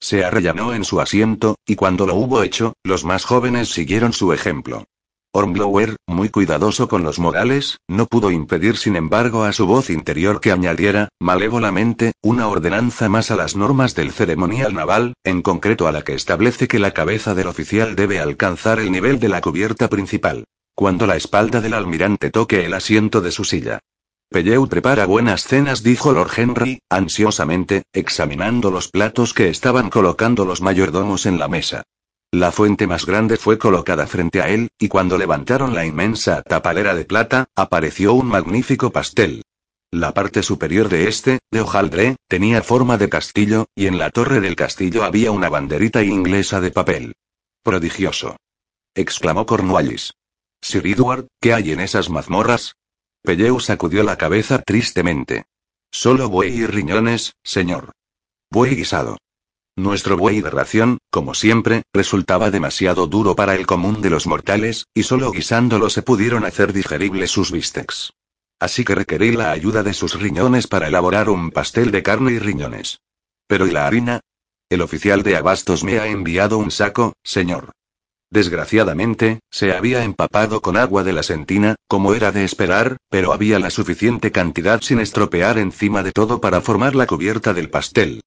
Se 0.00 0.24
arrellanó 0.24 0.74
en 0.74 0.82
su 0.84 1.00
asiento, 1.00 1.54
y 1.64 1.76
cuando 1.76 2.04
lo 2.04 2.16
hubo 2.16 2.42
hecho, 2.42 2.72
los 2.82 3.04
más 3.04 3.24
jóvenes 3.24 3.68
siguieron 3.68 4.12
su 4.12 4.32
ejemplo. 4.32 4.86
Hornblower, 5.34 5.96
muy 6.06 6.28
cuidadoso 6.28 6.88
con 6.88 7.04
los 7.04 7.18
modales, 7.18 7.78
no 7.88 8.06
pudo 8.06 8.30
impedir 8.30 8.76
sin 8.76 8.96
embargo 8.96 9.44
a 9.44 9.52
su 9.54 9.66
voz 9.66 9.88
interior 9.88 10.42
que 10.42 10.52
añadiera, 10.52 11.08
malévolamente, 11.18 12.12
una 12.20 12.48
ordenanza 12.48 13.08
más 13.08 13.30
a 13.30 13.36
las 13.36 13.56
normas 13.56 13.94
del 13.94 14.12
ceremonial 14.12 14.74
naval, 14.74 15.14
en 15.24 15.40
concreto 15.40 15.88
a 15.88 15.92
la 15.92 16.02
que 16.02 16.12
establece 16.12 16.68
que 16.68 16.78
la 16.78 16.90
cabeza 16.90 17.34
del 17.34 17.46
oficial 17.46 17.96
debe 17.96 18.20
alcanzar 18.20 18.78
el 18.78 18.92
nivel 18.92 19.18
de 19.20 19.30
la 19.30 19.40
cubierta 19.40 19.88
principal. 19.88 20.44
Cuando 20.74 21.06
la 21.06 21.16
espalda 21.16 21.62
del 21.62 21.72
almirante 21.72 22.30
toque 22.30 22.66
el 22.66 22.74
asiento 22.74 23.22
de 23.22 23.30
su 23.30 23.44
silla. 23.44 23.78
Pelleu 24.28 24.66
prepara 24.66 25.06
buenas 25.06 25.44
cenas, 25.44 25.82
dijo 25.82 26.12
Lord 26.12 26.32
Henry, 26.36 26.78
ansiosamente, 26.90 27.84
examinando 27.92 28.70
los 28.70 28.88
platos 28.88 29.32
que 29.32 29.48
estaban 29.48 29.88
colocando 29.88 30.44
los 30.44 30.60
mayordomos 30.60 31.24
en 31.24 31.38
la 31.38 31.48
mesa. 31.48 31.84
La 32.34 32.50
fuente 32.50 32.86
más 32.86 33.04
grande 33.04 33.36
fue 33.36 33.58
colocada 33.58 34.06
frente 34.06 34.40
a 34.40 34.48
él, 34.48 34.70
y 34.78 34.88
cuando 34.88 35.18
levantaron 35.18 35.74
la 35.74 35.84
inmensa 35.84 36.40
tapalera 36.40 36.94
de 36.94 37.04
plata, 37.04 37.50
apareció 37.54 38.14
un 38.14 38.26
magnífico 38.26 38.90
pastel. 38.90 39.42
La 39.90 40.14
parte 40.14 40.42
superior 40.42 40.88
de 40.88 41.08
este, 41.08 41.40
de 41.50 41.60
hojaldre, 41.60 42.16
tenía 42.28 42.62
forma 42.62 42.96
de 42.96 43.10
castillo, 43.10 43.66
y 43.74 43.86
en 43.86 43.98
la 43.98 44.08
torre 44.08 44.40
del 44.40 44.56
castillo 44.56 45.04
había 45.04 45.30
una 45.30 45.50
banderita 45.50 46.02
inglesa 46.02 46.62
de 46.62 46.70
papel. 46.70 47.12
Prodigioso. 47.62 48.38
exclamó 48.94 49.44
Cornwallis. 49.44 50.14
Sir 50.62 50.86
Edward, 50.86 51.26
¿qué 51.38 51.52
hay 51.52 51.72
en 51.72 51.80
esas 51.80 52.08
mazmorras? 52.08 52.76
Pelleu 53.22 53.60
sacudió 53.60 54.02
la 54.04 54.16
cabeza 54.16 54.62
tristemente. 54.62 55.44
Solo 55.90 56.30
buey 56.30 56.60
y 56.60 56.66
riñones, 56.66 57.34
señor. 57.44 57.92
Buey 58.50 58.74
guisado. 58.74 59.18
Nuestro 59.76 60.18
buey 60.18 60.42
de 60.42 60.50
ración, 60.50 60.98
como 61.10 61.32
siempre, 61.32 61.84
resultaba 61.94 62.50
demasiado 62.50 63.06
duro 63.06 63.34
para 63.34 63.54
el 63.54 63.66
común 63.66 64.02
de 64.02 64.10
los 64.10 64.26
mortales, 64.26 64.86
y 64.92 65.04
solo 65.04 65.30
guisándolo 65.32 65.88
se 65.88 66.02
pudieron 66.02 66.44
hacer 66.44 66.74
digeribles 66.74 67.30
sus 67.30 67.50
bistecs. 67.50 68.12
Así 68.60 68.84
que 68.84 68.94
requerí 68.94 69.32
la 69.32 69.50
ayuda 69.50 69.82
de 69.82 69.94
sus 69.94 70.20
riñones 70.20 70.66
para 70.66 70.88
elaborar 70.88 71.30
un 71.30 71.50
pastel 71.50 71.90
de 71.90 72.02
carne 72.02 72.32
y 72.32 72.38
riñones. 72.38 73.00
Pero 73.46 73.66
¿y 73.66 73.70
la 73.70 73.86
harina? 73.86 74.20
El 74.68 74.82
oficial 74.82 75.22
de 75.22 75.36
abastos 75.36 75.84
me 75.84 75.98
ha 75.98 76.06
enviado 76.06 76.58
un 76.58 76.70
saco, 76.70 77.14
señor. 77.24 77.72
Desgraciadamente, 78.30 79.40
se 79.50 79.72
había 79.72 80.04
empapado 80.04 80.60
con 80.60 80.76
agua 80.76 81.02
de 81.02 81.14
la 81.14 81.22
sentina, 81.22 81.76
como 81.88 82.12
era 82.12 82.30
de 82.30 82.44
esperar, 82.44 82.98
pero 83.08 83.32
había 83.32 83.58
la 83.58 83.70
suficiente 83.70 84.32
cantidad 84.32 84.82
sin 84.82 85.00
estropear 85.00 85.58
encima 85.58 86.02
de 86.02 86.12
todo 86.12 86.42
para 86.42 86.60
formar 86.60 86.94
la 86.94 87.06
cubierta 87.06 87.54
del 87.54 87.70
pastel. 87.70 88.20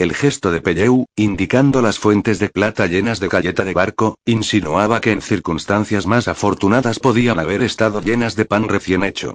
El 0.00 0.14
gesto 0.14 0.50
de 0.50 0.62
Pelleu, 0.62 1.04
indicando 1.14 1.82
las 1.82 1.98
fuentes 1.98 2.38
de 2.38 2.48
plata 2.48 2.86
llenas 2.86 3.20
de 3.20 3.28
galleta 3.28 3.64
de 3.64 3.74
barco, 3.74 4.16
insinuaba 4.24 5.02
que 5.02 5.12
en 5.12 5.20
circunstancias 5.20 6.06
más 6.06 6.26
afortunadas 6.26 6.98
podían 6.98 7.38
haber 7.38 7.62
estado 7.62 8.00
llenas 8.00 8.34
de 8.34 8.46
pan 8.46 8.66
recién 8.66 9.04
hecho. 9.04 9.34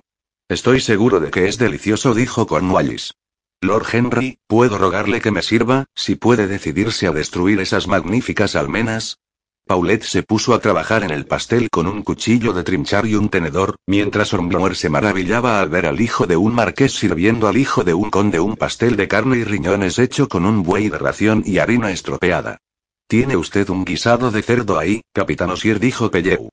Estoy 0.50 0.82
seguro 0.82 1.20
de 1.20 1.30
que 1.30 1.48
es 1.48 1.60
delicioso, 1.60 2.16
dijo 2.16 2.48
Cornwallis. 2.48 3.14
Lord 3.62 3.86
Henry, 3.94 4.40
¿puedo 4.48 4.80
rogarle 4.80 5.22
que 5.22 5.30
me 5.30 5.44
sirva, 5.44 5.86
si 5.94 6.16
puede 6.16 6.48
decidirse 6.48 7.06
a 7.06 7.12
destruir 7.12 7.60
esas 7.60 7.86
magníficas 7.86 8.56
almenas? 8.56 9.20
Paulette 9.68 10.04
se 10.04 10.22
puso 10.22 10.54
a 10.54 10.60
trabajar 10.60 11.04
en 11.04 11.10
el 11.10 11.26
pastel 11.26 11.72
con 11.72 11.88
un 11.88 12.04
cuchillo 12.04 12.54
de 12.54 12.64
trinchar 12.64 13.08
y 13.08 13.16
un 13.16 13.30
tenedor, 13.30 13.78
mientras 13.88 14.32
Ormblower 14.32 14.76
se 14.76 14.90
maravillaba 14.90 15.60
al 15.60 15.70
ver 15.70 15.88
al 15.88 16.00
hijo 16.00 16.28
de 16.28 16.38
un 16.38 16.54
marqués 16.54 16.94
sirviendo 16.94 17.48
al 17.48 17.58
hijo 17.58 17.84
de 17.84 17.96
un 17.96 18.12
conde 18.12 18.40
un 18.40 18.58
pastel 18.58 18.96
de 18.96 19.08
carne 19.08 19.38
y 19.38 19.44
riñones 19.44 19.98
hecho 19.98 20.30
con 20.30 20.46
un 20.46 20.62
buey 20.62 20.90
de 20.90 21.00
ración 21.00 21.42
y 21.44 21.58
harina 21.58 21.90
estropeada. 21.90 22.60
¿Tiene 23.08 23.38
usted 23.38 23.68
un 23.70 23.86
guisado 23.86 24.30
de 24.30 24.44
cerdo 24.44 24.78
ahí, 24.78 25.02
capitán 25.12 25.50
Osier? 25.50 25.80
dijo 25.80 26.12
Pelleu. 26.12 26.50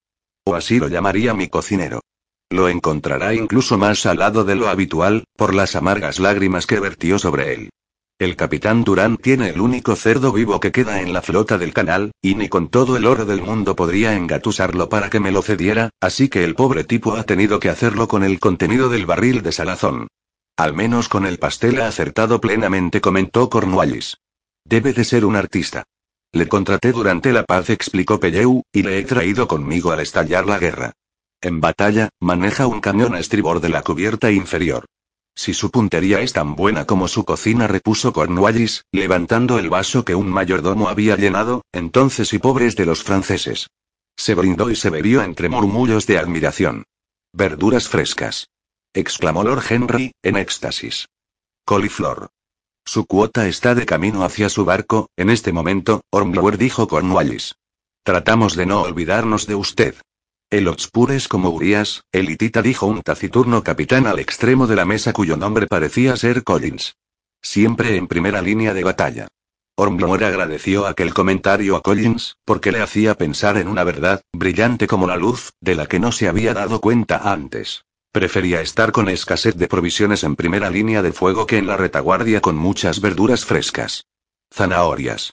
O 0.46 0.54
así 0.54 0.78
lo 0.78 0.88
llamaría 0.88 1.34
mi 1.34 1.48
cocinero. 1.48 2.00
Lo 2.48 2.70
encontrará 2.70 3.34
incluso 3.34 3.76
más 3.76 4.00
salado 4.00 4.44
de 4.44 4.56
lo 4.56 4.68
habitual, 4.68 5.24
por 5.36 5.54
las 5.54 5.76
amargas 5.76 6.18
lágrimas 6.18 6.66
que 6.66 6.80
vertió 6.80 7.18
sobre 7.18 7.52
él. 7.52 7.70
El 8.18 8.36
capitán 8.36 8.84
Durán 8.84 9.16
tiene 9.16 9.48
el 9.48 9.60
único 9.60 9.96
cerdo 9.96 10.32
vivo 10.32 10.60
que 10.60 10.70
queda 10.70 11.00
en 11.00 11.12
la 11.12 11.22
flota 11.22 11.58
del 11.58 11.74
canal, 11.74 12.12
y 12.22 12.36
ni 12.36 12.48
con 12.48 12.68
todo 12.68 12.96
el 12.96 13.06
oro 13.06 13.24
del 13.24 13.42
mundo 13.42 13.74
podría 13.74 14.14
engatusarlo 14.14 14.88
para 14.88 15.10
que 15.10 15.18
me 15.18 15.32
lo 15.32 15.42
cediera, 15.42 15.90
así 16.00 16.28
que 16.28 16.44
el 16.44 16.54
pobre 16.54 16.84
tipo 16.84 17.16
ha 17.16 17.24
tenido 17.24 17.58
que 17.58 17.68
hacerlo 17.68 18.06
con 18.06 18.22
el 18.22 18.38
contenido 18.38 18.88
del 18.88 19.06
barril 19.06 19.42
de 19.42 19.50
salazón. 19.50 20.06
Al 20.56 20.74
menos 20.74 21.08
con 21.08 21.26
el 21.26 21.38
pastel 21.38 21.80
ha 21.80 21.88
acertado 21.88 22.40
plenamente, 22.40 23.00
comentó 23.00 23.50
Cornwallis. 23.50 24.18
Debe 24.64 24.92
de 24.92 25.04
ser 25.04 25.24
un 25.24 25.34
artista. 25.34 25.82
Le 26.30 26.46
contraté 26.46 26.92
durante 26.92 27.32
la 27.32 27.42
paz, 27.42 27.70
explicó 27.70 28.20
Pelleu, 28.20 28.62
y 28.72 28.82
le 28.82 28.98
he 28.98 29.02
traído 29.02 29.48
conmigo 29.48 29.90
al 29.90 30.00
estallar 30.00 30.46
la 30.46 30.58
guerra. 30.58 30.92
En 31.40 31.60
batalla, 31.60 32.08
maneja 32.20 32.68
un 32.68 32.80
cañón 32.80 33.14
a 33.14 33.18
estribor 33.18 33.60
de 33.60 33.70
la 33.70 33.82
cubierta 33.82 34.30
inferior. 34.30 34.84
Si 35.34 35.54
su 35.54 35.70
puntería 35.70 36.20
es 36.20 36.32
tan 36.32 36.54
buena 36.54 36.84
como 36.84 37.08
su 37.08 37.24
cocina, 37.24 37.66
repuso 37.66 38.12
Cornwallis, 38.12 38.84
levantando 38.92 39.58
el 39.58 39.70
vaso 39.70 40.04
que 40.04 40.14
un 40.14 40.28
mayordomo 40.28 40.88
había 40.88 41.16
llenado, 41.16 41.64
entonces 41.72 42.32
y 42.32 42.38
pobres 42.38 42.76
de 42.76 42.86
los 42.86 43.02
franceses. 43.02 43.68
Se 44.16 44.34
brindó 44.34 44.70
y 44.70 44.76
se 44.76 44.90
bebió 44.90 45.22
entre 45.22 45.48
murmullos 45.48 46.06
de 46.06 46.18
admiración. 46.18 46.84
Verduras 47.32 47.88
frescas. 47.88 48.48
exclamó 48.92 49.42
Lord 49.42 49.64
Henry, 49.68 50.12
en 50.22 50.36
éxtasis. 50.36 51.08
Coliflor. 51.64 52.28
Su 52.84 53.06
cuota 53.06 53.48
está 53.48 53.74
de 53.74 53.86
camino 53.86 54.24
hacia 54.24 54.48
su 54.48 54.64
barco, 54.64 55.08
en 55.16 55.30
este 55.30 55.52
momento, 55.52 56.02
Ormblower 56.10 56.58
dijo 56.58 56.88
Cornwallis. 56.88 57.54
Tratamos 58.02 58.54
de 58.54 58.66
no 58.66 58.82
olvidarnos 58.82 59.46
de 59.46 59.54
usted. 59.54 59.94
El 60.52 60.68
Oxpures 60.68 61.28
como 61.28 61.48
Urias, 61.48 62.04
elitita 62.12 62.60
dijo 62.60 62.84
un 62.84 63.00
taciturno 63.00 63.64
capitán 63.64 64.06
al 64.06 64.18
extremo 64.18 64.66
de 64.66 64.76
la 64.76 64.84
mesa 64.84 65.14
cuyo 65.14 65.38
nombre 65.38 65.66
parecía 65.66 66.14
ser 66.14 66.44
Collins. 66.44 66.94
Siempre 67.40 67.96
en 67.96 68.06
primera 68.06 68.42
línea 68.42 68.74
de 68.74 68.84
batalla. 68.84 69.28
Ormblower 69.76 70.24
agradeció 70.24 70.86
aquel 70.86 71.14
comentario 71.14 71.74
a 71.74 71.80
Collins, 71.80 72.36
porque 72.44 72.70
le 72.70 72.82
hacía 72.82 73.14
pensar 73.14 73.56
en 73.56 73.66
una 73.66 73.82
verdad, 73.82 74.20
brillante 74.30 74.86
como 74.86 75.06
la 75.06 75.16
luz, 75.16 75.54
de 75.62 75.74
la 75.74 75.86
que 75.86 75.98
no 75.98 76.12
se 76.12 76.28
había 76.28 76.52
dado 76.52 76.82
cuenta 76.82 77.32
antes. 77.32 77.86
Prefería 78.12 78.60
estar 78.60 78.92
con 78.92 79.08
escasez 79.08 79.56
de 79.56 79.68
provisiones 79.68 80.22
en 80.22 80.36
primera 80.36 80.68
línea 80.68 81.00
de 81.00 81.14
fuego 81.14 81.46
que 81.46 81.56
en 81.56 81.66
la 81.66 81.78
retaguardia 81.78 82.42
con 82.42 82.56
muchas 82.56 83.00
verduras 83.00 83.46
frescas. 83.46 84.04
Zanahorias. 84.52 85.32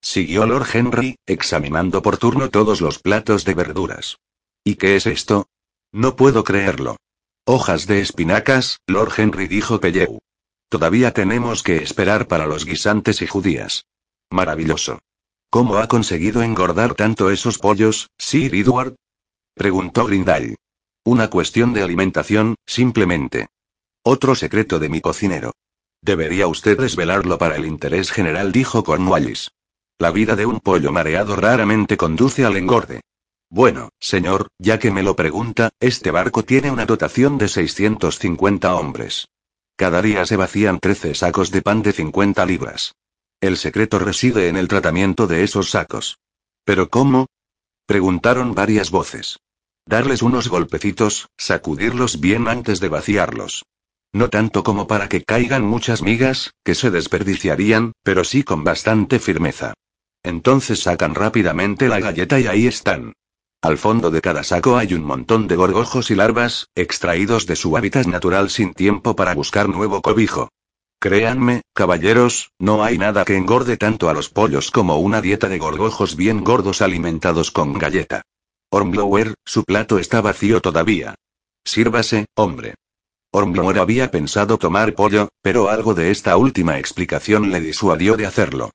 Siguió 0.00 0.46
Lord 0.46 0.68
Henry, 0.72 1.18
examinando 1.26 2.00
por 2.00 2.16
turno 2.16 2.48
todos 2.48 2.80
los 2.80 2.98
platos 2.98 3.44
de 3.44 3.52
verduras. 3.52 4.16
¿Y 4.64 4.76
qué 4.76 4.96
es 4.96 5.06
esto? 5.06 5.48
No 5.92 6.16
puedo 6.16 6.42
creerlo. 6.42 6.96
Hojas 7.44 7.86
de 7.86 8.00
espinacas, 8.00 8.80
Lord 8.86 9.12
Henry 9.18 9.46
dijo 9.46 9.78
Pelleu. 9.78 10.18
Todavía 10.70 11.12
tenemos 11.12 11.62
que 11.62 11.76
esperar 11.76 12.26
para 12.26 12.46
los 12.46 12.64
guisantes 12.64 13.20
y 13.20 13.26
judías. 13.26 13.84
Maravilloso. 14.30 15.00
¿Cómo 15.50 15.76
ha 15.76 15.86
conseguido 15.86 16.42
engordar 16.42 16.94
tanto 16.94 17.30
esos 17.30 17.58
pollos, 17.58 18.10
Sir 18.18 18.54
Edward? 18.54 18.96
Preguntó 19.54 20.06
Grindal. 20.06 20.56
Una 21.04 21.28
cuestión 21.28 21.74
de 21.74 21.82
alimentación, 21.82 22.56
simplemente. 22.66 23.48
Otro 24.02 24.34
secreto 24.34 24.78
de 24.78 24.88
mi 24.88 25.02
cocinero. 25.02 25.52
Debería 26.00 26.46
usted 26.46 26.78
desvelarlo 26.78 27.36
para 27.36 27.56
el 27.56 27.66
interés 27.66 28.10
general, 28.10 28.50
dijo 28.50 28.82
Cornwallis. 28.82 29.50
La 29.98 30.10
vida 30.10 30.34
de 30.34 30.46
un 30.46 30.60
pollo 30.60 30.90
mareado 30.90 31.36
raramente 31.36 31.98
conduce 31.98 32.44
al 32.44 32.56
engorde. 32.56 33.02
Bueno, 33.50 33.90
señor, 34.00 34.48
ya 34.58 34.78
que 34.78 34.90
me 34.90 35.02
lo 35.02 35.14
pregunta, 35.16 35.70
este 35.80 36.10
barco 36.10 36.44
tiene 36.44 36.70
una 36.70 36.86
dotación 36.86 37.38
de 37.38 37.48
650 37.48 38.74
hombres. 38.74 39.28
Cada 39.76 40.02
día 40.02 40.24
se 40.26 40.36
vacían 40.36 40.80
13 40.80 41.14
sacos 41.14 41.50
de 41.50 41.62
pan 41.62 41.82
de 41.82 41.92
50 41.92 42.44
libras. 42.46 42.94
El 43.40 43.56
secreto 43.56 43.98
reside 43.98 44.48
en 44.48 44.56
el 44.56 44.68
tratamiento 44.68 45.26
de 45.26 45.44
esos 45.44 45.70
sacos. 45.70 46.18
¿Pero 46.64 46.88
cómo? 46.88 47.26
Preguntaron 47.86 48.54
varias 48.54 48.90
voces. 48.90 49.38
Darles 49.86 50.22
unos 50.22 50.48
golpecitos, 50.48 51.28
sacudirlos 51.36 52.20
bien 52.20 52.48
antes 52.48 52.80
de 52.80 52.88
vaciarlos. 52.88 53.64
No 54.12 54.30
tanto 54.30 54.62
como 54.62 54.86
para 54.86 55.08
que 55.08 55.24
caigan 55.24 55.64
muchas 55.64 56.00
migas, 56.00 56.54
que 56.64 56.74
se 56.74 56.90
desperdiciarían, 56.90 57.92
pero 58.02 58.24
sí 58.24 58.44
con 58.44 58.64
bastante 58.64 59.18
firmeza. 59.18 59.74
Entonces 60.22 60.80
sacan 60.80 61.14
rápidamente 61.14 61.88
la 61.88 62.00
galleta 62.00 62.40
y 62.40 62.46
ahí 62.46 62.66
están. 62.66 63.12
Al 63.64 63.78
fondo 63.78 64.10
de 64.10 64.20
cada 64.20 64.44
saco 64.44 64.76
hay 64.76 64.92
un 64.92 65.02
montón 65.02 65.48
de 65.48 65.56
gorgojos 65.56 66.10
y 66.10 66.14
larvas, 66.14 66.68
extraídos 66.74 67.46
de 67.46 67.56
su 67.56 67.78
hábitat 67.78 68.04
natural 68.04 68.50
sin 68.50 68.74
tiempo 68.74 69.16
para 69.16 69.34
buscar 69.34 69.70
nuevo 69.70 70.02
cobijo. 70.02 70.50
Créanme, 71.00 71.62
caballeros, 71.72 72.50
no 72.58 72.84
hay 72.84 72.98
nada 72.98 73.24
que 73.24 73.38
engorde 73.38 73.78
tanto 73.78 74.10
a 74.10 74.12
los 74.12 74.28
pollos 74.28 74.70
como 74.70 74.98
una 74.98 75.22
dieta 75.22 75.48
de 75.48 75.56
gorgojos 75.56 76.14
bien 76.14 76.44
gordos 76.44 76.82
alimentados 76.82 77.50
con 77.50 77.72
galleta. 77.72 78.20
Ormblower, 78.68 79.32
su 79.46 79.64
plato 79.64 79.98
está 79.98 80.20
vacío 80.20 80.60
todavía. 80.60 81.14
Sírvase, 81.64 82.26
hombre. 82.34 82.74
Ormblower 83.32 83.78
había 83.78 84.10
pensado 84.10 84.58
tomar 84.58 84.94
pollo, 84.94 85.30
pero 85.40 85.70
algo 85.70 85.94
de 85.94 86.10
esta 86.10 86.36
última 86.36 86.78
explicación 86.78 87.50
le 87.50 87.62
disuadió 87.62 88.18
de 88.18 88.26
hacerlo. 88.26 88.72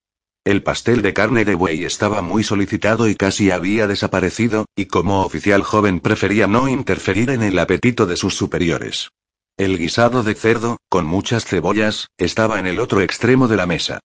El 0.50 0.64
pastel 0.64 1.04
de 1.04 1.14
carne 1.14 1.46
de 1.46 1.54
buey 1.54 1.84
estaba 1.84 2.24
muy 2.24 2.44
solicitado 2.44 3.08
y 3.08 3.14
casi 3.14 3.52
había 3.52 3.86
desaparecido, 3.86 4.66
y 4.76 4.88
como 4.88 5.22
oficial 5.22 5.62
joven 5.62 6.00
prefería 6.00 6.48
no 6.48 6.68
interferir 6.68 7.30
en 7.30 7.44
el 7.44 7.60
apetito 7.60 8.08
de 8.08 8.16
sus 8.16 8.34
superiores. 8.34 9.12
El 9.58 9.78
guisado 9.78 10.24
de 10.24 10.34
cerdo, 10.34 10.78
con 10.90 11.06
muchas 11.06 11.46
cebollas, 11.46 12.08
estaba 12.18 12.58
en 12.58 12.66
el 12.66 12.80
otro 12.80 13.02
extremo 13.02 13.48
de 13.48 13.58
la 13.58 13.68
mesa. 13.68 14.00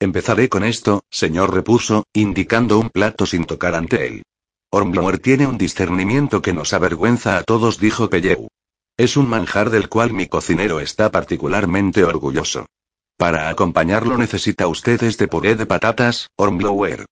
Empezaré 0.00 0.48
con 0.48 0.64
esto, 0.64 1.02
señor 1.10 1.52
repuso, 1.52 2.04
indicando 2.14 2.78
un 2.78 2.88
plato 2.88 3.26
sin 3.26 3.44
tocar 3.44 3.74
ante 3.74 4.06
él. 4.06 4.22
Ormblower 4.70 5.18
tiene 5.18 5.46
un 5.46 5.58
discernimiento 5.58 6.40
que 6.40 6.54
nos 6.54 6.72
avergüenza 6.72 7.36
a 7.36 7.42
todos, 7.42 7.78
dijo 7.78 8.08
Pelleu. 8.08 8.48
Es 8.96 9.18
un 9.18 9.28
manjar 9.28 9.68
del 9.68 9.90
cual 9.90 10.14
mi 10.14 10.28
cocinero 10.28 10.80
está 10.80 11.10
particularmente 11.10 12.04
orgulloso. 12.04 12.64
Para 13.20 13.50
acompañarlo 13.50 14.16
necesita 14.16 14.66
usted 14.66 15.02
este 15.02 15.28
puré 15.28 15.54
de 15.54 15.66
patatas, 15.66 16.30
Ormblower. 16.36 17.04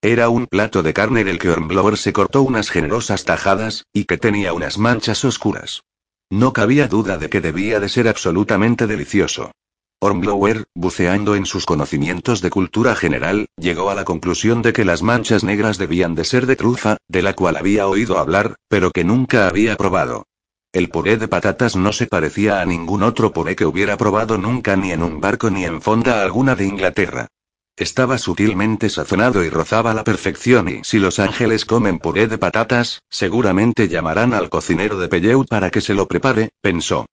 Era 0.00 0.28
un 0.28 0.46
plato 0.46 0.84
de 0.84 0.94
carne 0.94 1.24
del 1.24 1.40
que 1.40 1.50
Ormblower 1.50 1.96
se 1.96 2.12
cortó 2.12 2.42
unas 2.42 2.70
generosas 2.70 3.24
tajadas, 3.24 3.84
y 3.92 4.04
que 4.04 4.18
tenía 4.18 4.52
unas 4.52 4.78
manchas 4.78 5.24
oscuras. 5.24 5.82
No 6.30 6.52
cabía 6.52 6.86
duda 6.86 7.18
de 7.18 7.28
que 7.28 7.40
debía 7.40 7.80
de 7.80 7.88
ser 7.88 8.06
absolutamente 8.06 8.86
delicioso. 8.86 9.50
Ormblower, 9.98 10.62
buceando 10.76 11.34
en 11.34 11.44
sus 11.44 11.66
conocimientos 11.66 12.40
de 12.40 12.50
cultura 12.50 12.94
general, 12.94 13.48
llegó 13.56 13.90
a 13.90 13.96
la 13.96 14.04
conclusión 14.04 14.62
de 14.62 14.72
que 14.72 14.84
las 14.84 15.02
manchas 15.02 15.42
negras 15.42 15.76
debían 15.76 16.14
de 16.14 16.24
ser 16.24 16.46
de 16.46 16.54
trufa, 16.54 16.98
de 17.08 17.22
la 17.22 17.32
cual 17.32 17.56
había 17.56 17.88
oído 17.88 18.18
hablar, 18.18 18.54
pero 18.68 18.92
que 18.92 19.02
nunca 19.02 19.48
había 19.48 19.74
probado. 19.76 20.24
El 20.70 20.90
puré 20.90 21.16
de 21.16 21.28
patatas 21.28 21.76
no 21.76 21.94
se 21.94 22.06
parecía 22.06 22.60
a 22.60 22.66
ningún 22.66 23.02
otro 23.02 23.32
puré 23.32 23.56
que 23.56 23.64
hubiera 23.64 23.96
probado 23.96 24.36
nunca 24.36 24.76
ni 24.76 24.92
en 24.92 25.02
un 25.02 25.18
barco 25.18 25.48
ni 25.48 25.64
en 25.64 25.80
fonda 25.80 26.22
alguna 26.22 26.54
de 26.54 26.66
Inglaterra. 26.66 27.28
Estaba 27.74 28.18
sutilmente 28.18 28.90
sazonado 28.90 29.42
y 29.44 29.48
rozaba 29.48 29.94
la 29.94 30.04
perfección 30.04 30.68
y 30.68 30.80
si 30.84 30.98
los 30.98 31.20
ángeles 31.20 31.64
comen 31.64 31.98
puré 31.98 32.26
de 32.26 32.36
patatas, 32.36 33.00
seguramente 33.08 33.88
llamarán 33.88 34.34
al 34.34 34.50
cocinero 34.50 34.98
de 34.98 35.08
Pelleu 35.08 35.46
para 35.46 35.70
que 35.70 35.80
se 35.80 35.94
lo 35.94 36.06
prepare, 36.06 36.50
pensó. 36.60 37.06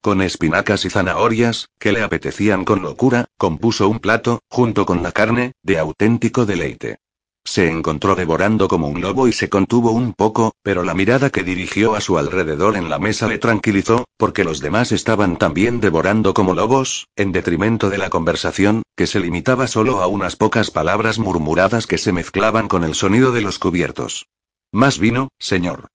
Con 0.00 0.22
espinacas 0.22 0.86
y 0.86 0.90
zanahorias, 0.90 1.68
que 1.78 1.92
le 1.92 2.02
apetecían 2.02 2.64
con 2.64 2.80
locura, 2.80 3.26
compuso 3.36 3.88
un 3.88 3.98
plato, 3.98 4.40
junto 4.48 4.86
con 4.86 5.02
la 5.02 5.12
carne, 5.12 5.52
de 5.62 5.78
auténtico 5.78 6.46
deleite. 6.46 6.98
Se 7.46 7.68
encontró 7.68 8.14
devorando 8.14 8.68
como 8.68 8.88
un 8.88 9.02
lobo 9.02 9.28
y 9.28 9.32
se 9.32 9.50
contuvo 9.50 9.90
un 9.90 10.14
poco, 10.14 10.54
pero 10.62 10.82
la 10.82 10.94
mirada 10.94 11.28
que 11.28 11.42
dirigió 11.42 11.94
a 11.94 12.00
su 12.00 12.16
alrededor 12.16 12.76
en 12.76 12.88
la 12.88 12.98
mesa 12.98 13.28
le 13.28 13.38
tranquilizó, 13.38 14.06
porque 14.16 14.44
los 14.44 14.60
demás 14.60 14.92
estaban 14.92 15.36
también 15.36 15.78
devorando 15.78 16.32
como 16.32 16.54
lobos, 16.54 17.06
en 17.16 17.32
detrimento 17.32 17.90
de 17.90 17.98
la 17.98 18.08
conversación, 18.08 18.82
que 18.96 19.06
se 19.06 19.20
limitaba 19.20 19.66
solo 19.66 20.00
a 20.00 20.06
unas 20.06 20.36
pocas 20.36 20.70
palabras 20.70 21.18
murmuradas 21.18 21.86
que 21.86 21.98
se 21.98 22.12
mezclaban 22.12 22.66
con 22.66 22.82
el 22.82 22.94
sonido 22.94 23.30
de 23.30 23.42
los 23.42 23.58
cubiertos. 23.58 24.26
Más 24.72 24.98
vino, 24.98 25.28
señor. 25.38 25.88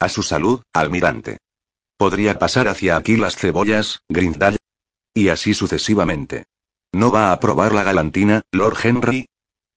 A 0.00 0.08
su 0.08 0.22
salud, 0.22 0.62
almirante. 0.72 1.38
¿Podría 1.96 2.38
pasar 2.38 2.68
hacia 2.68 2.96
aquí 2.96 3.16
las 3.16 3.36
cebollas, 3.36 4.00
Grindal? 4.08 4.58
Y 5.14 5.28
así 5.28 5.54
sucesivamente. 5.54 6.44
¿No 6.92 7.10
va 7.10 7.32
a 7.32 7.40
probar 7.40 7.72
la 7.72 7.84
galantina, 7.84 8.42
Lord 8.52 8.78
Henry? 8.82 9.26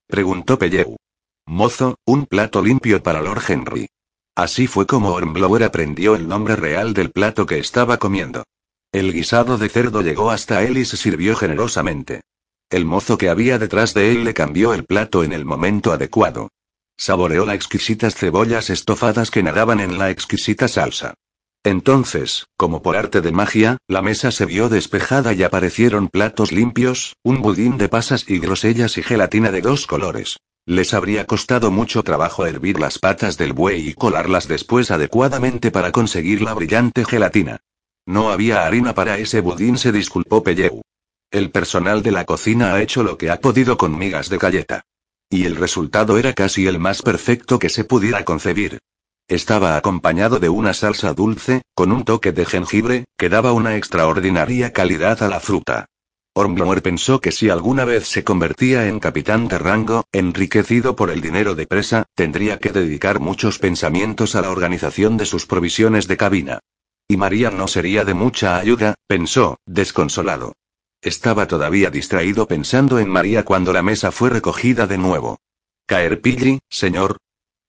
Preguntó 0.07 0.59
Pelleu. 0.59 0.97
Mozo, 1.45 1.97
un 2.05 2.25
plato 2.25 2.61
limpio 2.61 3.01
para 3.03 3.21
Lord 3.21 3.43
Henry. 3.47 3.89
Así 4.35 4.67
fue 4.67 4.85
como 4.85 5.11
Hornblower 5.11 5.63
aprendió 5.63 6.15
el 6.15 6.27
nombre 6.27 6.55
real 6.55 6.93
del 6.93 7.11
plato 7.11 7.45
que 7.45 7.59
estaba 7.59 7.97
comiendo. 7.97 8.43
El 8.91 9.11
guisado 9.13 9.57
de 9.57 9.69
cerdo 9.69 10.01
llegó 10.01 10.31
hasta 10.31 10.63
él 10.63 10.77
y 10.77 10.85
se 10.85 10.97
sirvió 10.97 11.35
generosamente. 11.35 12.21
El 12.69 12.85
mozo 12.85 13.17
que 13.17 13.29
había 13.29 13.59
detrás 13.59 13.93
de 13.93 14.11
él 14.11 14.23
le 14.23 14.33
cambió 14.33 14.73
el 14.73 14.85
plato 14.85 15.23
en 15.23 15.33
el 15.33 15.43
momento 15.43 15.91
adecuado. 15.91 16.49
Saboreó 16.97 17.45
las 17.45 17.55
exquisitas 17.55 18.15
cebollas 18.15 18.69
estofadas 18.69 19.31
que 19.31 19.43
nadaban 19.43 19.79
en 19.79 19.97
la 19.97 20.09
exquisita 20.09 20.67
salsa. 20.67 21.15
Entonces, 21.63 22.47
como 22.57 22.81
por 22.81 22.95
arte 22.95 23.21
de 23.21 23.31
magia, 23.31 23.77
la 23.87 24.01
mesa 24.01 24.31
se 24.31 24.45
vio 24.45 24.67
despejada 24.67 25.33
y 25.33 25.43
aparecieron 25.43 26.07
platos 26.07 26.51
limpios, 26.51 27.15
un 27.23 27.41
budín 27.41 27.77
de 27.77 27.87
pasas 27.87 28.25
y 28.27 28.39
grosellas 28.39 28.97
y 28.97 29.03
gelatina 29.03 29.51
de 29.51 29.61
dos 29.61 29.85
colores. 29.85 30.37
Les 30.65 30.93
habría 30.93 31.25
costado 31.25 31.69
mucho 31.69 32.01
trabajo 32.01 32.45
hervir 32.47 32.79
las 32.79 32.97
patas 32.97 33.37
del 33.37 33.53
buey 33.53 33.89
y 33.89 33.93
colarlas 33.93 34.47
después 34.47 34.89
adecuadamente 34.89 35.69
para 35.69 35.91
conseguir 35.91 36.41
la 36.41 36.55
brillante 36.55 37.05
gelatina. 37.05 37.61
No 38.07 38.31
había 38.31 38.65
harina 38.65 38.95
para 38.95 39.19
ese 39.19 39.41
budín, 39.41 39.77
se 39.77 39.91
disculpó 39.91 40.43
Pelleu. 40.43 40.81
El 41.29 41.51
personal 41.51 42.01
de 42.01 42.11
la 42.11 42.25
cocina 42.25 42.73
ha 42.73 42.81
hecho 42.81 43.03
lo 43.03 43.17
que 43.17 43.29
ha 43.29 43.39
podido 43.39 43.77
con 43.77 43.97
migas 43.97 44.29
de 44.29 44.37
galleta. 44.39 44.81
Y 45.29 45.45
el 45.45 45.55
resultado 45.55 46.17
era 46.17 46.33
casi 46.33 46.65
el 46.65 46.79
más 46.79 47.03
perfecto 47.03 47.59
que 47.59 47.69
se 47.69 47.83
pudiera 47.83 48.25
concebir. 48.25 48.79
Estaba 49.27 49.77
acompañado 49.77 50.39
de 50.39 50.49
una 50.49 50.73
salsa 50.73 51.13
dulce, 51.13 51.61
con 51.73 51.91
un 51.91 52.03
toque 52.03 52.31
de 52.31 52.45
jengibre, 52.45 53.05
que 53.17 53.29
daba 53.29 53.53
una 53.53 53.75
extraordinaria 53.77 54.73
calidad 54.73 55.23
a 55.23 55.29
la 55.29 55.39
fruta. 55.39 55.85
Ormblommer 56.33 56.81
pensó 56.81 57.19
que 57.19 57.31
si 57.31 57.49
alguna 57.49 57.83
vez 57.83 58.07
se 58.07 58.23
convertía 58.23 58.87
en 58.87 58.99
capitán 58.99 59.49
de 59.49 59.57
rango, 59.57 60.05
enriquecido 60.13 60.95
por 60.95 61.09
el 61.09 61.19
dinero 61.19 61.55
de 61.55 61.67
presa, 61.67 62.05
tendría 62.15 62.57
que 62.57 62.71
dedicar 62.71 63.19
muchos 63.19 63.59
pensamientos 63.59 64.35
a 64.35 64.41
la 64.41 64.49
organización 64.49 65.17
de 65.17 65.25
sus 65.25 65.45
provisiones 65.45 66.07
de 66.07 66.15
cabina. 66.15 66.59
Y 67.07 67.17
María 67.17 67.51
no 67.51 67.67
sería 67.67 68.05
de 68.05 68.13
mucha 68.13 68.57
ayuda, 68.57 68.95
pensó, 69.07 69.57
desconsolado. 69.65 70.53
Estaba 71.01 71.47
todavía 71.47 71.89
distraído 71.89 72.47
pensando 72.47 72.99
en 72.99 73.09
María 73.09 73.43
cuando 73.43 73.73
la 73.73 73.81
mesa 73.81 74.11
fue 74.11 74.29
recogida 74.29 74.87
de 74.87 74.97
nuevo. 74.97 75.37
Caerpilli, 75.85 76.59
señor. 76.69 77.17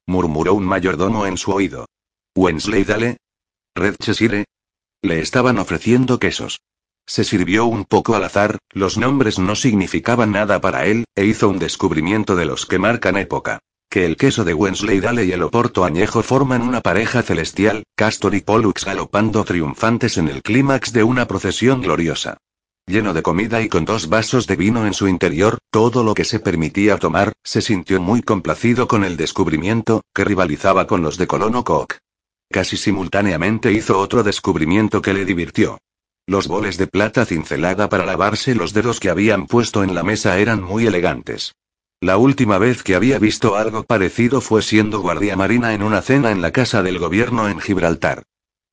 Murmuró 0.06 0.54
un 0.54 0.64
mayordomo 0.64 1.26
en 1.26 1.36
su 1.36 1.52
oído. 1.52 1.86
Wensleydale. 2.36 3.18
Red 3.74 3.96
Cheshire. 3.96 4.44
Le 5.02 5.20
estaban 5.20 5.58
ofreciendo 5.58 6.18
quesos. 6.18 6.60
Se 7.06 7.24
sirvió 7.24 7.66
un 7.66 7.84
poco 7.84 8.14
al 8.14 8.24
azar, 8.24 8.58
los 8.70 8.96
nombres 8.96 9.38
no 9.38 9.56
significaban 9.56 10.30
nada 10.30 10.60
para 10.60 10.86
él, 10.86 11.04
e 11.16 11.24
hizo 11.24 11.48
un 11.48 11.58
descubrimiento 11.58 12.36
de 12.36 12.44
los 12.44 12.66
que 12.66 12.78
marcan 12.78 13.16
época. 13.16 13.58
Que 13.90 14.06
el 14.06 14.16
queso 14.16 14.44
de 14.44 14.54
Wensleydale 14.54 15.24
y 15.24 15.32
el 15.32 15.42
oporto 15.42 15.84
añejo 15.84 16.22
forman 16.22 16.62
una 16.62 16.80
pareja 16.80 17.22
celestial, 17.22 17.82
Castor 17.96 18.34
y 18.34 18.40
Pollux 18.40 18.84
galopando 18.84 19.44
triunfantes 19.44 20.16
en 20.16 20.28
el 20.28 20.42
clímax 20.42 20.92
de 20.92 21.02
una 21.02 21.26
procesión 21.26 21.82
gloriosa. 21.82 22.38
Lleno 22.86 23.14
de 23.14 23.22
comida 23.22 23.62
y 23.62 23.68
con 23.68 23.84
dos 23.84 24.08
vasos 24.08 24.46
de 24.46 24.56
vino 24.56 24.86
en 24.86 24.92
su 24.92 25.06
interior, 25.06 25.58
todo 25.70 26.02
lo 26.02 26.14
que 26.14 26.24
se 26.24 26.40
permitía 26.40 26.98
tomar, 26.98 27.32
se 27.44 27.62
sintió 27.62 28.00
muy 28.00 28.22
complacido 28.22 28.88
con 28.88 29.04
el 29.04 29.16
descubrimiento, 29.16 30.02
que 30.12 30.24
rivalizaba 30.24 30.86
con 30.86 31.00
los 31.00 31.16
de 31.16 31.26
Colono 31.28 31.62
Koch. 31.62 31.98
Casi 32.50 32.76
simultáneamente 32.76 33.72
hizo 33.72 33.98
otro 33.98 34.22
descubrimiento 34.22 35.00
que 35.00 35.14
le 35.14 35.24
divirtió. 35.24 35.78
Los 36.26 36.48
boles 36.48 36.76
de 36.76 36.86
plata 36.86 37.24
cincelada 37.24 37.88
para 37.88 38.04
lavarse 38.04 38.54
los 38.54 38.72
dedos 38.72 39.00
que 39.00 39.10
habían 39.10 39.46
puesto 39.46 39.84
en 39.84 39.94
la 39.94 40.02
mesa 40.02 40.38
eran 40.38 40.62
muy 40.62 40.86
elegantes. 40.86 41.54
La 42.00 42.16
última 42.16 42.58
vez 42.58 42.82
que 42.82 42.96
había 42.96 43.18
visto 43.20 43.54
algo 43.56 43.84
parecido 43.84 44.40
fue 44.40 44.60
siendo 44.60 45.00
guardia 45.00 45.36
marina 45.36 45.72
en 45.72 45.84
una 45.84 46.02
cena 46.02 46.32
en 46.32 46.42
la 46.42 46.50
casa 46.50 46.82
del 46.82 46.98
gobierno 46.98 47.48
en 47.48 47.60
Gibraltar. 47.60 48.24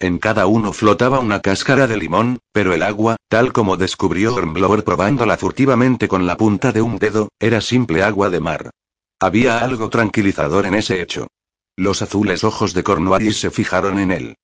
En 0.01 0.17
cada 0.17 0.47
uno 0.47 0.71
flotaba 0.71 1.19
una 1.19 1.41
cáscara 1.41 1.85
de 1.85 1.97
limón, 1.97 2.39
pero 2.53 2.73
el 2.73 2.83
agua, 2.83 3.17
tal 3.27 3.51
como 3.51 3.75
descubrió 3.75 4.33
Hornblower 4.33 4.85
probándola 4.85 5.35
furtivamente 5.35 6.07
con 6.07 6.25
la 6.25 6.37
punta 6.37 6.71
de 6.71 6.81
un 6.81 6.97
dedo, 6.99 7.27
era 7.37 7.59
simple 7.59 8.01
agua 8.01 8.29
de 8.29 8.39
mar. 8.39 8.69
Había 9.19 9.59
algo 9.59 9.89
tranquilizador 9.89 10.65
en 10.65 10.75
ese 10.75 11.01
hecho. 11.01 11.27
Los 11.75 12.01
azules 12.01 12.45
ojos 12.45 12.73
de 12.73 12.83
Cornwallis 12.83 13.41
se 13.41 13.51
fijaron 13.51 13.99
en 13.99 14.11
él. 14.11 14.35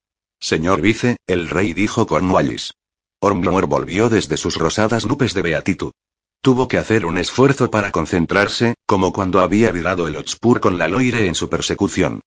Señor 0.41 0.81
vice, 0.81 1.15
el 1.25 1.49
rey 1.49 1.71
dijo 1.71 2.05
Cornwallis. 2.05 2.73
Ormblomor 3.21 3.67
volvió 3.67 4.09
desde 4.09 4.35
sus 4.35 4.57
rosadas 4.57 5.05
nubes 5.05 5.33
de 5.33 5.41
beatitud. 5.41 5.93
Tuvo 6.41 6.67
que 6.67 6.77
hacer 6.77 7.05
un 7.05 7.17
esfuerzo 7.17 7.71
para 7.71 7.91
concentrarse, 7.91 8.75
como 8.85 9.13
cuando 9.13 9.39
había 9.39 9.71
virado 9.71 10.09
el 10.09 10.17
Otspur 10.17 10.59
con 10.59 10.77
la 10.77 10.89
Loire 10.89 11.27
en 11.27 11.33
su 11.35 11.49
persecución. 11.49 12.19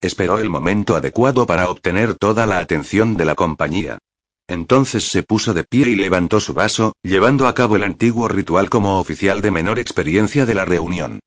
Esperó 0.00 0.38
el 0.38 0.50
momento 0.50 0.96
adecuado 0.96 1.46
para 1.46 1.70
obtener 1.70 2.14
toda 2.14 2.46
la 2.46 2.58
atención 2.58 3.16
de 3.16 3.24
la 3.24 3.34
compañía. 3.34 3.98
Entonces 4.48 5.04
se 5.08 5.22
puso 5.22 5.54
de 5.54 5.64
pie 5.64 5.88
y 5.88 5.96
levantó 5.96 6.38
su 6.40 6.54
vaso, 6.54 6.92
llevando 7.02 7.48
a 7.48 7.54
cabo 7.54 7.76
el 7.76 7.82
antiguo 7.82 8.28
ritual 8.28 8.70
como 8.70 9.00
oficial 9.00 9.40
de 9.40 9.50
menor 9.50 9.78
experiencia 9.78 10.46
de 10.46 10.54
la 10.54 10.64
reunión. 10.64 11.20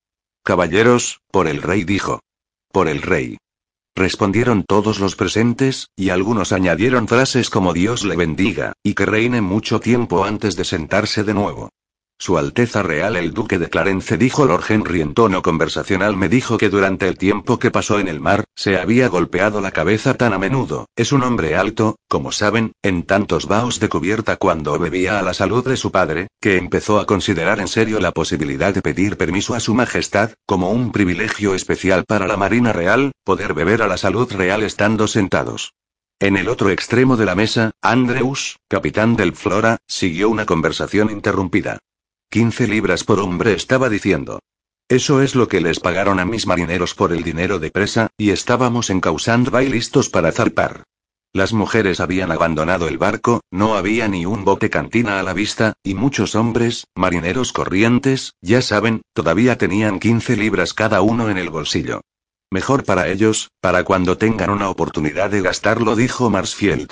Caballeros, 0.44 1.20
por 1.32 1.48
el 1.48 1.62
rey 1.62 1.84
dijo. 1.84 2.22
Por 2.72 2.88
el 2.88 3.02
rey. 3.02 3.38
Respondieron 3.96 4.64
todos 4.64 5.00
los 5.00 5.16
presentes, 5.16 5.90
y 5.98 6.10
algunos 6.10 6.54
añadieron 6.54 7.08
frases 7.08 7.50
como 7.50 7.74
Dios 7.74 8.06
le 8.06 8.16
bendiga, 8.16 8.74
y 8.84 8.94
que 8.94 9.06
reine 9.06 9.42
mucho 9.42 9.82
tiempo 9.82 10.24
antes 10.24 10.56
de 10.56 10.64
sentarse 10.64 11.24
de 11.24 11.34
nuevo. 11.34 11.70
Su 12.22 12.38
Alteza 12.38 12.84
Real 12.84 13.16
el 13.16 13.34
Duque 13.34 13.58
de 13.60 13.70
Clarence 13.70 14.18
dijo 14.18 14.46
Lord 14.46 14.66
Henry 14.68 15.00
en 15.00 15.14
tono 15.14 15.42
conversacional 15.42 16.18
me 16.18 16.28
dijo 16.28 16.58
que 16.58 16.70
durante 16.70 17.08
el 17.08 17.18
tiempo 17.18 17.60
que 17.60 17.72
pasó 17.72 17.98
en 17.98 18.10
el 18.10 18.20
mar, 18.20 18.44
se 18.56 18.78
había 18.78 19.08
golpeado 19.08 19.62
la 19.62 19.72
cabeza 19.72 20.14
tan 20.16 20.34
a 20.34 20.38
menudo, 20.38 20.90
es 20.98 21.14
un 21.14 21.24
hombre 21.24 21.56
alto, 21.56 21.96
como 22.10 22.34
saben, 22.34 22.74
en 22.84 23.04
tantos 23.04 23.48
vaos 23.48 23.80
de 23.80 23.88
cubierta 23.88 24.36
cuando 24.36 24.78
bebía 24.78 25.18
a 25.18 25.22
la 25.22 25.34
salud 25.34 25.66
de 25.66 25.78
su 25.78 25.94
padre, 25.94 26.28
que 26.42 26.58
empezó 26.58 27.00
a 27.00 27.06
considerar 27.06 27.62
en 27.62 27.70
serio 27.70 28.02
la 28.02 28.12
posibilidad 28.12 28.74
de 28.74 28.82
pedir 28.82 29.16
permiso 29.16 29.56
a 29.56 29.62
su 29.62 29.74
Majestad, 29.74 30.32
como 30.46 30.72
un 30.72 30.92
privilegio 30.92 31.56
especial 31.56 32.04
para 32.04 32.28
la 32.28 32.36
Marina 32.36 32.74
Real, 32.74 33.14
poder 33.24 33.54
beber 33.54 33.82
a 33.82 33.88
la 33.88 33.96
salud 33.96 34.30
real 34.34 34.64
estando 34.64 35.08
sentados. 35.08 35.72
En 36.20 36.36
el 36.36 36.50
otro 36.50 36.70
extremo 36.70 37.16
de 37.16 37.26
la 37.26 37.36
mesa, 37.36 37.72
Andreus, 37.82 38.58
capitán 38.68 39.16
del 39.16 39.38
Flora, 39.38 39.78
siguió 39.88 40.30
una 40.30 40.46
conversación 40.46 41.12
interrumpida. 41.12 41.80
15 42.32 42.68
libras 42.68 43.04
por 43.04 43.20
hombre 43.20 43.54
estaba 43.54 43.90
diciendo. 43.90 44.38
Eso 44.88 45.24
es 45.24 45.34
lo 45.34 45.48
que 45.48 45.62
les 45.62 45.80
pagaron 45.80 46.20
a 46.20 46.26
mis 46.26 46.46
marineros 46.46 46.94
por 46.94 47.12
el 47.12 47.24
dinero 47.24 47.58
de 47.58 47.72
presa, 47.72 48.10
y 48.20 48.30
estábamos 48.30 48.92
en 48.92 49.02
Causand 49.02 49.50
y 49.64 49.68
listos 49.68 50.10
para 50.10 50.32
zarpar. 50.32 50.84
Las 51.34 51.54
mujeres 51.54 52.00
habían 52.00 52.32
abandonado 52.32 52.88
el 52.88 53.00
barco, 53.00 53.42
no 53.50 53.76
había 53.76 54.08
ni 54.08 54.28
un 54.28 54.46
bote 54.46 54.70
cantina 54.70 55.20
a 55.20 55.24
la 55.24 55.34
vista, 55.34 55.74
y 55.82 55.96
muchos 55.96 56.36
hombres, 56.36 56.86
marineros 56.94 57.52
corrientes, 57.52 58.34
ya 58.42 58.62
saben, 58.62 59.02
todavía 59.14 59.58
tenían 59.58 60.00
15 60.00 60.38
libras 60.38 60.76
cada 60.76 61.02
uno 61.02 61.32
en 61.32 61.40
el 61.40 61.50
bolsillo. 61.50 62.02
Mejor 62.52 62.84
para 62.84 63.08
ellos, 63.08 63.50
para 63.60 63.84
cuando 63.84 64.20
tengan 64.20 64.52
una 64.52 64.70
oportunidad 64.70 65.32
de 65.32 65.42
gastarlo, 65.42 65.96
dijo 65.96 66.30
Marsfield. 66.30 66.92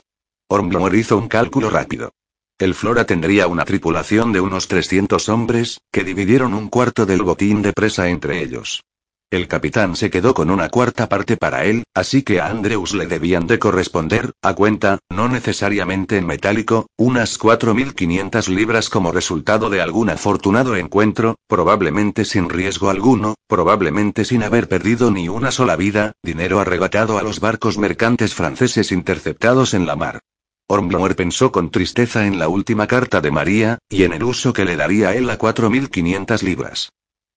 Ormblomor 0.49 0.95
hizo 0.95 1.15
un 1.15 1.27
cálculo 1.27 1.69
rápido. 1.69 2.11
El 2.59 2.73
Flora 2.73 3.05
tendría 3.05 3.45
una 3.45 3.65
tripulación 3.65 4.33
de 4.33 4.41
unos 4.41 4.67
300 4.67 5.29
hombres, 5.29 5.79
que 5.91 6.03
dividieron 6.03 6.55
un 6.55 6.69
cuarto 6.69 7.05
del 7.05 7.21
botín 7.21 7.61
de 7.61 7.71
presa 7.71 8.09
entre 8.09 8.41
ellos. 8.41 8.81
El 9.29 9.47
capitán 9.47 9.95
se 9.95 10.09
quedó 10.09 10.33
con 10.33 10.49
una 10.49 10.69
cuarta 10.69 11.07
parte 11.07 11.37
para 11.37 11.65
él, 11.65 11.83
así 11.93 12.23
que 12.23 12.41
a 12.41 12.47
Andrews 12.47 12.95
le 12.95 13.05
debían 13.05 13.45
de 13.45 13.59
corresponder, 13.59 14.31
a 14.41 14.55
cuenta, 14.55 14.97
no 15.11 15.27
necesariamente 15.27 16.17
en 16.17 16.25
metálico, 16.25 16.87
unas 16.97 17.37
4.500 17.37 18.47
libras 18.47 18.89
como 18.89 19.11
resultado 19.11 19.69
de 19.69 19.81
algún 19.81 20.09
afortunado 20.09 20.75
encuentro, 20.77 21.35
probablemente 21.47 22.25
sin 22.25 22.49
riesgo 22.49 22.89
alguno, 22.89 23.35
probablemente 23.47 24.25
sin 24.25 24.41
haber 24.41 24.67
perdido 24.67 25.11
ni 25.11 25.29
una 25.29 25.51
sola 25.51 25.75
vida, 25.75 26.13
dinero 26.23 26.59
arrebatado 26.59 27.19
a 27.19 27.21
los 27.21 27.39
barcos 27.39 27.77
mercantes 27.77 28.33
franceses 28.33 28.91
interceptados 28.91 29.75
en 29.75 29.85
la 29.85 29.95
mar. 29.95 30.21
Hornblower 30.69 31.15
pensó 31.15 31.51
con 31.51 31.71
tristeza 31.71 32.27
en 32.27 32.39
la 32.39 32.49
última 32.49 32.87
carta 32.87 33.21
de 33.21 33.31
María, 33.31 33.79
y 33.89 34.03
en 34.03 34.11
el 34.11 34.23
uso 34.23 34.51
que 34.51 34.65
le 34.65 34.75
daría 34.75 35.15
él 35.15 35.29
a 35.29 35.39
4.500 35.39 36.41
libras. 36.41 36.89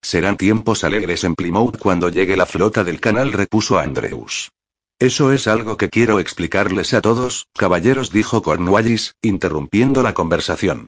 Serán 0.02 0.36
tiempos 0.36 0.82
alegres 0.82 1.22
en 1.24 1.34
Plymouth 1.36 1.78
cuando 1.78 2.08
llegue 2.08 2.36
la 2.36 2.46
flota 2.46 2.82
del 2.82 3.00
canal, 3.00 3.32
repuso 3.32 3.78
Andrews. 3.78 4.50
Eso 4.98 5.32
es 5.32 5.46
algo 5.46 5.76
que 5.76 5.88
quiero 5.88 6.18
explicarles 6.18 6.92
a 6.92 7.00
todos, 7.00 7.46
caballeros, 7.56 8.10
dijo 8.10 8.42
Cornwallis, 8.42 9.14
interrumpiendo 9.22 10.02
la 10.02 10.12
conversación. 10.12 10.86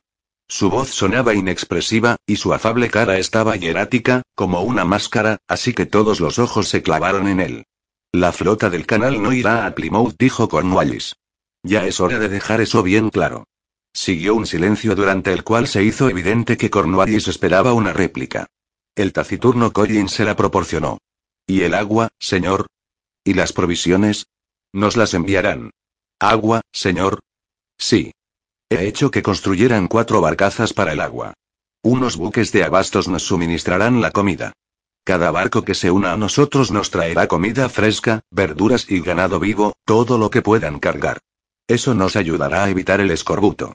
Su 0.49 0.69
voz 0.69 0.91
sonaba 0.91 1.35
inexpresiva, 1.35 2.17
y 2.27 2.37
su 2.37 2.53
afable 2.53 2.91
cara 2.91 3.19
estaba 3.19 3.57
hierática, 3.57 4.23
como 4.35 4.63
una 4.63 4.85
máscara, 4.85 5.39
así 5.47 5.73
que 5.73 5.87
todos 5.87 6.21
los 6.21 6.39
ojos 6.39 6.69
se 6.69 6.83
clavaron 6.83 7.29
en 7.29 7.41
él. 7.41 7.65
La 8.13 8.33
flota 8.33 8.69
del 8.69 8.85
canal 8.85 9.23
no 9.23 9.33
irá 9.33 9.65
a 9.65 9.75
Plymouth, 9.75 10.17
dijo 10.19 10.49
Cornwallis. 10.49 11.15
Ya 11.63 11.87
es 11.87 12.01
hora 12.01 12.19
de 12.19 12.29
dejar 12.29 12.61
eso 12.61 12.83
bien 12.83 13.11
claro. 13.11 13.45
Siguió 13.93 14.35
un 14.35 14.47
silencio 14.47 14.95
durante 14.95 15.33
el 15.33 15.45
cual 15.45 15.69
se 15.69 15.85
hizo 15.85 16.09
evidente 16.09 16.57
que 16.57 16.71
Cornwallis 16.71 17.29
esperaba 17.29 17.73
una 17.73 17.93
réplica. 17.93 18.47
El 18.95 19.13
taciturno 19.13 19.73
Collins 19.73 20.13
se 20.13 20.25
la 20.25 20.35
proporcionó. 20.35 20.99
¿Y 21.47 21.63
el 21.63 21.75
agua, 21.75 22.09
señor? 22.19 22.67
¿Y 23.25 23.35
las 23.35 23.53
provisiones? 23.53 24.27
Nos 24.73 24.97
las 24.97 25.15
enviarán. 25.15 25.71
¿Agua, 26.19 26.63
señor? 26.73 27.21
Sí. 27.79 28.13
He 28.71 28.87
hecho 28.87 29.11
que 29.11 29.23
construyeran 29.23 29.87
cuatro 29.87 30.21
barcazas 30.21 30.73
para 30.73 30.93
el 30.93 31.01
agua. 31.01 31.35
Unos 31.83 32.17
buques 32.17 32.53
de 32.53 32.65
abastos 32.65 33.09
nos 33.09 33.25
suministrarán 33.25 34.01
la 34.01 34.11
comida. 34.11 34.53
Cada 35.05 35.31
barco 35.31 35.65
que 35.65 35.75
se 35.75 35.91
una 35.91 36.13
a 36.13 36.17
nosotros 36.17 36.71
nos 36.71 36.91
traerá 36.91 37.27
comida 37.27 37.69
fresca, 37.69 38.21
verduras 38.31 38.89
y 38.89 39.01
ganado 39.01 39.41
vivo, 39.41 39.75
todo 39.85 40.17
lo 40.17 40.31
que 40.31 40.43
puedan 40.43 40.79
cargar. 40.79 41.19
Eso 41.69 41.95
nos 41.95 42.17
ayudará 42.17 42.65
a 42.65 42.71
evitar 42.71 43.01
el 43.01 43.11
escorbuto. 43.11 43.73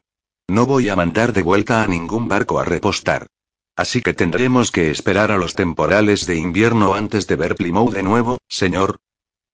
No 0.48 0.66
voy 0.66 0.90
a 0.90 0.96
mandar 0.96 1.34
de 1.34 1.42
vuelta 1.42 1.84
a 1.84 1.88
ningún 1.88 2.28
barco 2.28 2.60
a 2.60 2.66
repostar. 2.66 3.28
Así 3.76 4.02
que 4.02 4.14
tendremos 4.14 4.72
que 4.72 4.90
esperar 4.90 5.32
a 5.32 5.38
los 5.38 5.54
temporales 5.54 6.26
de 6.26 6.36
invierno 6.38 6.94
antes 6.94 7.28
de 7.28 7.36
ver 7.36 7.56
Plymouth 7.56 7.94
de 7.94 8.04
nuevo, 8.04 8.40
señor. 8.48 8.98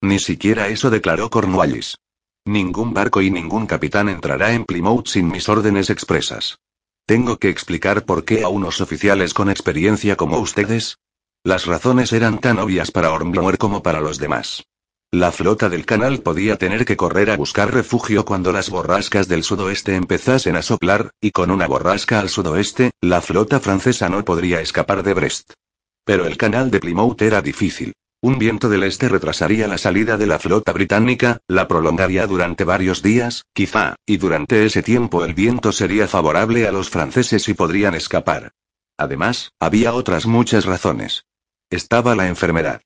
Ni 0.00 0.18
siquiera 0.18 0.68
eso 0.68 0.90
declaró 0.90 1.30
Cornwallis. 1.30 1.98
Ningún 2.46 2.94
barco 2.94 3.22
y 3.22 3.30
ningún 3.30 3.66
capitán 3.66 4.08
entrará 4.08 4.52
en 4.52 4.64
Plymouth 4.64 5.08
sin 5.08 5.28
mis 5.28 5.48
órdenes 5.48 5.90
expresas. 5.90 6.58
¿Tengo 7.06 7.38
que 7.38 7.50
explicar 7.50 8.04
por 8.04 8.24
qué 8.24 8.44
a 8.44 8.48
unos 8.48 8.80
oficiales 8.80 9.34
con 9.34 9.50
experiencia 9.50 10.16
como 10.16 10.38
ustedes? 10.38 10.98
Las 11.42 11.66
razones 11.66 12.12
eran 12.12 12.38
tan 12.38 12.58
obvias 12.58 12.90
para 12.90 13.12
Hornblower 13.12 13.58
como 13.58 13.82
para 13.82 14.00
los 14.00 14.18
demás. 14.18 14.64
La 15.12 15.30
flota 15.30 15.68
del 15.68 15.86
canal 15.86 16.22
podía 16.22 16.56
tener 16.56 16.84
que 16.84 16.96
correr 16.96 17.30
a 17.30 17.36
buscar 17.36 17.72
refugio 17.72 18.24
cuando 18.24 18.50
las 18.50 18.68
borrascas 18.68 19.28
del 19.28 19.44
sudoeste 19.44 19.94
empezasen 19.94 20.56
a 20.56 20.62
soplar, 20.62 21.10
y 21.20 21.30
con 21.30 21.50
una 21.50 21.66
borrasca 21.66 22.18
al 22.18 22.28
sudoeste, 22.28 22.90
la 23.00 23.20
flota 23.20 23.60
francesa 23.60 24.08
no 24.08 24.24
podría 24.24 24.60
escapar 24.60 25.02
de 25.02 25.14
Brest. 25.14 25.52
Pero 26.04 26.26
el 26.26 26.36
canal 26.36 26.70
de 26.70 26.80
Plymouth 26.80 27.22
era 27.22 27.42
difícil. 27.42 27.92
Un 28.24 28.38
viento 28.38 28.70
del 28.70 28.84
este 28.84 29.08
retrasaría 29.08 29.68
la 29.68 29.76
salida 29.76 30.16
de 30.16 30.26
la 30.26 30.38
flota 30.38 30.72
británica, 30.72 31.40
la 31.46 31.68
prolongaría 31.68 32.26
durante 32.26 32.64
varios 32.64 33.02
días, 33.02 33.44
quizá, 33.52 33.96
y 34.06 34.16
durante 34.16 34.64
ese 34.64 34.82
tiempo 34.82 35.24
el 35.24 35.34
viento 35.34 35.72
sería 35.72 36.08
favorable 36.08 36.66
a 36.66 36.72
los 36.72 36.88
franceses 36.88 37.48
y 37.50 37.54
podrían 37.54 37.94
escapar. 37.94 38.52
Además, 38.96 39.52
había 39.60 39.92
otras 39.92 40.24
muchas 40.24 40.64
razones. 40.64 41.24
Estaba 41.68 42.14
la 42.14 42.26
enfermedad. 42.26 42.80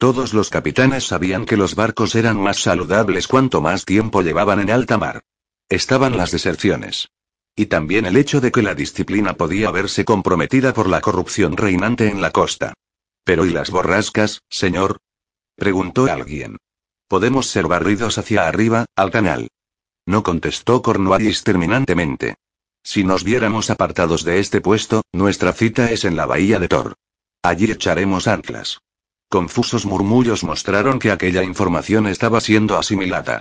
Todos 0.00 0.32
los 0.32 0.48
capitanes 0.48 1.08
sabían 1.08 1.44
que 1.44 1.58
los 1.58 1.74
barcos 1.74 2.14
eran 2.14 2.40
más 2.40 2.62
saludables 2.62 3.28
cuanto 3.28 3.60
más 3.60 3.84
tiempo 3.84 4.22
llevaban 4.22 4.58
en 4.58 4.70
alta 4.70 4.96
mar. 4.96 5.20
Estaban 5.68 6.16
las 6.16 6.30
deserciones. 6.30 7.10
Y 7.54 7.66
también 7.66 8.06
el 8.06 8.16
hecho 8.16 8.40
de 8.40 8.50
que 8.50 8.62
la 8.62 8.74
disciplina 8.74 9.34
podía 9.34 9.70
verse 9.70 10.06
comprometida 10.06 10.72
por 10.72 10.88
la 10.88 11.02
corrupción 11.02 11.54
reinante 11.54 12.08
en 12.08 12.22
la 12.22 12.30
costa. 12.30 12.72
Pero 13.24 13.44
¿y 13.44 13.50
las 13.50 13.68
borrascas, 13.68 14.40
señor? 14.48 15.00
preguntó 15.54 16.06
alguien. 16.06 16.56
Podemos 17.06 17.48
ser 17.48 17.66
barridos 17.66 18.16
hacia 18.16 18.48
arriba, 18.48 18.86
al 18.96 19.10
canal. 19.10 19.48
No 20.06 20.22
contestó 20.22 20.80
Cornwallis 20.80 21.44
terminantemente. 21.44 22.36
Si 22.82 23.04
nos 23.04 23.22
viéramos 23.22 23.68
apartados 23.68 24.24
de 24.24 24.38
este 24.38 24.62
puesto, 24.62 25.02
nuestra 25.12 25.52
cita 25.52 25.90
es 25.90 26.06
en 26.06 26.16
la 26.16 26.24
bahía 26.24 26.58
de 26.58 26.68
Thor. 26.68 26.94
Allí 27.42 27.70
echaremos 27.70 28.28
anclas. 28.28 28.80
Confusos 29.30 29.86
murmullos 29.86 30.42
mostraron 30.42 30.98
que 30.98 31.12
aquella 31.12 31.44
información 31.44 32.08
estaba 32.08 32.40
siendo 32.40 32.76
asimilada. 32.76 33.38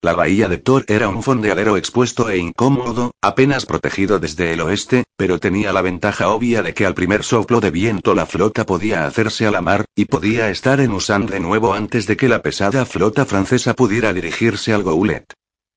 La 0.00 0.14
bahía 0.14 0.48
de 0.48 0.58
Thor 0.58 0.84
era 0.86 1.08
un 1.08 1.20
fondeadero 1.20 1.76
expuesto 1.76 2.30
e 2.30 2.38
incómodo, 2.38 3.10
apenas 3.20 3.66
protegido 3.66 4.20
desde 4.20 4.52
el 4.52 4.60
oeste, 4.60 5.02
pero 5.16 5.40
tenía 5.40 5.72
la 5.72 5.82
ventaja 5.82 6.28
obvia 6.28 6.62
de 6.62 6.74
que 6.74 6.86
al 6.86 6.94
primer 6.94 7.24
soplo 7.24 7.58
de 7.58 7.72
viento 7.72 8.14
la 8.14 8.24
flota 8.26 8.64
podía 8.64 9.04
hacerse 9.04 9.44
a 9.44 9.50
la 9.50 9.60
mar, 9.60 9.84
y 9.96 10.04
podía 10.04 10.48
estar 10.48 10.78
en 10.78 10.92
Usan 10.92 11.26
de 11.26 11.40
nuevo 11.40 11.74
antes 11.74 12.06
de 12.06 12.16
que 12.16 12.28
la 12.28 12.40
pesada 12.40 12.86
flota 12.86 13.26
francesa 13.26 13.74
pudiera 13.74 14.12
dirigirse 14.12 14.72
al 14.72 14.84
Goulet. 14.84 15.32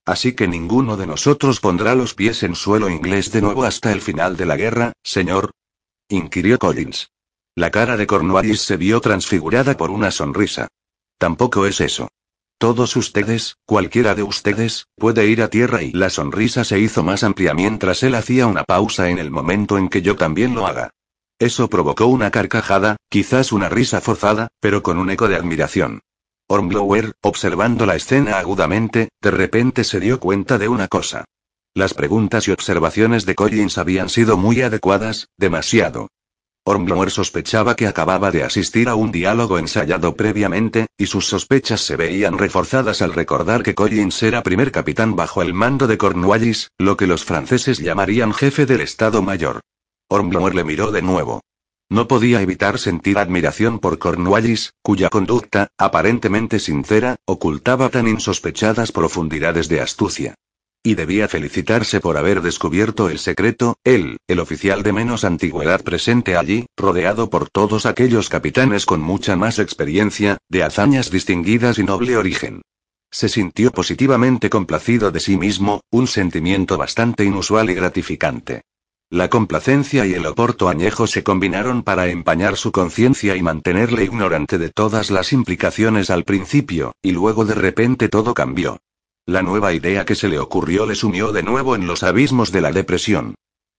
Así 0.05 0.33
que 0.33 0.47
ninguno 0.47 0.95
de 0.95 1.07
nosotros 1.07 1.59
pondrá 1.59 1.95
los 1.95 2.13
pies 2.13 2.43
en 2.43 2.53
suelo 2.53 2.87
inglés 2.87 3.31
de 3.31 3.41
nuevo 3.41 3.63
hasta 3.63 3.91
el 3.91 4.01
final 4.01 4.37
de 4.37 4.45
la 4.45 4.57
guerra, 4.57 4.93
señor. 5.03 5.49
inquirió 6.07 6.59
Collins. 6.59 7.07
La 7.57 7.71
cara 7.71 7.95
de 7.95 8.05
Cornwallis 8.05 8.59
se 8.59 8.75
vio 8.75 8.99
transfigurada 8.99 9.77
por 9.77 9.89
una 9.89 10.11
sonrisa. 10.11 10.67
Tampoco 11.17 11.65
es 11.65 11.79
eso. 11.79 12.09
Todos 12.57 12.97
ustedes, 12.97 13.55
cualquiera 13.65 14.13
de 14.13 14.23
ustedes, 14.23 14.87
puede 14.97 15.27
ir 15.27 15.41
a 15.41 15.49
tierra 15.49 15.81
y 15.81 15.91
la 15.91 16.09
sonrisa 16.09 16.65
se 16.65 16.79
hizo 16.79 17.01
más 17.01 17.23
amplia 17.23 17.53
mientras 17.53 18.03
él 18.03 18.15
hacía 18.15 18.47
una 18.47 18.65
pausa 18.65 19.09
en 19.09 19.19
el 19.19 19.31
momento 19.31 19.77
en 19.77 19.87
que 19.87 20.01
yo 20.01 20.17
también 20.17 20.53
lo 20.53 20.67
haga. 20.67 20.89
Eso 21.39 21.69
provocó 21.69 22.07
una 22.07 22.29
carcajada, 22.29 22.97
quizás 23.09 23.53
una 23.53 23.69
risa 23.69 24.01
forzada, 24.01 24.49
pero 24.59 24.83
con 24.83 24.97
un 24.97 25.09
eco 25.09 25.29
de 25.29 25.37
admiración. 25.37 26.01
Hornblower, 26.47 27.13
observando 27.21 27.85
la 27.85 27.95
escena 27.95 28.37
agudamente, 28.37 29.09
de 29.21 29.31
repente 29.31 29.85
se 29.85 30.01
dio 30.01 30.19
cuenta 30.19 30.57
de 30.57 30.67
una 30.67 30.89
cosa. 30.89 31.23
Las 31.73 31.93
preguntas 31.93 32.49
y 32.49 32.51
observaciones 32.51 33.25
de 33.25 33.35
Collins 33.35 33.77
habían 33.77 34.09
sido 34.09 34.35
muy 34.35 34.61
adecuadas, 34.61 35.29
demasiado. 35.37 36.09
Hornblower 36.67 37.11
sospechaba 37.11 37.75
que 37.75 37.85
acababa 37.85 38.31
de 38.31 38.43
asistir 38.43 38.89
a 38.89 38.95
un 38.95 39.11
diálogo 39.11 39.59
ensayado 39.59 40.15
previamente, 40.15 40.87
y 40.97 41.05
sus 41.05 41.27
sospechas 41.27 41.81
se 41.81 41.95
veían 41.95 42.39
reforzadas 42.39 43.03
al 43.03 43.13
recordar 43.13 43.61
que 43.61 43.75
Collins 43.75 44.23
era 44.23 44.41
primer 44.41 44.71
capitán 44.71 45.15
bajo 45.15 45.43
el 45.43 45.53
mando 45.53 45.85
de 45.85 45.99
Cornwallis, 45.99 46.71
lo 46.79 46.97
que 46.97 47.05
los 47.05 47.23
franceses 47.23 47.77
llamarían 47.77 48.33
jefe 48.33 48.65
del 48.65 48.81
Estado 48.81 49.21
Mayor. 49.21 49.61
Hornblower 50.09 50.55
le 50.55 50.63
miró 50.63 50.91
de 50.91 51.03
nuevo. 51.03 51.41
No 51.87 52.07
podía 52.07 52.41
evitar 52.41 52.79
sentir 52.79 53.19
admiración 53.19 53.77
por 53.77 53.99
Cornwallis, 53.99 54.73
cuya 54.81 55.09
conducta, 55.09 55.67
aparentemente 55.77 56.57
sincera, 56.57 57.17
ocultaba 57.25 57.89
tan 57.89 58.07
insospechadas 58.07 58.91
profundidades 58.91 59.69
de 59.69 59.81
astucia. 59.81 60.33
Y 60.85 60.93
debía 60.93 61.27
felicitarse 61.27 61.99
por 61.99 62.15
haber 62.15 62.43
descubierto 62.43 63.09
el 63.09 63.17
secreto, 63.17 63.79
él, 63.83 64.17
el 64.27 64.39
oficial 64.39 64.83
de 64.83 64.93
menos 64.93 65.23
antigüedad 65.23 65.81
presente 65.81 66.37
allí, 66.37 66.67
rodeado 66.77 67.31
por 67.31 67.49
todos 67.49 67.87
aquellos 67.87 68.29
capitanes 68.29 68.85
con 68.85 69.01
mucha 69.01 69.35
más 69.35 69.57
experiencia, 69.57 70.37
de 70.47 70.61
hazañas 70.61 71.09
distinguidas 71.09 71.79
y 71.79 71.83
noble 71.83 72.17
origen. 72.17 72.61
Se 73.09 73.29
sintió 73.29 73.71
positivamente 73.71 74.51
complacido 74.51 75.09
de 75.09 75.19
sí 75.19 75.37
mismo, 75.37 75.81
un 75.89 76.05
sentimiento 76.05 76.77
bastante 76.77 77.25
inusual 77.25 77.71
y 77.71 77.73
gratificante. 77.73 78.61
La 79.09 79.27
complacencia 79.27 80.05
y 80.05 80.13
el 80.13 80.27
oporto 80.27 80.69
añejo 80.69 81.07
se 81.07 81.23
combinaron 81.23 81.81
para 81.81 82.09
empañar 82.09 82.57
su 82.57 82.71
conciencia 82.71 83.35
y 83.35 83.41
mantenerle 83.41 84.03
ignorante 84.03 84.59
de 84.59 84.69
todas 84.69 85.09
las 85.09 85.33
implicaciones 85.33 86.11
al 86.11 86.25
principio, 86.25 86.93
y 87.01 87.11
luego 87.11 87.43
de 87.43 87.55
repente 87.55 88.07
todo 88.07 88.35
cambió. 88.35 88.77
La 89.27 89.41
nueva 89.41 89.73
idea 89.73 90.05
que 90.05 90.13
se 90.13 90.27
le 90.27 90.37
ocurrió 90.37 90.85
le 90.85 90.93
sumió 90.93 91.31
de 91.31 91.41
nuevo 91.41 91.75
en 91.75 91.87
los 91.87 92.03
abismos 92.03 92.51
de 92.51 92.61
la 92.61 92.71
depresión. 92.71 93.33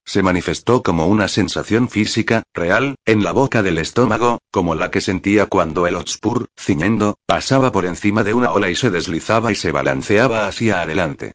Se 0.05 0.23
manifestó 0.23 0.83
como 0.83 1.07
una 1.07 1.29
sensación 1.29 1.89
física, 1.89 2.43
real, 2.53 2.97
en 3.05 3.23
la 3.23 3.33
boca 3.33 3.63
del 3.63 3.79
estómago, 3.79 4.39
como 4.51 4.75
la 4.75 4.91
que 4.91 5.01
sentía 5.01 5.47
cuando 5.47 5.87
el 5.87 5.95
Hotspur, 5.95 6.47
ciñendo, 6.59 7.19
pasaba 7.27 7.71
por 7.71 7.87
encima 7.87 8.25
de 8.25 8.35
una 8.35 8.53
ola 8.53 8.71
y 8.71 8.75
se 8.75 8.91
deslizaba 8.91 9.53
y 9.53 9.55
se 9.55 9.71
balanceaba 9.71 10.49
hacia 10.49 10.81
adelante. 10.81 11.33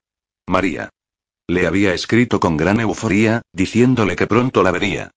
María. 0.47 0.89
Le 1.47 1.67
había 1.67 1.93
escrito 1.93 2.39
con 2.39 2.57
gran 2.57 2.79
euforía, 2.79 3.41
diciéndole 3.53 4.15
que 4.15 4.27
pronto 4.27 4.63
la 4.63 4.71
vería. 4.71 5.11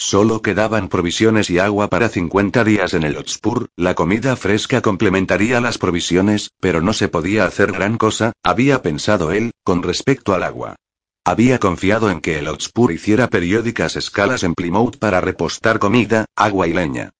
Solo 0.00 0.42
quedaban 0.42 0.88
provisiones 0.88 1.50
y 1.50 1.58
agua 1.58 1.88
para 1.88 2.08
50 2.08 2.62
días 2.62 2.94
en 2.94 3.02
el 3.02 3.16
Hotspur, 3.16 3.66
la 3.74 3.96
comida 3.96 4.36
fresca 4.36 4.80
complementaría 4.80 5.60
las 5.60 5.76
provisiones, 5.76 6.52
pero 6.60 6.80
no 6.80 6.92
se 6.92 7.08
podía 7.08 7.46
hacer 7.46 7.72
gran 7.72 7.98
cosa, 7.98 8.30
había 8.44 8.80
pensado 8.80 9.32
él, 9.32 9.50
con 9.64 9.82
respecto 9.82 10.34
al 10.34 10.44
agua. 10.44 10.76
Había 11.24 11.58
confiado 11.58 12.12
en 12.12 12.20
que 12.20 12.38
el 12.38 12.46
Hotspur 12.46 12.92
hiciera 12.92 13.26
periódicas 13.26 13.96
escalas 13.96 14.44
en 14.44 14.54
Plymouth 14.54 14.98
para 14.98 15.20
repostar 15.20 15.80
comida, 15.80 16.26
agua 16.36 16.68
y 16.68 16.74
leña. 16.74 17.10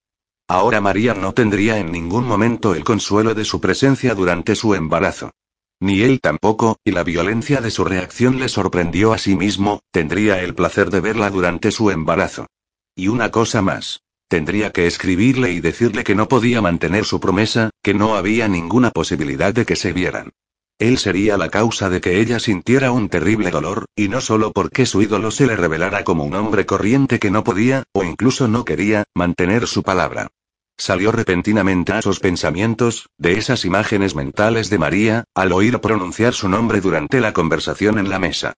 Ahora 0.46 0.80
María 0.80 1.14
no 1.14 1.34
tendría 1.34 1.78
en 1.78 1.90
ningún 1.90 2.28
momento 2.28 2.76
el 2.76 2.84
consuelo 2.84 3.34
de 3.34 3.44
su 3.44 3.60
presencia 3.60 4.14
durante 4.14 4.54
su 4.54 4.76
embarazo. 4.76 5.32
Ni 5.80 6.02
él 6.02 6.20
tampoco, 6.20 6.78
y 6.84 6.92
la 6.92 7.02
violencia 7.02 7.60
de 7.60 7.72
su 7.72 7.84
reacción 7.84 8.38
le 8.38 8.48
sorprendió 8.48 9.12
a 9.12 9.18
sí 9.18 9.34
mismo, 9.34 9.80
tendría 9.90 10.40
el 10.44 10.54
placer 10.54 10.90
de 10.90 11.00
verla 11.00 11.28
durante 11.30 11.72
su 11.72 11.90
embarazo. 11.90 12.46
Y 12.98 13.06
una 13.06 13.30
cosa 13.30 13.62
más. 13.62 14.00
Tendría 14.26 14.72
que 14.72 14.88
escribirle 14.88 15.52
y 15.52 15.60
decirle 15.60 16.02
que 16.02 16.16
no 16.16 16.26
podía 16.26 16.60
mantener 16.60 17.04
su 17.04 17.20
promesa, 17.20 17.70
que 17.80 17.94
no 17.94 18.16
había 18.16 18.48
ninguna 18.48 18.90
posibilidad 18.90 19.54
de 19.54 19.64
que 19.64 19.76
se 19.76 19.92
vieran. 19.92 20.32
Él 20.80 20.98
sería 20.98 21.36
la 21.38 21.48
causa 21.48 21.90
de 21.90 22.00
que 22.00 22.20
ella 22.20 22.40
sintiera 22.40 22.90
un 22.90 23.08
terrible 23.08 23.52
dolor, 23.52 23.84
y 23.94 24.08
no 24.08 24.20
solo 24.20 24.50
porque 24.50 24.84
su 24.84 25.00
ídolo 25.00 25.30
se 25.30 25.46
le 25.46 25.54
revelara 25.54 26.02
como 26.02 26.24
un 26.24 26.34
hombre 26.34 26.66
corriente 26.66 27.20
que 27.20 27.30
no 27.30 27.44
podía, 27.44 27.84
o 27.92 28.02
incluso 28.02 28.48
no 28.48 28.64
quería, 28.64 29.04
mantener 29.14 29.68
su 29.68 29.84
palabra. 29.84 30.26
Salió 30.76 31.12
repentinamente 31.12 31.92
a 31.92 32.02
sus 32.02 32.18
pensamientos, 32.18 33.08
de 33.16 33.34
esas 33.34 33.64
imágenes 33.64 34.16
mentales 34.16 34.70
de 34.70 34.78
María, 34.78 35.24
al 35.36 35.52
oír 35.52 35.78
pronunciar 35.78 36.34
su 36.34 36.48
nombre 36.48 36.80
durante 36.80 37.20
la 37.20 37.32
conversación 37.32 38.00
en 38.00 38.10
la 38.10 38.18
mesa. 38.18 38.54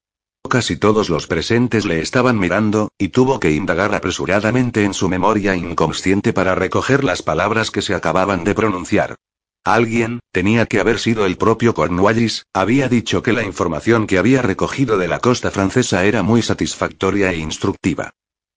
Casi 0.51 0.77
todos 0.77 1.09
los 1.09 1.29
presentes 1.29 1.85
le 1.85 2.01
estaban 2.01 2.37
mirando, 2.37 2.91
y 2.99 3.11
tuvo 3.11 3.39
que 3.39 3.53
indagar 3.53 3.95
apresuradamente 3.95 4.83
en 4.83 4.95
su 4.95 5.09
memoria 5.09 5.55
inconsciente 5.55 6.33
para 6.33 6.57
recoger 6.57 7.05
las 7.05 7.23
palabras 7.23 7.71
que 7.71 7.83
se 7.83 7.95
acababan 7.95 8.43
de 8.43 8.53
pronunciar. 8.57 9.15
Alguien, 9.63 10.19
tenía 10.33 10.67
que 10.67 10.81
haber 10.81 10.99
sido 10.99 11.25
el 11.25 11.37
propio 11.37 11.73
Cornwallis, 11.73 12.47
había 12.53 12.89
dicho 12.89 13.23
que 13.23 13.33
la 13.33 13.45
información 13.45 14.09
que 14.09 14.19
había 14.19 14.43
recogido 14.43 14.99
de 14.99 15.07
la 15.07 15.21
costa 15.21 15.53
francesa 15.53 16.05
era 16.05 16.25
muy 16.25 16.43
satisfactoria 16.43 17.31
e 17.31 17.37
instructiva. 17.37 18.11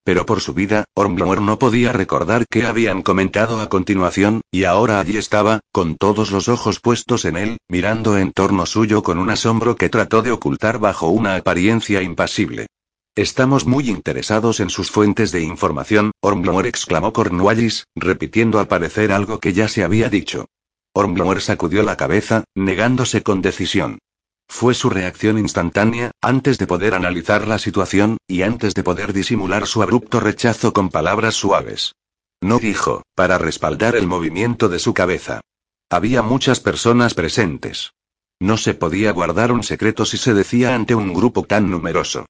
Pero 0.04 0.26
por 0.26 0.42
su 0.42 0.54
vida, 0.54 0.84
Ormblower 0.96 1.42
no 1.42 1.58
podía 1.58 1.94
recordar 1.94 2.46
qué 2.50 2.66
habían 2.66 3.02
comentado 3.02 3.62
a 3.62 3.70
continuación, 3.70 4.42
y 4.52 4.66
ahora 4.66 5.00
allí 5.00 5.18
estaba, 5.18 5.62
con 5.72 5.96
todos 5.96 6.32
los 6.32 6.50
ojos 6.50 6.82
puestos 6.82 7.24
en 7.24 7.38
él, 7.38 7.58
mirando 7.70 8.18
en 8.18 8.34
torno 8.34 8.66
suyo 8.66 9.02
con 9.02 9.18
un 9.18 9.30
asombro 9.30 9.76
que 9.76 9.90
trató 9.90 10.22
de 10.22 10.32
ocultar 10.32 10.80
bajo 10.80 11.08
una 11.08 11.36
apariencia 11.36 12.02
impasible. 12.02 12.68
Estamos 13.16 13.66
muy 13.66 13.90
interesados 13.90 14.60
en 14.60 14.70
sus 14.70 14.92
fuentes 14.92 15.32
de 15.32 15.42
información, 15.42 16.12
Ormblower 16.22 16.66
exclamó 16.66 17.14
Cornwallis, 17.14 17.86
repitiendo 17.96 18.60
al 18.60 18.68
parecer 18.68 19.12
algo 19.12 19.40
que 19.40 19.54
ya 19.54 19.68
se 19.68 19.84
había 19.84 20.10
dicho. 20.10 20.48
Ormblower 20.94 21.40
sacudió 21.40 21.84
la 21.84 21.96
cabeza, 21.96 22.44
negándose 22.56 23.24
con 23.24 23.42
decisión. 23.42 24.00
Fue 24.48 24.74
su 24.74 24.90
reacción 24.90 25.38
instantánea, 25.38 26.12
antes 26.22 26.58
de 26.58 26.68
poder 26.68 26.94
analizar 26.94 27.48
la 27.48 27.60
situación, 27.60 28.18
y 28.28 28.44
antes 28.44 28.74
de 28.74 28.84
poder 28.84 29.14
disimular 29.14 29.68
su 29.68 29.82
abrupto 29.82 30.20
rechazo 30.20 30.74
con 30.74 30.90
palabras 30.90 31.36
suaves. 31.36 31.94
No 32.42 32.60
dijo, 32.60 33.04
para 33.16 33.38
respaldar 33.38 33.96
el 33.96 34.08
movimiento 34.08 34.70
de 34.70 34.80
su 34.80 34.94
cabeza. 34.94 35.42
Había 35.90 36.22
muchas 36.22 36.60
personas 36.60 37.14
presentes. 37.14 37.94
No 38.40 38.58
se 38.58 38.74
podía 38.74 39.12
guardar 39.12 39.52
un 39.52 39.64
secreto 39.64 40.06
si 40.06 40.18
se 40.18 40.34
decía 40.34 40.76
ante 40.76 40.96
un 40.96 41.14
grupo 41.14 41.44
tan 41.44 41.70
numeroso. 41.72 42.26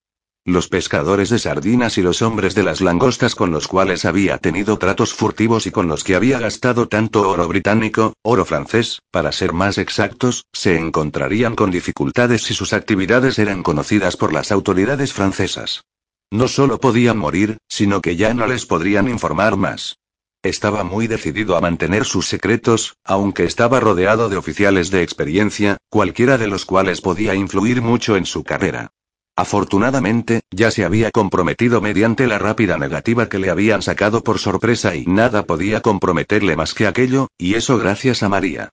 Los 0.46 0.68
pescadores 0.68 1.30
de 1.30 1.40
sardinas 1.40 1.98
y 1.98 2.02
los 2.02 2.22
hombres 2.22 2.54
de 2.54 2.64
las 2.64 2.82
langostas 2.82 3.34
con 3.34 3.52
los 3.52 3.70
cuales 3.70 4.04
había 4.04 4.38
tenido 4.40 4.78
tratos 4.78 5.14
furtivos 5.14 5.68
y 5.68 5.72
con 5.72 5.88
los 5.88 6.04
que 6.04 6.16
había 6.16 6.38
gastado 6.38 6.90
tanto 6.90 7.30
oro 7.30 7.48
británico, 7.48 8.12
oro 8.24 8.44
francés, 8.44 9.00
para 9.10 9.32
ser 9.32 9.54
más 9.54 9.78
exactos, 9.78 10.44
se 10.52 10.78
encontrarían 10.78 11.56
con 11.56 11.72
dificultades 11.72 12.44
si 12.44 12.54
sus 12.54 12.74
actividades 12.74 13.40
eran 13.40 13.64
conocidas 13.64 14.18
por 14.18 14.34
las 14.34 14.52
autoridades 14.52 15.14
francesas. 15.14 15.86
No 16.30 16.50
solo 16.50 16.78
podían 16.78 17.18
morir, 17.18 17.58
sino 17.70 18.02
que 18.02 18.18
ya 18.18 18.34
no 18.34 18.46
les 18.46 18.66
podrían 18.66 19.08
informar 19.08 19.56
más. 19.56 20.00
Estaba 20.42 20.84
muy 20.84 21.08
decidido 21.08 21.56
a 21.56 21.62
mantener 21.62 22.04
sus 22.04 22.28
secretos, 22.28 22.98
aunque 23.06 23.46
estaba 23.46 23.80
rodeado 23.80 24.28
de 24.28 24.36
oficiales 24.36 24.92
de 24.92 25.04
experiencia, 25.04 25.78
cualquiera 25.90 26.38
de 26.38 26.48
los 26.48 26.66
cuales 26.66 27.00
podía 27.00 27.34
influir 27.34 27.82
mucho 27.82 28.18
en 28.18 28.26
su 28.26 28.44
carrera. 28.44 28.92
Afortunadamente, 29.36 30.42
ya 30.52 30.70
se 30.70 30.86
había 30.86 31.10
comprometido 31.10 31.82
mediante 31.82 32.28
la 32.28 32.38
rápida 32.38 32.78
negativa 32.78 33.30
que 33.30 33.40
le 33.40 33.50
habían 33.50 33.82
sacado 33.82 34.24
por 34.24 34.38
sorpresa 34.38 34.96
y 34.96 35.06
nada 35.08 35.46
podía 35.46 35.82
comprometerle 35.82 36.56
más 36.56 36.76
que 36.76 36.86
aquello, 36.86 37.30
y 37.38 37.56
eso 37.56 37.80
gracias 37.80 38.22
a 38.22 38.30
María. 38.30 38.70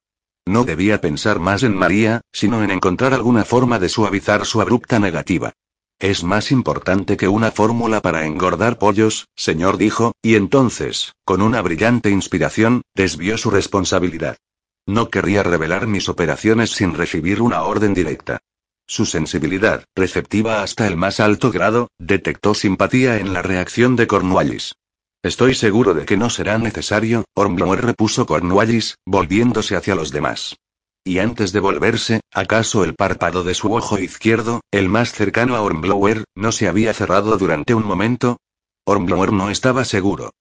No 0.47 0.65
debía 0.65 1.01
pensar 1.01 1.39
más 1.39 1.63
en 1.63 1.75
María, 1.75 2.21
sino 2.33 2.63
en 2.63 2.71
encontrar 2.71 3.15
alguna 3.15 3.45
forma 3.45 3.79
de 3.79 3.89
suavizar 3.89 4.45
su 4.45 4.61
abrupta 4.61 4.99
negativa. 4.99 5.53
Es 5.99 6.25
más 6.25 6.51
importante 6.51 7.17
que 7.17 7.29
una 7.29 7.51
fórmula 7.51 8.01
para 8.01 8.27
engordar 8.27 8.79
pollos, 8.79 9.29
señor 9.37 9.77
dijo, 9.77 10.13
y 10.23 10.35
entonces, 10.35 11.13
con 11.25 11.41
una 11.41 11.63
brillante 11.63 12.11
inspiración, 12.11 12.83
desvió 12.95 13.39
su 13.39 13.51
responsabilidad. 13.51 14.37
No 14.87 15.11
querría 15.11 15.43
revelar 15.43 15.87
mis 15.87 16.09
operaciones 16.09 16.71
sin 16.71 16.95
recibir 16.95 17.43
una 17.43 17.63
orden 17.63 17.95
directa. 17.95 18.41
Su 18.91 19.07
sensibilidad, 19.07 19.85
receptiva 19.95 20.65
hasta 20.65 20.89
el 20.89 20.97
más 20.97 21.21
alto 21.21 21.53
grado, 21.53 21.93
detectó 22.01 22.55
simpatía 22.55 23.19
en 23.19 23.33
la 23.33 23.41
reacción 23.41 23.95
de 23.95 24.09
Cornwallis. 24.09 24.75
Estoy 25.23 25.55
seguro 25.55 25.95
de 25.95 26.05
que 26.05 26.17
no 26.17 26.29
será 26.29 26.59
necesario, 26.59 27.25
Ormblower 27.37 27.85
repuso 27.85 28.27
Cornwallis, 28.27 28.97
volviéndose 29.07 29.77
hacia 29.77 29.95
los 29.95 30.11
demás. 30.11 30.57
Y 31.05 31.21
antes 31.21 31.53
de 31.53 31.61
volverse, 31.61 32.21
¿acaso 32.33 32.83
el 32.83 32.97
párpado 32.97 33.45
de 33.45 33.55
su 33.55 33.73
ojo 33.73 33.97
izquierdo, 34.01 34.61
el 34.73 34.89
más 34.89 35.13
cercano 35.13 35.55
a 35.55 35.63
Ormblower, 35.63 36.25
no 36.35 36.51
se 36.51 36.67
había 36.67 36.93
cerrado 36.93 37.39
durante 37.39 37.75
un 37.75 37.87
momento? 37.87 38.39
Ormblower 38.87 39.33
no 39.33 39.51
estaba 39.51 39.85
seguro. 39.85 40.33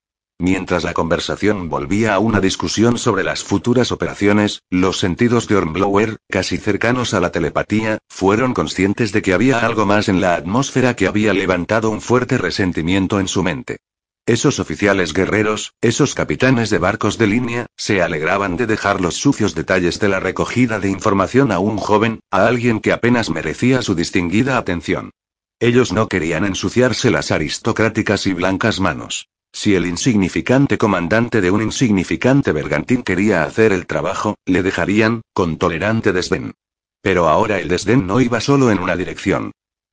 Mientras 0.42 0.86
la 0.86 0.94
conversación 0.94 1.68
volvía 1.68 2.14
a 2.14 2.20
una 2.20 2.40
discusión 2.40 2.98
sobre 2.98 3.26
las 3.26 3.44
futuras 3.44 3.92
operaciones, 3.92 4.62
los 4.70 4.98
sentidos 4.98 5.50
de 5.50 5.58
Ormblower, 5.58 6.16
casi 6.30 6.58
cercanos 6.58 7.14
a 7.14 7.20
la 7.20 7.34
telepatía, 7.34 7.98
fueron 8.08 8.54
conscientes 8.54 9.12
de 9.12 9.22
que 9.22 9.34
había 9.34 9.60
algo 9.60 9.86
más 9.86 10.08
en 10.08 10.22
la 10.22 10.36
atmósfera 10.36 10.96
que 10.96 11.08
había 11.08 11.34
levantado 11.34 11.90
un 11.90 12.00
fuerte 12.00 12.38
resentimiento 12.38 13.20
en 13.20 13.28
su 13.28 13.44
mente. 13.44 13.80
Esos 14.26 14.62
oficiales 14.62 15.12
guerreros, 15.12 15.74
esos 15.82 16.16
capitanes 16.16 16.70
de 16.70 16.78
barcos 16.78 17.18
de 17.18 17.28
línea, 17.28 17.66
se 17.76 18.02
alegraban 18.02 18.56
de 18.56 18.66
dejar 18.66 19.02
los 19.02 19.16
sucios 19.16 19.56
detalles 19.56 20.00
de 20.00 20.08
la 20.08 20.22
recogida 20.22 20.80
de 20.80 20.90
información 20.90 21.52
a 21.52 21.60
un 21.60 21.78
joven, 21.78 22.22
a 22.32 22.48
alguien 22.48 22.80
que 22.80 22.94
apenas 22.94 23.30
merecía 23.30 23.82
su 23.82 23.94
distinguida 23.94 24.58
atención. 24.58 25.12
Ellos 25.60 25.92
no 25.92 26.08
querían 26.08 26.46
ensuciarse 26.46 27.12
las 27.12 27.32
aristocráticas 27.32 28.26
y 28.26 28.34
blancas 28.34 28.80
manos. 28.80 29.28
Si 29.52 29.76
el 29.76 29.86
insignificante 29.86 30.78
comandante 30.78 31.42
de 31.42 31.52
un 31.52 31.62
insignificante 31.62 32.52
bergantín 32.52 33.04
quería 33.04 33.44
hacer 33.44 33.74
el 33.74 33.86
trabajo, 33.86 34.36
le 34.46 34.64
dejarían, 34.64 35.22
con 35.34 35.58
tolerante 35.58 36.14
desdén. 36.14 36.54
Pero 37.02 37.28
ahora 37.28 37.60
el 37.60 37.68
desdén 37.68 38.08
no 38.08 38.22
iba 38.22 38.42
solo 38.42 38.72
en 38.72 38.80
una 38.80 38.96
dirección. 38.96 39.52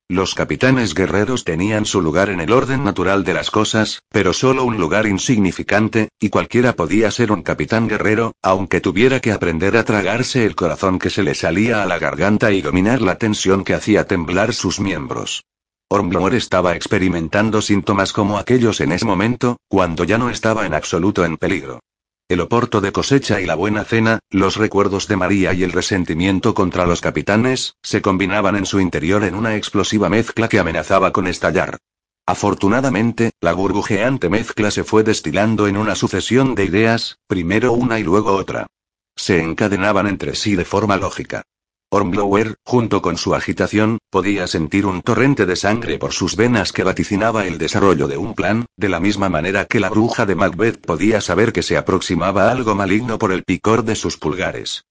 Los 0.09 0.35
capitanes 0.35 0.93
guerreros 0.93 1.43
tenían 1.43 1.85
su 1.85 2.01
lugar 2.01 2.29
en 2.29 2.39
el 2.39 2.53
orden 2.53 2.85
natural 2.85 3.25
de 3.25 3.33
las 3.33 3.51
cosas, 3.51 4.03
pero 4.09 4.31
solo 4.31 4.63
un 4.63 4.77
lugar 4.77 5.05
insignificante, 5.05 6.07
y 6.17 6.29
cualquiera 6.29 6.73
podía 6.77 7.11
ser 7.11 7.33
un 7.33 7.43
capitán 7.43 7.89
guerrero, 7.89 8.33
aunque 8.41 8.79
tuviera 8.79 9.19
que 9.19 9.33
aprender 9.33 9.75
a 9.75 9.83
tragarse 9.83 10.45
el 10.45 10.55
corazón 10.55 10.97
que 10.97 11.09
se 11.09 11.23
le 11.23 11.35
salía 11.35 11.83
a 11.83 11.85
la 11.85 11.99
garganta 11.99 12.53
y 12.53 12.61
dominar 12.61 13.01
la 13.01 13.17
tensión 13.17 13.65
que 13.65 13.73
hacía 13.73 14.07
temblar 14.07 14.53
sus 14.53 14.79
miembros. 14.79 15.43
Ormblower 15.89 16.33
estaba 16.33 16.75
experimentando 16.75 17.61
síntomas 17.61 18.11
como 18.11 18.37
aquellos 18.37 18.81
en 18.81 18.91
ese 18.91 19.05
momento, 19.05 19.55
cuando 19.69 20.03
ya 20.03 20.17
no 20.17 20.29
estaba 20.29 20.65
en 20.65 20.73
absoluto 20.73 21.23
en 21.23 21.37
peligro. 21.37 21.79
El 22.27 22.41
oporto 22.41 22.81
de 22.81 22.91
cosecha 22.91 23.39
y 23.39 23.45
la 23.45 23.55
buena 23.55 23.85
cena, 23.85 24.19
los 24.29 24.57
recuerdos 24.57 25.07
de 25.07 25.15
María 25.15 25.53
y 25.53 25.63
el 25.63 25.71
resentimiento 25.71 26.53
contra 26.53 26.85
los 26.85 26.99
capitanes, 26.99 27.75
se 27.81 28.01
combinaban 28.01 28.57
en 28.57 28.65
su 28.65 28.81
interior 28.81 29.23
en 29.23 29.33
una 29.33 29.55
explosiva 29.55 30.09
mezcla 30.09 30.49
que 30.49 30.59
amenazaba 30.59 31.13
con 31.13 31.25
estallar. 31.25 31.77
Afortunadamente, 32.25 33.31
la 33.39 33.53
burbujeante 33.53 34.27
mezcla 34.27 34.71
se 34.71 34.83
fue 34.83 35.03
destilando 35.03 35.67
en 35.67 35.77
una 35.77 35.95
sucesión 35.95 36.53
de 36.53 36.65
ideas, 36.65 37.17
primero 37.27 37.71
una 37.71 37.97
y 37.97 38.03
luego 38.03 38.33
otra. 38.33 38.67
Se 39.15 39.41
encadenaban 39.41 40.05
entre 40.05 40.35
sí 40.35 40.57
de 40.57 40.65
forma 40.65 40.97
lógica. 40.97 41.43
Ormblower, 41.89 42.55
junto 42.65 43.01
con 43.01 43.17
su 43.17 43.33
agitación, 43.33 43.99
podía 44.09 44.45
sentir 44.47 44.85
un 44.85 45.01
torrente 45.01 45.45
de 45.45 45.55
sangre 45.55 45.97
por 45.97 46.11
sus 46.11 46.35
venas 46.35 46.73
que 46.73 46.83
vaticinaba 46.83 47.47
el 47.47 47.57
desarrollo 47.57 48.09
de 48.09 48.17
un 48.17 48.33
plan, 48.33 48.65
de 48.75 48.89
la 48.89 48.99
misma 48.99 49.29
manera 49.29 49.63
que 49.63 49.79
la 49.79 49.89
bruja 49.89 50.25
de 50.25 50.35
Macbeth 50.35 50.85
podía 50.85 51.21
saber 51.21 51.53
que 51.53 51.63
se 51.63 51.77
aproximaba 51.77 52.51
algo 52.51 52.75
maligno 52.75 53.17
por 53.17 53.31
el 53.31 53.43
picor 53.43 53.85
de 53.85 53.95
sus 53.95 54.17
pulgares. 54.17 54.83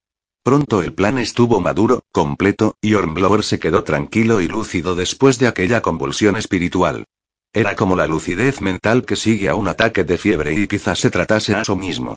Pronto 0.43 0.83
el 0.83 0.95
plan 0.95 1.19
estuvo 1.19 1.61
maduro, 1.61 2.03
completo, 2.13 2.77
y 2.81 2.95
Ormblower 2.95 3.45
se 3.45 3.59
quedó 3.59 3.85
tranquilo 3.85 4.41
y 4.41 4.49
lúcido 4.49 4.95
después 4.95 5.39
de 5.39 5.49
aquella 5.49 5.83
convulsión 5.83 6.37
espiritual. 6.37 7.05
Era 7.53 7.77
como 7.77 7.97
la 7.97 8.07
lucidez 8.07 8.63
mental 8.63 9.05
que 9.05 9.17
sigue 9.17 9.51
a 9.51 9.55
un 9.55 9.69
ataque 9.69 10.05
de 10.05 10.17
fiebre 10.17 10.55
y 10.55 10.67
quizás 10.67 10.99
se 10.99 11.11
tratase 11.11 11.55
a 11.55 11.61
eso 11.61 11.77
mismo. 11.77 12.17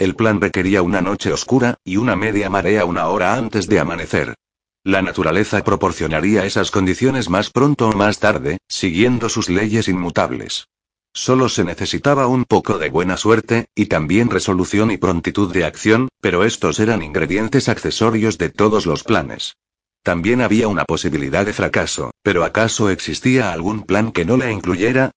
El 0.00 0.14
plan 0.16 0.40
requería 0.40 0.80
una 0.80 1.02
noche 1.02 1.30
oscura, 1.30 1.76
y 1.84 1.98
una 1.98 2.16
media 2.16 2.48
marea 2.48 2.86
una 2.86 3.08
hora 3.08 3.34
antes 3.34 3.66
de 3.66 3.80
amanecer. 3.80 4.34
La 4.82 5.02
naturaleza 5.02 5.62
proporcionaría 5.62 6.46
esas 6.46 6.70
condiciones 6.70 7.28
más 7.28 7.50
pronto 7.50 7.90
o 7.90 7.92
más 7.92 8.18
tarde, 8.18 8.56
siguiendo 8.66 9.28
sus 9.28 9.50
leyes 9.50 9.88
inmutables. 9.88 10.68
Solo 11.12 11.50
se 11.50 11.64
necesitaba 11.64 12.28
un 12.28 12.46
poco 12.46 12.78
de 12.78 12.88
buena 12.88 13.18
suerte, 13.18 13.66
y 13.74 13.86
también 13.86 14.30
resolución 14.30 14.90
y 14.90 14.96
prontitud 14.96 15.52
de 15.52 15.66
acción, 15.66 16.08
pero 16.22 16.44
estos 16.44 16.80
eran 16.80 17.02
ingredientes 17.02 17.68
accesorios 17.68 18.38
de 18.38 18.48
todos 18.48 18.86
los 18.86 19.04
planes. 19.04 19.58
También 20.02 20.40
había 20.40 20.68
una 20.68 20.86
posibilidad 20.86 21.44
de 21.44 21.52
fracaso, 21.52 22.10
pero 22.22 22.44
¿acaso 22.44 22.88
existía 22.88 23.52
algún 23.52 23.82
plan 23.82 24.12
que 24.12 24.24
no 24.24 24.38
la 24.38 24.50
incluyera? 24.50 25.10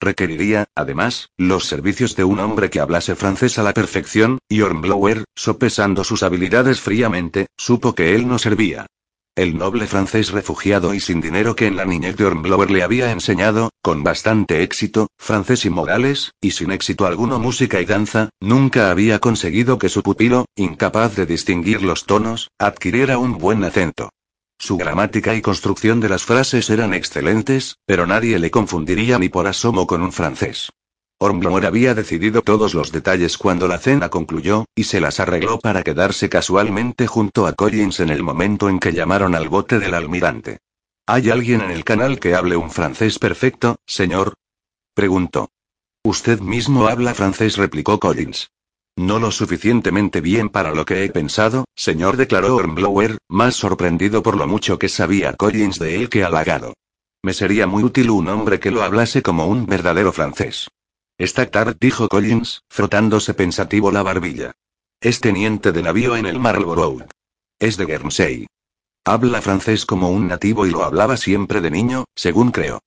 Requeriría, 0.00 0.64
además, 0.74 1.28
los 1.36 1.66
servicios 1.66 2.16
de 2.16 2.24
un 2.24 2.40
hombre 2.40 2.70
que 2.70 2.80
hablase 2.80 3.14
francés 3.14 3.58
a 3.58 3.62
la 3.62 3.74
perfección, 3.74 4.38
y 4.48 4.62
Hornblower, 4.62 5.24
sopesando 5.34 6.04
sus 6.04 6.22
habilidades 6.22 6.80
fríamente, 6.80 7.48
supo 7.58 7.94
que 7.94 8.14
él 8.14 8.26
no 8.26 8.38
servía. 8.38 8.86
El 9.36 9.58
noble 9.58 9.86
francés 9.86 10.32
refugiado 10.32 10.92
y 10.92 11.00
sin 11.00 11.20
dinero 11.20 11.54
que 11.54 11.66
en 11.66 11.76
la 11.76 11.84
niñez 11.84 12.16
de 12.16 12.24
Hornblower 12.24 12.70
le 12.70 12.82
había 12.82 13.12
enseñado, 13.12 13.70
con 13.82 14.02
bastante 14.02 14.62
éxito, 14.62 15.08
francés 15.18 15.64
y 15.66 15.70
modales, 15.70 16.32
y 16.40 16.50
sin 16.52 16.72
éxito 16.72 17.06
alguno 17.06 17.38
música 17.38 17.80
y 17.80 17.84
danza, 17.84 18.30
nunca 18.40 18.90
había 18.90 19.18
conseguido 19.18 19.78
que 19.78 19.88
su 19.88 20.02
pupilo, 20.02 20.46
incapaz 20.56 21.14
de 21.14 21.26
distinguir 21.26 21.82
los 21.82 22.06
tonos, 22.06 22.50
adquiriera 22.58 23.18
un 23.18 23.38
buen 23.38 23.64
acento. 23.64 24.10
Su 24.60 24.76
gramática 24.76 25.34
y 25.34 25.40
construcción 25.40 26.00
de 26.00 26.10
las 26.10 26.24
frases 26.24 26.68
eran 26.68 26.92
excelentes, 26.92 27.78
pero 27.86 28.06
nadie 28.06 28.38
le 28.38 28.50
confundiría 28.50 29.18
ni 29.18 29.30
por 29.30 29.46
asomo 29.46 29.86
con 29.86 30.02
un 30.02 30.12
francés. 30.12 30.70
Hornblower 31.18 31.64
había 31.64 31.94
decidido 31.94 32.42
todos 32.42 32.74
los 32.74 32.92
detalles 32.92 33.38
cuando 33.38 33.66
la 33.66 33.78
cena 33.78 34.10
concluyó, 34.10 34.66
y 34.74 34.84
se 34.84 35.00
las 35.00 35.18
arregló 35.18 35.60
para 35.60 35.82
quedarse 35.82 36.28
casualmente 36.28 37.06
junto 37.06 37.46
a 37.46 37.54
Collins 37.54 38.00
en 38.00 38.10
el 38.10 38.22
momento 38.22 38.68
en 38.68 38.80
que 38.80 38.92
llamaron 38.92 39.34
al 39.34 39.48
bote 39.48 39.78
del 39.78 39.94
almirante. 39.94 40.58
¿Hay 41.06 41.30
alguien 41.30 41.62
en 41.62 41.70
el 41.70 41.82
canal 41.82 42.20
que 42.20 42.34
hable 42.34 42.56
un 42.56 42.70
francés 42.70 43.18
perfecto, 43.18 43.76
señor? 43.86 44.34
preguntó. 44.92 45.48
Usted 46.04 46.40
mismo 46.40 46.86
habla 46.86 47.14
francés, 47.14 47.56
replicó 47.56 47.98
Collins. 47.98 48.50
No 49.00 49.18
lo 49.18 49.30
suficientemente 49.30 50.20
bien 50.20 50.50
para 50.50 50.74
lo 50.74 50.84
que 50.84 51.02
he 51.02 51.08
pensado, 51.08 51.64
señor, 51.74 52.18
declaró 52.18 52.56
Hornblower, 52.56 53.16
más 53.30 53.56
sorprendido 53.56 54.22
por 54.22 54.36
lo 54.36 54.46
mucho 54.46 54.78
que 54.78 54.90
sabía 54.90 55.32
Collins 55.32 55.78
de 55.78 55.96
él 55.96 56.10
que 56.10 56.22
halagado. 56.22 56.74
Me 57.22 57.32
sería 57.32 57.66
muy 57.66 57.82
útil 57.82 58.10
un 58.10 58.28
hombre 58.28 58.60
que 58.60 58.70
lo 58.70 58.82
hablase 58.82 59.22
como 59.22 59.46
un 59.46 59.64
verdadero 59.64 60.12
francés. 60.12 60.68
Está 61.16 61.50
tarde, 61.50 61.78
dijo 61.80 62.08
Collins, 62.08 62.60
frotándose 62.68 63.32
pensativo 63.32 63.90
la 63.90 64.02
barbilla. 64.02 64.52
Es 65.00 65.20
teniente 65.20 65.72
de 65.72 65.82
navío 65.82 66.14
en 66.14 66.26
el 66.26 66.38
Marlborough. 66.38 67.06
Es 67.58 67.78
de 67.78 67.86
Guernsey. 67.86 68.48
Habla 69.06 69.40
francés 69.40 69.86
como 69.86 70.10
un 70.10 70.28
nativo 70.28 70.66
y 70.66 70.70
lo 70.72 70.84
hablaba 70.84 71.16
siempre 71.16 71.62
de 71.62 71.70
niño, 71.70 72.04
según 72.14 72.50
creo. 72.50 72.80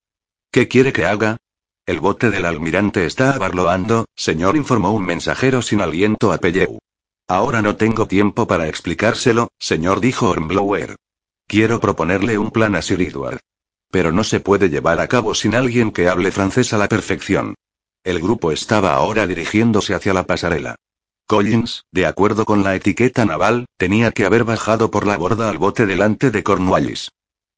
¿Qué 0.51 0.67
quiere 0.67 0.93
que 0.93 1.05
haga? 1.05 1.37
El 1.85 1.99
bote 1.99 2.31
del 2.31 2.45
almirante 2.45 3.05
está 3.05 3.33
abarloando, 3.33 4.05
señor, 4.15 4.55
informó 4.55 4.91
un 4.93 5.05
mensajero 5.05 5.61
sin 5.61 5.81
aliento 5.81 6.31
a 6.31 6.37
Pelleu. 6.37 6.79
Ahora 7.27 7.61
no 7.61 7.75
tengo 7.75 8.07
tiempo 8.07 8.47
para 8.47 8.69
explicárselo, 8.69 9.49
señor, 9.59 9.99
dijo 9.99 10.29
Hornblower. 10.29 10.95
Quiero 11.45 11.81
proponerle 11.81 12.37
un 12.37 12.51
plan 12.51 12.75
a 12.75 12.81
Sir 12.81 13.01
Edward. 13.01 13.39
Pero 13.91 14.13
no 14.13 14.23
se 14.23 14.39
puede 14.39 14.69
llevar 14.69 15.01
a 15.01 15.09
cabo 15.09 15.35
sin 15.35 15.55
alguien 15.55 15.91
que 15.91 16.07
hable 16.07 16.31
francés 16.31 16.71
a 16.71 16.77
la 16.77 16.87
perfección. 16.87 17.55
El 18.05 18.21
grupo 18.21 18.53
estaba 18.53 18.93
ahora 18.93 19.27
dirigiéndose 19.27 19.93
hacia 19.93 20.13
la 20.13 20.23
pasarela. 20.23 20.75
Collins, 21.27 21.83
de 21.91 22.05
acuerdo 22.05 22.45
con 22.45 22.63
la 22.63 22.75
etiqueta 22.75 23.25
naval, 23.25 23.65
tenía 23.77 24.11
que 24.11 24.23
haber 24.23 24.45
bajado 24.45 24.89
por 24.89 25.05
la 25.05 25.17
borda 25.17 25.49
al 25.49 25.57
bote 25.57 25.85
delante 25.85 26.31
de 26.31 26.43
Cornwallis. 26.43 27.09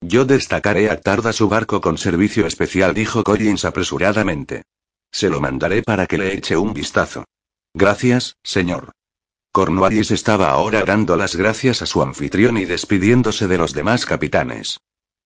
Yo 0.08 0.24
destacaré 0.24 0.92
a 0.92 1.02
Tarda 1.02 1.34
su 1.34 1.50
barco 1.50 1.82
con 1.82 1.98
servicio 1.98 2.46
especial, 2.46 2.94
dijo 2.94 3.24
Collins 3.24 3.66
apresuradamente. 3.66 4.62
Se 5.12 5.32
lo 5.32 5.42
mandaré 5.42 5.82
para 5.82 6.06
que 6.06 6.20
le 6.20 6.32
eche 6.36 6.56
un 6.56 6.76
vistazo. 6.76 7.26
Gracias, 7.74 8.36
señor. 8.44 8.92
Cornwallis 9.52 10.12
estaba 10.12 10.52
ahora 10.52 10.84
dando 10.84 11.16
las 11.16 11.36
gracias 11.36 11.82
a 11.82 11.88
su 11.88 12.04
anfitrión 12.04 12.58
y 12.58 12.66
despidiéndose 12.66 13.48
de 13.48 13.58
los 13.58 13.74
demás 13.74 14.06
capitanes. 14.06 14.78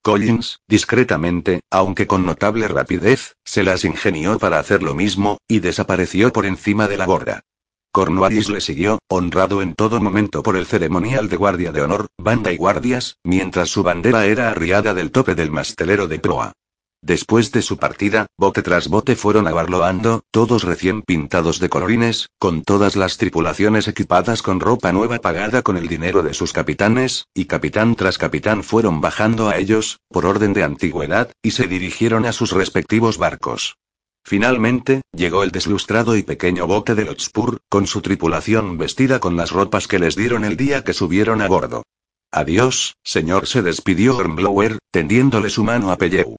Collins, 0.02 0.60
discretamente, 0.66 1.60
aunque 1.70 2.08
con 2.08 2.26
notable 2.26 2.70
rapidez, 2.70 3.34
se 3.44 3.64
las 3.64 3.84
ingenió 3.84 4.40
para 4.40 4.60
hacer 4.60 4.82
lo 4.82 4.96
mismo, 4.96 5.40
y 5.46 5.60
desapareció 5.60 6.32
por 6.32 6.46
encima 6.46 6.88
de 6.88 6.96
la 6.96 7.06
borda. 7.06 7.42
Cornwallis 7.92 8.50
le 8.50 8.62
siguió, 8.62 9.00
honrado 9.08 9.64
en 9.64 9.74
todo 9.74 10.00
momento 10.00 10.44
por 10.44 10.56
el 10.56 10.68
ceremonial 10.68 11.28
de 11.28 11.38
guardia 11.38 11.72
de 11.72 11.82
honor, 11.82 12.08
banda 12.18 12.52
y 12.52 12.58
guardias, 12.58 13.18
mientras 13.24 13.70
su 13.70 13.82
bandera 13.82 14.26
era 14.26 14.50
arriada 14.50 14.94
del 14.94 15.12
tope 15.12 15.34
del 15.34 15.50
mastelero 15.50 16.08
de 16.08 16.20
proa. 16.20 16.54
Después 17.02 17.52
de 17.52 17.62
su 17.62 17.78
partida, 17.78 18.28
bote 18.38 18.62
tras 18.62 18.90
bote 18.90 19.16
fueron 19.16 19.48
abarloando, 19.48 20.22
todos 20.32 20.64
recién 20.64 21.02
pintados 21.02 21.60
de 21.60 21.70
colorines, 21.70 22.28
con 22.38 22.62
todas 22.62 22.96
las 22.96 23.18
tripulaciones 23.18 23.88
equipadas 23.88 24.42
con 24.42 24.60
ropa 24.60 24.92
nueva 24.92 25.18
pagada 25.20 25.62
con 25.62 25.78
el 25.78 25.88
dinero 25.88 26.24
de 26.24 26.34
sus 26.34 26.52
capitanes, 26.52 27.26
y 27.34 27.46
capitán 27.46 27.96
tras 27.96 28.18
capitán 28.18 28.64
fueron 28.64 29.00
bajando 29.00 29.48
a 29.48 29.58
ellos, 29.58 30.00
por 30.10 30.26
orden 30.26 30.54
de 30.54 30.64
antigüedad, 30.64 31.32
y 31.42 31.52
se 31.52 31.68
dirigieron 31.68 32.26
a 32.26 32.34
sus 32.34 32.52
respectivos 32.52 33.18
barcos. 33.18 33.78
Finalmente, 34.24 35.02
llegó 35.12 35.44
el 35.44 35.52
deslustrado 35.52 36.16
y 36.16 36.24
pequeño 36.24 36.68
bote 36.68 36.96
del 36.96 37.08
Hotspur, 37.08 37.60
con 37.70 37.88
su 37.88 38.02
tripulación 38.02 38.78
vestida 38.78 39.20
con 39.20 39.36
las 39.36 39.52
ropas 39.52 39.88
que 39.88 40.00
les 40.00 40.16
dieron 40.16 40.46
el 40.46 40.58
día 40.58 40.84
que 40.84 40.94
subieron 40.94 41.42
a 41.42 41.48
bordo. 41.48 41.84
Adiós, 42.32 42.96
señor, 43.04 43.48
se 43.48 43.62
despidió 43.62 44.18
Hornblower, 44.18 44.78
tendiéndole 44.92 45.50
su 45.50 45.64
mano 45.64 45.92
a 45.92 45.98
Pelleu. 45.98 46.36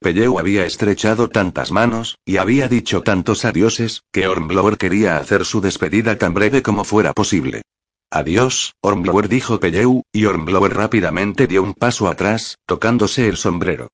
Pelleu 0.00 0.38
había 0.38 0.66
estrechado 0.66 1.28
tantas 1.28 1.72
manos, 1.72 2.18
y 2.24 2.36
había 2.36 2.68
dicho 2.68 3.02
tantos 3.02 3.44
adioses, 3.44 4.02
que 4.12 4.26
Hornblower 4.28 4.76
quería 4.76 5.16
hacer 5.16 5.44
su 5.44 5.60
despedida 5.60 6.18
tan 6.18 6.34
breve 6.34 6.62
como 6.62 6.84
fuera 6.84 7.12
posible. 7.12 7.62
Adiós, 8.10 8.74
Hornblower 8.82 9.28
dijo 9.28 9.58
Pelleu, 9.58 10.02
y 10.12 10.26
Hornblower 10.26 10.74
rápidamente 10.74 11.46
dio 11.46 11.62
un 11.62 11.74
paso 11.74 12.08
atrás, 12.08 12.58
tocándose 12.66 13.26
el 13.26 13.36
sombrero. 13.36 13.88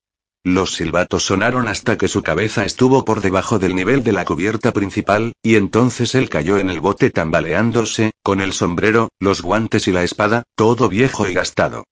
Los 0.45 0.75
silbatos 0.75 1.25
sonaron 1.25 1.69
hasta 1.69 1.99
que 1.99 2.09
su 2.09 2.23
cabeza 2.23 2.65
estuvo 2.65 3.05
por 3.05 3.21
debajo 3.21 3.59
del 3.59 3.75
nivel 3.75 4.05
de 4.05 4.13
la 4.13 4.25
cubierta 4.25 4.73
principal, 4.73 5.33
y 5.43 5.57
entonces 5.57 6.15
él 6.15 6.29
cayó 6.29 6.59
en 6.59 6.71
el 6.71 6.81
bote 6.81 7.11
tambaleándose, 7.11 8.13
con 8.23 8.41
el 8.41 8.53
sombrero, 8.53 9.09
los 9.21 9.43
guantes 9.43 9.89
y 9.89 9.93
la 9.93 10.05
espada, 10.05 10.45
todo 10.57 10.89
viejo 10.89 11.29
y 11.29 11.35
gastado. 11.35 11.85